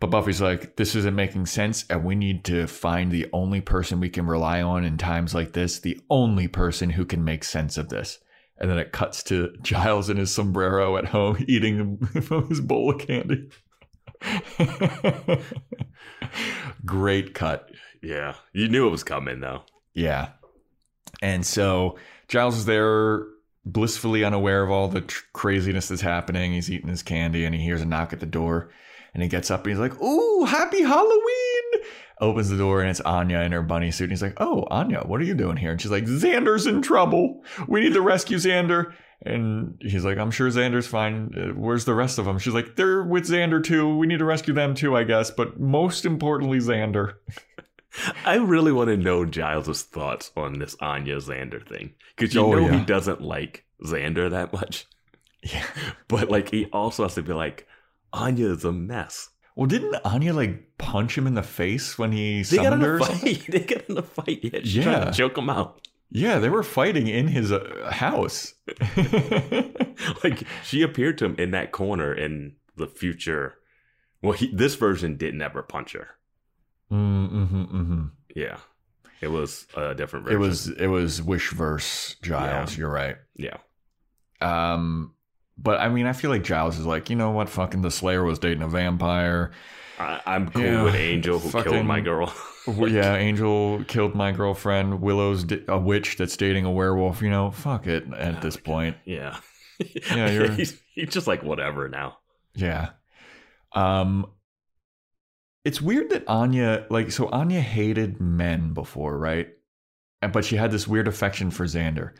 But 0.00 0.10
Buffy's 0.10 0.40
like, 0.40 0.76
this 0.76 0.96
isn't 0.96 1.14
making 1.14 1.46
sense, 1.46 1.84
and 1.88 2.04
we 2.04 2.16
need 2.16 2.44
to 2.46 2.66
find 2.66 3.12
the 3.12 3.26
only 3.32 3.60
person 3.60 4.00
we 4.00 4.10
can 4.10 4.26
rely 4.26 4.60
on 4.60 4.84
in 4.84 4.98
times 4.98 5.32
like 5.32 5.52
this, 5.52 5.78
the 5.78 6.00
only 6.10 6.48
person 6.48 6.90
who 6.90 7.04
can 7.04 7.24
make 7.24 7.44
sense 7.44 7.78
of 7.78 7.88
this. 7.88 8.18
And 8.58 8.70
then 8.70 8.78
it 8.78 8.92
cuts 8.92 9.22
to 9.24 9.54
Giles 9.62 10.10
in 10.10 10.16
his 10.16 10.34
sombrero 10.34 10.96
at 10.96 11.06
home 11.06 11.44
eating 11.46 12.06
his 12.48 12.60
bowl 12.60 12.90
of 12.90 12.98
candy. 12.98 13.48
Great 16.84 17.34
cut. 17.34 17.70
Yeah, 18.02 18.34
you 18.52 18.68
knew 18.68 18.86
it 18.88 18.90
was 18.90 19.04
coming 19.04 19.40
though. 19.40 19.62
Yeah. 19.94 20.30
And 21.22 21.46
so 21.46 21.98
Giles 22.28 22.56
is 22.56 22.64
there 22.66 23.24
blissfully 23.64 24.24
unaware 24.24 24.62
of 24.62 24.70
all 24.70 24.88
the 24.88 25.00
tr- 25.00 25.24
craziness 25.32 25.88
that's 25.88 26.02
happening. 26.02 26.52
He's 26.52 26.70
eating 26.70 26.88
his 26.88 27.02
candy 27.02 27.44
and 27.44 27.54
he 27.54 27.60
hears 27.62 27.82
a 27.82 27.86
knock 27.86 28.12
at 28.12 28.20
the 28.20 28.26
door 28.26 28.70
and 29.16 29.22
he 29.22 29.30
gets 29.30 29.50
up 29.50 29.64
and 29.64 29.70
he's 29.70 29.80
like, 29.80 29.98
Ooh, 30.02 30.44
happy 30.44 30.82
Halloween. 30.82 31.62
Opens 32.20 32.50
the 32.50 32.58
door 32.58 32.82
and 32.82 32.90
it's 32.90 33.00
Anya 33.00 33.40
in 33.40 33.52
her 33.52 33.62
bunny 33.62 33.90
suit. 33.90 34.04
And 34.04 34.12
he's 34.12 34.20
like, 34.22 34.36
Oh, 34.36 34.66
Anya, 34.70 35.00
what 35.06 35.22
are 35.22 35.24
you 35.24 35.32
doing 35.34 35.56
here? 35.56 35.70
And 35.70 35.80
she's 35.80 35.90
like, 35.90 36.04
Xander's 36.04 36.66
in 36.66 36.82
trouble. 36.82 37.42
We 37.66 37.80
need 37.80 37.94
to 37.94 38.02
rescue 38.02 38.36
Xander. 38.36 38.92
And 39.22 39.78
he's 39.80 40.04
like, 40.04 40.18
I'm 40.18 40.30
sure 40.30 40.50
Xander's 40.50 40.86
fine. 40.86 41.32
Uh, 41.34 41.54
Where's 41.58 41.86
the 41.86 41.94
rest 41.94 42.18
of 42.18 42.26
them? 42.26 42.38
She's 42.38 42.52
like, 42.52 42.76
They're 42.76 43.02
with 43.02 43.24
Xander 43.26 43.64
too. 43.64 43.96
We 43.96 44.06
need 44.06 44.18
to 44.18 44.26
rescue 44.26 44.52
them 44.52 44.74
too, 44.74 44.94
I 44.94 45.04
guess. 45.04 45.30
But 45.30 45.58
most 45.58 46.04
importantly, 46.04 46.58
Xander. 46.58 47.14
I 48.26 48.34
really 48.34 48.72
want 48.72 48.88
to 48.90 48.98
know 48.98 49.24
Giles's 49.24 49.82
thoughts 49.82 50.30
on 50.36 50.58
this 50.58 50.76
Anya 50.80 51.16
Xander 51.16 51.66
thing 51.66 51.94
because 52.14 52.34
you 52.34 52.42
Oh, 52.42 52.52
know 52.52 52.66
yeah. 52.66 52.78
he 52.80 52.84
doesn't 52.84 53.22
like 53.22 53.64
Xander 53.82 54.30
that 54.30 54.52
much, 54.52 54.86
Yeah. 55.42 55.64
but 56.08 56.30
like 56.30 56.50
he 56.50 56.66
also 56.66 57.04
has 57.04 57.14
to 57.14 57.22
be 57.22 57.32
like, 57.32 57.66
Anya 58.12 58.50
is 58.50 58.64
a 58.64 58.72
mess. 58.72 59.30
Well, 59.54 59.66
didn't 59.66 59.94
Anya 60.04 60.34
like 60.34 60.76
punch 60.78 61.16
him 61.16 61.26
in 61.26 61.34
the 61.34 61.42
face 61.42 61.98
when 61.98 62.12
he 62.12 62.42
They 62.42 62.58
got 62.58 62.74
in 62.74 62.82
a 62.82 62.98
fight. 62.98 63.46
they 63.48 63.60
got 63.60 63.88
in 63.88 63.98
a 63.98 64.02
fight. 64.02 64.40
Yeah, 64.42 64.60
she's 64.62 64.84
trying 64.84 65.06
to 65.06 65.12
choke 65.12 65.38
him 65.38 65.48
out. 65.48 65.86
Yeah, 66.10 66.38
they 66.38 66.48
were 66.48 66.62
fighting 66.62 67.08
in 67.08 67.28
his 67.28 67.50
uh, 67.50 67.90
house. 67.92 68.54
like 70.24 70.44
she 70.62 70.82
appeared 70.82 71.18
to 71.18 71.24
him 71.24 71.36
in 71.38 71.50
that 71.50 71.72
corner 71.72 72.12
in 72.12 72.56
the 72.76 72.86
future. 72.86 73.56
Well, 74.22 74.32
he, 74.32 74.54
this 74.54 74.74
version 74.76 75.16
didn't 75.16 75.42
ever 75.42 75.62
punch 75.62 75.94
her. 75.94 76.08
mm-hmm, 76.92 77.62
mm-hmm. 77.62 78.04
Yeah, 78.34 78.58
it 79.20 79.28
was 79.28 79.66
a 79.74 79.94
different 79.94 80.26
version. 80.26 80.40
It 80.40 80.44
was 80.44 80.68
it 80.68 80.86
was 80.86 81.20
Wishverse 81.20 82.20
Giles. 82.20 82.76
You're 82.76 82.90
right. 82.90 83.16
yeah. 83.34 83.56
Um, 84.40 85.14
but 85.58 85.80
I 85.80 85.88
mean, 85.88 86.06
I 86.06 86.12
feel 86.12 86.30
like 86.30 86.44
Giles 86.44 86.78
is 86.78 86.86
like, 86.86 87.10
you 87.10 87.16
know 87.16 87.30
what? 87.30 87.48
Fucking 87.48 87.82
the 87.82 87.90
Slayer 87.90 88.22
was 88.24 88.38
dating 88.38 88.62
a 88.62 88.68
vampire. 88.68 89.52
I, 89.98 90.20
I'm 90.26 90.48
cool 90.50 90.62
Yeah, 90.62 90.82
with 90.82 90.94
Angel 90.94 91.38
who 91.38 91.62
killed 91.62 91.86
my 91.86 92.00
girl. 92.00 92.32
Well, 92.66 92.90
yeah, 92.90 93.14
Angel 93.16 93.84
killed 93.84 94.16
my 94.16 94.32
girlfriend. 94.32 95.00
Willow's 95.00 95.44
di- 95.44 95.62
a 95.68 95.78
witch 95.78 96.16
that's 96.16 96.36
dating 96.36 96.64
a 96.64 96.70
werewolf. 96.70 97.22
You 97.22 97.30
know, 97.30 97.52
fuck 97.52 97.86
it. 97.86 98.12
At 98.12 98.42
this 98.42 98.56
point, 98.56 98.96
yeah, 99.04 99.38
Yeah, 100.10 100.30
you're- 100.32 100.48
he's, 100.52 100.76
he's 100.92 101.10
just 101.10 101.28
like 101.28 101.44
whatever 101.44 101.88
now. 101.88 102.18
Yeah. 102.56 102.90
Um 103.72 104.26
it's 105.64 105.80
weird 105.80 106.10
that 106.10 106.26
Anya 106.28 106.86
like 106.90 107.10
so 107.12 107.28
Anya 107.28 107.60
hated 107.60 108.20
men 108.20 108.72
before, 108.74 109.16
right? 109.18 109.48
But 110.32 110.44
she 110.44 110.56
had 110.56 110.70
this 110.72 110.88
weird 110.88 111.06
affection 111.08 111.50
for 111.52 111.66
Xander. 111.66 112.12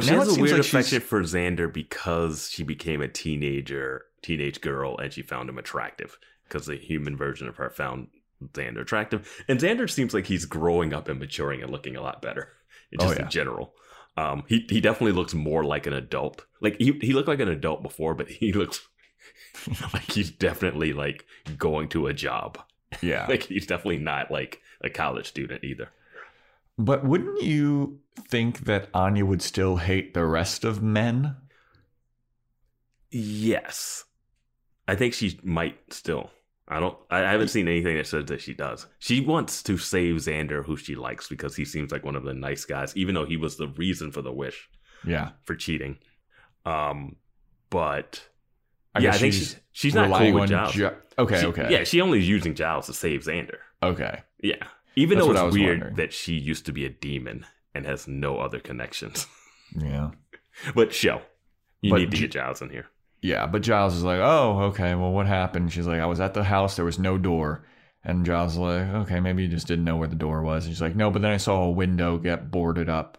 She 0.00 0.10
now 0.10 0.18
has 0.20 0.36
a 0.36 0.40
weird 0.40 0.52
like 0.58 0.62
she's- 0.62 0.68
affection 0.88 1.00
for 1.00 1.22
Xander 1.22 1.72
because 1.72 2.48
she 2.50 2.62
became 2.62 3.00
a 3.02 3.08
teenager, 3.08 4.04
teenage 4.22 4.60
girl, 4.60 4.96
and 4.98 5.12
she 5.12 5.22
found 5.22 5.48
him 5.48 5.58
attractive 5.58 6.16
because 6.44 6.66
the 6.66 6.76
human 6.76 7.16
version 7.16 7.48
of 7.48 7.56
her 7.56 7.70
found 7.70 8.08
Xander 8.52 8.80
attractive. 8.82 9.28
And 9.48 9.58
Xander 9.60 9.88
seems 9.90 10.14
like 10.14 10.26
he's 10.26 10.44
growing 10.44 10.92
up 10.94 11.08
and 11.08 11.18
maturing 11.18 11.62
and 11.62 11.70
looking 11.72 11.96
a 11.96 12.02
lot 12.02 12.22
better, 12.22 12.48
Oh, 12.98 13.04
just 13.06 13.18
yeah. 13.18 13.24
in 13.24 13.30
general. 13.30 13.74
Um, 14.16 14.44
he 14.48 14.66
he 14.68 14.80
definitely 14.80 15.12
looks 15.12 15.34
more 15.34 15.64
like 15.64 15.86
an 15.86 15.92
adult. 15.92 16.44
Like 16.60 16.76
he 16.78 16.92
he 17.00 17.12
looked 17.12 17.28
like 17.28 17.40
an 17.40 17.48
adult 17.48 17.82
before, 17.82 18.14
but 18.14 18.28
he 18.40 18.52
looks 18.52 18.86
like 19.92 20.10
he's 20.10 20.30
definitely 20.30 20.92
like 20.92 21.24
going 21.58 21.88
to 21.90 22.06
a 22.06 22.12
job. 22.14 22.58
Yeah. 23.02 23.26
Like 23.28 23.44
he's 23.44 23.66
definitely 23.66 23.98
not 23.98 24.30
like 24.30 24.60
a 24.82 24.90
college 24.90 25.26
student 25.26 25.62
either. 25.64 25.88
but 26.78 27.04
wouldn't 27.04 27.42
you 27.42 27.98
think 28.28 28.60
that 28.66 28.88
Anya 28.94 29.24
would 29.24 29.42
still 29.42 29.76
hate 29.76 30.14
the 30.14 30.24
rest 30.24 30.64
of 30.64 30.82
men? 30.82 31.36
Yes. 33.10 34.04
I 34.86 34.94
think 34.94 35.14
she 35.14 35.38
might 35.42 35.78
still. 35.92 36.30
I 36.68 36.78
don't 36.78 36.96
I 37.10 37.18
haven't 37.20 37.48
seen 37.48 37.66
anything 37.66 37.96
that 37.96 38.06
says 38.06 38.26
that 38.26 38.40
she 38.40 38.54
does. 38.54 38.86
She 39.00 39.20
wants 39.20 39.62
to 39.64 39.76
save 39.76 40.16
Xander 40.16 40.64
who 40.64 40.76
she 40.76 40.94
likes 40.94 41.28
because 41.28 41.56
he 41.56 41.64
seems 41.64 41.90
like 41.90 42.04
one 42.04 42.14
of 42.14 42.22
the 42.24 42.34
nice 42.34 42.64
guys, 42.64 42.96
even 42.96 43.14
though 43.14 43.26
he 43.26 43.36
was 43.36 43.56
the 43.56 43.68
reason 43.68 44.12
for 44.12 44.22
the 44.22 44.32
wish 44.32 44.68
Yeah. 45.04 45.30
for 45.42 45.56
cheating. 45.56 45.98
Um 46.64 47.16
but 47.70 48.22
I 48.94 49.00
yeah, 49.00 49.10
I 49.14 49.18
think 49.18 49.34
she's 49.34 49.56
she's 49.72 49.94
not 49.94 50.16
cool 50.16 50.32
with 50.32 50.50
Giles. 50.50 50.72
Gi- 50.74 50.88
okay, 51.18 51.40
She- 51.40 51.46
okay. 51.46 51.66
Yeah, 51.70 51.84
she 51.84 52.00
only 52.00 52.20
is 52.20 52.28
using 52.28 52.54
Giles 52.54 52.86
to 52.86 52.92
save 52.94 53.22
Xander. 53.22 53.58
Okay. 53.82 54.20
Yeah. 54.40 54.64
Even 54.94 55.18
That's 55.18 55.32
though 55.32 55.46
it's 55.48 55.56
weird 55.56 55.78
wondering. 55.78 55.96
that 55.96 56.12
she 56.12 56.34
used 56.34 56.66
to 56.66 56.72
be 56.72 56.84
a 56.84 56.88
demon 56.88 57.46
and 57.74 57.86
has 57.86 58.06
no 58.08 58.38
other 58.38 58.60
connections. 58.60 59.26
Yeah. 59.76 60.10
but 60.74 60.92
show. 60.92 61.22
You 61.80 61.90
But 61.92 62.00
need 62.00 62.10
to 62.10 62.16
Gi- 62.16 62.22
get 62.24 62.32
Giles 62.32 62.60
in 62.60 62.70
here. 62.70 62.86
Yeah, 63.22 63.46
but 63.46 63.62
Giles 63.62 63.94
is 63.94 64.02
like, 64.02 64.18
"Oh, 64.18 64.60
okay. 64.70 64.94
Well, 64.96 65.12
what 65.12 65.26
happened?" 65.28 65.72
She's 65.72 65.86
like, 65.86 66.00
"I 66.00 66.06
was 66.06 66.18
at 66.20 66.34
the 66.34 66.42
house. 66.42 66.74
There 66.74 66.84
was 66.84 66.98
no 66.98 67.16
door." 67.18 67.64
And 68.02 68.26
Giles 68.26 68.52
is 68.54 68.58
like, 68.58 68.88
"Okay, 69.02 69.20
maybe 69.20 69.42
you 69.44 69.48
just 69.48 69.68
didn't 69.68 69.84
know 69.84 69.96
where 69.96 70.08
the 70.08 70.16
door 70.16 70.42
was." 70.42 70.64
And 70.66 70.74
she's 70.74 70.80
like, 70.82 70.96
"No, 70.96 71.10
but 71.10 71.22
then 71.22 71.30
I 71.30 71.36
saw 71.36 71.62
a 71.62 71.70
window 71.70 72.18
get 72.18 72.50
boarded 72.50 72.88
up, 72.88 73.18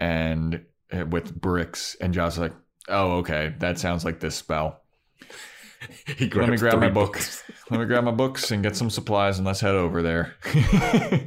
and 0.00 0.64
uh, 0.90 1.04
with 1.04 1.38
bricks." 1.38 1.96
And 2.00 2.14
Giles 2.14 2.34
is 2.34 2.38
like, 2.40 2.54
"Oh, 2.88 3.18
okay. 3.18 3.54
That 3.58 3.78
sounds 3.78 4.04
like 4.06 4.20
this 4.20 4.36
spell." 4.36 4.80
He 6.16 6.28
Let 6.30 6.48
me 6.48 6.56
grab 6.56 6.80
my 6.80 6.88
books. 6.88 7.44
Let 7.70 7.80
me 7.80 7.86
grab 7.86 8.04
my 8.04 8.12
books 8.12 8.50
and 8.50 8.62
get 8.62 8.76
some 8.76 8.88
supplies 8.88 9.38
and 9.38 9.46
let's 9.46 9.60
head 9.60 9.74
over 9.74 10.02
there. 10.02 10.34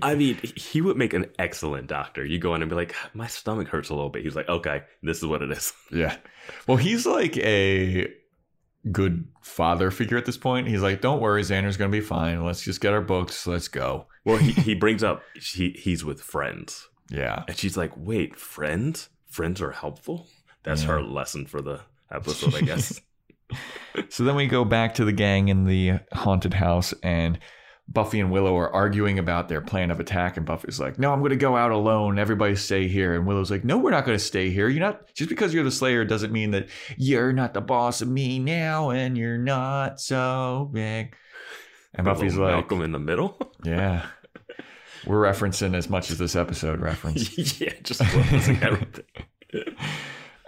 I 0.02 0.16
mean, 0.16 0.40
he 0.56 0.82
would 0.82 0.98
make 0.98 1.14
an 1.14 1.28
excellent 1.38 1.88
doctor. 1.88 2.26
You 2.26 2.40
go 2.40 2.56
in 2.56 2.64
and 2.64 2.70
be 2.70 2.76
like, 2.76 2.96
my 3.14 3.28
stomach 3.28 3.68
hurts 3.68 3.90
a 3.90 3.94
little 3.94 4.10
bit. 4.10 4.24
He's 4.24 4.36
like, 4.36 4.50
okay, 4.50 4.82
this 5.04 5.18
is 5.18 5.26
what 5.26 5.44
it 5.44 5.52
is. 5.52 5.74
yeah. 5.92 6.18
Well, 6.68 6.78
he's 6.78 7.06
like 7.06 7.38
a 7.38 8.12
good 8.92 9.28
father 9.42 9.92
figure 9.92 10.18
at 10.18 10.26
this 10.26 10.38
point. 10.38 10.68
He's 10.68 10.82
like, 10.82 11.02
don't 11.02 11.22
worry, 11.22 11.44
Xander's 11.44 11.78
going 11.78 11.92
to 11.92 11.96
be 11.98 12.04
fine. 12.04 12.44
Let's 12.44 12.62
just 12.62 12.82
get 12.82 12.94
our 12.94 13.02
books. 13.02 13.46
Let's 13.46 13.68
go. 13.68 14.08
Well, 14.26 14.38
he, 14.38 14.52
he 14.54 14.74
brings 14.76 15.04
up 15.04 15.22
he, 15.36 15.72
he's 15.72 16.04
with 16.04 16.22
friends. 16.22 16.88
Yeah. 17.10 17.44
And 17.48 17.56
she's 17.58 17.78
like, 17.78 17.92
wait, 17.96 18.36
friends? 18.36 19.10
Friends 19.28 19.62
are 19.62 19.72
helpful? 19.72 20.28
That's 20.64 20.84
her 20.84 21.02
lesson 21.02 21.46
for 21.46 21.62
the 21.62 21.82
episode, 22.12 22.56
I 22.56 22.62
guess. 22.62 23.02
So 24.08 24.24
then 24.24 24.36
we 24.36 24.48
go 24.48 24.64
back 24.64 24.96
to 24.96 25.06
the 25.06 25.12
gang 25.12 25.50
in 25.50 25.66
the 25.66 26.00
haunted 26.14 26.54
house, 26.54 26.94
and 27.04 27.38
Buffy 27.90 28.22
and 28.22 28.32
Willow 28.32 28.56
are 28.56 28.74
arguing 28.74 29.20
about 29.20 29.50
their 29.50 29.60
plan 29.60 29.92
of 29.92 30.00
attack. 30.00 30.38
And 30.38 30.46
Buffy's 30.46 30.80
like, 30.80 30.98
"No, 30.98 31.12
I'm 31.12 31.20
going 31.20 31.32
to 31.32 31.36
go 31.36 31.58
out 31.58 31.72
alone. 31.72 32.18
Everybody 32.18 32.56
stay 32.56 32.88
here." 32.88 33.14
And 33.14 33.28
Willow's 33.28 33.52
like, 33.52 33.66
"No, 33.66 33.78
we're 33.78 33.92
not 33.92 34.06
going 34.06 34.18
to 34.18 34.24
stay 34.24 34.50
here. 34.50 34.70
You're 34.70 34.80
not 34.80 35.14
just 35.14 35.30
because 35.30 35.54
you're 35.54 35.66
the 35.66 35.72
Slayer 35.72 36.06
doesn't 36.06 36.32
mean 36.32 36.52
that 36.52 36.70
you're 36.98 37.34
not 37.34 37.54
the 37.54 37.62
boss 37.62 38.02
of 38.02 38.08
me 38.08 38.40
now, 38.40 38.92
and 38.92 39.18
you're 39.18 39.38
not 39.38 40.00
so 40.00 40.70
big." 40.72 41.16
And 41.94 42.06
Buffy's 42.06 42.38
like, 42.38 42.54
Malcolm 42.54 42.82
in 42.82 42.94
the 42.94 43.00
middle. 43.00 43.38
"Yeah." 43.64 44.06
We're 45.06 45.22
referencing 45.22 45.76
as 45.76 45.90
much 45.90 46.12
as 46.12 46.20
this 46.20 46.36
episode 46.36 46.80
reference. 46.80 47.36
yeah, 47.60 47.74
just 47.82 48.02
referencing 48.02 48.62
everything. 48.62 49.76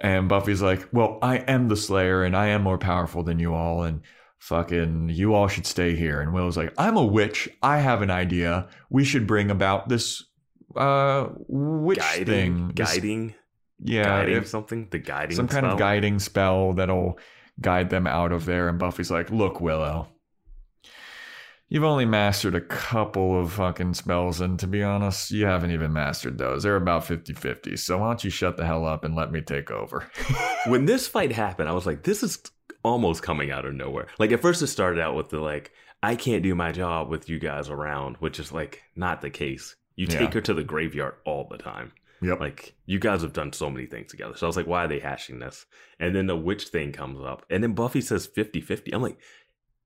And 0.04 0.28
Buffy's 0.30 0.62
like, 0.62 0.88
Well, 0.92 1.18
I 1.22 1.38
am 1.38 1.70
the 1.70 1.78
Slayer 1.78 2.24
and 2.24 2.36
I 2.36 2.48
am 2.48 2.62
more 2.62 2.78
powerful 2.78 3.24
than 3.24 3.40
you 3.40 3.56
all. 3.56 3.84
And 3.84 4.02
fucking, 4.38 5.10
you 5.10 5.34
all 5.34 5.48
should 5.48 5.66
stay 5.66 5.96
here. 5.96 6.20
And 6.20 6.34
Willow's 6.34 6.58
like, 6.58 6.74
I'm 6.78 6.98
a 6.98 7.06
witch. 7.06 7.48
I 7.64 7.80
have 7.80 8.02
an 8.02 8.12
idea. 8.12 8.68
We 8.90 9.06
should 9.06 9.26
bring 9.26 9.50
about 9.50 9.90
this 9.90 10.24
uh 10.76 11.30
witch 11.48 12.00
Guiding, 12.00 12.26
thing. 12.26 12.72
This- 12.76 12.94
guiding, 12.94 13.36
yeah. 13.84 14.04
guiding 14.04 14.36
if- 14.36 14.48
something. 14.48 14.88
The 14.92 15.00
guiding, 15.00 15.36
some 15.38 15.48
kind 15.48 15.64
spell? 15.64 15.74
of 15.74 15.80
guiding 15.80 16.20
spell 16.20 16.74
that'll 16.74 17.18
guide 17.62 17.90
them 17.90 18.06
out 18.06 18.32
of 18.34 18.46
there. 18.46 18.68
And 18.68 18.78
Buffy's 18.78 19.10
like, 19.10 19.32
Look, 19.32 19.62
Willow. 19.62 20.10
You've 21.74 21.84
only 21.84 22.06
mastered 22.06 22.54
a 22.54 22.62
couple 22.62 23.42
of 23.42 23.54
fucking 23.54 23.96
spells, 23.96 24.42
and 24.42 24.60
to 24.60 24.68
be 24.68 24.84
honest, 24.84 25.32
you 25.32 25.48
haven't 25.48 25.72
even 25.72 25.92
mastered 25.92 26.38
those. 26.38 26.62
They're 26.62 26.76
about 26.76 27.04
50 27.04 27.34
50. 27.34 27.78
So 27.78 27.98
why 27.98 28.10
don't 28.10 28.24
you 28.24 28.30
shut 28.30 28.58
the 28.58 28.66
hell 28.68 28.86
up 28.86 29.04
and 29.04 29.16
let 29.16 29.32
me 29.32 29.42
take 29.42 29.72
over? 29.72 30.08
when 30.68 30.86
this 30.86 31.08
fight 31.08 31.32
happened, 31.32 31.68
I 31.68 31.74
was 31.74 31.88
like, 31.88 32.04
this 32.04 32.22
is 32.22 32.38
almost 32.84 33.24
coming 33.24 33.50
out 33.50 33.66
of 33.66 33.74
nowhere. 33.74 34.06
Like 34.20 34.32
at 34.32 34.40
first 34.44 34.62
it 34.62 34.68
started 34.68 35.02
out 35.02 35.16
with 35.16 35.30
the 35.30 35.40
like, 35.40 35.72
I 36.04 36.16
can't 36.16 36.44
do 36.44 36.54
my 36.54 36.72
job 36.72 37.10
with 37.10 37.28
you 37.28 37.40
guys 37.40 37.70
around, 37.70 38.18
which 38.18 38.40
is 38.40 38.52
like 38.52 38.84
not 38.96 39.22
the 39.22 39.32
case. 39.32 39.76
You 39.96 40.06
take 40.06 40.20
Yeah. 40.22 40.32
her 40.36 40.42
to 40.42 40.54
the 40.54 40.64
graveyard 40.64 41.16
all 41.26 41.48
the 41.50 41.58
time. 41.58 41.92
Yep. 42.22 42.40
Like 42.40 42.76
you 42.86 43.00
guys 43.00 43.24
have 43.24 43.34
done 43.34 43.52
so 43.52 43.72
many 43.72 43.88
things 43.88 44.12
together. 44.12 44.38
So 44.38 44.46
I 44.46 44.50
was 44.50 44.58
like, 44.58 44.68
why 44.68 44.86
are 44.86 44.88
they 44.88 45.00
hashing 45.00 45.40
this? 45.40 45.66
And 46.00 46.16
then 46.16 46.28
the 46.28 46.38
witch 46.38 46.66
thing 46.68 46.92
comes 46.92 47.20
up. 47.20 47.48
And 47.50 47.64
then 47.64 47.74
Buffy 47.74 48.02
says 48.02 48.28
50-50. 48.28 48.94
I'm 48.94 49.02
like, 49.02 49.18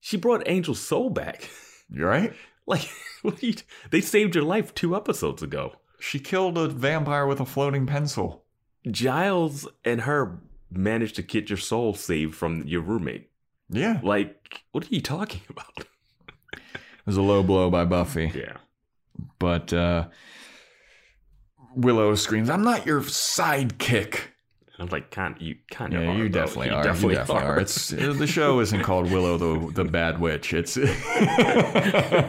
she 0.02 0.18
brought 0.18 0.46
Angel's 0.50 0.82
soul 0.86 1.10
back. 1.10 1.50
You 1.90 2.06
right? 2.06 2.34
like, 2.66 2.90
you, 3.42 3.56
they 3.90 4.02
saved 4.02 4.36
your 4.36 4.44
life 4.44 4.74
two 4.76 4.96
episodes 4.96 5.42
ago. 5.42 5.74
She 6.00 6.20
killed 6.20 6.58
a 6.58 6.68
vampire 6.68 7.26
with 7.26 7.40
a 7.40 7.46
floating 7.46 7.88
pencil. 7.88 8.44
Giles 8.90 9.68
and 9.84 10.02
her 10.02 10.40
managed 10.70 11.16
to 11.16 11.24
get 11.24 11.50
your 11.50 11.58
soul 11.58 11.94
saved 11.94 12.36
from 12.36 12.64
your 12.68 12.82
roommate. 12.82 13.32
Yeah. 13.70 14.00
Like, 14.04 14.64
what 14.72 14.86
are 14.86 14.94
you 14.94 15.02
talking 15.02 15.42
about? 15.50 15.86
It 16.54 17.06
was 17.06 17.18
a 17.18 17.22
low 17.22 17.42
blow 17.42 17.70
by 17.70 17.86
Buffy. 17.86 18.32
Yeah. 18.36 18.58
But 19.40 19.74
uh, 19.74 20.08
Willow 21.76 22.14
screams, 22.16 22.50
I'm 22.50 22.64
not 22.64 22.86
your 22.86 23.02
sidekick. 23.02 24.20
I'm 24.80 24.88
like, 24.88 25.10
kind 25.12 25.36
you 25.40 25.56
of 25.80 25.92
Yeah, 25.92 26.00
are. 26.10 26.16
you 26.18 26.30
definitely 26.30 26.68
You 26.68 26.74
are. 26.76 26.84
Definitely 26.84 27.14
you 27.16 27.20
definitely 27.20 27.44
are. 27.48 27.60
It's 27.60 27.90
the 27.90 28.28
show 28.28 28.60
isn't 28.60 28.84
called 28.84 29.12
Willow 29.12 29.38
the 29.38 29.72
the 29.84 29.90
Bad 29.90 30.20
Witch. 30.20 30.54
It's 30.54 30.78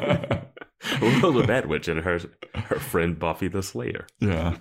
Willow 1.00 1.32
the 1.32 1.44
Bad 1.46 1.66
Witch 1.66 1.88
and 1.88 2.00
her 2.00 2.20
her 2.54 2.78
friend 2.78 3.18
Buffy 3.18 3.48
the 3.48 3.62
Slayer. 3.62 4.06
yeah. 4.20 4.56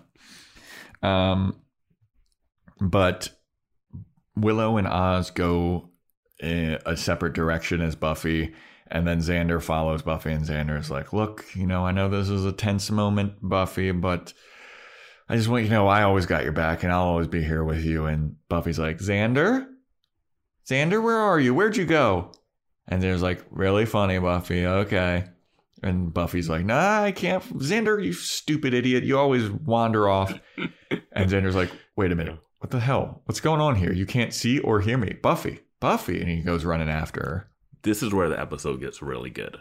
Um, 1.04 1.62
but 2.82 3.30
Willow 4.36 4.78
and 4.78 4.88
Oz 4.88 5.30
go 5.32 5.90
in 6.40 6.80
a 6.86 6.98
separate 6.98 7.34
direction 7.34 7.82
as 7.82 7.96
Buffy, 7.96 8.54
and 8.88 9.08
then 9.08 9.20
Xander 9.20 9.62
follows 9.62 10.02
Buffy, 10.02 10.32
and 10.32 10.46
Xander 10.46 10.78
is 10.78 10.90
like, 10.92 11.14
"Look, 11.14 11.46
you 11.56 11.66
know, 11.68 11.86
I 11.86 11.92
know 11.92 12.10
this 12.10 12.30
is 12.30 12.46
a 12.46 12.52
tense 12.52 12.92
moment, 12.92 13.34
Buffy, 13.42 13.92
but." 13.92 14.34
I 15.30 15.36
just 15.36 15.50
want 15.50 15.64
you 15.64 15.70
to 15.70 15.76
know 15.76 15.88
I 15.88 16.04
always 16.04 16.26
got 16.26 16.44
your 16.44 16.54
back 16.54 16.84
and 16.84 16.92
I'll 16.92 17.04
always 17.04 17.28
be 17.28 17.44
here 17.44 17.64
with 17.64 17.84
you. 17.84 18.06
And 18.06 18.36
Buffy's 18.48 18.80
like, 18.80 19.00
Xander? 19.00 19.68
Xander, 20.66 21.04
where 21.04 21.18
are 21.18 21.40
you? 21.40 21.54
Where'd 21.54 21.78
you 21.78 21.86
go? 21.86 22.32
And 22.88 23.02
there's 23.02 23.22
like, 23.22 23.44
really 23.50 23.86
funny, 23.86 24.20
Buffy. 24.20 24.66
Okay. 24.66 25.26
And 25.84 26.14
Buffy's 26.14 26.50
like, 26.50 26.66
nah, 26.66 27.04
I 27.04 27.12
can't. 27.12 27.44
Xander, 27.60 28.04
you 28.04 28.14
stupid 28.14 28.74
idiot. 28.74 29.04
You 29.04 29.20
always 29.20 29.50
wander 29.50 30.08
off. 30.08 30.34
And 31.12 31.30
Xander's 31.30 31.56
like, 31.56 31.72
wait 31.96 32.12
a 32.12 32.16
minute. 32.16 32.40
What 32.60 32.72
the 32.72 32.80
hell? 32.80 33.22
What's 33.26 33.40
going 33.40 33.62
on 33.62 33.76
here? 33.76 33.94
You 33.94 34.06
can't 34.06 34.34
see 34.34 34.60
or 34.60 34.80
hear 34.80 34.98
me. 34.98 35.14
Buffy, 35.22 35.60
Buffy. 35.80 36.20
And 36.20 36.30
he 36.30 36.42
goes 36.42 36.66
running 36.66 36.90
after 36.90 37.22
her. 37.22 37.52
This 37.84 38.02
is 38.02 38.14
where 38.14 38.30
the 38.30 38.40
episode 38.40 38.80
gets 38.80 39.02
really 39.02 39.30
good. 39.30 39.58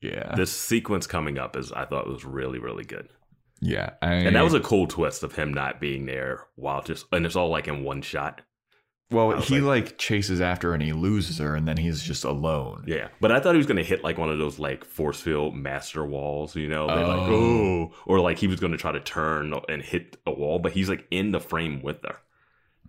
Yeah. 0.00 0.34
This 0.34 0.50
sequence 0.50 1.06
coming 1.06 1.38
up 1.38 1.56
is 1.56 1.70
I 1.72 1.84
thought 1.84 2.08
was 2.08 2.24
really 2.24 2.58
really 2.58 2.84
good. 2.84 3.08
Yeah. 3.64 3.90
I, 4.02 4.14
And 4.14 4.34
that 4.36 4.42
was 4.44 4.54
a 4.54 4.60
cool 4.60 4.86
twist 4.86 5.22
of 5.22 5.34
him 5.36 5.54
not 5.54 5.80
being 5.80 6.04
there 6.06 6.46
while 6.56 6.82
just 6.82 7.06
and 7.12 7.24
it's 7.24 7.36
all 7.36 7.48
like 7.48 7.68
in 7.68 7.84
one 7.84 8.02
shot. 8.02 8.42
well, 9.10 9.40
he 9.40 9.60
like- 9.60 9.84
like 9.84 9.98
chases 9.98 10.40
after 10.40 10.68
her 10.68 10.74
and 10.74 10.82
he 10.82 10.92
loses 10.92 11.38
her 11.38 11.54
and 11.54 11.66
then 11.68 11.76
he's 11.76 12.02
just 12.02 12.24
alone. 12.24 12.84
Yeah, 12.86 13.08
but 13.20 13.30
I 13.30 13.40
thought 13.40 13.54
he 13.54 13.58
was 13.58 13.66
gonna 13.66 13.82
hit 13.82 14.02
like 14.02 14.18
one 14.18 14.30
of 14.30 14.38
those 14.38 14.58
like 14.58 14.84
force 14.84 15.20
field 15.20 15.54
master 15.54 16.04
walls, 16.04 16.56
you 16.56 16.66
know, 16.68 16.86
They're 16.88 17.06
like 17.06 17.28
Oh. 17.28 17.34
oh, 17.34 17.92
or 18.06 18.20
like 18.20 18.38
he 18.38 18.48
was 18.48 18.58
gonna 18.60 18.76
try 18.78 18.90
to 18.92 19.00
turn 19.00 19.54
and 19.68 19.80
hit 19.82 20.16
a 20.26 20.32
wall, 20.32 20.58
but 20.58 20.72
he's 20.72 20.88
like 20.88 21.06
in 21.10 21.30
the 21.32 21.40
frame 21.40 21.82
with 21.82 22.02
her, 22.04 22.16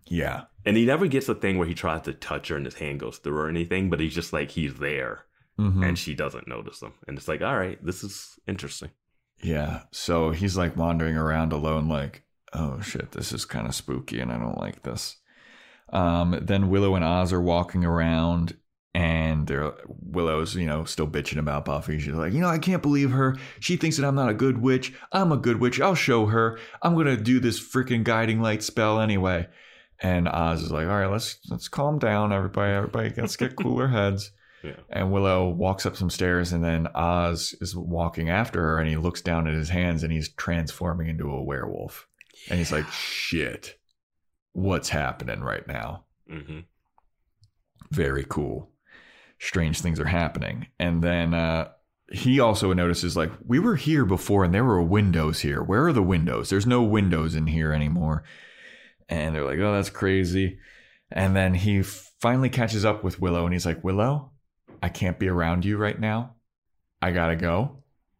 Yeah. 0.07 0.43
and 0.65 0.75
he 0.77 0.85
never 0.85 1.07
gets 1.07 1.27
the 1.27 1.35
thing 1.35 1.57
where 1.57 1.67
he 1.67 1.73
tries 1.73 2.01
to 2.03 2.13
touch 2.13 2.47
her 2.49 2.55
and 2.55 2.65
his 2.65 2.75
hand 2.75 2.99
goes 2.99 3.17
through 3.17 3.37
or 3.37 3.49
anything, 3.49 3.89
but 3.89 3.99
he's 3.99 4.15
just 4.15 4.33
like 4.33 4.49
he's 4.51 4.75
there 4.75 5.25
Mhm. 5.59 5.85
and 5.87 5.99
she 5.99 6.15
doesn't 6.15 6.47
notice 6.47 6.81
him, 6.81 6.93
and 7.07 7.17
it's 7.17 7.27
like 7.27 7.41
all 7.41 7.57
right, 7.57 7.83
this 7.85 8.03
is 8.03 8.39
interesting. 8.47 8.89
Yeah. 9.43 9.81
So 9.91 10.31
he's 10.31 10.57
like 10.57 10.77
wandering 10.77 11.17
around 11.17 11.51
alone, 11.51 11.87
like, 11.87 12.23
oh 12.53 12.79
shit, 12.81 13.11
this 13.11 13.33
is 13.33 13.45
kind 13.45 13.67
of 13.67 13.75
spooky 13.75 14.19
and 14.19 14.31
I 14.31 14.39
don't 14.39 14.57
like 14.57 14.83
this. 14.83 15.17
Um, 15.91 16.39
then 16.41 16.69
Willow 16.69 16.95
and 16.95 17.03
Oz 17.03 17.33
are 17.33 17.41
walking 17.41 17.85
around 17.85 18.55
and 18.95 19.47
they're 19.47 19.73
Willow's, 19.87 20.55
you 20.55 20.65
know, 20.65 20.85
still 20.85 21.07
bitching 21.07 21.39
about 21.39 21.65
Buffy. 21.65 21.99
She's 21.99 22.13
like, 22.13 22.31
you 22.31 22.39
know, 22.39 22.47
I 22.47 22.59
can't 22.59 22.81
believe 22.81 23.11
her. 23.11 23.35
She 23.59 23.75
thinks 23.75 23.97
that 23.97 24.07
I'm 24.07 24.15
not 24.15 24.29
a 24.29 24.35
good 24.35 24.61
witch. 24.61 24.93
I'm 25.11 25.31
a 25.31 25.37
good 25.37 25.59
witch. 25.59 25.81
I'll 25.81 25.95
show 25.95 26.27
her. 26.27 26.57
I'm 26.81 26.95
gonna 26.95 27.17
do 27.17 27.39
this 27.39 27.59
freaking 27.59 28.03
guiding 28.03 28.41
light 28.41 28.63
spell 28.63 28.99
anyway. 28.99 29.47
And 29.99 30.27
Oz 30.27 30.63
is 30.63 30.71
like, 30.71 30.87
all 30.87 30.99
right, 30.99 31.11
let's 31.11 31.39
let's 31.49 31.67
calm 31.67 31.99
down, 31.99 32.31
everybody. 32.31 32.71
Everybody, 32.71 33.13
let's 33.17 33.35
get 33.35 33.55
cooler 33.55 33.87
heads. 33.87 34.31
Yeah. 34.63 34.77
And 34.89 35.11
Willow 35.11 35.49
walks 35.49 35.85
up 35.85 35.97
some 35.97 36.09
stairs, 36.09 36.53
and 36.53 36.63
then 36.63 36.87
Oz 36.95 37.53
is 37.59 37.75
walking 37.75 38.29
after 38.29 38.61
her, 38.61 38.79
and 38.79 38.89
he 38.89 38.95
looks 38.95 39.21
down 39.21 39.47
at 39.47 39.53
his 39.53 39.69
hands, 39.69 40.03
and 40.03 40.13
he's 40.13 40.29
transforming 40.33 41.09
into 41.09 41.29
a 41.29 41.43
werewolf. 41.43 42.07
And 42.49 42.59
he's 42.59 42.71
like, 42.71 42.89
"Shit, 42.89 43.77
what's 44.53 44.89
happening 44.89 45.41
right 45.41 45.67
now?" 45.67 46.05
hmm 46.29 46.59
Very 47.91 48.25
cool. 48.27 48.71
Strange 49.39 49.81
things 49.81 49.99
are 49.99 50.05
happening. 50.05 50.67
And 50.79 51.01
then 51.03 51.33
uh, 51.33 51.69
he 52.11 52.39
also 52.39 52.71
notices, 52.71 53.17
like, 53.17 53.31
we 53.45 53.59
were 53.59 53.75
here 53.75 54.05
before, 54.05 54.45
and 54.45 54.53
there 54.53 54.63
were 54.63 54.81
windows 54.81 55.41
here. 55.41 55.61
Where 55.61 55.87
are 55.87 55.93
the 55.93 56.01
windows? 56.01 56.49
There's 56.49 56.65
no 56.65 56.83
windows 56.83 57.35
in 57.35 57.47
here 57.47 57.73
anymore. 57.73 58.23
And 59.09 59.35
they're 59.35 59.43
like, 59.45 59.59
"Oh, 59.59 59.73
that's 59.73 59.89
crazy." 59.89 60.59
And 61.11 61.35
then 61.35 61.53
he 61.53 61.81
finally 61.83 62.49
catches 62.49 62.85
up 62.85 63.03
with 63.03 63.19
Willow, 63.19 63.43
and 63.45 63.53
he's 63.53 63.65
like, 63.65 63.83
"Willow." 63.83 64.31
I 64.83 64.89
can't 64.89 65.17
be 65.17 65.29
around 65.29 65.63
you 65.63 65.77
right 65.77 65.97
now. 65.97 66.35
I 67.01 67.11
gotta 67.11 67.37
go. 67.37 67.77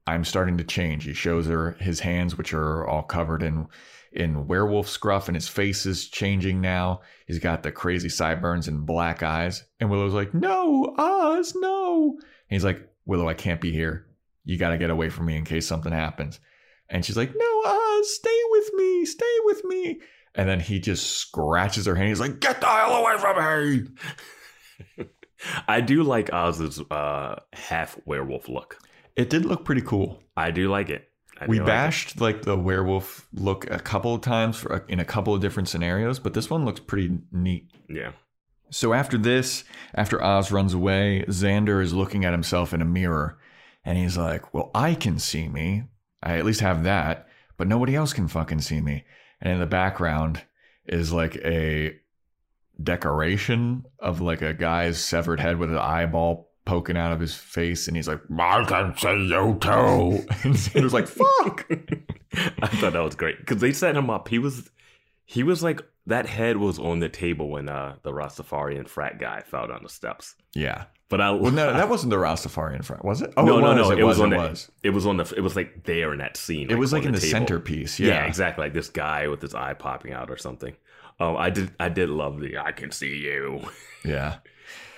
I'm 0.08 0.24
starting 0.24 0.58
to 0.60 0.64
change. 0.64 1.04
He 1.04 1.14
shows 1.14 1.46
her 1.48 1.72
his 1.72 2.00
hands, 2.00 2.38
which 2.38 2.54
are 2.54 2.88
all 2.88 3.04
covered 3.04 3.44
in 3.44 3.68
in 4.14 4.48
werewolf 4.48 4.88
scruff, 4.88 5.28
and 5.28 5.36
his 5.36 5.50
face 5.50 5.86
is 5.86 6.08
changing 6.08 6.62
now. 6.62 7.02
He's 7.28 7.40
got 7.40 7.64
the 7.64 7.72
crazy 7.74 8.08
sideburns 8.08 8.70
and 8.70 8.86
black 8.86 9.24
eyes. 9.24 9.66
And 9.82 9.90
Willow's 9.90 10.14
like, 10.14 10.34
"No, 10.34 10.96
Oz, 10.98 11.54
no." 11.54 12.12
And 12.14 12.22
he's 12.48 12.64
like, 12.64 12.90
"Willow, 13.06 13.28
I 13.28 13.34
can't 13.34 13.60
be 13.60 13.74
here. 13.74 14.08
You 14.46 14.58
gotta 14.58 14.78
get 14.78 14.90
away 14.90 15.10
from 15.10 15.26
me 15.26 15.36
in 15.36 15.44
case 15.44 15.68
something 15.68 15.92
happens." 15.92 16.40
And 16.88 17.04
she's 17.04 17.18
like, 17.18 17.34
"No, 17.36 17.64
Oz, 17.66 18.16
stay 18.16 18.42
with 18.52 18.74
me, 18.76 19.04
stay 19.04 19.38
with 19.44 19.66
me." 19.66 20.00
And 20.34 20.48
then 20.48 20.62
he 20.62 20.80
just 20.80 21.12
scratches 21.18 21.88
her 21.88 21.96
hand. 21.96 22.08
He's 22.08 22.22
like, 22.22 22.40
"Get 22.40 22.62
the 22.62 22.68
hell 22.68 22.96
away 22.96 23.18
from 23.18 23.38
me!" 23.38 25.06
I 25.68 25.82
do 25.82 26.04
like 26.04 26.32
Oz's 26.34 26.82
uh, 26.92 27.40
half 27.54 28.00
werewolf 28.06 28.50
look. 28.50 28.78
It 29.16 29.30
did 29.30 29.46
look 29.46 29.66
pretty 29.66 29.82
cool. 29.82 30.22
I 30.36 30.52
do 30.52 30.70
like 30.70 30.90
it. 30.90 31.10
I 31.40 31.46
We 31.46 31.58
do 31.58 31.64
like 31.64 31.68
bashed 31.68 32.22
like 32.22 32.42
the 32.44 32.58
werewolf 32.58 33.28
look 33.34 33.70
a 33.70 33.80
couple 33.80 34.16
of 34.16 34.22
times 34.22 34.58
for, 34.58 34.86
in 34.88 35.00
a 35.00 35.06
couple 35.06 35.34
of 35.34 35.42
different 35.42 35.70
scenarios, 35.70 36.20
but 36.20 36.34
this 36.34 36.50
one 36.50 36.66
looks 36.66 36.80
pretty 36.80 37.20
neat. 37.32 37.72
Yeah. 37.90 38.12
So 38.70 38.94
after 38.94 39.18
this, 39.18 39.64
after 39.94 40.24
Oz 40.24 40.52
runs 40.52 40.74
away, 40.74 41.26
Xander 41.28 41.82
is 41.82 41.94
looking 41.94 42.26
at 42.26 42.34
himself 42.34 42.74
in 42.74 42.82
a 42.82 42.86
mirror 42.86 43.38
and 43.86 43.98
he's 43.98 44.18
like, 44.18 44.54
Well, 44.54 44.72
I 44.74 44.96
can 44.96 45.20
see 45.20 45.48
me. 45.48 45.84
I 46.22 46.38
at 46.38 46.46
least 46.46 46.62
have 46.62 46.84
that, 46.84 47.28
but 47.58 47.68
nobody 47.68 47.96
else 47.96 48.14
can 48.14 48.28
fucking 48.28 48.62
see 48.62 48.82
me. 48.82 49.06
And 49.42 49.54
in 49.54 49.60
the 49.60 49.66
background 49.66 50.42
is 50.86 51.12
like 51.12 51.36
a 51.38 52.00
decoration 52.84 53.86
of 54.00 54.22
like 54.22 54.42
a 54.42 54.54
guy's 54.54 55.04
severed 55.04 55.40
head 55.40 55.58
with 55.58 55.70
an 55.72 55.78
eyeball 55.78 56.50
poking 56.66 56.98
out 56.98 57.12
of 57.12 57.20
his 57.20 57.34
face. 57.34 57.88
And 57.88 57.96
he's 57.98 58.08
like, 58.08 58.22
I 58.40 58.64
can 58.66 58.96
see 58.98 59.10
you 59.10 59.58
too. 59.60 60.26
And 60.44 60.56
Xander's 60.56 60.94
like, 60.94 61.08
Fuck. 61.08 61.68
I 62.62 62.68
thought 62.68 62.94
that 62.94 63.04
was 63.04 63.16
great 63.16 63.40
because 63.40 63.62
they 63.62 63.74
set 63.74 63.96
him 63.96 64.10
up. 64.10 64.28
He 64.28 64.40
was, 64.40 64.70
he 65.26 65.44
was 65.44 65.62
like 65.62 65.82
that 66.06 66.26
head 66.26 66.58
was 66.58 66.80
on 66.80 67.00
the 67.00 67.10
table 67.10 67.50
when 67.50 67.70
uh, 67.70 67.96
the 68.04 68.12
Rastafarian 68.12 68.88
frat 68.88 69.20
guy 69.20 69.42
fell 69.42 69.68
down 69.68 69.82
the 69.84 69.90
steps. 69.90 70.36
Yeah. 70.54 70.86
But 71.10 71.22
I 71.22 71.32
Well, 71.32 71.52
no, 71.52 71.72
that 71.78 71.90
wasn't 71.90 72.10
the 72.10 72.18
Rastafarian 72.18 72.84
front, 72.84 73.06
was 73.06 73.22
it? 73.22 73.34
Oh, 73.38 73.46
no, 73.46 73.60
it 73.60 73.62
no, 73.62 73.74
no. 73.76 73.92
It, 73.92 74.00
It, 74.00 74.04
was, 74.04 74.18
was. 74.18 74.22
on 74.22 74.34
it 74.34 74.38
the. 74.38 74.42
was. 74.50 74.72
It 74.84 74.90
was 74.90 75.06
on 75.06 75.18
the. 75.18 75.34
It 75.38 75.42
was 75.42 75.56
like 75.56 75.84
there 75.84 76.12
in 76.12 76.20
that 76.20 76.38
scene. 76.38 76.70
It 76.72 76.78
was 76.78 76.92
like 76.92 77.04
in 77.06 77.12
the, 77.14 77.20
table. 77.20 77.32
centerpiece. 77.32 78.00
Yeah. 78.00 78.08
Yeah. 78.08 78.26
exactly. 78.26 78.66
Like 78.66 78.74
this 78.74 78.90
guy 78.90 79.28
with 79.28 79.42
his 79.42 79.54
eye 79.54 79.74
popping 79.76 80.12
out 80.14 80.30
or 80.32 80.38
something. 80.38 80.76
Oh, 81.20 81.36
I 81.36 81.50
did. 81.50 81.72
I 81.80 81.90
did 81.90 82.10
love 82.10 82.40
the. 82.40 82.58
I 82.58 82.72
can 82.72 82.92
see 82.92 83.18
you. 83.18 83.62
Yeah. 84.06 84.40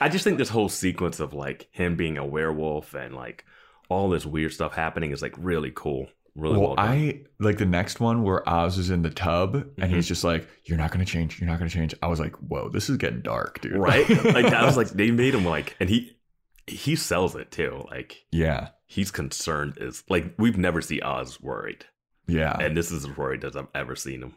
I 0.01 0.09
just 0.09 0.23
think 0.23 0.39
this 0.39 0.49
whole 0.49 0.67
sequence 0.67 1.19
of 1.19 1.31
like 1.33 1.67
him 1.71 1.95
being 1.95 2.17
a 2.17 2.25
werewolf 2.25 2.95
and 2.95 3.13
like 3.13 3.45
all 3.87 4.09
this 4.09 4.25
weird 4.25 4.51
stuff 4.51 4.73
happening 4.73 5.11
is 5.11 5.21
like 5.21 5.35
really 5.37 5.71
cool. 5.75 6.07
Really 6.35 6.57
well, 6.57 6.69
Well. 6.75 6.79
I 6.79 7.21
like 7.39 7.59
the 7.59 7.67
next 7.67 7.99
one 7.99 8.23
where 8.23 8.47
Oz 8.49 8.79
is 8.79 8.89
in 8.89 9.03
the 9.03 9.11
tub 9.11 9.53
and 9.55 9.65
Mm-hmm. 9.77 9.93
he's 9.93 10.07
just 10.07 10.23
like, 10.23 10.47
"You're 10.65 10.79
not 10.79 10.89
gonna 10.91 11.05
change. 11.05 11.39
You're 11.39 11.47
not 11.49 11.59
gonna 11.59 11.69
change." 11.69 11.93
I 12.01 12.07
was 12.07 12.19
like, 12.19 12.35
"Whoa, 12.37 12.67
this 12.69 12.89
is 12.89 12.97
getting 12.97 13.21
dark, 13.21 13.61
dude." 13.61 13.77
right? 13.77 14.09
like 14.09 14.45
I 14.47 14.65
was 14.65 14.75
like, 14.75 14.87
they 14.89 15.11
made 15.11 15.35
him 15.35 15.45
like, 15.45 15.75
and 15.79 15.87
he 15.87 16.17
he 16.67 16.95
sells 16.95 17.35
it 17.35 17.51
too. 17.51 17.85
Like 17.91 18.25
yeah, 18.31 18.69
he's 18.87 19.11
concerned 19.11 19.77
is 19.79 20.03
like 20.09 20.33
we've 20.39 20.57
never 20.57 20.81
seen 20.81 21.03
Oz 21.03 21.39
worried, 21.39 21.85
yeah, 22.27 22.57
and 22.59 22.75
this 22.75 22.89
is 22.91 23.05
as 23.05 23.15
worried 23.17 23.45
as 23.45 23.55
I've 23.55 23.67
ever 23.75 23.95
seen 23.95 24.23
him. 24.23 24.33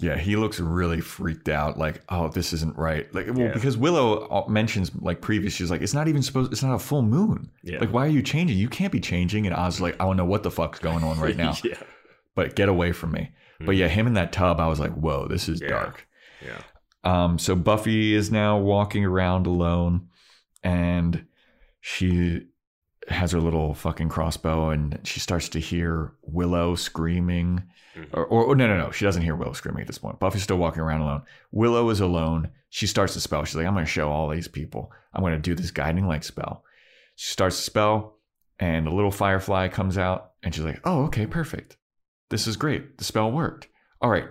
Yeah. 0.00 0.16
He 0.16 0.36
looks 0.36 0.60
really 0.60 1.00
freaked 1.00 1.48
out. 1.48 1.78
Like, 1.78 2.02
oh, 2.08 2.28
this 2.28 2.52
isn't 2.52 2.76
right. 2.76 3.12
Like, 3.14 3.26
well, 3.28 3.38
Yeah. 3.38 3.52
because 3.52 3.76
Willow 3.76 4.26
uh, 4.28 4.48
mentions 4.48 4.90
like 5.00 5.20
previous, 5.20 5.52
she's 5.52 5.70
like, 5.70 5.82
"It's 5.82 5.94
not 5.94 6.08
even 6.08 6.22
supposed. 6.22 6.52
It's 6.52 6.62
not 6.62 6.74
a 6.74 6.78
full 6.78 7.02
moon. 7.02 7.50
Yeah. 7.62 7.78
Like, 7.80 7.92
why 7.92 8.06
are 8.06 8.10
you 8.10 8.22
changing? 8.22 8.56
You 8.58 8.68
can't 8.68 8.92
be 8.92 9.00
changing." 9.00 9.46
And 9.46 9.54
Oz 9.56 9.76
is 9.76 9.80
like, 9.80 9.94
"I 10.00 10.04
don't 10.04 10.16
know 10.16 10.24
what 10.24 10.42
the 10.42 10.50
fuck's 10.50 10.78
going 10.78 11.02
on 11.04 11.18
right 11.20 11.36
now, 11.36 11.54
yeah, 11.64 11.74
but 12.34 12.54
get 12.56 12.68
away 12.68 12.92
from 12.92 13.12
me." 13.12 13.32
But 13.60 13.74
yeah, 13.74 13.88
him 13.88 14.06
in 14.06 14.14
that 14.14 14.30
tub, 14.32 14.60
I 14.60 14.68
was 14.68 14.78
like, 14.78 14.92
"Whoa, 14.92 15.26
this 15.28 15.48
is 15.48 15.60
Yeah. 15.60 15.68
dark." 15.68 16.06
yeah. 16.44 16.60
Um, 17.04 17.38
so 17.38 17.54
Buffy 17.56 18.14
is 18.14 18.30
now 18.30 18.58
walking 18.58 19.04
around 19.04 19.46
alone, 19.46 20.08
and 20.62 21.26
she 21.80 22.42
has 23.08 23.32
her 23.32 23.40
little 23.40 23.74
fucking 23.74 24.08
crossbow, 24.08 24.70
and 24.70 24.98
she 25.04 25.20
starts 25.20 25.48
to 25.50 25.58
hear 25.60 26.12
Willow 26.22 26.74
screaming. 26.74 27.62
Mhm. 27.96 28.08
Or, 28.12 28.24
or, 28.26 28.44
or 28.44 28.54
no, 28.56 28.66
no, 28.66 28.76
no, 28.76 28.90
she 28.90 29.04
doesn't 29.04 29.22
hear 29.22 29.34
Willow 29.34 29.52
screaming 29.54 29.80
at 29.82 29.86
this 29.86 29.98
point. 29.98 30.18
Buffy's 30.18 30.42
still 30.42 30.58
walking 30.58 30.80
around 30.82 31.00
alone. 31.00 31.22
Willow 31.50 31.88
is 31.90 32.00
alone. 32.00 32.50
She 32.70 32.86
starts 32.86 33.14
the 33.14 33.20
spell. 33.20 33.44
She's 33.44 33.56
like, 33.56 33.66
"I'm 33.66 33.72
going 33.74 33.84
to 33.86 33.90
show 33.90 34.10
all 34.10 34.28
these 34.28 34.48
people. 34.48 34.92
I'm 35.14 35.22
going 35.22 35.32
to 35.34 35.38
do 35.38 35.54
this 35.54 35.70
guiding 35.70 36.06
light 36.06 36.24
spell." 36.24 36.64
She 37.16 37.32
starts 37.32 37.56
the 37.56 37.62
spell, 37.62 38.18
and 38.60 38.86
a 38.86 38.94
little 38.94 39.10
firefly 39.10 39.68
comes 39.68 39.96
out, 39.98 40.32
and 40.42 40.54
she's 40.54 40.64
like, 40.64 40.80
"Oh, 40.84 41.04
okay, 41.04 41.26
perfect. 41.26 41.76
This 42.30 42.46
is 42.46 42.56
great. 42.56 42.98
The 42.98 43.04
spell 43.04 43.32
worked. 43.32 43.68
All 44.02 44.10
right, 44.10 44.28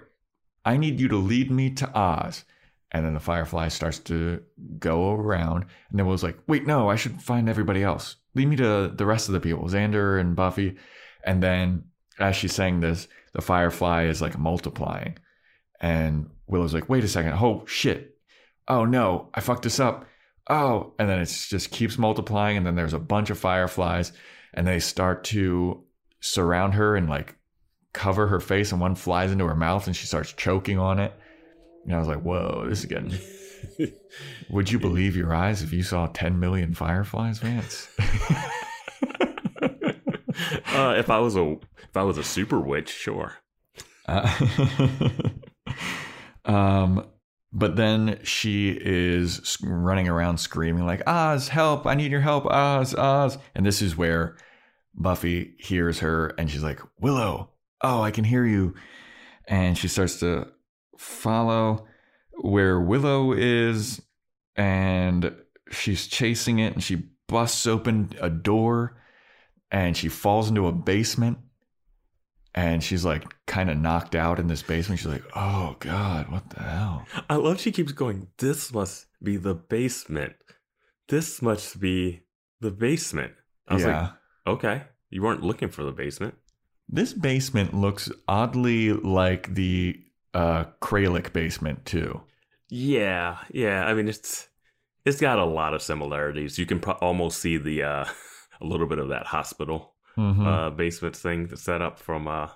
I 0.64 0.78
need 0.78 1.00
you 1.00 1.08
to 1.08 1.18
lead 1.18 1.50
me 1.52 1.72
to 1.72 1.90
Oz." 1.98 2.44
And 2.92 3.06
then 3.06 3.14
the 3.14 3.20
firefly 3.20 3.68
starts 3.68 4.00
to 4.00 4.42
go 4.80 5.12
around. 5.12 5.66
And 5.90 6.00
then 6.00 6.06
Will's 6.06 6.24
like, 6.24 6.38
wait, 6.48 6.66
no, 6.66 6.90
I 6.90 6.96
should 6.96 7.22
find 7.22 7.50
everybody 7.50 7.84
else. 7.84 8.16
Lead 8.34 8.48
me 8.48 8.56
to 8.56 8.92
the 8.96 9.06
rest 9.06 9.28
of 9.28 9.34
the 9.34 9.42
people, 9.42 9.66
Xander 9.66 10.20
and 10.20 10.36
Buffy. 10.36 10.78
And 11.26 11.44
then 11.44 11.84
as 12.20 12.36
she's 12.36 12.54
saying 12.54 12.80
this, 12.80 13.08
the 13.34 13.42
firefly 13.42 14.06
is 14.06 14.22
like 14.22 14.38
multiplying. 14.38 15.18
And 15.80 16.30
Willow's 16.48 16.74
like, 16.74 16.90
wait 16.90 17.04
a 17.04 17.08
second. 17.08 17.34
Oh, 17.34 17.66
shit. 17.68 18.18
Oh, 18.68 18.86
no, 18.86 19.30
I 19.34 19.42
fucked 19.42 19.64
this 19.64 19.80
up. 19.80 20.06
Oh, 20.50 20.94
and 20.98 21.10
then 21.10 21.20
it 21.20 21.26
just 21.26 21.72
keeps 21.72 21.98
multiplying. 21.98 22.58
And 22.58 22.66
then 22.66 22.76
there's 22.76 22.94
a 22.94 23.00
bunch 23.00 23.30
of 23.30 23.38
fireflies 23.38 24.14
and 24.54 24.66
they 24.66 24.80
start 24.80 25.26
to 25.26 25.84
surround 26.20 26.74
her 26.76 26.96
and 26.96 27.10
like 27.10 27.36
cover 27.94 28.28
her 28.28 28.40
face. 28.40 28.72
And 28.72 28.80
one 28.80 28.96
flies 28.96 29.32
into 29.32 29.46
her 29.46 29.56
mouth 29.56 29.88
and 29.88 29.96
she 29.96 30.08
starts 30.08 30.32
choking 30.34 30.80
on 30.80 31.00
it. 31.00 31.14
And 31.88 31.96
I 31.96 32.00
was 32.00 32.08
like, 32.08 32.22
whoa, 32.22 32.66
this 32.70 32.80
is 32.80 32.86
getting. 32.86 33.14
Would 34.50 34.72
you 34.72 34.78
believe 34.78 35.16
your 35.16 35.34
eyes 35.34 35.64
if 35.64 35.74
you 35.74 35.82
saw 35.82 36.08
10 36.08 36.40
million 36.40 36.76
fireflies, 36.76 37.40
Vance? 37.40 37.88
Uh, 40.74 40.94
if 40.98 41.10
I 41.10 41.20
was 41.20 41.36
a 41.36 41.56
if 41.90 41.96
I 41.96 42.04
was 42.04 42.18
a 42.18 42.24
super 42.24 42.60
witch, 42.60 42.92
sure. 42.92 43.34
Uh, 44.08 44.32
um, 46.46 47.08
but 47.52 47.76
then 47.76 48.20
she 48.24 48.70
is 48.70 49.58
running 49.64 50.08
around 50.08 50.38
screaming 50.38 50.86
like, 50.86 51.02
Oz, 51.08 51.48
help! 51.48 51.88
I 51.88 51.96
need 51.96 52.12
your 52.12 52.22
help, 52.22 52.46
Oz, 52.46 52.94
Oz! 52.94 53.38
And 53.56 53.66
this 53.66 53.82
is 53.82 53.98
where 53.98 54.38
Buffy 54.94 55.56
hears 55.58 56.00
her, 56.00 56.28
and 56.38 56.50
she's 56.50 56.64
like, 56.64 56.80
Willow, 57.00 57.50
oh, 57.82 58.02
I 58.02 58.12
can 58.12 58.24
hear 58.24 58.46
you. 58.46 58.76
And 59.48 59.78
she 59.78 59.88
starts 59.88 60.20
to 60.20 60.50
follow 60.98 61.88
where 62.42 62.80
Willow 62.80 63.34
is, 63.34 64.02
and 64.56 65.36
she's 65.72 66.08
chasing 66.08 66.60
it, 66.60 66.74
and 66.74 66.84
she 66.84 67.04
busts 67.28 67.66
open 67.66 68.12
a 68.22 68.30
door, 68.30 69.02
and 69.72 69.96
she 69.96 70.10
falls 70.10 70.50
into 70.50 70.68
a 70.68 70.72
basement 70.72 71.40
and 72.58 72.84
she's 72.84 73.06
like 73.06 73.24
kind 73.46 73.70
of 73.70 73.78
knocked 73.78 74.16
out 74.16 74.40
in 74.40 74.48
this 74.48 74.64
basement. 74.64 75.00
She's 75.00 75.12
like, 75.12 75.24
"Oh 75.36 75.76
God, 75.80 76.32
what 76.32 76.50
the 76.50 76.64
hell?" 76.64 77.06
I 77.30 77.36
love 77.36 77.60
she 77.62 77.72
keeps 77.72 77.92
going. 77.92 78.30
This 78.40 78.74
must 78.74 79.06
be 79.22 79.38
the 79.38 79.54
basement. 79.54 80.34
This 81.08 81.40
must 81.40 81.80
be 81.80 82.24
the 82.60 82.72
basement. 82.72 83.34
I 83.68 83.76
was 83.76 83.84
yeah, 83.84 84.02
like, 84.02 84.12
okay, 84.48 84.84
you 85.12 85.22
weren't 85.22 85.44
looking 85.44 85.70
for 85.70 85.84
the 85.84 85.92
basement. 85.92 86.34
this 86.90 87.14
basement 87.14 87.76
looks 87.76 88.10
oddly 88.28 88.92
like 88.92 89.54
the 89.54 90.02
uh, 90.38 90.66
Kralik 90.82 91.34
basement 91.34 91.86
too. 91.86 92.22
Yeah, 92.70 93.38
yeah. 93.52 93.86
I 93.86 93.94
mean, 93.94 94.08
it's 94.08 94.48
it's 95.06 95.20
got 95.22 95.40
a 95.40 95.46
lot 95.46 95.74
of 95.74 95.82
similarities. 95.82 96.60
You 96.60 96.66
can 96.66 96.80
pro- 96.80 97.00
almost 97.02 97.40
see 97.40 97.58
the 97.58 97.84
uh, 97.84 98.06
a 98.62 98.66
little 98.66 98.88
bit 98.88 99.00
of 99.00 99.10
that 99.10 99.26
hospital 99.28 99.94
Mhm, 100.18 100.46
uh, 100.48 100.70
basement 100.72 101.16
thing 101.16 101.48
that's 101.48 101.62
set 101.62 101.82
up 101.82 102.00
from 102.00 102.28
uh, 102.28 102.50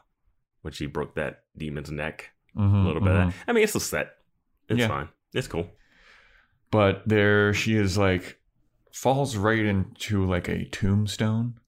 when 0.64 0.74
she 0.74 0.88
broke 0.88 1.14
that 1.16 1.44
demon's 1.58 1.92
neck. 1.92 2.32
mhm, 2.58 2.84
A 2.84 2.88
little 2.88 3.02
bit. 3.02 3.12
mhm. 3.14 3.28
Of 3.28 3.34
that. 3.34 3.44
I 3.48 3.54
mean, 3.54 3.64
it's 3.64 3.76
a 3.76 3.80
set. 3.80 4.08
It's 4.68 4.80
Yeah. 4.80 4.88
fine. 4.88 5.10
It's 5.34 5.48
cool. 5.48 5.68
But 6.72 7.04
there 7.08 7.54
she 7.54 7.76
is, 7.76 7.98
like 7.98 8.40
falls 8.92 9.38
right 9.38 9.64
into 9.66 10.26
like 10.26 10.50
a 10.50 10.66
tombstone. 10.66 11.60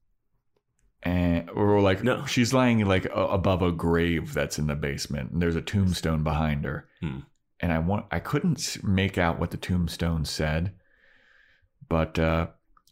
And 1.06 1.50
or 1.50 1.82
like 1.82 2.02
No. 2.04 2.26
she's 2.26 2.54
lying 2.54 2.86
like 2.86 3.06
above 3.14 3.62
a 3.62 3.72
grave 3.74 4.34
that's 4.34 4.58
in 4.58 4.68
the 4.68 4.76
basement, 4.76 5.32
and 5.32 5.42
there's 5.42 5.56
a 5.58 5.62
tombstone 5.62 6.24
behind 6.24 6.64
her. 6.64 6.88
Hmm. 7.02 7.20
And 7.60 7.72
I 7.74 7.80
want 7.80 8.06
I 8.12 8.20
couldn't 8.20 8.78
make 8.84 9.18
out 9.18 9.38
what 9.40 9.52
the 9.52 9.58
tombstone 9.58 10.24
said, 10.26 10.74
but 11.90 12.18
uh, 12.18 12.48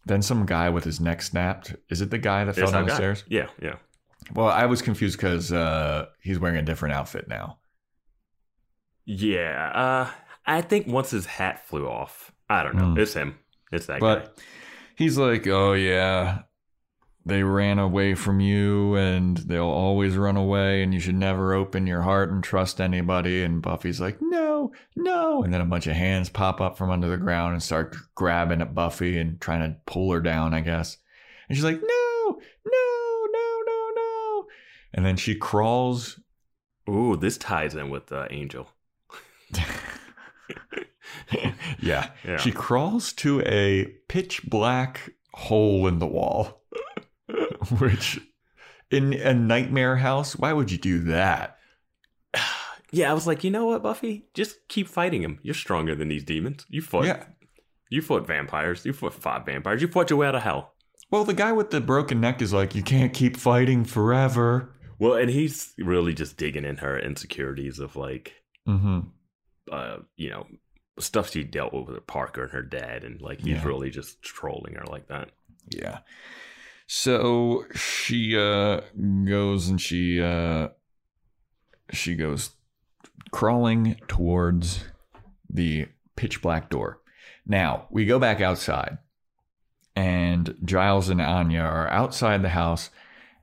then 0.05 0.21
some 0.21 0.45
guy 0.45 0.69
with 0.69 0.83
his 0.83 0.99
neck 0.99 1.21
snapped. 1.21 1.75
Is 1.89 2.01
it 2.01 2.09
the 2.11 2.17
guy 2.17 2.43
that 2.43 2.55
fell 2.55 2.71
down 2.71 2.85
the 2.85 2.95
stairs? 2.95 3.23
Yeah, 3.27 3.47
yeah. 3.61 3.75
Well, 4.33 4.47
I 4.47 4.65
was 4.65 4.81
confused 4.81 5.17
because 5.17 5.51
uh, 5.51 6.07
he's 6.21 6.37
wearing 6.39 6.57
a 6.57 6.61
different 6.61 6.93
outfit 6.95 7.27
now. 7.27 7.59
Yeah. 9.05 9.71
Uh, 9.73 10.09
I 10.45 10.61
think 10.61 10.87
once 10.87 11.11
his 11.11 11.25
hat 11.25 11.65
flew 11.67 11.87
off, 11.87 12.31
I 12.49 12.63
don't 12.63 12.75
know. 12.75 12.91
Hmm. 12.91 12.99
It's 12.99 13.13
him. 13.13 13.37
It's 13.71 13.85
that 13.85 14.01
guy. 14.01 14.25
He's 14.95 15.17
like, 15.17 15.47
"Oh 15.47 15.73
yeah, 15.73 16.39
they 17.25 17.43
ran 17.43 17.79
away 17.79 18.15
from 18.15 18.39
you, 18.39 18.95
and 18.95 19.37
they'll 19.37 19.63
always 19.63 20.17
run 20.17 20.37
away, 20.37 20.83
and 20.83 20.93
you 20.93 20.99
should 20.99 21.15
never 21.15 21.53
open 21.53 21.87
your 21.87 22.01
heart 22.01 22.31
and 22.31 22.43
trust 22.43 22.81
anybody." 22.81 23.43
And 23.43 23.61
Buffy's 23.61 24.01
like, 24.01 24.17
"No, 24.21 24.71
no!" 24.95 25.43
And 25.43 25.53
then 25.53 25.61
a 25.61 25.65
bunch 25.65 25.87
of 25.87 25.93
hands 25.93 26.29
pop 26.29 26.61
up 26.61 26.77
from 26.77 26.89
under 26.89 27.09
the 27.09 27.17
ground 27.17 27.53
and 27.53 27.63
start 27.63 27.95
grabbing 28.15 28.61
at 28.61 28.75
Buffy 28.75 29.17
and 29.19 29.39
trying 29.39 29.61
to 29.61 29.77
pull 29.85 30.11
her 30.11 30.21
down, 30.21 30.53
I 30.53 30.61
guess. 30.61 30.97
And 31.47 31.57
she's 31.57 31.65
like, 31.65 31.81
"No, 31.81 32.39
no, 32.65 33.27
no, 33.31 33.61
no, 33.65 33.89
no!" 33.95 34.47
And 34.93 35.05
then 35.05 35.17
she 35.17 35.35
crawls. 35.35 36.19
Ooh, 36.89 37.15
this 37.15 37.37
ties 37.37 37.75
in 37.75 37.89
with 37.89 38.11
uh, 38.11 38.27
Angel. 38.31 38.67
yeah. 41.79 42.09
Yeah. 42.23 42.37
She 42.37 42.51
crawls 42.51 43.13
to 43.13 43.41
a 43.41 43.85
pitch 44.07 44.43
black 44.43 45.11
hole 45.33 45.87
in 45.87 45.99
the 45.99 46.07
wall, 46.07 46.63
which 47.79 48.19
in 48.89 49.13
a 49.13 49.33
nightmare 49.33 49.97
house, 49.97 50.35
why 50.35 50.53
would 50.53 50.71
you 50.71 50.77
do 50.77 50.99
that? 50.99 51.57
Yeah, 52.93 53.09
I 53.09 53.13
was 53.13 53.25
like, 53.25 53.45
you 53.45 53.51
know 53.51 53.67
what, 53.67 53.81
Buffy? 53.83 54.25
Just 54.33 54.67
keep 54.67 54.85
fighting 54.85 55.21
him. 55.21 55.39
You're 55.43 55.53
stronger 55.53 55.95
than 55.95 56.09
these 56.09 56.25
demons. 56.25 56.65
You 56.67 56.81
fought. 56.81 57.05
Yeah. 57.05 57.23
You 57.89 58.01
fought 58.01 58.27
vampires. 58.27 58.85
You 58.85 58.91
fought 58.91 59.13
five 59.13 59.45
vampires. 59.45 59.81
You 59.81 59.87
fought 59.87 60.09
your 60.09 60.19
way 60.19 60.27
out 60.27 60.35
of 60.35 60.41
hell. 60.41 60.73
Well, 61.09 61.23
the 61.23 61.33
guy 61.33 61.53
with 61.53 61.69
the 61.69 61.79
broken 61.79 62.19
neck 62.19 62.41
is 62.41 62.51
like, 62.51 62.75
you 62.75 62.83
can't 62.83 63.13
keep 63.13 63.37
fighting 63.37 63.85
forever. 63.85 64.73
Well, 64.99 65.13
and 65.13 65.29
he's 65.29 65.73
really 65.77 66.13
just 66.13 66.35
digging 66.35 66.65
in 66.65 66.75
her 66.77 66.99
insecurities 66.99 67.79
of 67.79 67.95
like, 67.95 68.33
Mm-hmm. 68.67 68.99
uh, 69.71 69.97
you 70.17 70.29
know, 70.29 70.47
stuff 70.99 71.31
she 71.31 71.45
dealt 71.45 71.71
with 71.73 71.87
with 71.87 72.05
Parker 72.07 72.43
and 72.43 72.51
her 72.51 72.61
dad, 72.61 73.05
and 73.05 73.21
like 73.21 73.39
he's 73.39 73.53
Yeah. 73.53 73.65
really 73.67 73.89
just 73.89 74.21
trolling 74.21 74.75
her 74.75 74.83
like 74.85 75.07
that. 75.07 75.29
Yeah. 75.69 75.99
So 76.93 77.63
she 77.73 78.37
uh 78.37 78.81
goes 79.23 79.69
and 79.69 79.79
she 79.79 80.21
uh 80.21 80.67
she 81.89 82.15
goes 82.15 82.49
crawling 83.31 83.95
towards 84.09 84.83
the 85.49 85.87
pitch 86.17 86.41
black 86.41 86.69
door. 86.69 86.99
Now, 87.47 87.87
we 87.91 88.05
go 88.05 88.19
back 88.19 88.41
outside 88.41 88.97
and 89.95 90.53
Giles 90.65 91.07
and 91.07 91.21
Anya 91.21 91.61
are 91.61 91.87
outside 91.87 92.41
the 92.41 92.49
house 92.49 92.89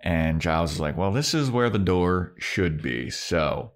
and 0.01 0.43
Giles 0.43 0.73
is 0.73 0.81
like, 0.81 0.99
"Well, 0.99 1.11
this 1.11 1.33
is 1.33 1.51
where 1.51 1.71
the 1.71 1.79
door 1.79 2.35
should 2.39 2.83
be." 2.83 3.09
So, 3.09 3.73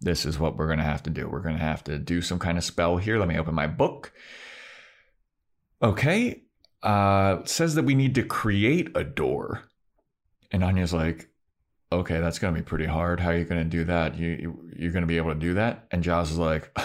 this 0.00 0.24
is 0.24 0.38
what 0.38 0.56
we're 0.56 0.68
going 0.68 0.78
to 0.78 0.84
have 0.84 1.02
to 1.02 1.10
do. 1.10 1.28
We're 1.28 1.40
going 1.40 1.58
to 1.58 1.64
have 1.64 1.82
to 1.84 1.98
do 1.98 2.22
some 2.22 2.38
kind 2.38 2.56
of 2.56 2.62
spell 2.62 2.98
here. 2.98 3.18
Let 3.18 3.26
me 3.26 3.36
open 3.36 3.56
my 3.56 3.66
book. 3.66 4.12
Okay, 5.82 6.41
uh, 6.82 7.44
says 7.44 7.74
that 7.74 7.84
we 7.84 7.94
need 7.94 8.14
to 8.16 8.22
create 8.22 8.90
a 8.96 9.04
door. 9.04 9.62
And 10.50 10.64
Anya's 10.64 10.92
like, 10.92 11.28
okay, 11.92 12.20
that's 12.20 12.38
going 12.38 12.54
to 12.54 12.60
be 12.60 12.64
pretty 12.64 12.86
hard. 12.86 13.20
How 13.20 13.30
are 13.30 13.36
you 13.36 13.44
going 13.44 13.62
to 13.62 13.68
do 13.68 13.84
that? 13.84 14.16
You, 14.16 14.28
you, 14.28 14.70
you're 14.76 14.92
going 14.92 15.02
to 15.02 15.08
be 15.08 15.16
able 15.18 15.32
to 15.32 15.38
do 15.38 15.54
that? 15.54 15.86
And 15.90 16.02
Giles 16.02 16.30
is 16.30 16.38
like, 16.38 16.70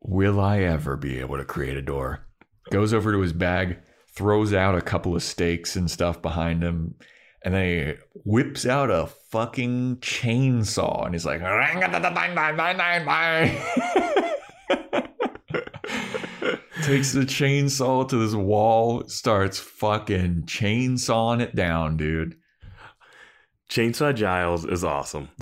will 0.00 0.40
I 0.40 0.60
ever 0.60 0.96
be 0.96 1.20
able 1.20 1.36
to 1.36 1.44
create 1.44 1.76
a 1.76 1.82
door? 1.82 2.26
Goes 2.70 2.92
over 2.94 3.12
to 3.12 3.20
his 3.20 3.32
bag, 3.32 3.78
throws 4.14 4.52
out 4.52 4.76
a 4.76 4.80
couple 4.80 5.16
of 5.16 5.22
stakes 5.22 5.76
and 5.76 5.90
stuff 5.90 6.20
behind 6.22 6.62
him, 6.62 6.94
and 7.42 7.54
then 7.54 7.64
he 7.64 7.94
whips 8.24 8.66
out 8.66 8.90
a 8.90 9.06
fucking 9.06 9.96
chainsaw. 9.98 11.04
And 11.04 11.14
he's 11.14 11.24
like, 11.24 11.40
takes 16.82 17.12
the 17.12 17.20
chainsaw 17.20 18.08
to 18.08 18.16
this 18.16 18.34
wall, 18.34 19.04
starts 19.08 19.58
fucking 19.58 20.44
chainsawing 20.44 21.40
it 21.40 21.54
down, 21.54 21.96
dude. 21.96 22.36
Chainsaw 23.68 24.14
Giles 24.14 24.64
is 24.64 24.82
awesome. 24.84 25.28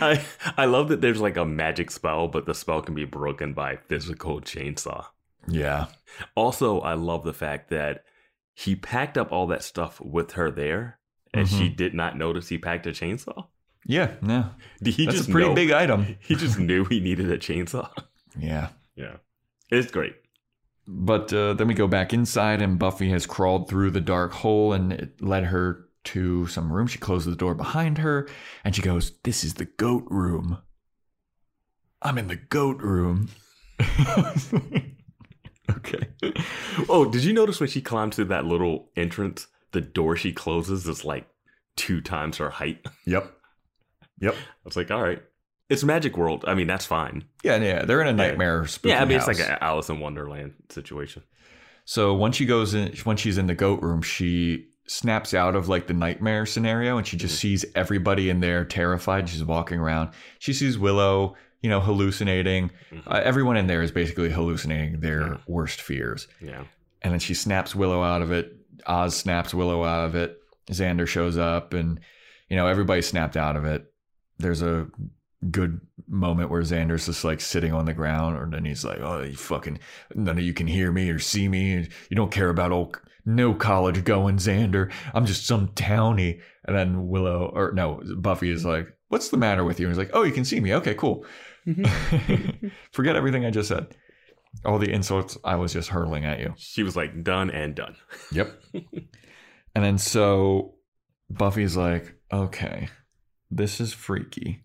I 0.00 0.24
I 0.56 0.64
love 0.64 0.88
that 0.88 1.00
there's 1.00 1.20
like 1.20 1.36
a 1.36 1.44
magic 1.44 1.90
spell, 1.90 2.28
but 2.28 2.46
the 2.46 2.54
spell 2.54 2.80
can 2.82 2.94
be 2.94 3.04
broken 3.04 3.52
by 3.52 3.76
physical 3.76 4.40
chainsaw. 4.40 5.06
Yeah. 5.46 5.86
Also, 6.34 6.80
I 6.80 6.94
love 6.94 7.24
the 7.24 7.32
fact 7.32 7.70
that 7.70 8.04
he 8.54 8.74
packed 8.74 9.18
up 9.18 9.32
all 9.32 9.46
that 9.48 9.62
stuff 9.62 10.00
with 10.00 10.32
her 10.32 10.50
there, 10.50 10.98
and 11.34 11.46
she 11.46 11.66
mm-hmm. 11.66 11.76
did 11.76 11.94
not 11.94 12.16
notice 12.16 12.48
he 12.48 12.58
packed 12.58 12.86
a 12.86 12.90
chainsaw. 12.90 13.46
Yeah. 13.88 14.14
Did 14.82 14.94
he 14.94 15.04
That's 15.06 15.18
just 15.18 15.28
a 15.28 15.32
pretty 15.32 15.48
know- 15.48 15.54
big 15.54 15.70
item. 15.70 16.16
He 16.20 16.34
just 16.34 16.58
knew 16.58 16.84
he 16.84 17.00
needed 17.00 17.30
a 17.30 17.38
chainsaw. 17.38 17.90
Yeah. 18.38 18.68
Yeah, 18.96 19.16
it's 19.70 19.90
great. 19.90 20.14
But 20.86 21.32
uh, 21.32 21.54
then 21.54 21.68
we 21.68 21.74
go 21.74 21.86
back 21.88 22.12
inside, 22.12 22.60
and 22.60 22.78
Buffy 22.78 23.08
has 23.08 23.24
crawled 23.24 23.66
through 23.68 23.92
the 23.92 24.00
dark 24.00 24.32
hole, 24.32 24.74
and 24.74 24.92
it 24.92 25.22
led 25.22 25.44
her 25.44 25.86
to 26.04 26.46
some 26.48 26.70
room. 26.70 26.86
She 26.86 26.98
closes 26.98 27.30
the 27.30 27.36
door 27.36 27.54
behind 27.54 27.96
her, 27.98 28.28
and 28.62 28.76
she 28.76 28.82
goes, 28.82 29.12
This 29.24 29.42
is 29.42 29.54
the 29.54 29.64
goat 29.64 30.04
room. 30.08 30.58
I'm 32.02 32.18
in 32.18 32.28
the 32.28 32.36
goat 32.36 32.82
room. 32.82 33.30
okay. 35.70 36.08
Oh, 36.88 37.04
did 37.10 37.24
you 37.24 37.32
notice 37.32 37.58
when 37.60 37.68
she 37.68 37.80
climbs 37.80 38.16
through 38.16 38.26
that 38.26 38.44
little 38.44 38.90
entrance, 38.96 39.46
the 39.72 39.80
door 39.80 40.16
she 40.16 40.32
closes 40.32 40.86
is 40.86 41.04
like 41.04 41.26
two 41.76 42.00
times 42.00 42.36
her 42.36 42.50
height? 42.50 42.84
Yep. 43.06 43.32
Yep. 44.20 44.34
I 44.34 44.64
was 44.64 44.76
like, 44.76 44.90
all 44.90 45.02
right, 45.02 45.22
it's 45.68 45.84
Magic 45.84 46.16
World. 46.16 46.44
I 46.46 46.54
mean, 46.54 46.66
that's 46.66 46.86
fine. 46.86 47.24
Yeah, 47.42 47.56
yeah. 47.56 47.84
They're 47.84 48.00
in 48.00 48.08
a 48.08 48.12
nightmare 48.12 48.66
spooky 48.66 48.90
yeah, 48.92 49.02
I 49.02 49.04
mean, 49.04 49.18
house. 49.18 49.28
it's 49.28 49.40
like 49.40 49.48
an 49.48 49.58
Alice 49.60 49.88
in 49.88 50.00
Wonderland 50.00 50.54
situation. 50.68 51.22
So 51.84 52.14
once 52.14 52.36
she 52.36 52.46
goes 52.46 52.74
in, 52.74 52.94
once 53.04 53.20
she's 53.20 53.38
in 53.38 53.46
the 53.46 53.54
goat 53.54 53.82
room, 53.82 54.02
she 54.02 54.68
snaps 54.88 55.34
out 55.34 55.56
of 55.56 55.68
like 55.68 55.86
the 55.86 55.94
nightmare 55.94 56.46
scenario 56.46 56.96
and 56.96 57.06
she 57.06 57.16
just 57.16 57.38
sees 57.38 57.64
everybody 57.74 58.30
in 58.30 58.40
there 58.40 58.64
terrified. 58.64 59.28
She's 59.28 59.44
walking 59.44 59.78
around. 59.78 60.10
She 60.38 60.52
sees 60.52 60.78
Willow, 60.78 61.36
you 61.62 61.70
know, 61.70 61.80
hallucinating. 61.80 62.70
Uh, 63.06 63.20
everyone 63.24 63.56
in 63.56 63.66
there 63.66 63.82
is 63.82 63.90
basically 63.90 64.30
hallucinating 64.30 65.00
their 65.00 65.38
worst 65.48 65.80
fears. 65.80 66.28
Yeah. 66.40 66.64
And 67.02 67.12
then 67.12 67.20
she 67.20 67.34
snaps 67.34 67.74
Willow 67.74 68.02
out 68.02 68.22
of 68.22 68.30
it. 68.30 68.56
Oz 68.86 69.16
snaps 69.16 69.52
Willow 69.52 69.84
out 69.84 70.06
of 70.06 70.14
it. 70.14 70.40
Xander 70.70 71.06
shows 71.06 71.36
up 71.36 71.72
and, 71.72 72.00
you 72.48 72.56
know, 72.56 72.66
everybody 72.66 73.02
snapped 73.02 73.36
out 73.36 73.56
of 73.56 73.64
it. 73.64 73.92
There's 74.38 74.62
a 74.62 74.88
good 75.50 75.80
moment 76.08 76.50
where 76.50 76.62
Xander's 76.62 77.06
just 77.06 77.24
like 77.24 77.40
sitting 77.40 77.72
on 77.72 77.84
the 77.84 77.94
ground, 77.94 78.38
and 78.38 78.52
then 78.52 78.64
he's 78.64 78.84
like, 78.84 79.00
"Oh, 79.00 79.22
you 79.22 79.36
fucking 79.36 79.78
none 80.14 80.38
of 80.38 80.44
you 80.44 80.52
can 80.52 80.66
hear 80.66 80.92
me 80.92 81.10
or 81.10 81.18
see 81.18 81.48
me. 81.48 81.72
and 81.74 81.88
You 82.10 82.16
don't 82.16 82.32
care 82.32 82.48
about 82.50 82.72
old 82.72 83.00
no 83.24 83.54
college 83.54 84.04
going 84.04 84.36
Xander. 84.36 84.92
I'm 85.14 85.26
just 85.26 85.46
some 85.46 85.68
townie." 85.68 86.40
And 86.64 86.76
then 86.76 87.08
Willow, 87.08 87.50
or 87.54 87.72
no, 87.72 88.00
Buffy 88.16 88.50
is 88.50 88.64
like, 88.64 88.88
"What's 89.08 89.28
the 89.28 89.36
matter 89.36 89.64
with 89.64 89.80
you?" 89.80 89.86
And 89.86 89.94
he's 89.94 89.98
like, 89.98 90.14
"Oh, 90.14 90.22
you 90.22 90.32
can 90.32 90.44
see 90.44 90.60
me. 90.60 90.74
Okay, 90.74 90.94
cool. 90.94 91.24
Mm-hmm. 91.66 92.68
Forget 92.92 93.16
everything 93.16 93.44
I 93.44 93.50
just 93.50 93.68
said. 93.68 93.96
All 94.64 94.78
the 94.78 94.90
insults 94.90 95.36
I 95.44 95.56
was 95.56 95.72
just 95.72 95.88
hurling 95.90 96.24
at 96.24 96.40
you." 96.40 96.54
She 96.56 96.82
was 96.82 96.96
like, 96.96 97.22
done 97.22 97.50
and 97.50 97.74
done. 97.74 97.96
Yep. 98.32 98.62
and 99.74 99.84
then 99.84 99.98
so 99.98 100.74
Buffy's 101.30 101.76
like, 101.76 102.14
okay, 102.32 102.88
this 103.50 103.80
is 103.80 103.92
freaky. 103.92 104.64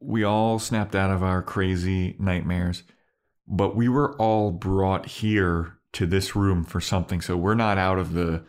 We 0.00 0.24
all 0.24 0.58
snapped 0.58 0.94
out 0.94 1.10
of 1.10 1.22
our 1.22 1.42
crazy 1.42 2.16
nightmares, 2.18 2.84
but 3.46 3.76
we 3.76 3.88
were 3.88 4.16
all 4.16 4.50
brought 4.50 5.06
here 5.06 5.78
to 5.92 6.06
this 6.06 6.36
room 6.36 6.64
for 6.64 6.80
something. 6.80 7.20
So 7.20 7.36
we're 7.36 7.54
not 7.54 7.78
out 7.78 7.98
of 7.98 8.12
the 8.12 8.44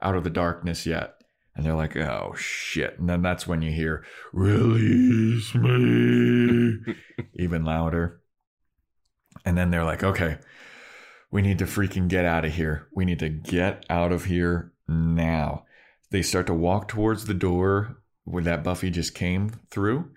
out 0.00 0.14
of 0.14 0.24
the 0.24 0.30
darkness 0.30 0.86
yet. 0.86 1.14
And 1.56 1.64
they're 1.64 1.74
like, 1.74 1.96
oh 1.96 2.34
shit. 2.36 2.98
And 2.98 3.08
then 3.08 3.22
that's 3.22 3.46
when 3.46 3.62
you 3.62 3.70
hear, 3.70 4.04
release 4.32 5.54
me 5.54 6.78
even 7.34 7.64
louder. 7.64 8.20
And 9.44 9.56
then 9.56 9.70
they're 9.70 9.84
like, 9.84 10.02
okay, 10.02 10.38
we 11.30 11.42
need 11.42 11.58
to 11.58 11.64
freaking 11.64 12.08
get 12.08 12.24
out 12.24 12.44
of 12.44 12.54
here. 12.54 12.88
We 12.94 13.04
need 13.04 13.20
to 13.20 13.28
get 13.28 13.84
out 13.88 14.10
of 14.10 14.24
here 14.24 14.72
now. 14.88 15.64
They 16.10 16.22
start 16.22 16.46
to 16.48 16.54
walk 16.54 16.88
towards 16.88 17.26
the 17.26 17.34
door 17.34 17.98
where 18.24 18.42
that 18.44 18.64
Buffy 18.64 18.90
just 18.90 19.14
came 19.14 19.50
through, 19.70 20.10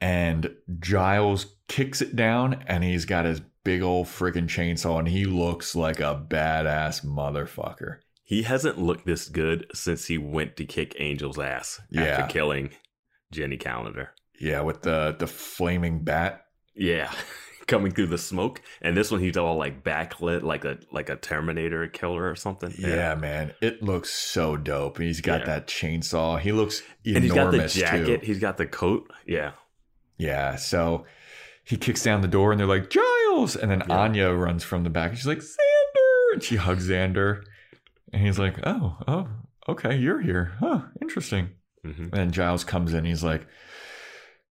and 0.00 0.54
Giles 0.80 1.56
kicks 1.68 2.00
it 2.02 2.16
down, 2.16 2.64
and 2.66 2.82
he's 2.84 3.04
got 3.04 3.24
his 3.24 3.40
big 3.64 3.82
old 3.82 4.06
freaking 4.06 4.48
chainsaw, 4.48 4.98
and 4.98 5.08
he 5.08 5.24
looks 5.24 5.74
like 5.76 6.00
a 6.00 6.24
badass 6.28 7.04
motherfucker. 7.04 7.98
He 8.24 8.42
hasn't 8.42 8.78
looked 8.78 9.06
this 9.06 9.28
good 9.28 9.66
since 9.74 10.06
he 10.06 10.18
went 10.18 10.56
to 10.56 10.64
kick 10.64 10.96
Angel's 10.98 11.38
ass 11.38 11.80
Yeah. 11.90 12.02
after 12.02 12.32
killing 12.32 12.70
Jenny 13.30 13.56
Calendar. 13.56 14.10
Yeah, 14.40 14.62
with 14.62 14.82
the 14.82 15.14
the 15.18 15.26
flaming 15.26 16.02
bat. 16.04 16.44
Yeah. 16.74 17.12
Coming 17.66 17.92
through 17.92 18.08
the 18.08 18.18
smoke. 18.18 18.60
And 18.80 18.96
this 18.96 19.10
one 19.10 19.20
he's 19.20 19.36
all 19.36 19.56
like 19.56 19.84
backlit 19.84 20.42
like 20.42 20.64
a 20.64 20.78
like 20.90 21.08
a 21.08 21.16
Terminator 21.16 21.86
killer 21.86 22.28
or 22.28 22.34
something. 22.36 22.74
Yeah, 22.76 23.14
man, 23.14 23.54
it 23.60 23.82
looks 23.82 24.10
so 24.10 24.56
dope. 24.56 24.98
And 24.98 25.06
he's 25.06 25.20
got 25.20 25.40
Yeah. 25.40 25.46
that 25.46 25.66
chainsaw. 25.68 26.38
He 26.40 26.50
looks 26.52 26.82
enormous 27.04 27.14
And 27.16 27.24
he's 27.24 27.32
got 27.34 27.50
the 27.52 27.68
too. 27.68 27.80
jacket, 27.80 28.24
he's 28.24 28.38
got 28.40 28.56
the 28.56 28.66
coat. 28.66 29.10
Yeah. 29.26 29.52
Yeah, 30.18 30.56
so 30.56 31.04
he 31.64 31.76
kicks 31.76 32.02
down 32.02 32.20
the 32.20 32.28
door 32.28 32.50
and 32.52 32.60
they're 32.60 32.66
like, 32.68 32.90
Giles! 32.90 33.56
And 33.56 33.70
then 33.70 33.82
Anya 33.90 34.30
runs 34.30 34.64
from 34.64 34.82
the 34.84 34.90
back 34.90 35.10
and 35.10 35.18
she's 35.18 35.26
like, 35.26 35.38
Xander! 35.38 36.32
And 36.34 36.42
she 36.42 36.56
hugs 36.56 36.88
Xander. 36.88 37.42
And 38.12 38.22
he's 38.26 38.38
like, 38.38 38.56
Oh, 38.64 38.98
oh, 39.08 39.28
okay, 39.68 39.96
you're 39.96 40.20
here. 40.20 40.52
Huh, 40.60 40.82
interesting. 41.00 41.50
hmm 41.84 42.08
And 42.12 42.32
Giles 42.32 42.64
comes 42.64 42.92
in. 42.94 43.04
He's 43.04 43.22
like, 43.24 43.46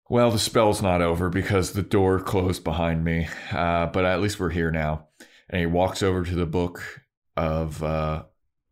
Well, 0.09 0.31
the 0.31 0.39
spell's 0.39 0.83
not 0.83 1.03
over 1.03 1.29
because 1.29 1.73
the 1.73 1.83
door 1.83 2.21
closed 2.21 2.63
behind 2.63 3.05
me. 3.05 3.29
Uh, 3.51 3.87
but 3.87 4.05
at 4.05 4.21
least 4.21 4.39
we're 4.39 4.51
here 4.51 4.71
now. 4.71 5.09
And 5.51 5.61
he 5.61 5.67
walks 5.67 6.03
over 6.03 6.25
to 6.25 6.35
the 6.35 6.47
book 6.47 7.03
of 7.37 7.83
uh, 7.83 8.25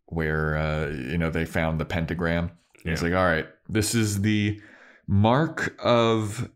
where, 0.07 0.57
uh, 0.57 0.89
you 0.91 1.19
know, 1.19 1.31
they 1.31 1.45
found 1.45 1.81
the 1.81 1.85
pentagram. 1.85 2.53
And 2.85 2.91
He's 2.91 3.03
like, 3.03 3.15
All 3.15 3.25
right, 3.25 3.47
this 3.69 3.95
is 3.95 4.23
the 4.23 4.61
Mark 5.07 5.77
of 5.83 6.51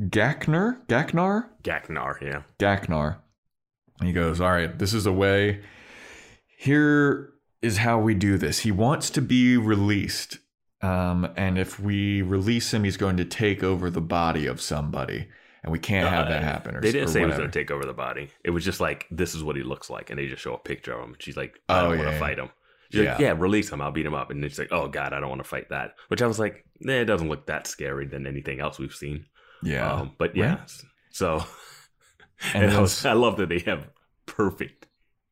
Gachnar, 0.00 0.86
Gachnar, 0.86 1.48
Gachnar, 1.62 2.20
yeah. 2.20 2.42
Gachnar. 2.58 3.18
He 4.02 4.12
goes, 4.12 4.40
All 4.40 4.50
right, 4.52 4.78
this 4.78 4.94
is 4.94 5.06
a 5.06 5.12
way. 5.12 5.62
Here 6.58 7.32
is 7.62 7.78
how 7.78 7.98
we 7.98 8.14
do 8.14 8.38
this. 8.38 8.60
He 8.60 8.70
wants 8.70 9.10
to 9.10 9.22
be 9.22 9.56
released. 9.56 10.38
Um, 10.82 11.28
and 11.36 11.58
if 11.58 11.80
we 11.80 12.22
release 12.22 12.72
him, 12.74 12.84
he's 12.84 12.96
going 12.96 13.16
to 13.16 13.24
take 13.24 13.62
over 13.62 13.90
the 13.90 14.00
body 14.00 14.46
of 14.46 14.60
somebody. 14.60 15.28
And 15.62 15.72
we 15.72 15.78
can't 15.80 16.08
have 16.08 16.28
that 16.28 16.42
Uh, 16.42 16.46
happen. 16.46 16.76
Or, 16.76 16.80
they 16.80 16.92
didn't 16.92 17.08
say 17.08 17.20
he 17.20 17.26
was 17.26 17.36
going 17.36 17.50
to 17.50 17.58
take 17.58 17.70
over 17.72 17.84
the 17.84 17.92
body. 17.92 18.28
It 18.44 18.50
was 18.50 18.64
just 18.64 18.78
like, 18.78 19.06
this 19.10 19.34
is 19.34 19.42
what 19.42 19.56
he 19.56 19.62
looks 19.62 19.90
like. 19.90 20.10
And 20.10 20.18
they 20.18 20.28
just 20.28 20.42
show 20.42 20.54
a 20.54 20.58
picture 20.58 20.92
of 20.92 21.02
him. 21.08 21.16
She's 21.18 21.36
like, 21.36 21.58
I 21.68 21.80
Oh, 21.80 21.88
don't 21.88 21.98
want 21.98 22.08
to 22.10 22.14
yeah. 22.14 22.18
fight 22.20 22.38
him. 22.38 22.50
She's 22.92 23.00
like, 23.00 23.18
Yeah. 23.18 23.28
yeah, 23.28 23.34
release 23.36 23.70
him. 23.70 23.80
I'll 23.80 23.90
beat 23.90 24.06
him 24.06 24.14
up. 24.14 24.30
And 24.30 24.44
it's 24.44 24.58
like, 24.60 24.68
oh, 24.70 24.86
God, 24.86 25.12
I 25.12 25.18
don't 25.18 25.28
want 25.28 25.42
to 25.42 25.48
fight 25.48 25.70
that. 25.70 25.94
Which 26.08 26.22
I 26.22 26.26
was 26.28 26.38
like, 26.38 26.64
nah, 26.80 26.92
it 26.92 27.06
doesn't 27.06 27.28
look 27.28 27.46
that 27.46 27.66
scary 27.66 28.06
than 28.06 28.26
anything 28.28 28.60
else 28.60 28.78
we've 28.78 28.94
seen. 28.94 29.26
Yeah. 29.62 29.90
Um, 29.90 30.12
but 30.18 30.36
yeah. 30.36 30.56
Right. 30.56 30.70
So, 31.10 31.44
And 32.54 32.64
and 32.64 32.72
I, 32.74 32.80
was, 32.80 33.04
I 33.04 33.14
love 33.14 33.38
that 33.38 33.48
they 33.48 33.60
have 33.60 33.88
perfect, 34.26 34.86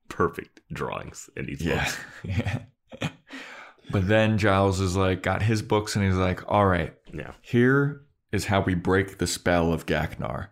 perfect 0.09 0.63
drawings 0.73 1.29
in 1.37 1.47
these 1.47 1.61
Yeah. 1.63 1.85
books. 1.85 1.99
yeah. 2.25 2.59
but 3.91 4.09
then 4.09 4.39
Giles 4.39 4.81
is 4.81 4.97
like, 4.97 5.23
got 5.23 5.43
his 5.43 5.63
books 5.63 5.95
and 5.97 6.05
he's 6.05 6.15
like, 6.15 6.41
all 6.51 6.67
right, 6.67 6.95
Yeah. 7.13 7.33
here 7.43 8.03
is 8.33 8.47
how 8.47 8.61
we 8.61 8.75
break 8.75 9.19
the 9.19 9.27
spell 9.27 9.73
of 9.73 9.87
Gachnar. 9.87 10.49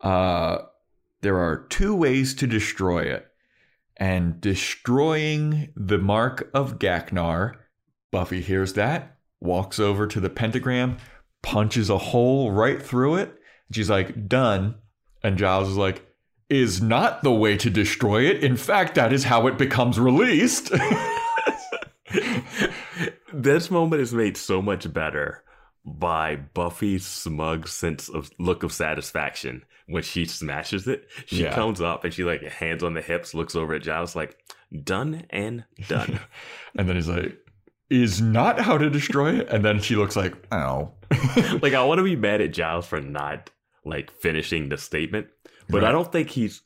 Uh, 0.00 0.58
there 1.20 1.38
are 1.38 1.66
two 1.68 1.94
ways 1.94 2.34
to 2.34 2.46
destroy 2.46 3.02
it. 3.02 3.26
And 3.96 4.40
destroying 4.40 5.72
the 5.76 5.98
mark 5.98 6.50
of 6.52 6.78
Gachnar, 6.78 7.54
Buffy 8.10 8.40
hears 8.40 8.72
that, 8.74 9.16
walks 9.40 9.78
over 9.78 10.06
to 10.08 10.18
the 10.20 10.30
pentagram, 10.30 10.96
punches 11.42 11.88
a 11.88 11.98
hole 11.98 12.50
right 12.50 12.82
through 12.82 13.16
it. 13.16 13.38
She's 13.70 13.88
like, 13.90 14.28
done. 14.28 14.74
And 15.22 15.38
Giles 15.38 15.68
is 15.68 15.76
like, 15.76 16.04
is 16.50 16.82
not 16.82 17.22
the 17.22 17.32
way 17.32 17.56
to 17.56 17.70
destroy 17.70 18.22
it. 18.28 18.42
In 18.42 18.56
fact, 18.56 18.96
that 18.96 19.12
is 19.12 19.24
how 19.24 19.46
it 19.46 19.56
becomes 19.56 19.98
released. 20.00 20.70
this 23.42 23.70
moment 23.70 24.02
is 24.02 24.12
made 24.14 24.36
so 24.36 24.62
much 24.62 24.92
better 24.92 25.42
by 25.84 26.36
Buffy's 26.36 27.04
smug 27.06 27.66
sense 27.68 28.08
of 28.08 28.30
look 28.38 28.62
of 28.62 28.72
satisfaction 28.72 29.64
when 29.88 30.02
she 30.02 30.24
smashes 30.26 30.86
it. 30.86 31.08
She 31.26 31.42
Yeah. 31.42 31.54
comes 31.54 31.80
up 31.80 32.04
and 32.04 32.14
she 32.14 32.24
like 32.24 32.42
hands 32.42 32.82
on 32.82 32.94
the 32.94 33.02
hips, 33.02 33.34
looks 33.34 33.56
over 33.56 33.74
at 33.74 33.82
Giles 33.82 34.14
like 34.14 34.36
done 34.84 35.24
and 35.30 35.64
done. 35.88 36.20
and 36.76 36.88
then 36.88 36.96
he's 36.96 37.08
like, 37.08 37.36
is 37.90 38.22
not 38.22 38.60
how 38.60 38.78
to 38.78 38.88
destroy 38.88 39.40
it. 39.40 39.48
And 39.50 39.64
then 39.64 39.80
she 39.80 39.96
looks 39.96 40.16
like, 40.16 40.34
oh. 40.52 40.92
like 41.60 41.74
I 41.74 41.84
want 41.84 41.98
to 41.98 42.04
be 42.04 42.16
mad 42.16 42.40
at 42.40 42.52
Giles 42.52 42.86
for 42.86 43.00
not 43.00 43.50
like 43.84 44.10
finishing 44.12 44.68
the 44.68 44.78
statement, 44.78 45.26
but 45.68 45.84
I 45.84 45.92
don't 45.92 46.10
think 46.10 46.30
he's. 46.30 46.62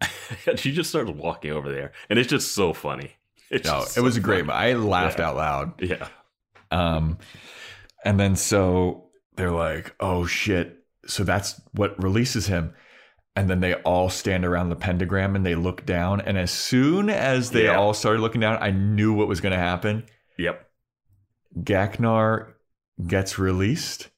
she 0.56 0.72
just 0.72 0.90
starts 0.90 1.10
walking 1.10 1.52
over 1.52 1.72
there, 1.72 1.92
and 2.10 2.18
it's 2.18 2.28
just 2.28 2.52
so 2.52 2.72
funny. 2.72 3.12
It's 3.50 3.66
No, 3.66 3.84
it 3.96 4.00
was 4.00 4.14
so 4.14 4.20
a 4.20 4.22
great. 4.22 4.46
funny. 4.46 4.58
I 4.58 4.72
laughed 4.74 5.18
Yeah. 5.18 5.28
out 5.28 5.36
loud. 5.36 5.82
Yeah, 5.82 6.08
Um, 6.70 7.18
and 8.04 8.18
then 8.20 8.36
so 8.36 9.10
they're 9.36 9.50
like, 9.50 9.94
oh 10.00 10.26
shit. 10.26 10.76
So 11.06 11.24
that's 11.24 11.60
what 11.72 12.00
releases 12.02 12.46
him. 12.48 12.74
And 13.36 13.48
then 13.48 13.60
they 13.60 13.74
all 13.74 14.10
stand 14.10 14.44
around 14.44 14.68
the 14.68 14.76
pentagram 14.76 15.36
and 15.36 15.46
they 15.46 15.54
look 15.54 15.86
down. 15.86 16.20
And 16.20 16.36
as 16.36 16.50
soon 16.50 17.08
as 17.08 17.50
they 17.52 17.64
Yeah. 17.64 17.76
all 17.78 17.94
started 17.94 18.20
looking 18.20 18.40
down, 18.40 18.58
I 18.60 18.70
knew 18.72 19.12
what 19.12 19.28
was 19.28 19.40
going 19.40 19.52
to 19.52 19.58
happen. 19.58 20.04
yep. 20.36 20.68
Gaknar 21.58 22.52
gets 23.06 23.38
released 23.38 24.10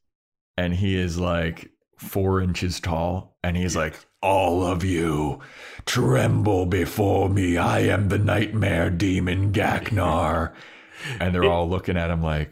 and 0.56 0.74
he 0.74 0.96
is 0.96 1.18
like 1.18 1.70
four 1.98 2.40
inches 2.40 2.80
tall. 2.80 3.36
And 3.44 3.56
he's 3.56 3.76
like, 3.76 3.94
All 4.22 4.62
of 4.66 4.84
you, 4.84 5.40
tremble 5.86 6.66
before 6.66 7.30
me. 7.30 7.56
I 7.56 7.80
am 7.80 8.08
the 8.10 8.18
nightmare 8.18 8.90
demon 8.90 9.50
Gachnar. 9.52 10.52
and 11.20 11.34
they're 11.34 11.44
all 11.44 11.68
looking 11.68 11.96
at 11.96 12.10
him 12.10 12.22
like, 12.22 12.50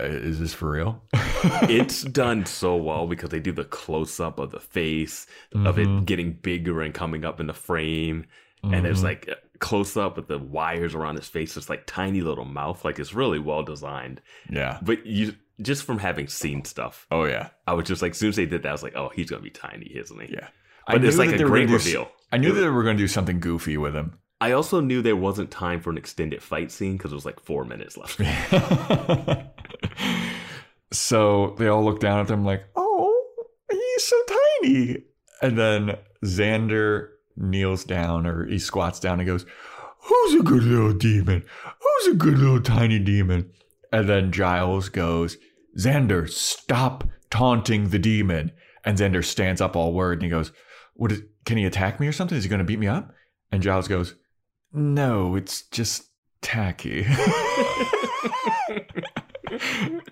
"Uh, 0.00 0.04
Is 0.04 0.40
this 0.40 0.54
for 0.54 0.70
real? 0.70 1.02
it's 1.12 2.02
done 2.20 2.46
so 2.46 2.76
well 2.76 3.06
because 3.06 3.28
they 3.28 3.40
do 3.40 3.52
the 3.52 3.64
close 3.64 4.18
up 4.18 4.38
of 4.38 4.50
the 4.50 4.60
face 4.60 5.26
of 5.54 5.78
it 5.78 5.86
Mhm. 5.86 6.06
getting 6.06 6.32
bigger 6.32 6.80
and 6.80 6.94
coming 6.94 7.24
up 7.26 7.38
in 7.38 7.48
the 7.48 7.52
frame, 7.52 8.24
and 8.62 8.82
there's 8.84 9.00
Mhm. 9.00 9.04
like 9.04 9.28
close 9.58 9.94
up 9.96 10.16
with 10.16 10.26
the 10.28 10.38
wires 10.38 10.94
around 10.94 11.16
his 11.16 11.28
face. 11.28 11.54
It's 11.58 11.68
like 11.68 11.82
tiny 11.86 12.22
little 12.22 12.46
mouth. 12.46 12.82
Like 12.84 12.98
it's 12.98 13.12
really 13.12 13.38
well 13.38 13.62
designed. 13.62 14.22
Yeah. 14.48 14.78
But 14.80 15.04
you 15.06 15.34
just 15.60 15.84
from 15.84 15.98
having 15.98 16.26
seen 16.28 16.64
stuff, 16.64 17.06
Oh, 17.10 17.24
yeah. 17.24 17.50
I 17.68 17.74
was 17.74 17.86
just 17.86 18.00
like, 18.02 18.12
as 18.12 18.18
soon 18.18 18.30
as 18.30 18.36
they 18.36 18.46
did 18.46 18.62
that, 18.62 18.68
I 18.70 18.72
was 18.72 18.82
like, 18.82 18.96
oh, 18.96 19.10
he's 19.14 19.28
gonna 19.30 19.42
be 19.42 19.50
tiny, 19.50 19.86
isn't 19.94 20.18
he? 20.20 20.32
Yeah. 20.32 20.48
But 20.86 21.04
it's 21.04 21.16
knew 21.16 21.22
like 21.24 21.30
that 21.36 21.40
a 21.40 21.44
great 21.44 21.66
gonna 21.66 21.78
do 21.78 21.82
s- 21.82 21.86
reveal. 21.86 22.10
I 22.32 22.38
knew 22.38 22.52
that 22.52 22.60
they 22.60 22.68
were 22.68 22.82
going 22.82 22.96
to 22.96 23.02
do 23.02 23.08
something 23.08 23.40
goofy 23.40 23.76
with 23.76 23.94
him. 23.94 24.18
I 24.40 24.52
also 24.52 24.80
knew 24.80 25.02
there 25.02 25.14
wasn't 25.14 25.50
time 25.50 25.80
for 25.80 25.90
an 25.90 25.98
extended 25.98 26.42
fight 26.42 26.72
scene 26.72 26.96
because 26.96 27.10
there 27.10 27.16
was 27.16 27.26
like 27.26 27.38
four 27.40 27.64
minutes 27.64 27.96
left. 27.96 28.20
so 30.92 31.54
they 31.58 31.68
all 31.68 31.84
look 31.84 32.00
down 32.00 32.20
at 32.20 32.26
them 32.26 32.44
like, 32.44 32.64
"Oh, 32.74 33.14
he's 33.70 34.04
so 34.04 34.16
tiny." 34.62 34.96
And 35.42 35.58
then 35.58 35.96
Xander 36.24 37.08
kneels 37.36 37.84
down 37.84 38.26
or 38.26 38.46
he 38.46 38.58
squats 38.58 38.98
down 38.98 39.20
and 39.20 39.26
goes, 39.26 39.46
"Who's 40.00 40.40
a 40.40 40.42
good 40.42 40.62
little 40.64 40.92
demon? 40.92 41.44
Who's 41.80 42.14
a 42.14 42.16
good 42.16 42.38
little 42.38 42.60
tiny 42.60 42.98
demon?" 42.98 43.50
And 43.92 44.08
then 44.08 44.32
Giles 44.32 44.88
goes, 44.88 45.36
"Xander, 45.78 46.28
stop 46.28 47.04
taunting 47.30 47.90
the 47.90 47.98
demon." 47.98 48.52
And 48.84 48.98
Xander 48.98 49.24
stands 49.24 49.60
up 49.60 49.76
all 49.76 49.92
worried 49.92 50.16
and 50.16 50.24
he 50.24 50.28
goes, 50.30 50.50
"What 50.94 51.12
is? 51.12 51.22
Can 51.44 51.56
he 51.58 51.64
attack 51.64 51.98
me 52.00 52.06
or 52.06 52.12
something? 52.12 52.36
Is 52.36 52.44
he 52.44 52.50
going 52.50 52.58
to 52.60 52.64
beat 52.64 52.78
me 52.78 52.88
up?" 52.88 53.12
And 53.50 53.62
Giles 53.62 53.88
goes, 53.88 54.14
"No, 54.72 55.36
it's 55.36 55.62
just 55.62 56.04
tacky." 56.40 57.06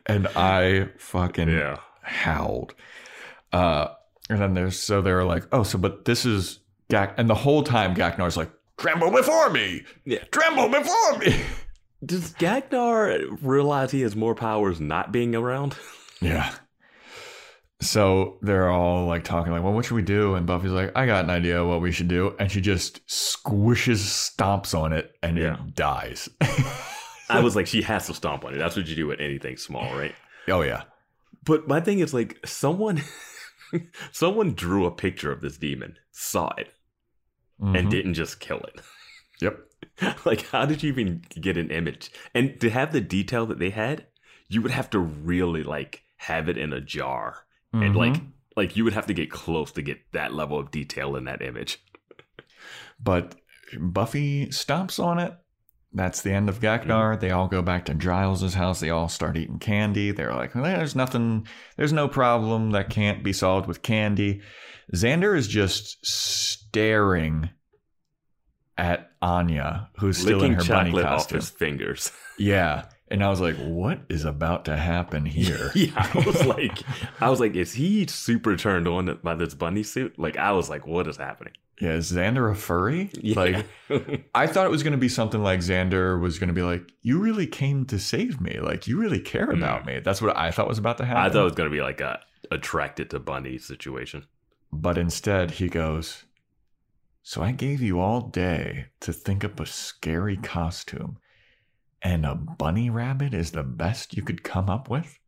and 0.06 0.26
I 0.36 0.88
fucking 0.98 1.48
yeah. 1.48 1.78
howled. 2.02 2.74
Uh, 3.52 3.88
and 4.28 4.40
then 4.40 4.54
there's 4.54 4.78
so 4.78 5.00
they're 5.02 5.24
like, 5.24 5.44
oh, 5.52 5.62
so 5.62 5.78
but 5.78 6.04
this 6.04 6.24
is 6.24 6.60
Gak, 6.90 7.14
and 7.18 7.28
the 7.30 7.34
whole 7.34 7.62
time 7.62 7.94
Gachnar's 7.94 8.36
like, 8.36 8.50
tremble 8.76 9.10
before 9.10 9.50
me, 9.50 9.84
Yeah. 10.04 10.24
tremble 10.30 10.68
before 10.68 11.18
me. 11.18 11.40
Does 12.04 12.32
Gachnar 12.34 13.38
realize 13.42 13.90
he 13.90 14.00
has 14.02 14.16
more 14.16 14.34
powers 14.34 14.80
not 14.80 15.12
being 15.12 15.34
around? 15.34 15.76
Yeah. 16.20 16.52
So 17.82 18.38
they're 18.42 18.68
all 18.68 19.06
like 19.06 19.24
talking 19.24 19.52
like, 19.52 19.62
well, 19.62 19.72
what 19.72 19.84
should 19.86 19.94
we 19.94 20.02
do? 20.02 20.34
And 20.34 20.46
Buffy's 20.46 20.70
like, 20.70 20.92
I 20.94 21.06
got 21.06 21.24
an 21.24 21.30
idea 21.30 21.64
what 21.64 21.80
we 21.80 21.92
should 21.92 22.08
do, 22.08 22.34
and 22.38 22.50
she 22.52 22.60
just 22.60 23.06
squishes, 23.06 23.98
stomps 24.36 24.78
on 24.78 24.92
it, 24.92 25.16
and 25.22 25.38
Yeah. 25.38 25.54
it 25.54 25.74
dies. 25.74 26.28
I 27.30 27.40
was 27.40 27.56
like, 27.56 27.66
she 27.66 27.80
has 27.82 28.06
to 28.08 28.14
stomp 28.14 28.44
on 28.44 28.54
it. 28.54 28.58
That's 28.58 28.76
what 28.76 28.86
you 28.86 28.94
do 28.96 29.06
with 29.06 29.20
anything 29.20 29.56
small, 29.56 29.94
right? 29.96 30.14
oh 30.48 30.62
yeah, 30.62 30.82
But 31.44 31.68
my 31.68 31.80
thing 31.80 32.00
is 32.00 32.12
like 32.12 32.38
someone 32.44 33.02
someone 34.12 34.54
drew 34.54 34.84
a 34.86 34.90
picture 34.90 35.30
of 35.32 35.40
this 35.40 35.56
demon, 35.56 35.96
saw 36.12 36.52
it, 36.58 36.72
and 37.60 37.86
Mhm. 37.86 37.90
didn't 37.90 38.14
just 38.14 38.40
kill 38.40 38.58
it. 38.60 38.80
yep. 39.40 39.58
like 40.24 40.46
how 40.48 40.66
did 40.66 40.82
you 40.82 40.90
even 40.90 41.22
get 41.40 41.56
an 41.56 41.70
image? 41.70 42.10
And 42.34 42.60
to 42.60 42.68
have 42.70 42.92
the 42.92 43.00
detail 43.00 43.46
that 43.46 43.58
they 43.58 43.70
had, 43.70 44.06
you 44.48 44.60
would 44.62 44.70
have 44.72 44.90
to 44.90 44.98
really 44.98 45.62
like 45.62 46.02
have 46.16 46.48
it 46.48 46.58
in 46.58 46.72
a 46.72 46.80
jar. 46.80 47.44
And 47.72 47.94
like 47.96 48.14
Mhm. 48.14 48.32
like 48.56 48.76
you 48.76 48.84
would 48.84 48.92
have 48.94 49.06
to 49.06 49.14
get 49.14 49.30
close 49.30 49.70
to 49.72 49.82
get 49.82 49.98
that 50.12 50.34
level 50.34 50.58
of 50.58 50.70
detail 50.70 51.16
in 51.16 51.24
that 51.24 51.42
image. 51.42 51.78
But 53.02 53.36
Buffy 53.78 54.48
stomps 54.48 55.02
on 55.02 55.18
it. 55.18 55.32
That's 55.92 56.20
the 56.22 56.32
end 56.32 56.48
of 56.48 56.60
Gachnar. 56.60 57.18
They 57.18 57.30
all 57.30 57.48
go 57.48 57.62
back 57.62 57.86
to 57.86 57.94
Giles's 57.94 58.54
house. 58.54 58.78
They 58.80 58.90
all 58.90 59.08
start 59.08 59.36
eating 59.36 59.58
candy. 59.58 60.12
They're 60.12 60.34
like, 60.34 60.52
there's 60.52 60.94
nothing, 60.94 61.46
there's 61.76 61.92
no 61.92 62.06
problem 62.08 62.70
that 62.72 62.90
can't 62.90 63.24
be 63.24 63.32
solved 63.32 63.66
with 63.66 63.82
candy. 63.82 64.40
Xander 64.94 65.36
is 65.36 65.48
just 65.48 66.04
staring 66.06 67.50
at 68.78 69.10
Anya, 69.22 69.88
who's 69.98 70.18
still 70.18 70.38
Licking 70.38 70.52
in 70.52 70.58
her 70.58 70.64
bunny 70.72 70.92
costume. 70.92 71.36
his 71.36 71.50
fingers. 71.50 72.12
Yeah. 72.38 72.84
And 73.10 73.24
I 73.24 73.28
was 73.28 73.40
like, 73.40 73.56
what 73.56 74.00
is 74.08 74.24
about 74.24 74.64
to 74.66 74.76
happen 74.76 75.26
here? 75.26 75.72
yeah, 75.74 75.90
I 75.96 76.24
was 76.24 76.44
like, 76.46 76.78
I 77.20 77.28
was 77.28 77.40
like, 77.40 77.56
is 77.56 77.72
he 77.74 78.06
super 78.06 78.56
turned 78.56 78.86
on 78.86 79.18
by 79.22 79.34
this 79.34 79.54
bunny 79.54 79.82
suit? 79.82 80.18
Like, 80.18 80.36
I 80.36 80.52
was 80.52 80.70
like, 80.70 80.86
what 80.86 81.08
is 81.08 81.16
happening? 81.16 81.54
yeah, 81.80 81.92
is 81.92 82.12
Xander 82.12 82.50
a 82.50 82.54
furry? 82.54 83.10
Yeah. 83.20 83.34
Like, 83.36 83.66
I 84.34 84.46
thought 84.46 84.66
it 84.66 84.70
was 84.70 84.82
going 84.82 84.92
to 84.92 84.98
be 84.98 85.08
something 85.08 85.42
like 85.42 85.60
Xander 85.60 86.20
was 86.20 86.38
going 86.38 86.48
to 86.48 86.54
be 86.54 86.62
like, 86.62 86.92
"You 87.00 87.18
really 87.18 87.46
came 87.46 87.86
to 87.86 87.98
save 87.98 88.40
me. 88.40 88.60
Like, 88.60 88.86
you 88.86 89.00
really 89.00 89.20
care 89.20 89.50
about 89.50 89.86
me." 89.86 89.98
That's 90.00 90.20
what 90.20 90.36
I 90.36 90.50
thought 90.50 90.68
was 90.68 90.78
about 90.78 90.98
to 90.98 91.06
happen. 91.06 91.22
Hmm. 91.22 91.26
I 91.26 91.30
thought 91.30 91.40
it 91.40 91.44
was 91.44 91.54
gonna 91.54 91.70
be 91.70 91.80
like 91.80 92.00
a 92.02 92.20
attracted 92.50 93.10
to 93.10 93.18
bunny 93.18 93.58
situation. 93.58 94.26
but 94.72 94.98
instead, 94.98 95.52
he 95.52 95.68
goes, 95.68 96.24
"So 97.22 97.42
I 97.42 97.52
gave 97.52 97.80
you 97.80 97.98
all 97.98 98.20
day 98.20 98.86
to 99.00 99.12
think 99.12 99.42
up 99.42 99.58
a 99.58 99.66
scary 99.66 100.36
costume, 100.36 101.16
and 102.02 102.24
a 102.24 102.34
bunny 102.34 102.90
rabbit 102.90 103.34
is 103.34 103.50
the 103.52 103.62
best 103.62 104.16
you 104.16 104.22
could 104.22 104.42
come 104.42 104.68
up 104.70 104.88
with." 104.90 105.18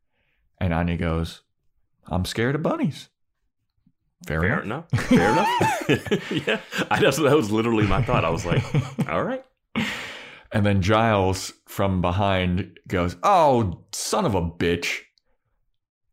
And 0.59 0.73
Anya 0.73 0.97
goes, 0.97 1.43
I'm 2.07 2.25
scared 2.25 2.55
of 2.55 2.63
bunnies. 2.63 3.09
Fair, 4.27 4.41
Fair 4.41 4.61
enough. 4.61 4.87
enough. 4.93 5.05
Fair 5.07 5.33
enough. 5.33 6.31
yeah, 6.47 6.61
I 6.91 7.01
just 7.01 7.21
that 7.21 7.37
was 7.37 7.51
literally 7.51 7.87
my 7.87 8.03
thought. 8.03 8.25
I 8.25 8.31
was 8.31 8.47
like, 8.47 8.63
all 9.09 9.25
right. 9.25 9.45
And 10.53 10.65
then 10.67 10.83
Giles 10.83 11.53
from 11.67 12.01
behind 12.01 12.79
goes, 12.87 13.17
Oh, 13.23 13.85
son 13.93 14.25
of 14.25 14.35
a 14.35 14.43
bitch. 14.43 15.01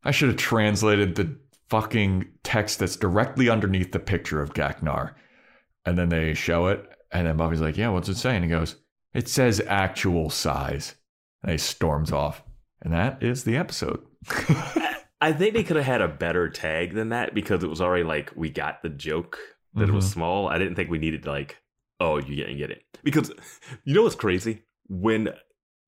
I 0.03 0.11
should 0.11 0.29
have 0.29 0.37
translated 0.37 1.15
the 1.15 1.37
fucking 1.69 2.25
text 2.43 2.79
that's 2.79 2.95
directly 2.95 3.49
underneath 3.49 3.91
the 3.91 3.99
picture 3.99 4.41
of 4.41 4.53
Gachnar. 4.53 5.13
And 5.85 5.97
then 5.97 6.09
they 6.09 6.33
show 6.33 6.67
it. 6.67 6.89
And 7.11 7.27
then 7.27 7.37
Buffy's 7.37 7.61
like, 7.61 7.77
Yeah, 7.77 7.89
what's 7.89 8.09
it 8.09 8.15
saying? 8.17 8.41
He 8.43 8.49
goes, 8.49 8.75
It 9.13 9.27
says 9.27 9.61
actual 9.67 10.29
size. 10.29 10.95
And 11.43 11.51
he 11.53 11.57
storms 11.57 12.11
off. 12.11 12.43
And 12.81 12.93
that 12.93 13.21
is 13.23 13.43
the 13.43 13.55
episode. 13.57 14.01
I 15.21 15.33
think 15.33 15.53
they 15.53 15.63
could 15.63 15.75
have 15.75 15.85
had 15.85 16.01
a 16.01 16.07
better 16.07 16.49
tag 16.49 16.93
than 16.93 17.09
that 17.09 17.33
because 17.33 17.63
it 17.63 17.69
was 17.69 17.81
already 17.81 18.03
like 18.03 18.31
we 18.35 18.49
got 18.49 18.81
the 18.81 18.89
joke 18.89 19.37
that 19.73 19.89
it 19.89 19.93
was 19.93 20.05
Mhm. 20.05 20.13
small. 20.13 20.47
I 20.47 20.57
didn't 20.57 20.75
think 20.75 20.89
we 20.89 20.97
needed 20.97 21.25
like, 21.25 21.57
oh, 21.99 22.17
you 22.17 22.35
didn't 22.35 22.57
get 22.57 22.71
it 22.71 22.83
because 23.03 23.31
you 23.83 23.93
know 23.93 24.03
what's 24.03 24.15
crazy 24.15 24.63
when 24.87 25.29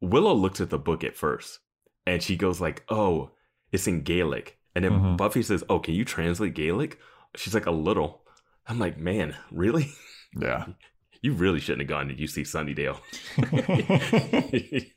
Willow 0.01 0.33
looks 0.33 0.59
at 0.59 0.69
the 0.69 0.77
book 0.77 1.03
at 1.03 1.15
first 1.15 1.59
and 2.05 2.21
she 2.21 2.35
goes 2.35 2.59
like, 2.59 2.83
oh, 2.89 3.31
it's 3.71 3.87
in 3.87 4.01
Gaelic, 4.03 4.57
and 4.75 4.83
then 4.83 4.91
Mhm. 4.91 5.17
Buffy 5.17 5.41
says, 5.43 5.63
oh, 5.69 5.79
can 5.79 5.93
you 5.93 6.03
translate 6.03 6.53
Gaelic? 6.53 6.99
She's 7.37 7.53
like 7.53 7.65
a 7.67 7.71
little. 7.71 8.25
I'm 8.67 8.79
like, 8.79 8.97
man, 8.97 9.35
really? 9.51 9.91
Yeah. 10.37 10.65
You 11.21 11.33
really 11.33 11.59
shouldn't 11.59 11.81
have 11.81 11.89
gone 11.89 12.07
to 12.07 12.15
UC 12.15 12.47
Sunnydale. 12.47 12.97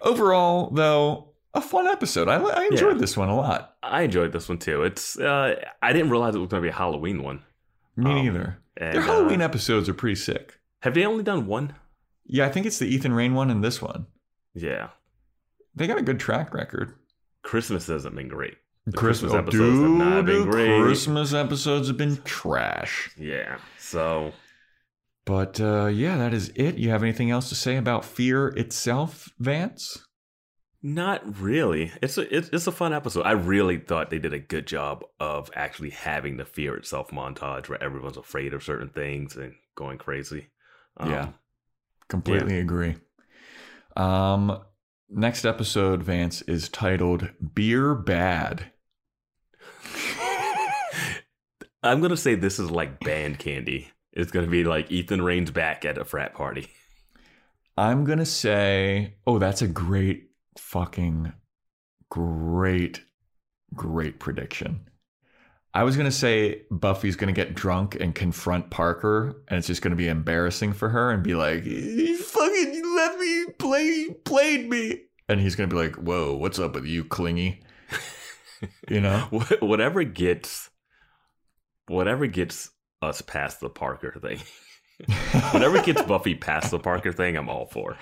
Overall, 0.00 0.70
though, 0.70 1.30
a 1.54 1.60
fun 1.60 1.86
episode. 1.86 2.28
I, 2.28 2.36
I 2.42 2.64
enjoyed 2.70 2.96
Yeah. 2.96 3.00
this 3.00 3.16
one 3.16 3.28
a 3.28 3.36
lot. 3.36 3.76
I 3.82 4.02
enjoyed 4.02 4.32
this 4.32 4.48
one 4.48 4.58
too. 4.58 4.82
It's 4.82 5.18
uh, 5.18 5.54
I 5.82 5.92
didn't 5.92 6.10
realize 6.10 6.34
it 6.34 6.38
was 6.38 6.48
going 6.48 6.62
to 6.62 6.66
be 6.66 6.70
a 6.70 6.76
Halloween 6.76 7.22
one. 7.22 7.42
Me 7.96 8.10
Um, 8.10 8.16
neither. 8.24 8.58
And, 8.76 8.94
Their 8.94 9.02
Halloween 9.02 9.40
uh, 9.40 9.44
episodes 9.44 9.88
are 9.88 9.94
pretty 9.94 10.16
sick. 10.16 10.58
have 10.82 10.94
they 10.94 11.04
only 11.06 11.22
done 11.22 11.46
one? 11.46 11.74
Yeah, 12.26 12.46
I 12.46 12.50
think 12.50 12.66
it's 12.66 12.78
the 12.78 12.86
Ethan 12.86 13.12
Rayne 13.12 13.34
one 13.34 13.50
and 13.50 13.62
this 13.62 13.80
one. 13.80 14.06
Yeah. 14.54 14.88
They 15.74 15.86
got 15.86 15.98
a 15.98 16.02
good 16.02 16.18
track 16.20 16.54
record. 16.54 16.94
Christmas 17.42 17.86
hasn't 17.86 18.16
been 18.16 18.28
great. 18.28 18.56
The 18.86 18.96
Christmas, 18.96 19.32
Christmas 19.32 19.54
episodes 19.54 19.80
have 19.80 19.90
not 19.90 20.26
been 20.26 20.42
dude, 20.42 20.50
great. 20.50 20.82
Christmas 20.82 21.32
episodes 21.34 21.88
have 21.88 21.96
been 21.96 22.16
trash. 22.24 23.10
Yeah. 23.16 23.58
So 23.78 24.32
But 25.26 25.60
uh, 25.60 25.86
yeah, 25.86 26.18
that 26.18 26.34
is 26.34 26.52
it. 26.54 26.76
You 26.76 26.90
have 26.90 27.02
anything 27.02 27.30
else 27.30 27.48
to 27.48 27.54
say 27.54 27.76
about 27.76 28.04
Fear 28.04 28.48
itself, 28.48 29.30
Vance? 29.38 29.98
not 30.86 31.40
really. 31.40 31.90
It's 32.02 32.18
a 32.18 32.36
it's, 32.36 32.50
it's 32.50 32.66
a 32.66 32.72
fun 32.72 32.92
episode. 32.92 33.22
I 33.22 33.32
really 33.32 33.78
thought 33.78 34.10
they 34.10 34.18
did 34.18 34.34
a 34.34 34.38
good 34.38 34.66
job 34.66 35.02
of 35.18 35.50
actually 35.54 35.90
having 35.90 36.36
the 36.36 36.44
fear 36.44 36.76
itself 36.76 37.10
montage 37.10 37.70
where 37.70 37.82
everyone's 37.82 38.18
afraid 38.18 38.52
of 38.52 38.62
certain 38.62 38.90
things 38.90 39.34
and 39.34 39.54
going 39.74 39.96
crazy. 39.96 40.50
Um, 40.98 41.10
Yeah. 41.10 41.28
Completely 42.08 42.58
agree. 42.58 42.96
Um, 43.96 44.62
next 45.08 45.46
episode, 45.46 46.02
Vance, 46.02 46.42
is 46.42 46.68
titled 46.68 47.30
Beer 47.54 47.94
Bad. 47.94 48.70
I'm 51.82 52.02
gonna 52.02 52.18
say 52.18 52.34
this 52.34 52.58
is 52.58 52.70
like 52.70 53.00
band 53.00 53.38
candy. 53.38 53.90
It's 54.14 54.30
gonna 54.30 54.46
be 54.46 54.64
like 54.64 54.90
Ethan 54.90 55.20
Rayne's 55.20 55.50
back 55.50 55.84
at 55.84 55.98
a 55.98 56.04
frat 56.04 56.34
party. 56.34 56.68
I'm 57.76 58.04
going 58.04 58.20
to 58.20 58.26
say, 58.26 59.14
oh, 59.26 59.40
that's 59.40 59.60
a 59.60 59.66
great 59.66 60.30
fucking 60.56 61.32
great, 62.08 63.02
great 63.74 64.20
prediction. 64.20 64.88
I 65.76 65.82
was 65.82 65.96
going 65.96 66.08
to 66.08 66.16
say 66.16 66.62
Buffy's 66.70 67.16
going 67.16 67.34
to 67.34 67.40
get 67.40 67.56
drunk 67.56 67.96
and 67.96 68.14
confront 68.14 68.70
Parker, 68.70 69.42
and 69.48 69.58
it's 69.58 69.66
just 69.66 69.82
going 69.82 69.90
to 69.90 69.96
be 69.96 70.06
embarrassing 70.06 70.72
for 70.72 70.88
her 70.90 71.10
and 71.10 71.24
be 71.24 71.34
like, 71.34 71.64
"You 71.64 72.16
fucking 72.16 72.94
let 72.94 73.18
me 73.18 73.46
play, 73.58 74.10
played 74.24 74.68
me. 74.70 75.02
And 75.28 75.40
he's 75.40 75.56
going 75.56 75.68
to 75.68 75.74
be 75.74 75.82
like, 75.82 75.96
whoa, 75.96 76.34
what's 76.34 76.58
up 76.58 76.74
with 76.74 76.86
you, 76.86 77.04
clingy? 77.04 77.62
You 78.88 79.02
know? 79.02 79.18
Whatever 79.60 80.04
gets 80.04 80.70
whatever 81.86 82.26
gets 82.26 82.70
us 83.04 83.20
past 83.20 83.60
the 83.60 83.70
Parker 83.70 84.18
thing. 84.20 84.40
whatever 85.52 85.82
gets 85.82 86.02
Buffy 86.02 86.34
past 86.34 86.70
the 86.70 86.78
Parker 86.78 87.12
thing, 87.12 87.36
I'm 87.36 87.48
all 87.48 87.66
for. 87.66 87.96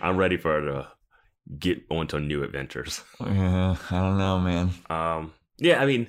I'm 0.00 0.16
ready 0.16 0.36
for 0.36 0.60
her 0.60 0.66
to 0.66 0.88
get 1.58 1.82
onto 1.90 2.18
new 2.18 2.42
adventures. 2.42 3.02
Yeah, 3.20 3.76
I 3.90 4.00
don't 4.00 4.18
know, 4.18 4.40
man. 4.40 4.70
Um 4.90 5.32
yeah, 5.58 5.80
I 5.80 5.86
mean 5.86 6.08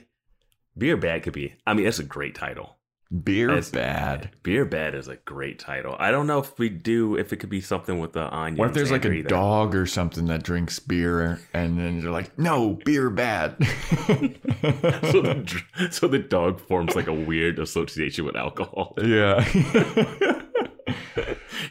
Beer 0.78 0.98
Bad 0.98 1.24
could 1.24 1.34
be 1.34 1.56
I 1.66 1.74
mean 1.74 1.86
that's 1.86 2.00
a 2.00 2.04
great 2.04 2.36
title. 2.36 2.77
Beer 3.24 3.62
bad. 3.72 4.32
Beer 4.44 4.66
Bad 4.66 4.94
is 4.94 5.08
a 5.08 5.16
great 5.16 5.60
title. 5.60 5.96
I 5.98 6.12
don't 6.12 6.28
know 6.28 6.40
if 6.40 6.60
we 6.60 6.68
do 6.68 7.16
if 7.16 7.32
it 7.32 7.38
could 7.38 7.50
be 7.50 7.62
something 7.62 8.00
with 8.00 8.12
the 8.12 8.34
onions. 8.34 8.60
What 8.60 8.70
if 8.70 8.74
there's 8.74 8.92
like 8.92 9.06
a 9.06 9.12
either. 9.12 9.30
dog 9.30 9.76
or 9.76 9.86
something 9.86 10.26
that 10.26 10.44
drinks 10.44 10.80
beer 10.80 11.40
and 11.54 11.80
then 11.80 12.02
they're 12.02 12.12
like, 12.12 12.38
no, 12.38 12.80
beer 12.84 13.10
bad? 13.10 13.56
so, 13.64 15.22
the, 15.22 15.88
so 15.90 16.08
the 16.10 16.20
dog 16.20 16.60
forms 16.60 16.96
like 16.96 17.08
a 17.08 17.14
weird 17.14 17.60
association 17.60 18.26
with 18.26 18.36
alcohol. 18.36 18.94
yeah. 19.02 19.38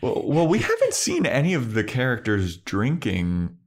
well, 0.01 0.23
well, 0.25 0.49
we 0.49 0.61
haven't 0.61 0.95
seen 0.95 1.27
any 1.27 1.53
of 1.53 1.75
the 1.75 1.85
characters 1.85 2.57
drinking. 2.57 3.59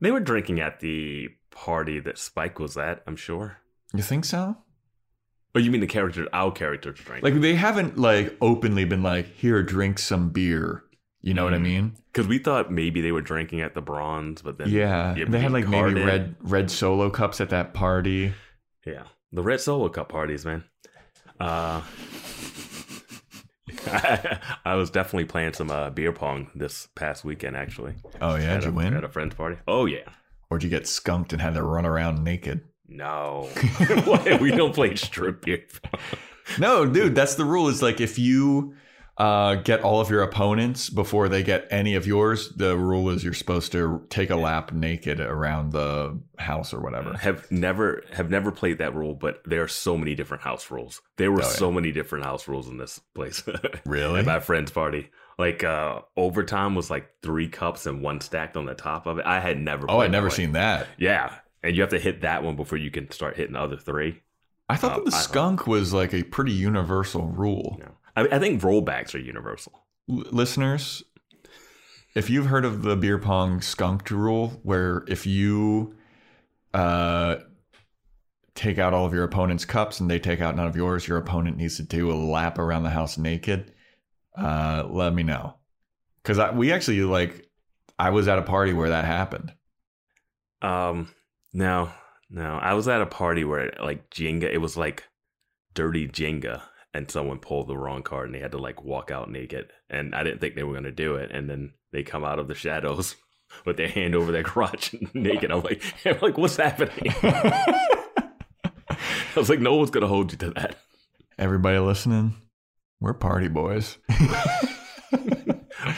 They 0.00 0.10
were 0.10 0.20
drinking 0.20 0.60
at 0.60 0.80
the 0.80 1.30
party 1.50 2.00
that 2.00 2.18
Spike 2.18 2.58
was 2.58 2.76
at, 2.76 3.02
I'm 3.06 3.16
sure. 3.16 3.58
You 3.94 4.02
think 4.02 4.26
so? 4.26 4.58
Oh, 5.54 5.58
you 5.58 5.70
mean 5.70 5.80
the 5.80 5.86
character, 5.86 6.28
our 6.32 6.52
characters 6.52 6.98
drank? 7.00 7.24
Like 7.24 7.40
they 7.40 7.54
haven't 7.54 7.98
like 7.98 8.36
openly 8.40 8.84
been 8.84 9.02
like, 9.02 9.26
here, 9.34 9.62
drink 9.62 9.98
some 9.98 10.30
beer. 10.30 10.84
You 11.20 11.34
know 11.34 11.44
what 11.44 11.54
I 11.54 11.58
Mm. 11.58 11.62
mean? 11.62 11.92
because 12.12 12.26
we 12.28 12.38
thought 12.38 12.72
maybe 12.72 13.00
they 13.00 13.12
were 13.12 13.20
drinking 13.20 13.60
at 13.60 13.74
the 13.74 13.80
Bronze, 13.82 14.42
but 14.42 14.58
then 14.58 14.68
Yeah. 14.70 15.14
They 15.28 15.38
had 15.40 15.52
like 15.52 15.68
maybe 15.68 15.94
red 16.02 16.34
red 16.40 16.70
solo 16.70 17.10
cups 17.10 17.40
at 17.40 17.50
that 17.50 17.74
party. 17.74 18.32
Yeah, 18.86 19.04
the 19.32 19.42
red 19.42 19.60
solo 19.60 19.88
cup 19.88 20.08
parties, 20.08 20.44
man. 20.44 20.64
Uh, 21.38 21.82
I, 24.64 24.74
was 24.74 24.90
definitely 24.90 25.26
playing 25.26 25.52
some 25.52 25.70
uh, 25.70 25.90
beer 25.90 26.12
pong 26.12 26.50
this 26.54 26.88
past 26.94 27.24
weekend, 27.24 27.56
actually. 27.56 27.94
Oh 28.20 28.34
yeah, 28.36 28.54
did 28.54 28.64
you 28.64 28.70
a, 28.70 28.72
win? 28.72 28.94
at 28.94 29.04
a 29.04 29.08
friend's 29.08 29.34
party? 29.34 29.56
Oh 29.68 29.86
yeah. 29.86 30.08
Or 30.50 30.58
did 30.58 30.64
you 30.64 30.70
get 30.70 30.86
skunked 30.88 31.32
and 31.32 31.42
had 31.42 31.54
to 31.54 31.62
run 31.62 31.84
around 31.86 32.24
naked? 32.24 32.62
No, 32.88 33.48
we 34.40 34.50
don't 34.50 34.74
play 34.74 34.94
strip. 34.96 35.44
No, 36.58 36.86
dude, 36.86 37.14
that's 37.14 37.34
the 37.34 37.44
rule. 37.44 37.68
Is 37.68 37.82
like 37.82 38.00
if 38.00 38.18
you 38.18 38.74
uh, 39.18 39.56
get 39.56 39.82
all 39.82 40.00
of 40.00 40.08
your 40.08 40.22
opponents 40.22 40.88
before 40.88 41.28
they 41.28 41.42
get 41.42 41.68
any 41.70 41.94
of 41.94 42.06
yours, 42.06 42.48
the 42.56 42.74
rule 42.74 43.10
is 43.10 43.22
you're 43.22 43.34
supposed 43.34 43.70
to 43.72 44.06
take 44.08 44.30
a 44.30 44.36
lap 44.36 44.72
naked 44.72 45.20
around 45.20 45.72
the 45.72 46.18
house 46.38 46.72
or 46.72 46.80
whatever. 46.80 47.12
have 47.18 47.50
never 47.52 48.02
have 48.12 48.30
never 48.30 48.50
played 48.50 48.78
that 48.78 48.94
rule, 48.94 49.12
but 49.14 49.42
there 49.44 49.62
are 49.62 49.68
so 49.68 49.98
many 49.98 50.14
different 50.14 50.42
house 50.42 50.70
rules. 50.70 51.02
There 51.18 51.30
were 51.30 51.42
Oh, 51.42 51.46
yeah. 51.46 51.50
so 51.52 51.70
many 51.70 51.92
different 51.92 52.24
house 52.24 52.48
rules 52.48 52.66
in 52.66 52.78
this 52.78 52.98
place. 53.14 53.42
Really? 53.84 54.20
At 54.20 54.26
my 54.26 54.40
friend's 54.40 54.70
party. 54.70 55.10
Like 55.38 55.62
uh 55.64 56.00
overtime 56.16 56.74
was 56.74 56.88
like 56.88 57.10
three 57.22 57.48
cups 57.48 57.84
and 57.84 58.00
one 58.02 58.22
stacked 58.22 58.56
on 58.56 58.64
the 58.64 58.74
top 58.74 59.06
of 59.06 59.18
it. 59.18 59.26
I 59.26 59.40
had 59.40 59.58
never 59.60 59.84
Oh, 59.90 59.98
I'd 60.00 60.10
never 60.12 60.30
seen 60.30 60.52
that. 60.52 60.86
Yeah. 60.96 61.34
And 61.62 61.74
you 61.74 61.82
have 61.82 61.90
to 61.90 61.98
hit 61.98 62.20
that 62.22 62.42
one 62.44 62.56
before 62.56 62.78
you 62.78 62.90
can 62.90 63.10
start 63.10 63.36
hitting 63.36 63.54
the 63.54 63.60
other 63.60 63.76
three. 63.76 64.22
I 64.68 64.76
thought 64.76 64.92
Um, 64.98 65.04
that 65.04 65.10
the 65.10 65.16
I- 65.16 65.20
skunk 65.20 65.66
was 65.66 65.92
like 65.92 66.12
a 66.14 66.22
pretty 66.22 66.52
universal 66.52 67.26
rule. 67.28 67.76
No. 67.80 67.92
I, 68.16 68.36
I 68.36 68.38
think 68.38 68.62
rollbacks 68.62 69.14
are 69.14 69.18
universal. 69.18 69.86
L- 70.10 70.24
listeners, 70.30 71.02
if 72.14 72.30
you've 72.30 72.46
heard 72.46 72.64
of 72.64 72.82
the 72.82 72.96
beer 72.96 73.18
pong 73.18 73.60
skunked 73.60 74.10
rule, 74.10 74.60
where 74.62 75.04
if 75.08 75.26
you 75.26 75.94
uh, 76.74 77.36
take 78.54 78.78
out 78.78 78.92
all 78.94 79.06
of 79.06 79.12
your 79.14 79.24
opponent's 79.24 79.64
cups 79.64 80.00
and 80.00 80.10
they 80.10 80.18
take 80.18 80.40
out 80.40 80.54
none 80.56 80.66
of 80.66 80.76
yours, 80.76 81.06
your 81.08 81.18
opponent 81.18 81.56
needs 81.56 81.76
to 81.76 81.82
do 81.82 82.10
a 82.10 82.14
lap 82.14 82.58
around 82.58 82.82
the 82.82 82.90
house 82.90 83.16
naked. 83.18 83.72
Uh, 84.36 84.84
let 84.88 85.12
me 85.14 85.22
know, 85.24 85.54
because 86.22 86.38
we 86.54 86.70
actually 86.72 87.00
like 87.02 87.48
I 87.98 88.10
was 88.10 88.28
at 88.28 88.38
a 88.38 88.42
party 88.42 88.72
where 88.72 88.90
that 88.90 89.04
happened. 89.04 89.52
Um 90.62 91.08
no, 91.52 91.90
no. 92.30 92.58
I 92.60 92.74
was 92.74 92.88
at 92.88 93.00
a 93.00 93.06
party 93.06 93.44
where 93.44 93.72
like 93.82 94.10
Jenga, 94.10 94.44
it 94.44 94.58
was 94.58 94.76
like 94.76 95.04
dirty 95.74 96.08
Jenga, 96.08 96.62
and 96.94 97.10
someone 97.10 97.38
pulled 97.38 97.68
the 97.68 97.76
wrong 97.76 98.02
card 98.02 98.26
and 98.26 98.34
they 98.34 98.40
had 98.40 98.52
to 98.52 98.58
like 98.58 98.82
walk 98.82 99.10
out 99.10 99.30
naked. 99.30 99.70
And 99.88 100.14
I 100.14 100.22
didn't 100.22 100.40
think 100.40 100.54
they 100.54 100.62
were 100.62 100.74
gonna 100.74 100.92
do 100.92 101.16
it. 101.16 101.30
And 101.30 101.48
then 101.48 101.72
they 101.92 102.02
come 102.02 102.24
out 102.24 102.38
of 102.38 102.48
the 102.48 102.54
shadows 102.54 103.16
with 103.64 103.76
their 103.76 103.88
hand 103.88 104.14
over 104.14 104.32
their 104.32 104.42
crotch 104.42 104.94
naked. 105.14 105.50
I'm 105.50 105.62
like, 105.62 105.82
I'm 106.04 106.18
like, 106.20 106.38
what's 106.38 106.56
happening? 106.56 107.14
I 107.22 107.80
was 109.36 109.48
like, 109.48 109.60
no 109.60 109.76
one's 109.76 109.90
gonna 109.90 110.06
hold 110.06 110.32
you 110.32 110.38
to 110.38 110.50
that. 110.52 110.76
Everybody 111.38 111.78
listening, 111.78 112.34
we're 113.00 113.14
party 113.14 113.48
boys. 113.48 113.98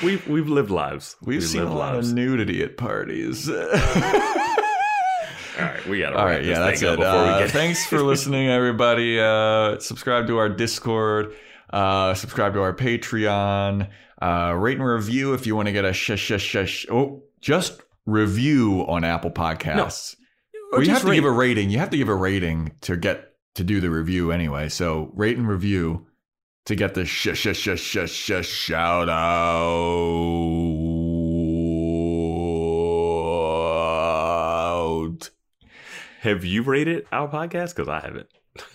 We've 0.03 0.27
we've 0.29 0.49
lived 0.49 0.71
lives. 0.71 1.17
We've 1.23 1.43
seen 1.43 1.63
a 1.63 1.65
lived 1.65 1.77
lot 1.77 1.97
of 1.97 2.13
nudity 2.13 2.63
at 2.63 2.77
parties. 2.77 3.49
All 5.59 5.65
right, 5.65 5.87
we 5.87 5.99
got 6.01 6.11
to 6.11 6.19
All 6.19 6.25
right, 6.25 6.45
yeah, 6.45 6.61
that's 6.61 6.81
it. 6.83 6.97
before 6.99 7.23
we 7.25 7.29
Uh, 7.29 7.49
thanks 7.49 7.85
for 7.87 8.03
listening, 8.03 8.49
everybody. 8.49 9.19
Uh, 9.21 9.79
subscribe 9.79 10.27
to 10.29 10.39
our 10.39 10.49
Discord. 10.49 11.35
Uh, 11.73 12.15
subscribe 12.15 12.55
to 12.55 12.63
our 12.63 12.75
Patreon. 12.75 13.89
Uh, 14.21 14.55
rate 14.57 14.77
and 14.77 14.87
review 14.87 15.33
if 15.35 15.47
you 15.47 15.57
want 15.57 15.67
to 15.67 15.73
get 15.73 15.85
a 15.85 15.93
shush 15.93 16.21
shush 16.21 16.43
shush. 16.43 16.87
Oh, 16.91 17.23
just 17.41 17.81
review 18.07 18.85
on 18.87 19.03
Apple 19.05 19.31
Podcasts. 19.31 20.17
Or 20.73 20.79
well, 20.79 20.87
you 20.87 20.93
have 20.93 21.03
to 21.05 21.15
give 21.15 21.25
a 21.25 21.31
rating. 21.31 21.71
You 21.71 21.79
have 21.79 21.91
to 21.91 21.97
give 21.97 22.09
a 22.09 22.15
rating 22.15 22.73
to 22.83 22.97
get 22.97 23.33
to 23.57 23.65
do 23.65 23.81
the 23.81 23.91
review 23.91 24.31
anyway. 24.31 24.69
So 24.69 25.11
rate 25.15 25.37
and 25.37 25.49
review 25.49 26.07
to 26.67 26.75
get 26.77 26.95
the 26.95 27.05
shush 27.05 27.39
shush 27.39 27.59
shush 27.59 27.81
shush 27.81 28.11
shush 28.13 28.47
shout 28.49 29.09
out. 29.09 30.90
Have 36.21 36.45
you 36.45 36.63
rated 36.63 37.07
our 37.13 37.29
podcast? 37.29 37.75
Because 37.75 37.89
I 37.89 38.01
haven't. 38.01 38.29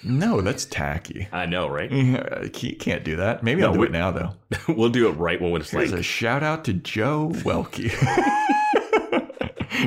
No, 0.03 0.41
that's 0.41 0.65
tacky. 0.65 1.27
I 1.31 1.45
know, 1.45 1.67
right? 1.67 1.91
Yeah, 1.95 2.43
you 2.43 2.75
can't 2.75 3.03
do 3.03 3.17
that. 3.17 3.43
Maybe 3.43 3.61
No, 3.61 3.67
I'll 3.67 3.73
do 3.75 3.83
it 3.83 3.91
now 3.91 4.09
though. 4.09 4.33
we'll 4.73 4.89
do 4.89 5.07
it 5.07 5.11
right 5.11 5.39
when 5.39 5.61
it's 5.61 5.69
Here's 5.69 5.91
like 5.91 5.99
a 5.99 6.03
shout 6.03 6.41
out 6.41 6.65
to 6.65 6.73
Joe 6.73 7.29
Welkie. 7.31 7.93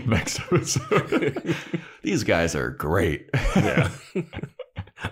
Next 0.07 0.39
episode. 0.39 1.57
These 2.03 2.23
guys 2.23 2.55
are 2.55 2.71
great. 2.71 3.29
yeah. 3.57 3.91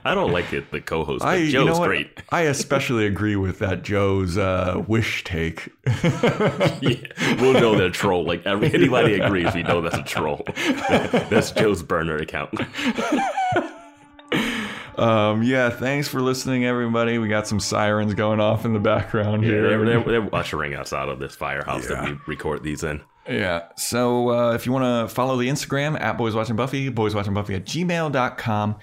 I 0.04 0.14
don't 0.14 0.32
like 0.32 0.52
it. 0.52 0.70
The 0.72 0.80
co-host, 0.80 1.20
but 1.22 1.28
I, 1.28 1.38
Joe's 1.48 1.52
you 1.52 1.64
know 1.64 1.84
great. 1.84 2.20
I 2.30 2.42
especially 2.42 3.06
agree 3.06 3.36
with 3.36 3.60
that 3.60 3.82
Joe's 3.82 4.36
uh, 4.36 4.82
wish 4.86 5.24
take. 5.24 5.72
Yeah, 6.82 7.40
we'll 7.40 7.54
know 7.54 7.76
they're 7.76 7.90
troll. 7.90 8.24
Like 8.24 8.44
every, 8.46 8.72
anybody 8.72 9.14
agrees, 9.14 9.54
we 9.54 9.62
know 9.62 9.80
that's 9.80 9.96
a 9.96 10.02
troll. 10.02 10.42
that's 10.88 11.52
Joe's 11.52 11.82
burner 11.82 12.16
account. 12.16 12.50
Um, 14.98 15.42
yeah, 15.42 15.68
thanks 15.68 16.08
for 16.08 16.22
listening, 16.22 16.64
everybody. 16.64 17.18
We 17.18 17.28
got 17.28 17.46
some 17.46 17.60
sirens 17.60 18.14
going 18.14 18.40
off 18.40 18.64
in 18.64 18.72
the 18.72 18.78
background 18.80 19.42
Yeah, 19.42 19.50
here. 19.50 19.62
they're, 19.68 19.84
they're, 19.84 20.20
they're 20.20 20.34
ushering 20.34 20.74
us 20.74 20.94
out 20.94 21.10
of 21.10 21.18
this 21.18 21.34
firehouse 21.36 21.86
that 21.88 22.02
we 22.04 22.16
record 22.26 22.62
these 22.62 22.82
in. 22.82 23.02
Yeah. 23.28 23.64
So 23.76 24.30
uh, 24.30 24.52
if 24.54 24.64
you 24.64 24.72
want 24.72 25.08
to 25.08 25.14
follow 25.14 25.36
the 25.36 25.48
Instagram 25.48 26.00
at 26.00 26.16
Boys 26.16 26.34
Watching 26.34 26.56
Buffy, 26.56 26.88
Boys 26.88 27.14
Watching 27.14 27.34
Buffy 27.34 27.54
at 27.54 27.66
gmail.com. 27.66 28.76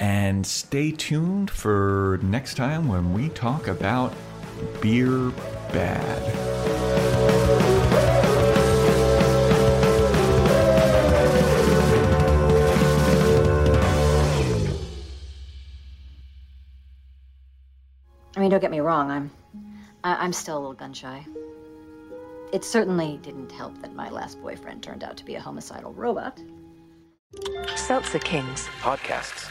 And 0.00 0.46
stay 0.46 0.92
tuned 0.92 1.50
for 1.50 2.18
next 2.22 2.54
time 2.54 2.88
when 2.88 3.12
we 3.12 3.28
talk 3.28 3.68
about 3.68 4.14
beer 4.80 5.30
bad. 5.72 7.30
I 18.36 18.40
mean, 18.40 18.50
don't 18.50 18.60
get 18.60 18.70
me 18.70 18.80
wrong. 18.80 19.10
I'm, 19.10 19.30
I- 20.02 20.16
I'm 20.24 20.32
still 20.32 20.56
a 20.56 20.60
little 20.60 20.72
gun 20.72 20.94
shy. 20.94 21.26
It 22.54 22.64
certainly 22.64 23.18
didn't 23.22 23.52
help 23.52 23.80
that 23.82 23.94
my 23.94 24.08
last 24.08 24.40
boyfriend 24.40 24.82
turned 24.82 25.04
out 25.04 25.18
to 25.18 25.24
be 25.26 25.34
a 25.34 25.40
homicidal 25.40 25.92
robot. 25.92 26.40
Seltzer 27.76 28.18
Kings. 28.18 28.66
Podcasts 28.80 29.46